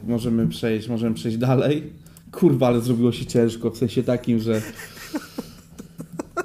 możemy 0.08 0.48
przejść, 0.48 0.88
możemy 0.88 1.16
przejść 1.16 1.38
dalej. 1.38 1.84
Kurwa, 2.32 2.68
ale 2.68 2.82
zrobiło 2.82 3.12
się 3.12 3.26
ciężko, 3.26 3.72
w 3.72 3.78
sensie 3.78 4.04
takim, 4.04 4.40
że 4.40 4.62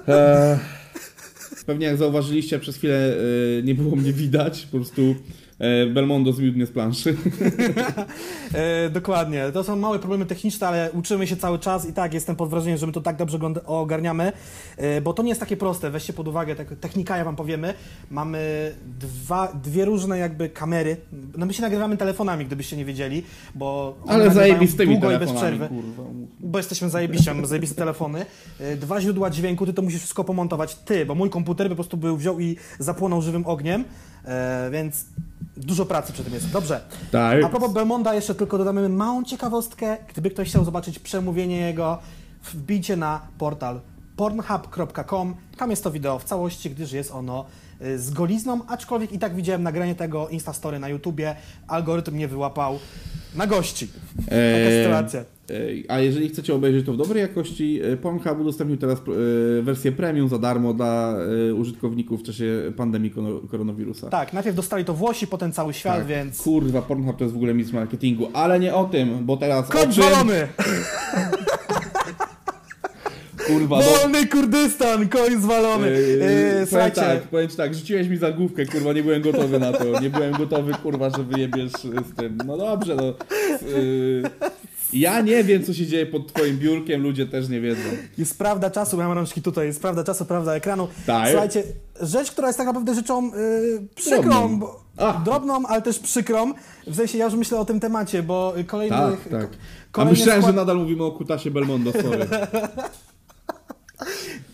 e, 0.09 0.59
pewnie 1.67 1.87
jak 1.87 1.97
zauważyliście, 1.97 2.59
przez 2.59 2.77
chwilę 2.77 3.17
e, 3.59 3.63
nie 3.63 3.75
było 3.75 3.97
mnie 3.97 4.13
widać, 4.13 4.67
po 4.67 4.77
prostu 4.77 5.15
Belmondo 5.95 6.33
zmiótł 6.33 6.57
mnie 6.57 6.67
z 6.67 6.71
planszy. 6.71 7.17
E, 8.55 8.91
dokładnie. 8.91 9.45
To 9.53 9.65
są 9.65 9.77
małe 9.77 9.99
problemy 9.99 10.27
techniczne, 10.27 10.69
ale 10.69 10.93
uczymy 10.93 11.27
się 11.27 11.37
cały 11.37 11.59
czas 11.59 11.89
i 11.89 11.93
tak 11.93 12.15
jestem 12.15 12.37
pod 12.37 12.51
wrażeniem, 12.51 12.79
że 12.79 12.87
my 12.87 12.93
to 12.93 13.01
tak 13.01 13.17
dobrze 13.17 13.39
ogarniamy, 13.67 14.33
e, 14.77 15.01
bo 15.01 15.13
to 15.13 15.23
nie 15.23 15.29
jest 15.29 15.41
takie 15.41 15.57
proste. 15.57 15.91
Weźcie 15.91 16.13
pod 16.13 16.29
uwagę, 16.29 16.57
tak, 16.57 16.69
technika, 16.81 17.17
ja 17.17 17.25
wam 17.25 17.37
powiemy. 17.37 17.75
Mamy 18.11 18.73
dwa, 19.01 19.53
dwie 19.65 19.85
różne 19.85 20.19
jakby 20.19 20.49
kamery. 20.49 20.97
No 21.37 21.47
my 21.47 21.55
się 21.55 21.63
nagrywamy 21.63 21.97
telefonami, 21.97 22.47
gdybyście 22.47 22.77
nie 22.77 22.85
wiedzieli, 22.85 23.23
bo 23.55 23.97
Ale 24.07 24.31
zajebistymi 24.31 24.93
długo 24.93 25.11
i 25.13 25.19
bez 25.19 25.29
telefonami, 25.29 25.59
przerwy. 25.59 25.75
kurwa. 25.75 26.03
Bo 26.41 26.59
jesteśmy 26.59 26.91
zajebiści, 26.91 27.29
mamy 27.31 27.47
zajebiste 27.47 27.75
telefony. 27.77 28.27
E, 28.61 28.77
Dwa 28.77 29.01
źródła 29.01 29.31
dźwięku, 29.31 29.67
ty 29.67 29.73
to 29.73 29.83
musisz 29.83 30.01
wszystko 30.01 30.25
pomontować. 30.25 30.75
Ty, 30.75 31.07
bo 31.07 31.15
mój 31.15 31.31
komputer 31.31 31.67
by 31.67 31.71
po 31.71 31.77
prostu 31.77 31.97
był 31.97 32.17
wziął 32.17 32.41
i 32.41 32.57
zapłonął 32.79 33.23
żywym 33.23 33.47
ogniem, 33.47 33.85
e, 34.25 34.69
więc 34.73 35.05
dużo 35.57 35.87
pracy 35.87 36.13
przy 36.13 36.25
tym 36.25 36.35
jest. 36.35 36.51
Dobrze. 36.51 36.81
Tak. 37.11 37.45
A 37.45 37.49
propos 37.49 37.73
Belmonda, 37.73 38.15
jeszcze 38.15 38.35
tylko 38.35 38.59
dodamy 38.59 38.89
małą 38.89 39.25
ciekawostkę. 39.25 39.97
Gdyby 40.09 40.31
ktoś 40.31 40.49
chciał 40.49 40.65
zobaczyć 40.65 40.99
przemówienie 40.99 41.61
jego, 41.61 41.99
wbijcie 42.53 42.97
na 42.97 43.21
portal 43.39 43.81
pornhub.com. 44.17 45.35
Tam 45.57 45.71
jest 45.71 45.85
to 45.85 45.91
wideo 45.91 46.19
w 46.19 46.25
całości, 46.25 46.71
gdyż 46.71 46.93
jest 46.93 47.11
ono 47.11 47.45
y, 47.83 47.99
z 47.99 48.11
golizną, 48.11 48.61
aczkolwiek 48.69 49.13
i 49.13 49.19
tak 49.19 49.35
widziałem 49.35 49.63
nagranie 49.63 49.95
tego 49.95 50.29
Instastory 50.29 50.79
na 50.79 50.89
YouTubie. 50.89 51.37
Algorytm 51.69 52.15
mnie 52.15 52.29
wyłapał 52.29 52.79
na 53.35 53.47
gości. 53.47 53.89
Taka 54.17 54.37
Eee, 54.37 54.85
sytuacja. 54.85 55.36
E, 55.51 55.91
A 55.91 56.01
jeżeli 56.01 56.29
chcecie 56.29 56.55
obejrzeć 56.55 56.87
to 56.87 56.93
w 56.93 56.97
dobrej 56.97 57.23
jakości, 57.23 57.81
e, 57.83 57.97
Pornhub 57.97 58.41
udostępnił 58.41 58.79
teraz 58.79 58.99
e, 58.99 59.63
wersję 59.63 59.93
premium 59.93 60.29
za 60.29 60.39
darmo 60.39 60.75
dla 60.75 61.17
użytkowników 61.57 62.21
w 62.21 62.23
czasie 62.23 62.73
pandemii 62.77 63.13
koronawirusa. 63.51 64.09
Tak, 64.11 64.33
najpierw 64.33 64.57
dostali 64.57 64.85
to 64.85 64.95
Włosi, 64.95 65.27
potem 65.27 65.53
cały 65.53 65.75
świat, 65.75 65.99
Tak. 65.99 66.07
więc... 66.07 66.43
Kurwa, 66.43 66.83
Pornhub 66.83 67.17
to 67.17 67.25
jest 67.25 67.35
w 67.35 67.37
ogóle 67.37 67.55
mistrz 67.55 67.75
marketingu, 67.75 68.29
ale 68.33 68.61
nie 68.61 68.75
o 68.75 68.85
tym, 68.85 69.19
bo 69.27 69.37
teraz 69.37 69.71
o 69.71 69.73
Koń 69.73 69.83
czym... 69.83 69.93
zwalony! 69.93 70.49
Kurwa. 73.47 73.81
Wolny 73.81 74.27
Kurdystan, 74.27 75.09
koń 75.09 75.41
zwalony! 75.41 75.91
Yy, 75.91 76.57
Yy, 76.61 76.67
słuchajcie, 76.67 77.01
tak, 77.01 77.23
powiem 77.23 77.49
ci 77.49 77.57
tak, 77.57 77.75
rzuciłeś 77.75 78.09
mi 78.09 78.17
zagłówkę, 78.17 78.67
kurwa, 78.67 78.93
nie 78.93 79.03
byłem 79.03 79.23
gotowy 79.23 79.59
na 79.59 79.73
to, 79.73 80.01
nie 80.01 80.11
byłem 80.11 80.33
gotowy, 80.33 80.73
kurwa, 80.75 81.11
że 81.11 81.25
wyjebiesz 81.25 81.73
z 81.73 82.17
tym. 82.17 82.39
No 82.47 82.57
dobrze, 82.57 82.97
no. 82.97 83.05
Yy, 83.05 84.23
Ja 84.99 85.21
nie 85.21 85.45
wiem, 85.45 85.65
co 85.65 85.75
się 85.75 85.87
dzieje 85.87 86.07
pod 86.07 86.33
twoim 86.33 86.59
biurkiem, 86.59 87.03
ludzie 87.03 87.27
też 87.27 87.49
nie 87.49 87.61
wiedzą. 87.61 87.81
Jest 88.19 88.39
prawda 88.39 88.71
czasu, 88.71 88.97
mam 88.97 89.13
rączki 89.13 89.43
tutaj, 89.43 89.67
jest 89.67 89.81
prawda 89.83 90.05
czasu, 90.05 90.25
prawda 90.25 90.55
ekranu. 90.55 90.89
Tak. 91.07 91.29
Słuchajcie, 91.31 91.63
rzecz, 92.01 92.31
która 92.31 92.47
jest 92.47 92.59
tak 92.59 92.67
naprawdę 92.67 92.95
rzeczą 92.95 93.27
yy, 93.27 93.33
przykrą, 93.95 94.23
Drobną. 94.23 94.59
bo, 94.59 94.81
drobną, 95.25 95.67
ale 95.67 95.83
też 95.83 95.99
przykrą. 95.99 96.53
W 96.87 96.97
sensie 96.97 97.19
ja 97.19 97.25
już 97.25 97.35
myślę 97.35 97.59
o 97.59 97.65
tym 97.65 97.81
temacie, 97.81 98.23
bo 98.23 98.55
kolejnych... 98.67 99.29
Tak, 99.31 99.41
tak. 99.41 99.51
A 99.53 99.93
kolejny 99.93 100.19
myślałem, 100.19 100.43
że 100.43 100.49
skład- 100.49 100.57
nadal 100.57 100.77
mówimy 100.77 101.05
o 101.05 101.11
Kutasie 101.13 101.51
Belmondo, 101.51 101.93
sorry. 101.93 102.27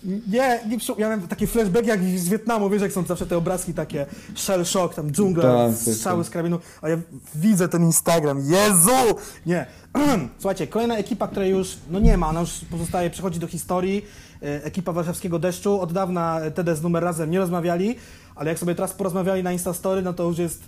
Nie, 0.05 0.61
nie 0.68 0.78
przy... 0.78 0.92
ja 0.92 0.98
miałem 0.98 1.28
taki 1.28 1.46
flashback 1.46 1.86
jak 1.86 2.05
z 2.05 2.28
Wietnamu, 2.28 2.70
wiesz 2.70 2.82
jak 2.82 2.92
są 2.92 3.05
zawsze 3.05 3.26
te 3.26 3.36
obrazki 3.36 3.74
takie 3.74 4.07
shell 4.34 4.64
shock, 4.64 4.94
tam 4.94 5.11
dżungla, 5.12 5.42
Tak, 5.42 5.84
tak, 5.84 5.94
strzały 5.94 6.18
tak. 6.18 6.26
z 6.26 6.30
karabinu, 6.30 6.59
a 6.82 6.88
ja 6.88 6.96
widzę 7.34 7.68
ten 7.68 7.82
Instagram, 7.82 8.38
Jezu! 8.40 9.18
Nie. 9.46 9.66
Słuchajcie, 10.38 10.66
kolejna 10.66 10.96
ekipa, 10.96 11.28
której 11.28 11.50
już, 11.50 11.76
no 11.90 12.00
nie 12.00 12.16
ma, 12.16 12.28
ona 12.28 12.40
już 12.40 12.50
pozostaje, 12.70 13.11
przechodzi 13.11 13.40
do 13.40 13.46
historii, 13.46 14.05
e, 14.42 14.64
ekipa 14.64 14.92
Warszawskiego 14.92 15.38
Deszczu, 15.38 15.80
od 15.80 15.92
dawna 15.92 16.40
TD 16.55 16.76
z 16.76 16.82
numer 16.82 17.03
razem 17.03 17.30
nie 17.30 17.38
rozmawiali, 17.38 17.96
ale 18.34 18.50
jak 18.50 18.59
sobie 18.59 18.74
teraz 18.74 18.92
porozmawiali 18.92 19.42
na 19.42 19.53
Instastory, 19.53 20.03
no 20.03 20.12
to 20.12 20.24
już 20.24 20.38
jest, 20.38 20.62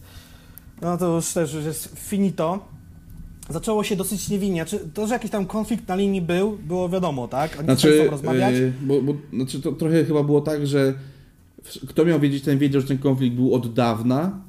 no 0.82 0.96
to 0.96 1.06
już 1.06 1.32
też 1.32 1.54
już 1.54 1.64
jest 1.64 1.92
finito. 1.98 2.74
Zaczęło 3.50 3.84
się 3.84 3.96
dosyć 3.96 4.28
niewinnie. 4.28 4.64
Czy 4.64 4.78
to, 4.94 5.06
że 5.06 5.12
jakiś 5.14 5.30
tam 5.30 5.46
konflikt 5.46 5.88
na 5.88 5.96
linii 5.96 6.22
był, 6.22 6.58
było 6.68 6.88
wiadomo, 6.88 7.28
tak? 7.28 7.54
Oni 7.58 7.64
Znaczy, 7.64 8.00
chcą 8.00 8.10
rozmawiać. 8.10 8.54
yy, 8.54 8.72
bo, 8.82 9.02
bo, 9.02 9.14
znaczy 9.32 9.60
to 9.60 9.72
trochę 9.72 10.04
chyba 10.04 10.22
było 10.22 10.40
tak, 10.40 10.66
że 10.66 10.94
kto 11.88 12.04
miał 12.04 12.20
wiedzieć, 12.20 12.44
ten 12.44 12.58
wiedział, 12.58 12.80
że 12.80 12.88
ten 12.88 12.98
konflikt 12.98 13.36
był 13.36 13.54
od 13.54 13.74
dawna. 13.74 14.40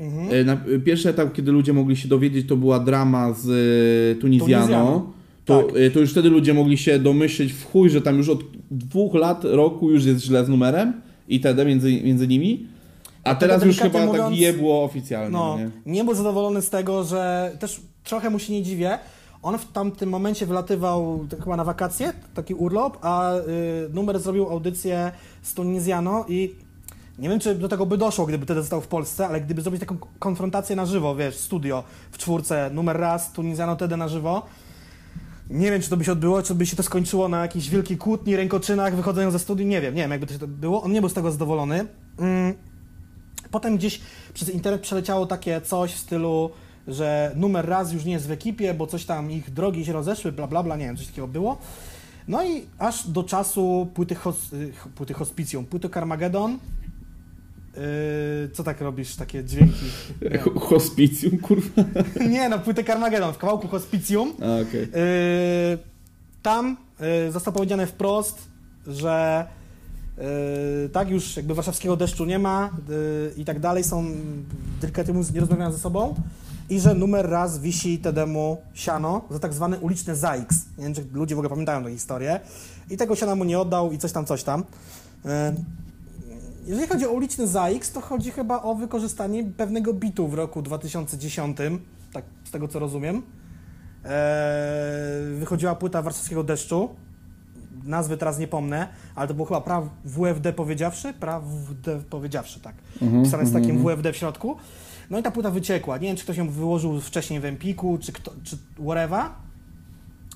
Mhm. 0.00 0.30
Yy, 0.30 0.44
Na, 0.44 0.56
yy, 0.66 0.80
pierwszy 0.80 1.08
etap, 1.08 1.32
kiedy 1.32 1.52
ludzie 1.52 1.72
mogli 1.72 1.96
się 1.96 2.08
dowiedzieć, 2.08 2.48
to 2.48 2.56
była 2.56 2.78
drama 2.80 3.32
z 3.32 3.46
yy, 3.46 4.20
Tunizjaną. 4.20 4.64
Tunizjaną, 4.66 5.12
To, 5.44 5.62
tak. 5.62 5.76
yy, 5.76 5.90
to 5.90 6.00
już 6.00 6.10
wtedy 6.10 6.28
ludzie 6.30 6.54
mogli 6.54 6.78
się 6.78 6.98
domyśleć 6.98 7.52
w 7.52 7.64
chuj, 7.64 7.90
że 7.90 8.02
tam 8.02 8.16
już 8.16 8.28
od 8.28 8.40
dwóch 8.70 9.14
lat, 9.14 9.44
roku 9.44 9.90
już 9.90 10.04
jest 10.04 10.24
źle 10.24 10.44
z 10.44 10.48
numerem 10.48 10.92
i 11.28 11.40
TD 11.40 11.64
między, 11.64 12.02
między 12.02 12.28
nimi. 12.28 12.66
A 13.24 13.34
teraz 13.34 13.64
już 13.64 13.78
chyba 13.78 13.98
tak 13.98 14.06
mówiąc, 14.08 14.36
jebło 14.38 14.84
oficjalnie. 14.84 15.30
No, 15.30 15.58
Nie? 15.58 15.92
nie 15.92 16.04
był 16.04 16.14
zadowolony 16.14 16.62
z 16.62 16.70
tego, 16.70 17.04
że 17.04 17.52
też 17.58 17.80
trochę 18.04 18.30
mu 18.30 18.38
się 18.38 18.52
nie 18.52 18.62
dziwię. 18.62 18.98
On 19.42 19.58
w 19.58 19.72
tamtym 19.72 20.08
momencie 20.08 20.46
wylatywał 20.46 21.26
to 21.30 21.36
chyba 21.36 21.56
na 21.56 21.64
wakacje, 21.64 22.12
taki 22.34 22.54
urlop, 22.54 22.98
a 23.00 23.34
y, 23.34 23.40
numer 23.92 24.20
zrobił 24.20 24.48
audycję 24.48 25.12
z 25.42 25.54
Tunizjano 25.54 26.24
i 26.28 26.54
nie 27.18 27.28
wiem, 27.28 27.40
czy 27.40 27.54
do 27.54 27.68
tego 27.68 27.86
by 27.86 27.98
doszło, 27.98 28.26
gdyby 28.26 28.44
wtedy 28.44 28.60
został 28.60 28.80
w 28.80 28.86
Polsce, 28.86 29.28
ale 29.28 29.40
gdyby 29.40 29.62
zrobić 29.62 29.80
taką 29.80 29.96
konfrontację 30.18 30.76
na 30.76 30.86
żywo, 30.86 31.16
wiesz, 31.16 31.36
studio 31.36 31.84
w 32.12 32.18
czwórce, 32.18 32.70
numer 32.74 32.96
raz, 32.96 33.32
Tunizjano 33.32 33.76
wtedy 33.76 33.96
na 33.96 34.08
żywo, 34.08 34.42
nie 35.50 35.70
wiem, 35.70 35.82
czy 35.82 35.90
to 35.90 35.96
by 35.96 36.04
się 36.04 36.12
odbyło, 36.12 36.42
czy 36.42 36.54
by 36.54 36.66
się 36.66 36.76
to 36.76 36.82
skończyło 36.82 37.28
na 37.28 37.40
jakiejś 37.42 37.70
wielkiej 37.70 37.96
kłótni, 37.96 38.36
rękoczynach, 38.36 38.96
wychodzeniu 38.96 39.30
ze 39.30 39.38
studium, 39.38 39.68
nie 39.68 39.80
wiem, 39.80 39.94
nie 39.94 40.02
wiem, 40.02 40.10
jakby 40.10 40.26
to 40.26 40.32
się 40.32 40.38
to 40.38 40.48
było. 40.48 40.82
On 40.82 40.92
nie 40.92 41.00
był 41.00 41.10
z 41.10 41.14
tego 41.14 41.32
zadowolony. 41.32 41.86
Mm. 42.18 42.54
Potem 43.50 43.76
gdzieś 43.76 44.00
przez 44.34 44.48
internet 44.48 44.80
przeleciało 44.82 45.26
takie 45.26 45.60
coś 45.60 45.92
w 45.92 45.98
stylu, 45.98 46.50
że 46.88 47.32
numer 47.36 47.68
raz 47.68 47.92
już 47.92 48.04
nie 48.04 48.12
jest 48.12 48.28
w 48.28 48.30
ekipie, 48.30 48.74
bo 48.74 48.86
coś 48.86 49.04
tam 49.04 49.30
ich 49.30 49.50
drogi 49.50 49.84
się 49.84 49.92
rozeszły, 49.92 50.32
bla 50.32 50.46
bla 50.46 50.62
bla, 50.62 50.76
nie 50.76 50.84
wiem, 50.84 50.96
coś 50.96 51.06
takiego 51.06 51.28
było. 51.28 51.58
No 52.28 52.44
i 52.44 52.62
aż 52.78 53.08
do 53.08 53.22
czasu 53.24 53.88
płyty, 53.94 54.14
hos, 54.14 54.52
y, 54.52 54.72
płyty 54.94 55.14
Hospicjum, 55.14 55.66
płyty 55.66 55.88
Carmageddon. 55.88 56.58
Yy, 57.76 58.50
co 58.52 58.62
tak 58.64 58.80
robisz, 58.80 59.16
takie 59.16 59.44
dźwięki? 59.44 59.84
Nie, 60.30 60.38
Ho- 60.38 60.60
Hospicjum, 60.60 61.38
kurwa. 61.38 61.82
nie 62.30 62.48
no, 62.48 62.58
płytę 62.58 62.84
Carmageddon, 62.84 63.34
w 63.34 63.38
kawałku 63.38 63.68
Hospicjum. 63.68 64.32
A. 64.42 64.46
Yy, 64.76 65.78
tam 66.42 66.76
yy, 67.24 67.32
zostało 67.32 67.54
powiedziane 67.54 67.86
wprost, 67.86 68.48
że 68.86 69.46
tak 70.92 71.10
już 71.10 71.36
jakby 71.36 71.54
warszawskiego 71.54 71.96
deszczu 71.96 72.24
nie 72.24 72.38
ma 72.38 72.70
yy, 72.88 73.34
i 73.36 73.44
tak 73.44 73.60
dalej, 73.60 73.84
są 73.84 74.04
delikatnie 74.80 75.14
mówiąc 75.14 75.34
nie 75.34 75.40
rozmawiają 75.40 75.72
ze 75.72 75.78
sobą 75.78 76.14
i 76.70 76.80
że 76.80 76.94
numer 76.94 77.30
raz 77.30 77.58
wisi 77.58 77.98
Tedemu 77.98 78.56
siano 78.74 79.22
za 79.30 79.38
tak 79.38 79.54
zwany 79.54 79.78
uliczny 79.78 80.16
ZAX. 80.16 80.64
Nie 80.78 80.84
wiem, 80.84 80.94
czy 80.94 81.04
ludzie 81.12 81.34
w 81.34 81.38
ogóle 81.38 81.50
pamiętają 81.50 81.84
tę 81.84 81.90
historię. 81.90 82.40
I 82.90 82.96
tego 82.96 83.16
siana 83.16 83.34
mu 83.34 83.44
nie 83.44 83.58
oddał 83.58 83.92
i 83.92 83.98
coś 83.98 84.12
tam, 84.12 84.26
coś 84.26 84.42
tam. 84.42 84.64
Yy, 85.24 85.30
jeżeli 86.66 86.88
chodzi 86.88 87.06
o 87.06 87.10
uliczny 87.10 87.46
ZAX, 87.46 87.92
to 87.92 88.00
chodzi 88.00 88.30
chyba 88.30 88.62
o 88.62 88.74
wykorzystanie 88.74 89.44
pewnego 89.44 89.92
bitu 89.94 90.28
w 90.28 90.34
roku 90.34 90.62
2010, 90.62 91.58
tak 92.12 92.24
z 92.44 92.50
tego 92.50 92.68
co 92.68 92.78
rozumiem. 92.78 93.22
Wychodziła 95.38 95.74
płyta 95.74 96.02
Warszawskiego 96.02 96.44
Deszczu. 96.44 96.88
Nazwy 97.84 98.16
teraz 98.16 98.38
nie 98.38 98.48
pomnę, 98.48 98.88
ale 99.14 99.28
to 99.28 99.34
było 99.34 99.46
chyba 99.46 99.60
praw 99.60 99.84
WFD 100.04 100.52
powiedziawszy, 100.52 101.12
prawd 101.12 101.46
powiedziawszy, 102.10 102.60
tak. 102.60 102.74
Mhm, 103.02 103.24
Pisane 103.24 103.46
z 103.46 103.52
takim 103.52 103.70
mhm. 103.70 103.96
WFD 103.96 104.12
w 104.12 104.16
środku. 104.16 104.56
No 105.10 105.18
i 105.18 105.22
ta 105.22 105.30
płyta 105.30 105.50
wyciekła. 105.50 105.98
Nie 105.98 106.08
wiem, 106.08 106.16
czy 106.16 106.22
ktoś 106.22 106.36
ją 106.36 106.48
wyłożył 106.48 107.00
wcześniej 107.00 107.40
w 107.40 107.44
Empiku, 107.44 107.98
czy, 107.98 108.12
kto, 108.12 108.32
czy 108.44 108.56
whatever, 108.84 109.24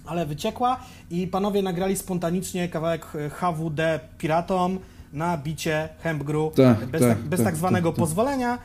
ale 0.07 0.27
wyciekła 0.27 0.81
i 1.11 1.27
panowie 1.27 1.63
nagrali 1.63 1.97
spontanicznie 1.97 2.69
kawałek 2.69 3.07
HWD 3.31 4.01
Piratom 4.19 4.79
na 5.13 5.39
bicie 5.39 5.89
Hempgru 6.03 6.53
Tak, 6.57 6.87
bez, 6.87 7.01
tak, 7.01 7.11
tak, 7.11 7.19
bez 7.19 7.41
tak, 7.41 7.47
tak 7.47 7.57
zwanego 7.57 7.89
tak, 7.89 7.97
tak. 7.97 8.01
pozwolenia. 8.01 8.59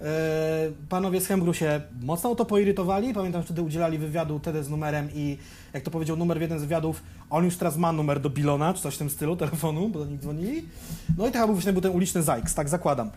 E, 0.00 0.70
Panowie 0.88 1.20
z 1.20 1.26
Hempgru 1.26 1.54
się 1.54 1.80
mocno 2.02 2.30
o 2.30 2.34
to 2.34 2.44
poirytowali. 2.44 3.14
Pamiętam, 3.14 3.42
że 3.42 3.46
wtedy 3.46 3.62
udzielali 3.62 3.98
wywiadu 3.98 4.40
TD 4.40 4.64
z 4.64 4.70
numerem 4.70 5.08
i 5.14 5.38
jak 5.72 5.82
to 5.82 5.90
powiedział 5.90 6.16
numer 6.16 6.38
w 6.38 6.40
jeden 6.40 6.58
z 6.58 6.62
wywiadów, 6.62 7.02
on 7.30 7.44
już 7.44 7.56
teraz 7.56 7.76
ma 7.76 7.92
numer 7.92 8.20
do 8.20 8.30
Bilona, 8.30 8.74
czy 8.74 8.82
coś 8.82 8.94
w 8.94 8.98
tym 8.98 9.10
stylu, 9.10 9.36
telefonu, 9.46 9.88
bo 9.88 9.98
do 9.98 10.06
nich 10.06 10.20
dzwonili. 10.20 10.68
No 11.18 11.28
i 11.28 11.32
tak 11.32 11.46
był 11.46 11.54
właśnie 11.54 11.72
był 11.72 11.82
ten 11.82 11.92
uliczny 11.92 12.22
Zajks, 12.22 12.54
tak 12.54 12.68
zakładam. 12.68 13.10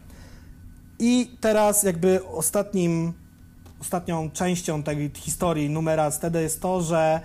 I 0.99 1.31
teraz 1.39 1.83
jakby 1.83 2.25
ostatnim, 2.25 3.13
ostatnią 3.81 4.31
częścią 4.31 4.83
tej 4.83 5.11
historii 5.15 5.69
numera 5.69 6.11
z 6.11 6.19
TD 6.19 6.41
jest 6.41 6.61
to, 6.61 6.81
że 6.81 7.21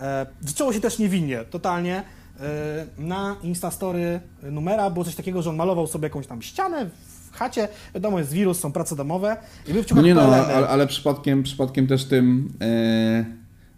e, 0.00 0.26
zaczęło 0.40 0.72
się 0.72 0.80
też 0.80 0.98
niewinnie, 0.98 1.44
totalnie. 1.44 2.02
E, 2.40 2.86
na 2.98 3.36
Instastory 3.42 4.20
numera 4.42 4.90
było 4.90 5.04
coś 5.04 5.14
takiego, 5.14 5.42
że 5.42 5.50
on 5.50 5.56
malował 5.56 5.86
sobie 5.86 6.06
jakąś 6.06 6.26
tam 6.26 6.42
ścianę 6.42 6.90
chacie, 7.36 7.68
wiadomo, 7.94 8.18
jest 8.18 8.32
wirus, 8.32 8.58
są 8.58 8.72
prace 8.72 8.96
domowe 8.96 9.36
i 9.68 9.72
w 9.72 9.94
No 9.94 10.02
nie 10.02 10.14
no, 10.14 10.22
ale, 10.22 10.68
ale 10.68 10.86
przypadkiem, 10.86 11.42
przypadkiem 11.42 11.86
też 11.86 12.04
tym 12.04 12.48
e, 12.60 13.24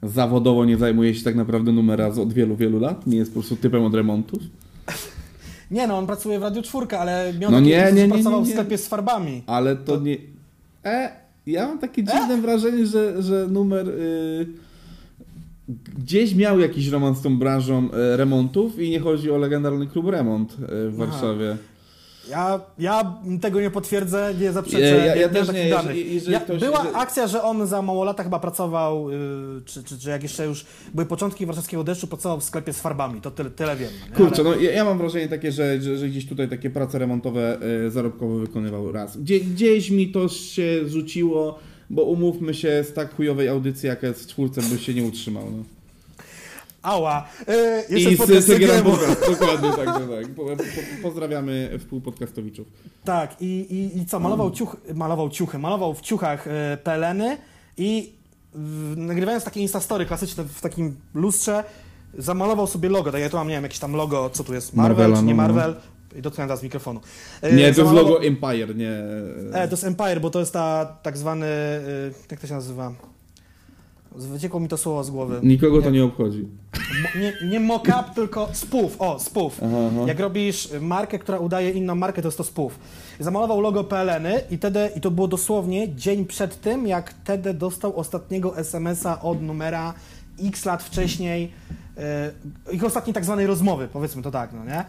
zawodowo 0.02 0.64
nie 0.64 0.76
zajmuje 0.76 1.14
się 1.14 1.24
tak 1.24 1.34
naprawdę 1.34 1.72
numera 1.72 2.10
z- 2.10 2.18
od 2.18 2.32
wielu, 2.32 2.56
wielu 2.56 2.78
lat? 2.80 3.06
Nie 3.06 3.16
jest 3.16 3.30
po 3.30 3.40
prostu 3.40 3.56
typem 3.56 3.82
od 3.84 3.94
remontów? 3.94 4.42
Nie 5.70 5.86
no, 5.86 5.98
on 5.98 6.06
pracuje 6.06 6.38
w 6.38 6.42
Radiu 6.42 6.62
Czwórka, 6.62 6.98
ale 6.98 7.34
miał 7.38 7.50
No 7.50 7.60
nie, 7.60 7.92
nie, 7.92 8.02
nie, 8.02 8.08
pracował 8.08 8.44
w 8.44 8.48
sklepie 8.48 8.78
z 8.78 8.88
farbami. 8.88 9.42
Ale 9.46 9.76
to 9.76 10.00
nie... 10.00 10.16
E, 10.84 11.10
ja 11.46 11.66
mam 11.66 11.78
takie 11.78 12.04
dziwne 12.04 12.36
wrażenie, 12.40 12.86
że, 12.86 13.22
że 13.22 13.46
numer... 13.46 13.88
Y, 13.88 14.46
gdzieś 15.98 16.34
miał 16.34 16.60
jakiś 16.60 16.88
romans 16.88 17.18
z 17.18 17.22
tą 17.22 17.38
branżą 17.38 17.88
e, 17.92 18.16
remontów 18.16 18.78
i 18.80 18.90
nie 18.90 19.00
chodzi 19.00 19.30
o 19.30 19.38
legendarny 19.38 19.86
klub 19.86 20.06
Remont 20.06 20.52
e, 20.52 20.56
w 20.90 21.02
Aha. 21.02 21.12
Ja, 22.30 22.60
ja 22.78 23.14
tego 23.40 23.60
nie 23.60 23.70
potwierdzę, 23.70 24.34
nie 24.40 24.52
zaprzeczę. 24.52 24.80
Ja- 24.80 25.04
ja- 25.06 25.16
ja 25.16 25.28
nie 25.28 25.34
też 25.34 25.52
nie, 25.52 25.68
jeżeli- 25.68 26.14
jeżeli 26.14 26.32
ja, 26.32 26.40
ktoś- 26.40 26.60
była 26.60 26.82
że- 26.84 26.92
akcja, 26.96 27.26
że 27.26 27.42
on 27.42 27.66
za 27.66 27.82
mało 27.82 28.04
lata 28.04 28.22
chyba 28.24 28.38
pracował, 28.38 29.10
yy, 29.10 29.18
czy, 29.64 29.84
czy, 29.84 29.98
czy 29.98 30.10
jak 30.10 30.22
jeszcze 30.22 30.46
już 30.46 30.66
były 30.94 31.06
początki 31.06 31.46
warszawskiego 31.46 31.84
deszczu, 31.84 32.06
pracował 32.06 32.40
w 32.40 32.44
sklepie 32.44 32.72
z 32.72 32.80
farbami, 32.80 33.20
to 33.20 33.30
tyle, 33.30 33.50
tyle 33.50 33.76
wiem. 33.76 33.90
nie? 34.10 34.16
Kurczę, 34.16 34.42
Ale- 34.42 34.50
no 34.56 34.62
ja, 34.62 34.84
mam 34.84 34.98
wrażenie 34.98 35.28
takie, 35.28 35.52
że, 35.52 35.82
że, 35.82 35.98
że 35.98 36.08
gdzieś 36.08 36.26
tutaj 36.28 36.48
takie 36.48 36.70
prace 36.70 36.98
remontowe 36.98 37.58
e, 37.86 37.90
zarobkowe 37.90 38.38
wykonywał 38.40 38.92
raz. 38.92 39.16
Gdzie, 39.16 39.40
gdzieś 39.40 39.90
mi 39.90 40.08
to 40.12 40.28
się 40.28 40.88
rzuciło, 40.88 41.58
bo 41.90 42.02
umówmy 42.02 42.54
się, 42.54 42.84
z 42.88 42.92
tak 42.92 43.14
chujowej 43.16 43.48
audycji, 43.48 43.86
jaka 43.86 44.06
jest 44.06 44.24
w 44.24 44.26
czwórce, 44.26 44.62
by 44.62 44.78
się 44.78 44.94
nie 44.94 45.02
utrzymał. 45.02 45.44
No. 45.56 45.77
Ała, 46.82 47.26
jeszcze 47.88 48.10
I 48.10 48.14
z 48.14 48.18
podcast 48.18 48.46
z 48.46 48.46
Segera 48.46 48.74
Segiemu. 48.74 48.96
Podcast, 48.96 49.30
dokładnie 49.30 49.70
tak, 49.70 49.86
tak. 49.86 50.34
Po, 50.36 50.44
po, 50.44 50.52
pozdrawiamy 51.02 51.70
współpodcastowiczów. 51.78 52.66
Tak, 53.04 53.36
i, 53.40 53.46
i, 53.46 53.98
i 53.98 54.06
co, 54.06 54.20
malował, 54.20 54.50
ciuch, 54.50 54.76
malował 54.94 55.30
ciuchy, 55.30 55.58
malował 55.58 55.94
w 55.94 56.00
ciuchach 56.00 56.46
e, 56.46 56.78
peleny 56.84 57.36
i 57.76 58.12
w, 58.54 58.94
nagrywając 58.96 59.44
takie 59.44 59.60
instastory 59.60 60.06
klasyczne 60.06 60.44
w 60.44 60.60
takim 60.60 60.96
lustrze, 61.14 61.64
zamalował 62.18 62.66
sobie 62.66 62.88
logo, 62.88 63.12
tak 63.12 63.20
ja 63.20 63.30
tu 63.30 63.36
mam, 63.36 63.48
nie 63.48 63.54
wiem, 63.54 63.62
jakieś 63.62 63.78
tam 63.78 63.92
logo, 63.92 64.30
co 64.30 64.44
tu 64.44 64.54
jest, 64.54 64.74
Marvel 64.74 64.96
Marvela, 64.96 65.16
czy 65.16 65.24
nie 65.24 65.34
no, 65.34 65.42
no. 65.42 65.48
Marvel, 65.48 65.74
i 66.16 66.22
dotknąłem 66.22 66.48
teraz 66.48 66.62
mikrofonu. 66.62 67.00
E, 67.42 67.52
Nie, 67.52 67.74
to 67.74 67.82
jest 67.82 67.94
logo 67.94 68.22
Empire, 68.22 68.76
nie... 68.76 68.92
E, 69.52 69.68
to 69.68 69.72
jest 69.72 69.84
Empire, 69.84 70.20
bo 70.20 70.30
to 70.30 70.40
jest 70.40 70.52
ta 70.52 70.84
tak 71.02 71.18
zwany, 71.18 71.46
e, 71.46 71.80
jak 72.30 72.40
to 72.40 72.46
się 72.46 72.54
nazywa? 72.54 72.92
Wyciekło 74.12 74.60
mi 74.60 74.68
to 74.68 74.76
słowo 74.76 75.04
z 75.04 75.10
głowy. 75.10 75.40
Nikogo 75.42 75.82
to 75.82 75.90
nie 75.90 76.04
obchodzi. 76.04 76.48
Mo, 76.74 77.20
nie, 77.20 77.50
nie 77.50 77.60
mock-up, 77.60 78.04
tylko 78.14 78.48
spoof. 78.52 78.96
O, 78.98 79.18
spoof. 79.18 79.60
Aha, 79.62 79.76
aha. 79.92 80.00
Jak 80.06 80.20
robisz 80.20 80.68
markę, 80.80 81.18
która 81.18 81.38
udaje 81.38 81.70
inną 81.70 81.94
markę, 81.94 82.22
to 82.22 82.28
jest 82.28 82.38
to 82.38 82.44
spoof. 82.44 82.78
Zamalował 83.20 83.60
logo 83.60 83.84
PLN-y 83.84 84.40
i, 84.50 84.58
TD, 84.58 84.90
i 84.96 85.00
to 85.00 85.10
było 85.10 85.28
dosłownie 85.28 85.94
dzień 85.94 86.26
przed 86.26 86.60
tym, 86.60 86.86
jak 86.86 87.12
TD 87.12 87.54
dostał 87.54 87.96
ostatniego 87.96 88.58
SMS-a 88.58 89.20
od 89.22 89.42
numera 89.42 89.94
x 90.42 90.64
lat 90.64 90.82
wcześniej, 90.82 91.52
e, 91.96 92.30
ich 92.72 92.84
ostatniej 92.84 93.14
tak 93.14 93.24
zwanej 93.24 93.46
rozmowy, 93.46 93.88
powiedzmy 93.92 94.22
to 94.22 94.30
tak, 94.30 94.52
no 94.52 94.64
nie? 94.64 94.84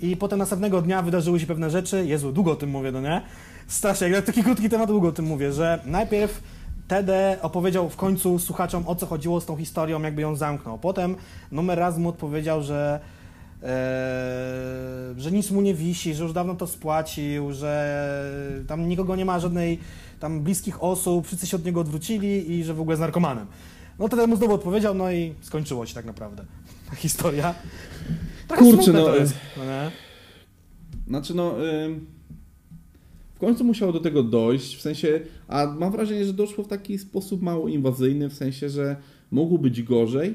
I 0.00 0.16
potem 0.16 0.38
następnego 0.38 0.82
dnia 0.82 1.02
wydarzyły 1.02 1.40
się 1.40 1.46
pewne 1.46 1.70
rzeczy, 1.70 2.06
Jezu, 2.06 2.32
długo 2.32 2.52
o 2.52 2.56
tym 2.56 2.70
mówię, 2.70 2.92
no 2.92 3.00
nie? 3.00 3.22
Strasznie, 3.66 4.08
jak 4.08 4.24
taki 4.24 4.42
krótki 4.42 4.68
temat, 4.68 4.88
długo 4.88 5.08
o 5.08 5.12
tym 5.12 5.24
mówię, 5.24 5.52
że 5.52 5.80
najpierw 5.86 6.42
TD 6.88 7.38
opowiedział 7.42 7.90
w 7.90 7.96
końcu 7.96 8.38
słuchaczom, 8.38 8.88
o 8.88 8.94
co 8.94 9.06
chodziło 9.06 9.40
z 9.40 9.46
tą 9.46 9.56
historią, 9.56 10.02
jakby 10.02 10.22
ją 10.22 10.36
zamknął. 10.36 10.78
Potem 10.78 11.16
numer 11.52 11.78
raz 11.78 11.98
mu 11.98 12.08
odpowiedział, 12.08 12.62
że 12.62 13.00
Eee, 13.64 15.20
że 15.20 15.32
nic 15.32 15.50
mu 15.50 15.60
nie 15.60 15.74
wisi, 15.74 16.14
że 16.14 16.22
już 16.22 16.32
dawno 16.32 16.54
to 16.54 16.66
spłacił, 16.66 17.52
że 17.52 18.64
tam 18.66 18.88
nikogo 18.88 19.16
nie 19.16 19.24
ma, 19.24 19.40
żadnej 19.40 19.78
tam 20.20 20.40
bliskich 20.40 20.82
osób, 20.82 21.26
wszyscy 21.26 21.46
się 21.46 21.56
od 21.56 21.64
niego 21.64 21.80
odwrócili 21.80 22.52
i 22.52 22.64
że 22.64 22.74
w 22.74 22.80
ogóle 22.80 22.92
jest 22.92 23.00
narkomanem. 23.00 23.46
No 23.98 24.06
wtedy 24.06 24.26
mu 24.26 24.36
znowu 24.36 24.54
odpowiedział, 24.54 24.94
no 24.94 25.12
i 25.12 25.34
skończyło 25.40 25.86
się 25.86 25.94
tak 25.94 26.04
naprawdę 26.04 26.44
ta 26.90 26.96
historia. 26.96 27.54
Trochę 28.48 28.62
Kurczę, 28.62 28.92
no, 28.92 29.04
to 29.04 29.16
jest, 29.16 29.34
no 29.56 29.64
nie? 29.64 29.90
Znaczy 31.06 31.34
no... 31.34 31.54
W 31.54 32.13
końcu 33.44 33.64
musiało 33.64 33.92
do 33.92 34.00
tego 34.00 34.22
dojść, 34.22 34.76
w 34.76 34.80
sensie, 34.80 35.20
a 35.48 35.66
mam 35.66 35.92
wrażenie, 35.92 36.24
że 36.24 36.32
doszło 36.32 36.64
w 36.64 36.68
taki 36.68 36.98
sposób 36.98 37.42
mało 37.42 37.68
inwazyjny, 37.68 38.28
w 38.28 38.34
sensie, 38.34 38.68
że 38.68 38.96
mogło 39.30 39.58
być 39.58 39.82
gorzej, 39.82 40.34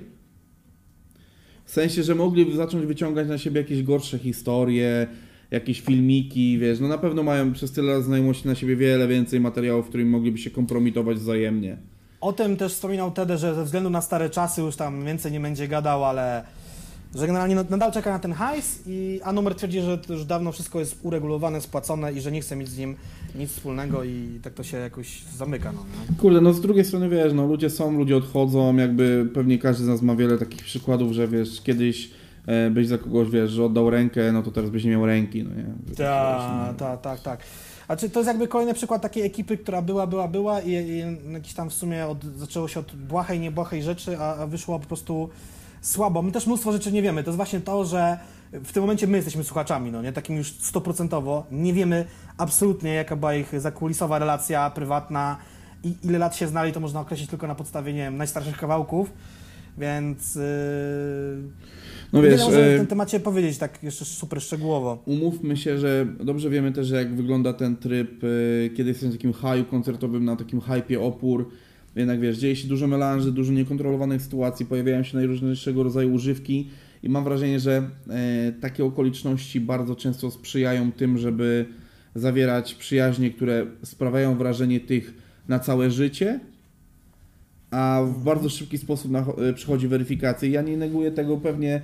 w 1.65 1.72
sensie, 1.72 2.03
że 2.03 2.15
mogli 2.15 2.56
zacząć 2.56 2.86
wyciągać 2.86 3.27
na 3.27 3.38
siebie 3.38 3.61
jakieś 3.61 3.84
gorsze 3.84 4.19
historie, 4.19 5.07
jakieś 5.52 5.81
filmiki, 5.81 6.57
wiesz, 6.57 6.80
no 6.80 6.88
na 6.88 6.98
pewno 6.98 7.23
mają 7.23 7.53
przez 7.53 7.72
tyle 7.72 8.02
znajomości 8.02 8.48
na 8.48 8.56
siebie 8.56 8.76
wiele 8.76 9.07
więcej 9.07 9.40
materiałów, 9.40 9.86
w 9.86 9.90
którym 9.90 10.10
mogliby 10.10 10.38
się 10.38 10.49
kompromitować 10.49 11.18
wzajemnie. 11.18 11.77
O 12.22 12.34
tym 12.34 12.57
też 12.57 12.73
wspominał 12.73 13.11
Tede, 13.11 13.38
że 13.38 13.56
ze 13.56 13.64
względu 13.64 13.90
na 13.90 14.02
stare 14.02 14.30
czasy 14.30 14.61
już 14.61 14.76
tam 14.76 15.06
więcej 15.06 15.31
nie 15.31 15.40
będzie 15.40 15.68
gadał, 15.68 16.06
ale 16.06 16.44
że 17.15 17.27
generalnie 17.27 17.56
nadal 17.56 17.91
czeka 17.91 18.10
na 18.11 18.19
ten 18.19 18.34
hajs, 18.34 18.80
i, 18.88 19.19
a 19.23 19.34
numer 19.34 19.56
twierdzi, 19.56 19.81
że 19.81 19.99
już 20.10 20.26
dawno 20.26 20.52
wszystko 20.52 20.80
jest 20.80 20.99
uregulowane, 21.03 21.61
spłacone 21.61 22.14
i 22.14 22.22
że 22.22 22.31
nie 22.31 22.41
chce 22.41 22.56
mieć 22.56 22.69
z 22.69 22.77
nim 22.77 22.95
nic 23.36 23.52
wspólnego 23.52 24.03
i 24.03 24.40
tak 24.44 24.53
to 24.53 24.64
się 24.64 24.77
jakoś 24.77 25.23
zamyka. 25.38 25.72
No, 25.72 25.80
nie? 26.10 26.18
Kurde, 26.18 26.41
no 26.41 26.53
z 26.53 26.61
drugiej 26.61 26.86
strony 26.86 27.10
wiesz, 27.10 27.34
no 27.34 27.45
ludzie 27.48 27.69
są, 27.69 27.98
ludzie 27.98 28.18
odchodzą, 28.18 28.76
jakby 28.76 29.30
pewnie 29.34 29.60
każdy 29.60 29.84
z 29.84 29.88
nas 29.88 30.02
ma 30.02 30.15
wiele 30.15 30.38
takich 30.38 30.64
przykładów, 30.64 31.11
że 31.11 31.27
wiesz, 31.27 31.61
kiedyś 31.61 32.11
e, 32.45 32.69
byś 32.69 32.88
za 32.88 32.98
kogoś, 32.98 33.30
wiesz, 33.30 33.52
że 33.52 33.65
oddał 33.65 33.90
rękę, 33.90 34.31
no 34.31 34.44
to 34.44 34.52
teraz 34.52 34.69
byś 34.69 34.84
nie 34.84 34.91
miał 34.91 35.06
ręki, 35.06 35.44
no 35.44 35.56
nie? 35.56 35.95
Tak, 35.95 36.77
tak, 36.77 37.02
tak, 37.02 37.22
tak. 37.22 37.40
A 37.88 37.95
czy 37.95 38.10
to 38.10 38.19
jest 38.19 38.27
jakby 38.27 38.48
kolejny 38.48 38.73
przykład 38.73 39.02
takiej 39.02 39.23
ekipy, 39.23 39.57
która 39.57 39.81
była, 39.81 40.07
była, 40.07 40.27
była 40.27 40.61
i, 40.61 40.72
i 40.72 41.03
jakiś 41.34 41.53
tam 41.53 41.69
w 41.69 41.73
sumie 41.73 42.07
od, 42.07 42.23
zaczęło 42.23 42.68
się 42.68 42.80
od 42.80 42.95
błahej, 42.95 43.40
niebłahej 43.40 43.84
rzeczy, 43.84 44.18
a, 44.19 44.36
a 44.36 44.48
wyszło 44.48 44.80
po 44.80 44.88
prostu 44.88 45.30
słabo. 45.82 46.22
My 46.22 46.32
też 46.32 46.48
mnóstwo 46.48 46.72
rzeczy 46.72 46.92
nie 46.92 47.02
wiemy. 47.02 47.24
To 47.24 47.30
jest 47.30 47.38
właśnie 47.38 47.60
to, 47.60 47.86
że 47.86 48.18
w 48.52 48.72
tym 48.72 48.84
momencie 48.84 49.08
my 49.08 49.18
jesteśmy 49.18 49.44
słuchaczami, 49.44 49.92
no 49.92 50.02
nie? 50.02 50.14
Takim 50.14 50.38
już 50.38 50.52
stoprocentowo. 50.52 51.46
Nie 51.52 51.74
wiemy 51.74 52.06
absolutnie, 52.38 52.94
jaka 52.94 53.16
była 53.16 53.36
ich 53.36 53.62
zakulisowa 53.62 54.20
relacja 54.20 54.70
prywatna 54.70 55.38
i 55.84 55.96
ile 56.04 56.20
lat 56.20 56.36
się 56.36 56.48
znali, 56.48 56.72
to 56.72 56.80
można 56.80 57.00
określić 57.00 57.30
tylko 57.30 57.48
na 57.48 57.56
podstawie, 57.56 57.94
nie 57.94 58.00
wiem, 58.00 58.18
najstarszych 58.18 58.58
kawałków, 58.58 59.14
więc... 59.78 60.36
Yy... 60.36 60.42
No 62.14 62.22
wiesz, 62.22 62.42
w 62.42 62.78
tym 62.78 62.88
temacie 62.88 63.20
powiedzieć 63.20 63.58
tak 63.58 63.84
jeszcze 63.84 64.06
super 64.06 64.42
szczegółowo. 64.42 65.04
Umówmy 65.06 65.58
się, 65.58 65.78
że 65.78 66.06
dobrze 66.20 66.50
wiemy 66.50 66.72
też, 66.72 66.90
jak 66.90 67.16
wygląda 67.16 67.54
ten 67.54 67.78
tryb, 67.78 68.24
yy, 68.24 68.70
kiedy 68.78 68.90
jesteśmy 68.90 69.10
w 69.10 69.18
takim 69.18 69.34
haju 69.34 69.66
koncertowym, 69.66 70.26
na 70.26 70.36
takim 70.36 70.62
hypie 70.62 71.02
opór, 71.02 71.50
jednak 71.95 72.20
wiesz, 72.20 72.38
dzieje 72.38 72.56
się 72.56 72.68
dużo 72.68 72.88
melanży, 72.88 73.32
dużo 73.32 73.53
niekontrolowanych 73.53 74.22
sytuacji, 74.22 74.66
pojawiają 74.66 75.03
się 75.03 75.18
najróżniejszego 75.18 75.84
rodzaju 75.84 76.14
używki 76.14 76.70
i 77.03 77.10
mam 77.10 77.24
wrażenie, 77.24 77.60
że 77.60 77.90
e, 78.10 78.52
takie 78.52 78.86
okoliczności 78.86 79.61
bardzo 79.61 79.95
często 79.95 80.32
sprzyjają 80.32 80.91
tym, 80.91 81.18
żeby 81.18 81.66
zawierać 82.16 82.76
przyjaźnie, 82.76 83.32
które 83.32 83.66
sprawiają 83.84 84.38
wrażenie 84.38 84.80
tych 84.80 85.14
na 85.48 85.60
całe 85.60 85.91
życie, 85.91 86.40
a 87.72 88.02
w 88.06 88.24
bardzo 88.24 88.49
szybki 88.49 88.78
sposób 88.78 89.11
e, 89.16 89.53
przychodzi 89.53 89.88
weryfikacja. 89.88 90.49
Ja 90.49 90.61
nie 90.61 90.78
neguję 90.78 91.11
tego, 91.11 91.38
pewnie 91.38 91.82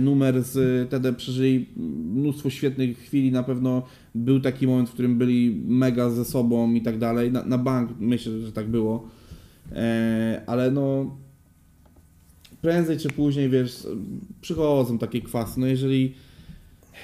numer 0.00 0.42
z 0.42 0.90
TD 0.90 1.12
przeżyli 1.12 1.66
mnóstwo 2.14 2.50
świetnych 2.50 2.98
chwili, 2.98 3.32
na 3.32 3.42
pewno 3.42 3.82
był 4.14 4.40
taki 4.40 4.66
moment, 4.66 4.88
w 4.88 4.92
którym 4.92 5.18
byli 5.18 5.62
mega 5.66 6.10
ze 6.10 6.24
sobą 6.24 6.74
i 6.74 6.82
tak 6.82 6.98
dalej. 6.98 7.32
Na, 7.32 7.44
na 7.44 7.58
bank 7.58 7.90
myślę, 8.00 8.40
że 8.40 8.52
tak 8.52 8.68
było. 8.68 9.08
E, 9.72 10.42
ale 10.46 10.70
no 10.70 11.16
prędzej 12.62 12.98
czy 12.98 13.08
później, 13.08 13.48
wiesz, 13.48 13.86
przychodzą 14.40 14.98
takie 14.98 15.20
kwasy. 15.20 15.60
No 15.60 15.66
jeżeli 15.66 16.14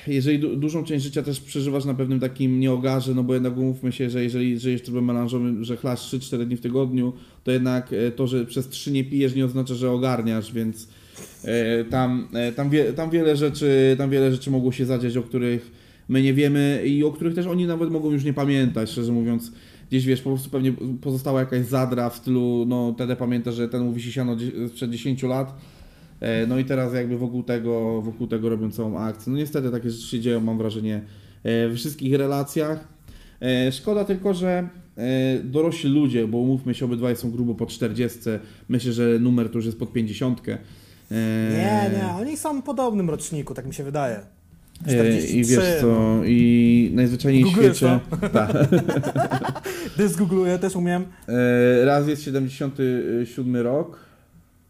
jeżeli 0.06 0.39
du 0.39 0.56
dużą 0.56 0.84
część 0.84 1.05
życia 1.05 1.22
też 1.22 1.40
przeżywasz 1.40 1.84
na 1.84 1.94
pewnym 1.94 2.20
takim 2.20 2.60
nieogarze, 2.60 3.14
no 3.14 3.22
bo 3.22 3.34
jednak 3.34 3.56
umówmy 3.56 3.93
się, 3.93 4.10
że 4.10 4.24
jeżeli 4.24 4.59
żyjesz 4.59 4.82
trybem 4.82 5.05
melanżowym, 5.05 5.64
że 5.64 5.76
chlasz 5.76 6.01
3-4 6.01 6.44
dni 6.44 6.56
w 6.56 6.60
tygodniu, 6.60 7.12
to 7.44 7.51
jednak 7.51 7.93
e, 7.93 8.10
to, 8.10 8.26
że 8.26 8.47
przez 8.47 8.68
3 8.68 8.93
nie 8.93 9.05
pijesz 9.05 9.34
nie 9.34 9.44
oznacza, 9.44 9.74
że 9.74 9.90
ogarniasz, 9.90 10.52
więc 10.52 10.84
e, 10.84 11.01
tam, 11.90 12.28
e, 12.35 12.53
tam, 12.53 12.70
wie, 12.70 12.93
tam, 12.93 13.11
wiele 13.11 13.36
rzeczy, 13.36 13.94
tam 13.99 14.11
wiele 14.11 14.32
rzeczy 14.32 14.51
mogło 14.51 14.73
się 14.73 14.86
zadziać, 14.86 15.16
o 15.16 15.23
których 15.23 15.70
my 16.09 16.23
nie 16.23 16.35
wiemy 16.35 16.82
i 16.86 17.05
o 17.05 17.12
których 17.12 17.35
też 17.35 17.47
oni 17.47 17.66
nawet 17.66 17.90
mogą 17.90 18.11
już 18.11 18.24
nie 18.24 18.32
pamiętać, 18.32 18.90
szczerze 18.90 19.12
mówiąc. 19.12 19.53
Gdzieś 19.90 20.07
wiesz, 20.07 20.23
po 20.23 20.31
prostu 20.31 20.51
pewnie 20.51 20.73
pozostała 21.01 21.40
jakaś 21.40 21.66
zadra 21.66 22.11
w 22.11 22.16
stylu, 22.16 22.65
no 22.69 22.93
wtedy 22.94 23.16
pamięta, 23.16 23.53
że 23.53 23.69
ten 23.69 23.82
mówi 23.82 24.03
siano 24.03 24.36
sprzed 24.69 24.90
10 24.90 25.23
lat. 25.23 25.55
E, 26.23 26.47
no 26.47 26.59
i 26.59 26.65
teraz 26.65 26.94
jakby 26.94 27.19
wokół 27.19 27.43
tego, 27.43 28.03
wokół 28.03 28.27
tego 28.27 28.49
robią 28.49 28.70
całą 28.70 28.99
akcję. 28.99 29.32
No 29.32 29.39
niestety 29.39 29.70
takie 29.70 29.90
rzeczy 29.90 30.07
się 30.07 30.20
dzieją, 30.20 30.40
mam 30.40 30.59
wrażenie, 30.59 31.03
e, 31.43 31.69
we 31.69 31.74
wszystkich 31.74 32.15
relacjach. 32.15 32.89
E, 33.43 33.73
szkoda 33.73 34.05
tylko, 34.05 34.35
że 34.35 34.69
dorośli 35.44 35.90
ludzie, 35.90 36.28
bo 36.28 36.39
umówmy 36.39 36.74
się, 36.74 36.85
obydwaj 36.85 37.16
są 37.16 37.31
grubo 37.31 37.55
po 37.55 37.66
40. 37.66 38.19
Myślę, 38.69 38.93
że 38.93 39.19
numer 39.19 39.49
to 39.49 39.59
już 39.59 39.66
jest 39.66 39.78
pod 39.78 39.93
50. 39.93 40.43
Nie, 41.51 41.90
nie, 41.98 42.14
oni 42.20 42.36
są 42.36 42.60
w 42.60 42.64
podobnym 42.64 43.10
roczniku, 43.10 43.55
tak 43.55 43.66
mi 43.66 43.74
się 43.74 43.84
wydaje. 43.84 44.20
43. 44.86 45.26
I 45.26 45.44
wiesz 45.44 45.80
co, 45.80 45.86
no. 45.86 46.24
i 46.24 46.90
najzwyczajniej 46.94 47.44
w 47.44 47.48
świecie. 47.48 48.01
Tak. 48.32 48.52
Ty 49.97 50.09
zgoogluję, 50.09 50.59
też 50.59 50.76
umiem. 50.76 51.05
Raz 51.84 52.09
jest 52.09 52.22
77 52.22 53.56
rok. 53.56 53.98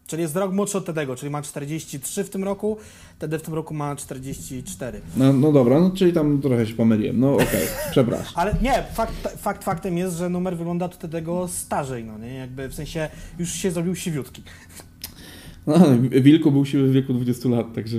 Czyli 0.07 0.21
jest 0.21 0.35
rok 0.35 0.53
młodszy 0.53 0.77
od 0.77 0.85
Tedego, 0.85 1.15
czyli 1.15 1.29
ma 1.29 1.41
43 1.41 2.23
w 2.23 2.29
tym 2.29 2.43
roku, 2.43 2.77
Tedy 3.19 3.39
w 3.39 3.41
tym 3.41 3.53
roku 3.53 3.73
ma 3.73 3.95
44. 3.95 5.01
No, 5.17 5.33
no 5.33 5.51
dobra, 5.51 5.79
no 5.79 5.91
czyli 5.91 6.13
tam 6.13 6.41
trochę 6.41 6.65
się 6.67 6.73
pomyliłem. 6.73 7.19
No 7.19 7.33
okej, 7.33 7.45
okay, 7.45 7.67
przepraszam. 7.91 8.33
Ale 8.35 8.55
nie, 8.61 8.83
fakt, 8.93 9.13
fakt 9.37 9.63
faktem 9.63 9.97
jest, 9.97 10.17
że 10.17 10.29
numer 10.29 10.57
wygląda 10.57 10.85
od 10.85 10.97
Tedego 10.97 11.47
starzej, 11.47 12.03
no 12.03 12.17
nie? 12.17 12.35
Jakby 12.35 12.67
w 12.67 12.73
sensie 12.73 13.09
już 13.39 13.49
się 13.49 13.71
zrobił 13.71 13.95
siwiutki. 13.95 14.43
No, 15.67 15.75
Wilku 16.21 16.51
był 16.51 16.65
siły 16.65 16.89
w 16.89 16.91
wieku 16.91 17.13
20 17.13 17.49
lat, 17.49 17.73
także 17.73 17.97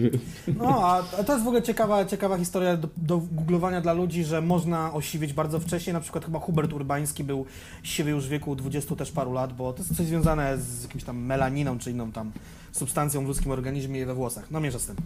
No, 0.59 0.89
a 0.89 1.03
to 1.27 1.33
jest 1.33 1.45
w 1.45 1.49
ogóle 1.49 1.63
ciekawa, 1.63 2.05
ciekawa 2.05 2.39
historia 2.39 2.77
do, 2.77 2.89
do 2.97 3.23
googlowania 3.33 3.81
dla 3.81 3.93
ludzi, 3.93 4.25
że 4.25 4.41
można 4.41 4.93
osiwieć 4.93 5.33
bardzo 5.33 5.61
wcześnie. 5.61 5.93
Na 5.93 6.01
przykład 6.01 6.25
chyba 6.25 6.39
Hubert 6.39 6.73
Urbański 6.73 7.25
był 7.25 7.47
siwy 7.83 8.11
już 8.11 8.27
w 8.27 8.29
wieku 8.29 8.57
20 8.57 8.97
też 8.97 9.13
paru 9.13 9.33
lat, 9.33 9.57
bo 9.57 9.73
to 9.73 9.83
jest 9.83 9.97
coś 9.97 10.07
związane 10.07 10.59
z 10.59 10.83
jakimś 10.83 11.05
tam 11.05 11.19
melaniną 11.19 11.79
czy 11.79 11.91
inną 11.91 12.13
tam 12.13 12.33
substancją 12.73 13.25
w 13.25 13.29
ludzkim 13.29 13.53
organizmie 13.53 14.01
i 14.01 14.05
we 14.05 14.15
włosach. 14.15 14.51
No 14.51 14.61
mierza 14.61 14.79
z 14.79 14.87
tym. 14.87 14.97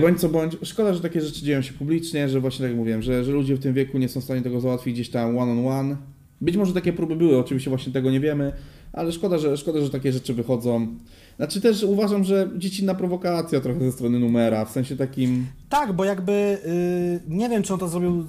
Bądź 0.00 0.20
co 0.20 0.28
bądź, 0.28 0.56
szkoda, 0.62 0.94
że 0.94 1.00
takie 1.00 1.20
rzeczy 1.20 1.42
dzieją 1.42 1.62
się 1.62 1.72
publicznie, 1.72 2.28
że 2.28 2.40
właśnie 2.40 2.62
tak 2.62 2.70
jak 2.70 2.78
mówiłem, 2.78 3.02
że, 3.02 3.24
że 3.24 3.32
ludzie 3.32 3.54
w 3.54 3.60
tym 3.60 3.74
wieku 3.74 3.98
nie 3.98 4.08
są 4.08 4.20
w 4.20 4.24
stanie 4.24 4.42
tego 4.42 4.60
załatwić 4.60 4.94
gdzieś 4.94 5.10
tam 5.10 5.38
one 5.38 5.52
on 5.52 5.66
one. 5.66 5.96
Być 6.40 6.56
może 6.56 6.72
takie 6.72 6.92
próby 6.92 7.16
były, 7.16 7.38
oczywiście 7.38 7.70
właśnie 7.70 7.92
tego 7.92 8.10
nie 8.10 8.20
wiemy, 8.20 8.52
ale 8.94 9.12
szkoda, 9.12 9.38
że, 9.38 9.56
szkoda, 9.56 9.80
że 9.80 9.90
takie 9.90 10.12
rzeczy 10.12 10.34
wychodzą. 10.34 10.86
Znaczy 11.36 11.60
też 11.60 11.82
uważam, 11.82 12.24
że 12.24 12.50
dziecinna 12.56 12.94
prowokacja 12.94 13.60
trochę 13.60 13.80
ze 13.80 13.92
strony 13.92 14.18
numera, 14.18 14.64
w 14.64 14.70
sensie 14.70 14.96
takim... 14.96 15.46
Tak, 15.68 15.92
bo 15.92 16.04
jakby, 16.04 16.58
yy, 17.28 17.36
nie 17.36 17.48
wiem, 17.48 17.62
czy 17.62 17.74
on 17.74 17.80
to 17.80 17.88
zrobił 17.88 18.26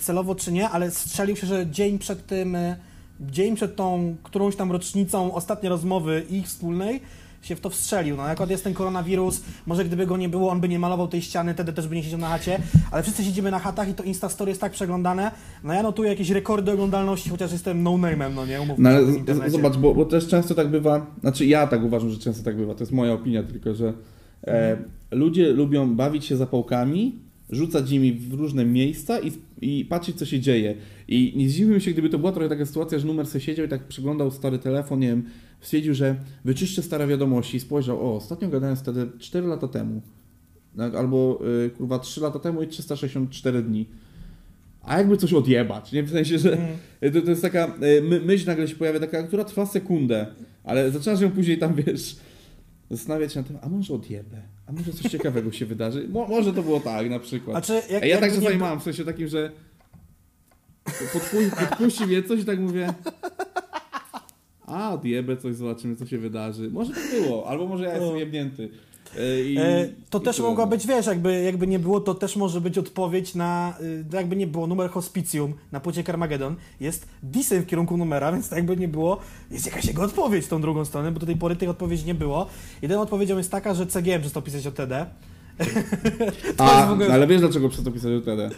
celowo, 0.00 0.34
czy 0.34 0.52
nie, 0.52 0.68
ale 0.68 0.90
strzelił 0.90 1.36
się, 1.36 1.46
że 1.46 1.66
dzień 1.66 1.98
przed 1.98 2.26
tym, 2.26 2.52
yy, 2.52 2.76
dzień 3.20 3.56
przed 3.56 3.76
tą 3.76 4.16
którąś 4.22 4.56
tam 4.56 4.72
rocznicą 4.72 5.34
ostatniej 5.34 5.70
rozmowy 5.70 6.22
ich 6.30 6.46
wspólnej, 6.46 7.00
się 7.42 7.56
w 7.56 7.60
to 7.60 7.70
wstrzelił. 7.70 8.16
No, 8.16 8.28
jak 8.28 8.50
jest 8.50 8.64
ten 8.64 8.74
koronawirus, 8.74 9.42
może 9.66 9.84
gdyby 9.84 10.06
go 10.06 10.16
nie 10.16 10.28
było, 10.28 10.50
on 10.50 10.60
by 10.60 10.68
nie 10.68 10.78
malował 10.78 11.08
tej 11.08 11.22
ściany, 11.22 11.54
wtedy 11.54 11.72
też 11.72 11.88
by 11.88 11.94
nie 11.94 12.02
siedział 12.02 12.20
na 12.20 12.28
chacie, 12.28 12.58
ale 12.90 13.02
wszyscy 13.02 13.24
siedzimy 13.24 13.50
na 13.50 13.58
chatach 13.58 13.88
i 13.88 13.94
to 13.94 14.02
Instastory 14.02 14.50
jest 14.50 14.60
tak 14.60 14.72
przeglądane. 14.72 15.30
No 15.64 15.72
ja 15.72 15.82
notuję 15.82 16.10
jakieś 16.10 16.30
rekordy 16.30 16.72
oglądalności, 16.72 17.30
chociaż 17.30 17.52
jestem 17.52 17.82
no-name'em, 17.82 18.34
no 18.34 18.46
nie? 18.46 18.60
Umówmy 18.60 18.90
no, 18.90 18.90
ale 19.40 19.50
zobacz, 19.50 19.76
bo, 19.76 19.94
bo 19.94 20.04
też 20.04 20.28
często 20.28 20.54
tak 20.54 20.68
bywa, 20.68 21.06
znaczy 21.20 21.46
ja 21.46 21.66
tak 21.66 21.84
uważam, 21.84 22.10
że 22.10 22.18
często 22.18 22.44
tak 22.44 22.56
bywa, 22.56 22.74
to 22.74 22.80
jest 22.80 22.92
moja 22.92 23.12
opinia 23.12 23.42
tylko, 23.42 23.74
że 23.74 23.92
e, 24.46 24.76
ludzie 25.10 25.52
lubią 25.52 25.94
bawić 25.94 26.24
się 26.24 26.36
zapałkami, 26.36 27.18
rzucać 27.50 27.90
nimi 27.90 28.12
w 28.12 28.32
różne 28.32 28.64
miejsca 28.64 29.20
i, 29.20 29.32
i 29.60 29.84
patrzeć, 29.84 30.16
co 30.16 30.26
się 30.26 30.40
dzieje. 30.40 30.74
I 31.08 31.32
nie 31.36 31.48
zdziwiłbym 31.48 31.80
się, 31.80 31.90
gdyby 31.92 32.08
to 32.08 32.18
była 32.18 32.32
trochę 32.32 32.48
taka 32.48 32.66
sytuacja, 32.66 32.98
że 32.98 33.06
numer 33.06 33.26
sobie 33.26 33.40
siedział 33.44 33.66
i 33.66 33.68
tak 33.68 33.88
przeglądał 33.88 34.30
stary 34.30 34.58
telefon, 34.58 35.00
nie 35.00 35.08
wiem, 35.08 35.24
stwierdził, 35.60 35.94
że 35.94 36.16
wyczyszczę 36.44 36.82
stare 36.82 37.06
wiadomości 37.06 37.56
i 37.56 37.60
spojrzał, 37.60 38.00
o, 38.00 38.16
ostatnio 38.16 38.48
gadałem 38.48 38.76
wtedy 38.76 39.06
4 39.18 39.46
lata 39.46 39.68
temu, 39.68 40.02
tak, 40.76 40.94
albo 40.94 41.40
y, 41.66 41.70
kurwa 41.70 41.98
3 41.98 42.20
lata 42.20 42.38
temu 42.38 42.62
i 42.62 42.66
364 42.68 43.62
dni. 43.62 43.86
A 44.82 44.98
jakby 44.98 45.16
coś 45.16 45.32
odjebać, 45.32 45.92
nie? 45.92 46.02
W 46.02 46.10
sensie, 46.10 46.38
że 46.38 46.52
Mm. 47.02 47.12
to, 47.12 47.22
to 47.22 47.30
jest 47.30 47.42
taka 47.42 47.66
y, 47.98 48.02
my, 48.02 48.20
myśl 48.20 48.46
nagle 48.46 48.68
się 48.68 48.76
pojawia, 48.76 49.00
taka, 49.00 49.22
która 49.22 49.44
trwa 49.44 49.66
sekundę, 49.66 50.26
ale 50.64 50.90
zaczynasz 50.90 51.20
ją 51.20 51.30
później 51.30 51.58
tam, 51.58 51.74
wiesz, 51.86 52.16
zastanawiać 52.90 53.32
się 53.32 53.40
nad 53.40 53.48
tym, 53.48 53.58
a 53.62 53.68
może 53.68 53.94
odjebę, 53.94 54.42
a 54.66 54.72
może 54.72 54.92
coś 54.92 55.12
ciekawego 55.12 55.52
się 55.52 55.66
wydarzy. 55.66 56.08
Mo, 56.08 56.26
może 56.28 56.52
to 56.52 56.62
było 56.62 56.80
tak 56.80 57.10
na 57.10 57.18
przykład. 57.18 57.66
Znaczy, 57.66 57.92
jak, 57.92 58.02
A 58.02 58.06
ja 58.06 58.18
tak 58.20 58.30
czasami 58.34 58.54
nie- 58.54 58.60
mam, 58.60 58.80
w 58.80 58.82
sensie 58.82 59.04
takim, 59.04 59.28
że 59.28 59.52
podpu 61.12 61.56
podpuści 61.66 62.06
mnie 62.06 62.22
coś 62.22 62.40
i 62.40 62.44
tak 62.44 62.60
mówię 62.60 62.94
a 64.66 64.92
odjebę 64.94 65.36
coś, 65.36 65.54
zobaczymy 65.56 65.96
co 65.96 66.06
się 66.06 66.18
wydarzy. 66.18 66.70
Może 66.70 66.92
tak 66.92 67.02
było, 67.20 67.48
albo 67.48 67.66
może 67.66 67.84
ja 67.84 67.90
jestem 67.94 68.10
O. 68.14 68.16
jebnięty. 68.16 68.68
E, 69.18 69.40
I, 69.42 69.58
E, 69.58 69.88
to 70.10 70.18
i 70.18 70.22
też 70.22 70.40
mogła 70.40 70.64
no. 70.64 70.70
być, 70.70 70.86
wiesz, 70.86 71.06
jakby, 71.06 71.42
jakby 71.42 71.66
nie 71.66 71.78
było, 71.78 72.00
to 72.00 72.14
też 72.14 72.36
może 72.36 72.60
być 72.60 72.78
odpowiedź 72.78 73.34
na, 73.34 73.74
y, 73.80 74.04
jakby 74.12 74.36
nie 74.36 74.46
było, 74.46 74.66
numer 74.66 74.90
hospicjum 74.90 75.54
na 75.72 75.80
płycie 75.80 76.04
Carmageddon 76.04 76.56
jest 76.80 77.08
disem 77.22 77.62
w 77.62 77.66
kierunku 77.66 77.96
numera, 77.96 78.32
więc 78.32 78.50
jakby 78.50 78.76
nie 78.76 78.88
było, 78.88 79.18
jest 79.50 79.66
jakaś 79.66 79.84
jego 79.84 80.02
odpowiedź 80.02 80.46
tą 80.46 80.60
drugą 80.60 80.84
stronę, 80.84 81.12
bo 81.12 81.20
do 81.20 81.26
tej 81.26 81.36
pory 81.36 81.56
tej 81.56 81.68
odpowiedzi 81.68 82.06
nie 82.06 82.14
było. 82.14 82.46
Jedyną 82.82 83.00
odpowiedzią 83.00 83.38
jest 83.38 83.50
taka, 83.50 83.74
że 83.74 83.86
CGM 83.86 84.20
przestał 84.20 84.42
pisać 84.42 84.66
o 84.66 84.72
TD. 84.72 85.06
To 86.56 86.64
A, 86.64 86.90
ogóle- 86.92 87.12
ale 87.14 87.26
wiesz 87.26 87.40
dlaczego 87.40 87.68
przez 87.68 87.84
to 87.84 87.90
pisać 87.90 88.12
o 88.12 88.20
TD? 88.20 88.50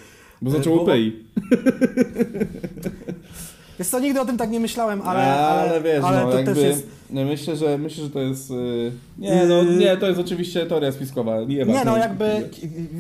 Bo 0.43 0.51
zaczęło 0.51 0.77
bo- 0.77 0.85
PEI. 0.87 1.13
Wiesz 3.79 3.89
co, 3.89 4.01
nigdy 4.01 4.21
o 4.21 4.25
tym 4.25 4.37
tak 4.37 4.51
nie 4.51 4.61
myślałem, 4.61 5.03
ale, 5.03 5.21
ale, 5.35 5.71
ale, 5.71 5.81
wiesz, 5.81 6.05
ale 6.05 6.25
no 6.25 6.31
to 6.31 6.37
jakby, 6.37 6.55
też 6.55 6.65
jest... 6.65 6.87
no, 7.11 7.25
myślę, 7.25 7.57
że 7.57 7.79
myślę, 7.79 8.05
że 8.05 8.11
to 8.11 8.21
jest... 8.21 8.51
y, 8.51 8.93
Nie, 9.19 9.47
no 9.49 9.65
nie, 9.65 9.97
to 9.97 10.07
jest 10.09 10.21
oczywiście 10.21 10.67
teoria 10.67 10.93
spiskowa. 10.93 11.41
Nie, 11.41 11.65
Nie 11.65 11.85
no, 11.85 11.97
jakby, 11.97 12.49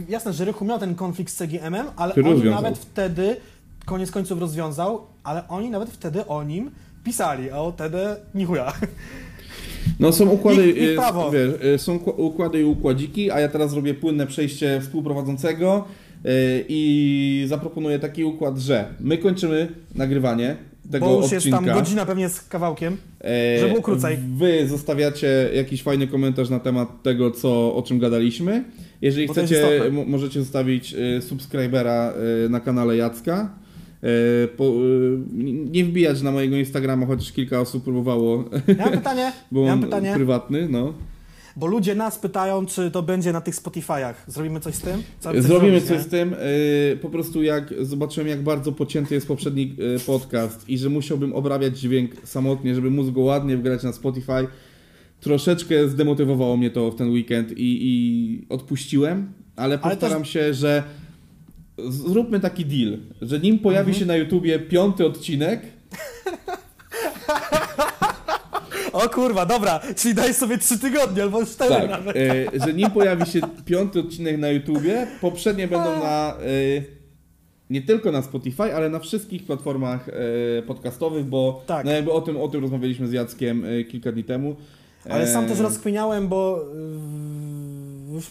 jasne, 0.09 0.33
że 0.33 0.45
Rychu 0.45 0.65
miał 0.65 0.79
ten 0.79 0.95
konflikt 0.95 1.33
z 1.33 1.37
CGM-em, 1.37 1.87
ale 1.97 2.13
Który 2.13 2.27
oni 2.27 2.35
rozwiązał. 2.35 2.63
nawet 2.63 2.79
wtedy, 2.79 3.37
koniec 3.85 4.11
końców 4.11 4.41
rozwiązał, 4.41 5.01
ale 5.25 5.49
oni 5.49 5.71
nawet 5.71 5.91
wtedy 5.91 6.27
o 6.27 6.43
nim 6.43 6.71
pisali, 7.05 7.51
a 7.51 7.59
o 7.59 7.73
TD 7.73 8.17
ni 8.35 8.45
chuja. 8.45 8.73
No 10.01 10.13
są 10.13 10.29
układy, 10.29 10.69
Ich- 10.71 10.77
ich 10.77 10.89
y, 10.91 10.95
prawo. 10.95 11.31
wiesz, 11.31 11.51
y, 11.75 11.79
są 11.79 11.99
kła- 11.99 12.15
układy 12.17 12.61
i 12.61 12.65
układziki, 12.65 13.31
a 13.31 13.41
ja 13.41 13.49
teraz 13.49 13.71
zrobię 13.71 13.95
płynne 13.95 14.27
przejście 14.27 14.81
współprowadzącego 14.81 15.85
i 16.69 17.45
zaproponuję 17.49 17.99
taki 17.99 18.25
układ, 18.25 18.59
że 18.59 18.85
my 19.01 19.19
kończymy 19.19 19.69
nagrywanie 19.95 20.57
tego 20.93 21.07
Bo 21.07 21.13
już 21.17 21.25
odcinka. 21.25 21.45
jest 21.45 21.51
tam 21.51 21.65
godzina 21.65 22.07
pewnie 22.07 22.29
z 22.29 22.41
kawałkiem. 22.41 22.97
E, 23.25 23.59
żeby 23.59 23.71
było 23.71 23.83
krócej. 23.83 24.19
Wy 24.37 24.69
zostawiacie 24.69 25.51
jakiś 25.55 25.83
fajny 25.83 26.07
komentarz 26.07 26.49
na 26.51 26.61
temat 26.61 27.03
tego, 27.03 27.31
co, 27.31 27.75
o 27.75 27.83
czym 27.83 27.99
gadaliśmy. 27.99 28.65
Jeżeli 29.03 29.27
Bo 29.27 29.35
to 29.35 29.41
jest 29.41 29.53
chcecie, 29.53 29.67
istotne. 29.75 29.91
mo- 29.97 30.05
możecie 30.05 30.41
zostawić 30.41 30.95
y, 30.95 31.23
subskrybera 31.23 32.13
y, 32.47 32.49
na 32.49 32.61
kanale 32.61 32.97
Jacka. 32.97 33.51
E, 34.03 34.49
po, 34.49 34.65
y, 34.65 35.19
nie 35.71 35.85
wbijać 35.85 36.23
na 36.23 36.33
mojego 36.33 36.57
Instagrama, 36.57 37.07
chociaż 37.07 37.33
kilka 37.33 37.61
osób 37.61 37.85
próbowało, 37.85 38.45
Ja 38.79 38.85
mam 38.85 38.91
pytanie, 38.91 39.33
bo 39.53 39.61
ja 39.61 39.67
mam 39.67 39.79
on 39.79 39.85
pytanie, 39.85 40.13
prywatny, 40.15 40.69
no. 40.71 40.95
Bo 41.57 41.67
ludzie 41.67 41.95
nas 41.95 42.19
pytają, 42.19 42.67
czy 42.67 42.91
to 42.91 43.03
będzie 43.03 43.33
na 43.33 43.41
tych 43.41 43.55
Spotify'ach. 43.55 44.15
Zrobimy 44.27 44.61
coś 44.61 44.75
z 44.75 44.81
tym? 44.81 45.03
Zrobimy 45.39 45.81
coś 45.81 45.91
nie? 45.91 46.01
z 46.01 46.07
tym. 46.09 46.35
y, 46.35 46.99
Po 47.03 47.11
prostu 47.11 47.43
jak 47.43 47.75
zobaczyłem, 47.81 48.29
jak 48.29 48.43
bardzo 48.43 48.73
pocięty 48.73 49.15
jest 49.15 49.29
poprzedni 49.29 49.77
y, 49.97 50.01
podcast 50.07 50.69
i 50.69 50.79
że 50.79 50.89
musiałbym 50.89 51.33
obrabiać 51.33 51.79
dźwięk 51.79 52.11
samotnie, 52.25 52.75
żeby 52.75 52.91
móc 52.91 53.11
go 53.11 53.21
ładnie 53.21 53.57
wgrać 53.57 53.83
na 53.83 53.93
Spotify, 53.93 54.47
troszeczkę 55.21 55.89
zdemotywowało 55.89 56.57
mnie 56.57 56.71
to 56.71 56.91
w 56.91 56.97
ten 56.97 57.11
weekend 57.11 57.51
i, 57.53 57.57
i 57.81 58.47
odpuściłem, 58.49 59.33
ale 59.57 59.79
Ale 59.83 59.97
postaram 59.97 60.25
się, 60.25 60.55
że 60.55 60.83
zróbmy 61.89 62.41
taki 62.41 62.67
deal, 62.67 62.99
że 63.23 63.41
nim 63.41 63.59
pojawi 63.59 63.91
Mhm. 63.91 63.99
się 64.01 64.07
na 64.07 64.17
YouTubie 64.17 64.59
piąty 64.59 65.07
odcinek, 65.07 65.61
O 68.93 69.09
kurwa, 69.09 69.47
dobra, 69.47 69.81
czyli 69.97 70.15
daj 70.15 70.35
sobie 70.35 70.59
trzy 70.59 70.79
tygodnie 70.79 71.23
albo 71.23 71.47
cztery 71.47 71.71
tak, 71.71 71.91
nawet. 71.91 72.17
y, 72.17 72.47
że 72.67 72.73
nim 72.75 72.91
pojawi 72.91 73.27
się 73.27 73.41
piąty 73.65 74.01
odcinek 74.01 74.39
na 74.39 74.49
YouTubie, 74.49 75.07
poprzednie 75.21 75.69
będą 75.69 75.99
na 76.03 76.35
y, 76.47 76.85
nie 77.71 77.83
tylko 77.83 78.13
na 78.13 78.23
Spotify, 78.23 78.75
ale 78.75 78.89
na 78.89 78.99
wszystkich 78.99 79.45
platformach 79.45 80.09
y, 80.09 80.63
podcastowych, 80.67 81.25
bo 81.25 81.63
Tak. 81.67 81.87
no 81.87 81.93
jakby 81.93 82.13
o 82.13 82.21
tym, 82.21 82.37
o 82.37 82.49
tym 82.49 82.61
rozmawialiśmy 82.63 83.09
z 83.09 83.13
Jackiem 83.13 83.65
kilka 83.91 84.13
dni 84.13 84.25
temu. 84.25 84.57
Ale 85.11 85.27
sam 85.27 85.45
E, 85.45 85.49
też 85.49 85.59
rozkminiałem, 85.59 86.29
bo 86.29 86.65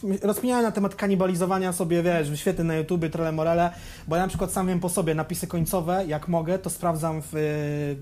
yy, 0.04 0.20
rozkminiałem 0.22 0.66
na 0.66 0.72
temat 0.72 0.96
kanibalizowania 0.96 1.74
sobie, 1.74 2.04
wiesz, 2.04 2.30
wyświetleń 2.30 2.68
na 2.68 2.76
YouTube, 2.76 3.10
trele 3.12 3.32
morele, 3.32 3.72
bo 4.08 4.16
ja 4.16 4.22
na 4.22 4.28
przykład 4.28 4.52
sam 4.52 4.68
wiem 4.68 4.80
po 4.80 4.90
sobie, 4.90 5.16
napisy 5.16 5.48
końcowe, 5.48 6.06
jak 6.08 6.28
mogę, 6.28 6.60
to 6.60 6.70
sprawdzam 6.70 7.22
w, 7.22 7.34
yy, 7.34 7.40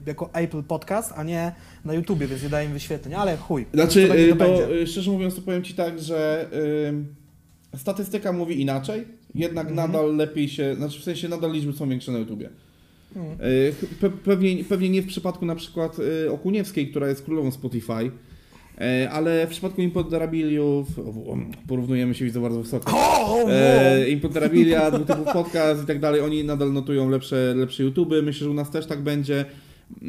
jako 0.06 0.30
Apple 0.34 0.64
Podcast, 0.64 1.14
a 1.16 1.24
nie 1.24 1.52
na 1.86 1.94
YouTube, 1.94 2.20
więc 2.20 2.44
nie 2.44 2.50
daję 2.50 2.68
im 2.68 2.74
wyświetleń, 2.74 3.14
ale 3.14 3.38
chuj. 3.38 3.66
Znaczy, 3.74 4.14
y, 4.14 4.36
to 4.36 4.72
y, 4.72 4.88
szczerze 4.88 5.12
mówiąc, 5.12 5.36
to 5.36 5.42
powiem 5.42 5.64
Ci 5.64 5.74
tak, 5.74 6.00
że 6.00 6.48
y, 7.74 7.78
statystyka 7.78 8.32
mówi 8.32 8.62
inaczej, 8.62 9.08
jednak 9.36 9.68
Mhm. 9.70 9.76
nadal 9.76 10.16
lepiej 10.16 10.50
się, 10.50 10.76
znaczy 10.76 11.00
w 11.00 11.04
sensie 11.04 11.30
nadal 11.30 11.52
liczby 11.52 11.74
są 11.74 11.90
większe 11.90 12.12
na 12.12 12.18
YouTubie. 12.20 12.50
Mhm. 13.16 13.38
Pe, 14.02 14.10
pewnie, 14.10 14.64
pewnie 14.64 14.90
nie 14.90 15.02
w 15.02 15.08
przypadku 15.08 15.46
na 15.46 15.56
przykład 15.56 15.98
Okuniewskiej, 16.32 16.90
która 16.90 17.08
jest 17.08 17.24
królową 17.24 17.52
Spotify, 17.52 18.12
ale 19.12 19.48
w 19.48 19.50
przypadku 19.50 19.82
Imponderabiliów, 19.82 20.88
porównujemy 21.68 22.16
się 22.16 22.26
widzę 22.26 22.42
bardzo 22.42 22.62
wysoko. 22.62 22.92
E, 23.50 24.10
Imponderabilia, 24.10 24.92
dwutypów 24.92 25.34
podcast 25.34 25.84
i 25.84 25.88
tak 25.88 26.00
dalej, 26.00 26.22
oni 26.22 26.44
nadal 26.44 26.74
notują 26.74 27.10
lepsze, 27.10 27.54
lepsze 27.56 27.84
YouTube. 27.84 28.10
Myślę, 28.24 28.44
że 28.46 28.50
u 28.50 28.54
nas 28.54 28.72
też 28.72 28.86
tak 28.86 29.02
będzie. 29.02 29.46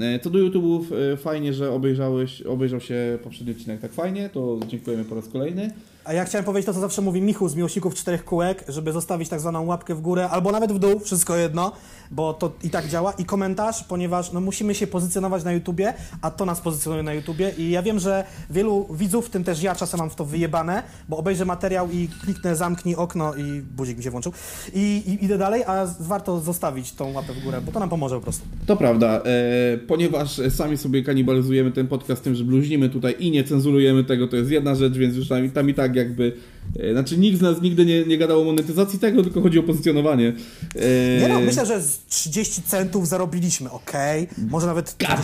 E, 0.00 0.18
Co 0.18 0.30
do 0.30 0.38
YouTube'ów, 0.38 0.82
e, 1.12 1.16
fajnie, 1.16 1.52
że 1.52 1.72
obejrzałeś, 1.72 2.42
obejrzał 2.42 2.80
się 2.80 3.18
poprzedni 3.22 3.52
odcinek 3.52 3.80
tak 3.80 3.92
fajnie, 3.92 4.28
to 4.32 4.60
dziękujemy 4.68 5.04
po 5.04 5.14
raz 5.14 5.28
kolejny. 5.28 5.70
A 6.08 6.12
ja 6.12 6.24
chciałem 6.24 6.44
powiedzieć 6.44 6.66
to, 6.66 6.74
co 6.74 6.80
zawsze 6.80 7.02
mówi 7.02 7.22
Michu 7.22 7.48
z 7.48 7.54
Miłośników 7.54 7.94
Czterech 7.94 8.24
Kółek, 8.24 8.64
żeby 8.68 8.92
zostawić 8.92 9.28
tak 9.28 9.40
zwaną 9.40 9.66
łapkę 9.66 9.94
w 9.94 10.00
górę, 10.00 10.28
albo 10.28 10.52
nawet 10.52 10.72
w 10.72 10.78
dół, 10.78 11.00
wszystko 11.00 11.36
jedno, 11.36 11.72
bo 12.10 12.34
to 12.34 12.52
i 12.62 12.70
tak 12.70 12.88
działa, 12.88 13.12
i 13.12 13.24
komentarz, 13.24 13.84
ponieważ 13.84 14.32
no, 14.32 14.40
musimy 14.40 14.74
się 14.74 14.86
pozycjonować 14.86 15.44
na 15.44 15.52
YouTubie, 15.52 15.94
a 16.22 16.30
to 16.30 16.44
nas 16.44 16.60
pozycjonuje 16.60 17.02
na 17.02 17.12
YouTubie. 17.12 17.52
I 17.58 17.70
ja 17.70 17.82
wiem, 17.82 17.98
że 17.98 18.24
wielu 18.50 18.86
widzów, 18.90 19.26
w 19.26 19.30
tym 19.30 19.44
też 19.44 19.62
ja 19.62 19.74
czasem 19.74 20.00
mam 20.00 20.10
w 20.10 20.14
to 20.14 20.24
wyjebane, 20.24 20.82
bo 21.08 21.16
obejrzę 21.16 21.44
materiał 21.44 21.90
i 21.90 22.08
kliknę 22.22 22.56
zamknij 22.56 22.94
okno 22.94 23.34
i 23.34 23.62
budzik 23.76 23.98
mi 23.98 24.04
się 24.04 24.10
włączył. 24.10 24.32
I, 24.74 25.02
i 25.06 25.24
idę 25.24 25.38
dalej, 25.38 25.62
a 25.66 25.86
warto 26.00 26.40
zostawić 26.40 26.92
tą 26.92 27.12
łapę 27.12 27.32
w 27.32 27.44
górę, 27.44 27.60
bo 27.66 27.72
to 27.72 27.80
nam 27.80 27.88
pomoże 27.88 28.16
po 28.16 28.22
prostu. 28.22 28.46
To 28.66 28.76
prawda, 28.76 29.22
e, 29.24 29.78
ponieważ 29.78 30.40
sami 30.50 30.76
sobie 30.76 31.02
kanibalizujemy 31.02 31.72
ten 31.72 31.88
podcast 31.88 32.24
tym, 32.24 32.34
że 32.34 32.44
bluźnimy 32.44 32.88
tutaj 32.88 33.16
i 33.18 33.30
nie 33.30 33.44
cenzurujemy 33.44 34.04
tego, 34.04 34.28
to 34.28 34.36
jest 34.36 34.50
jedna 34.50 34.74
rzecz, 34.74 34.94
więc 34.94 35.16
już 35.16 35.28
tam, 35.28 35.50
tam 35.50 35.70
i 35.70 35.74
tak 35.74 35.97
jakby, 35.98 36.32
e, 36.80 36.92
znaczy 36.92 37.18
nikt 37.18 37.38
z 37.38 37.40
nas 37.40 37.62
nigdy 37.62 37.84
nie, 37.86 38.04
nie 38.04 38.18
gadał 38.18 38.40
o 38.40 38.44
monetyzacji 38.44 38.98
tego, 38.98 39.22
tylko 39.22 39.40
chodzi 39.40 39.58
o 39.58 39.62
pozycjonowanie. 39.62 40.32
E, 40.76 41.20
Nie 41.20 41.28
no, 41.28 41.40
myślę, 41.40 41.66
że 41.66 41.80
z 41.82 41.98
30 42.08 42.62
centów 42.62 43.08
zarobiliśmy, 43.08 43.70
okej, 43.70 44.28
może 44.50 44.66
nawet 44.66 44.96
25. 44.98 45.18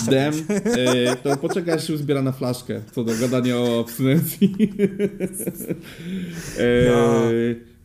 Gazdem, 0.46 0.62
e, 0.86 1.16
to 1.16 1.36
poczekaj, 1.36 1.74
aż 1.74 1.86
się 1.86 1.92
uzbiera 1.94 2.22
na 2.22 2.32
flaszkę, 2.32 2.80
co 2.94 3.04
do 3.04 3.12
gadania 3.20 3.56
o 3.58 3.80
abstynencji. 3.80 4.54
E, 6.58 6.84
Ja. 6.84 7.20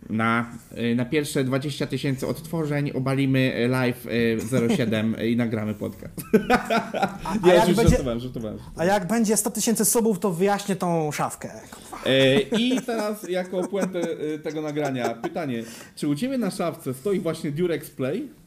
Na, 0.09 0.51
e, 0.71 0.95
na 0.95 1.05
pierwsze 1.05 1.43
20 1.43 1.87
tysięcy 1.87 2.27
odtworzeń 2.27 2.91
obalimy 2.91 3.67
live 3.69 4.07
e, 4.69 4.75
07 4.75 5.15
i 5.25 5.35
nagramy 5.35 5.73
podcast. 5.73 6.13
A, 7.23 7.35
a, 7.43 7.53
jak 7.53 7.67
już 7.67 7.77
będzie, 7.77 7.91
żartowałem, 7.91 8.19
żartowałem. 8.19 8.57
a 8.75 8.85
jak 8.85 9.07
będzie 9.07 9.37
100 9.37 9.51
tysięcy 9.51 9.85
subów, 9.85 10.19
to 10.19 10.31
wyjaśnię 10.31 10.75
tą 10.75 11.11
szafkę. 11.11 11.51
E, 12.05 12.39
I 12.41 12.81
teraz 12.81 13.29
jako 13.29 13.67
puentę 13.67 14.01
tego 14.43 14.61
nagrania 14.61 15.09
pytanie, 15.13 15.63
czy 15.95 16.07
u 16.07 16.15
Ciebie 16.15 16.37
na 16.37 16.51
szafce 16.51 16.93
stoi 16.93 17.19
właśnie 17.19 17.51
Durex 17.51 17.89
Play? 17.89 18.38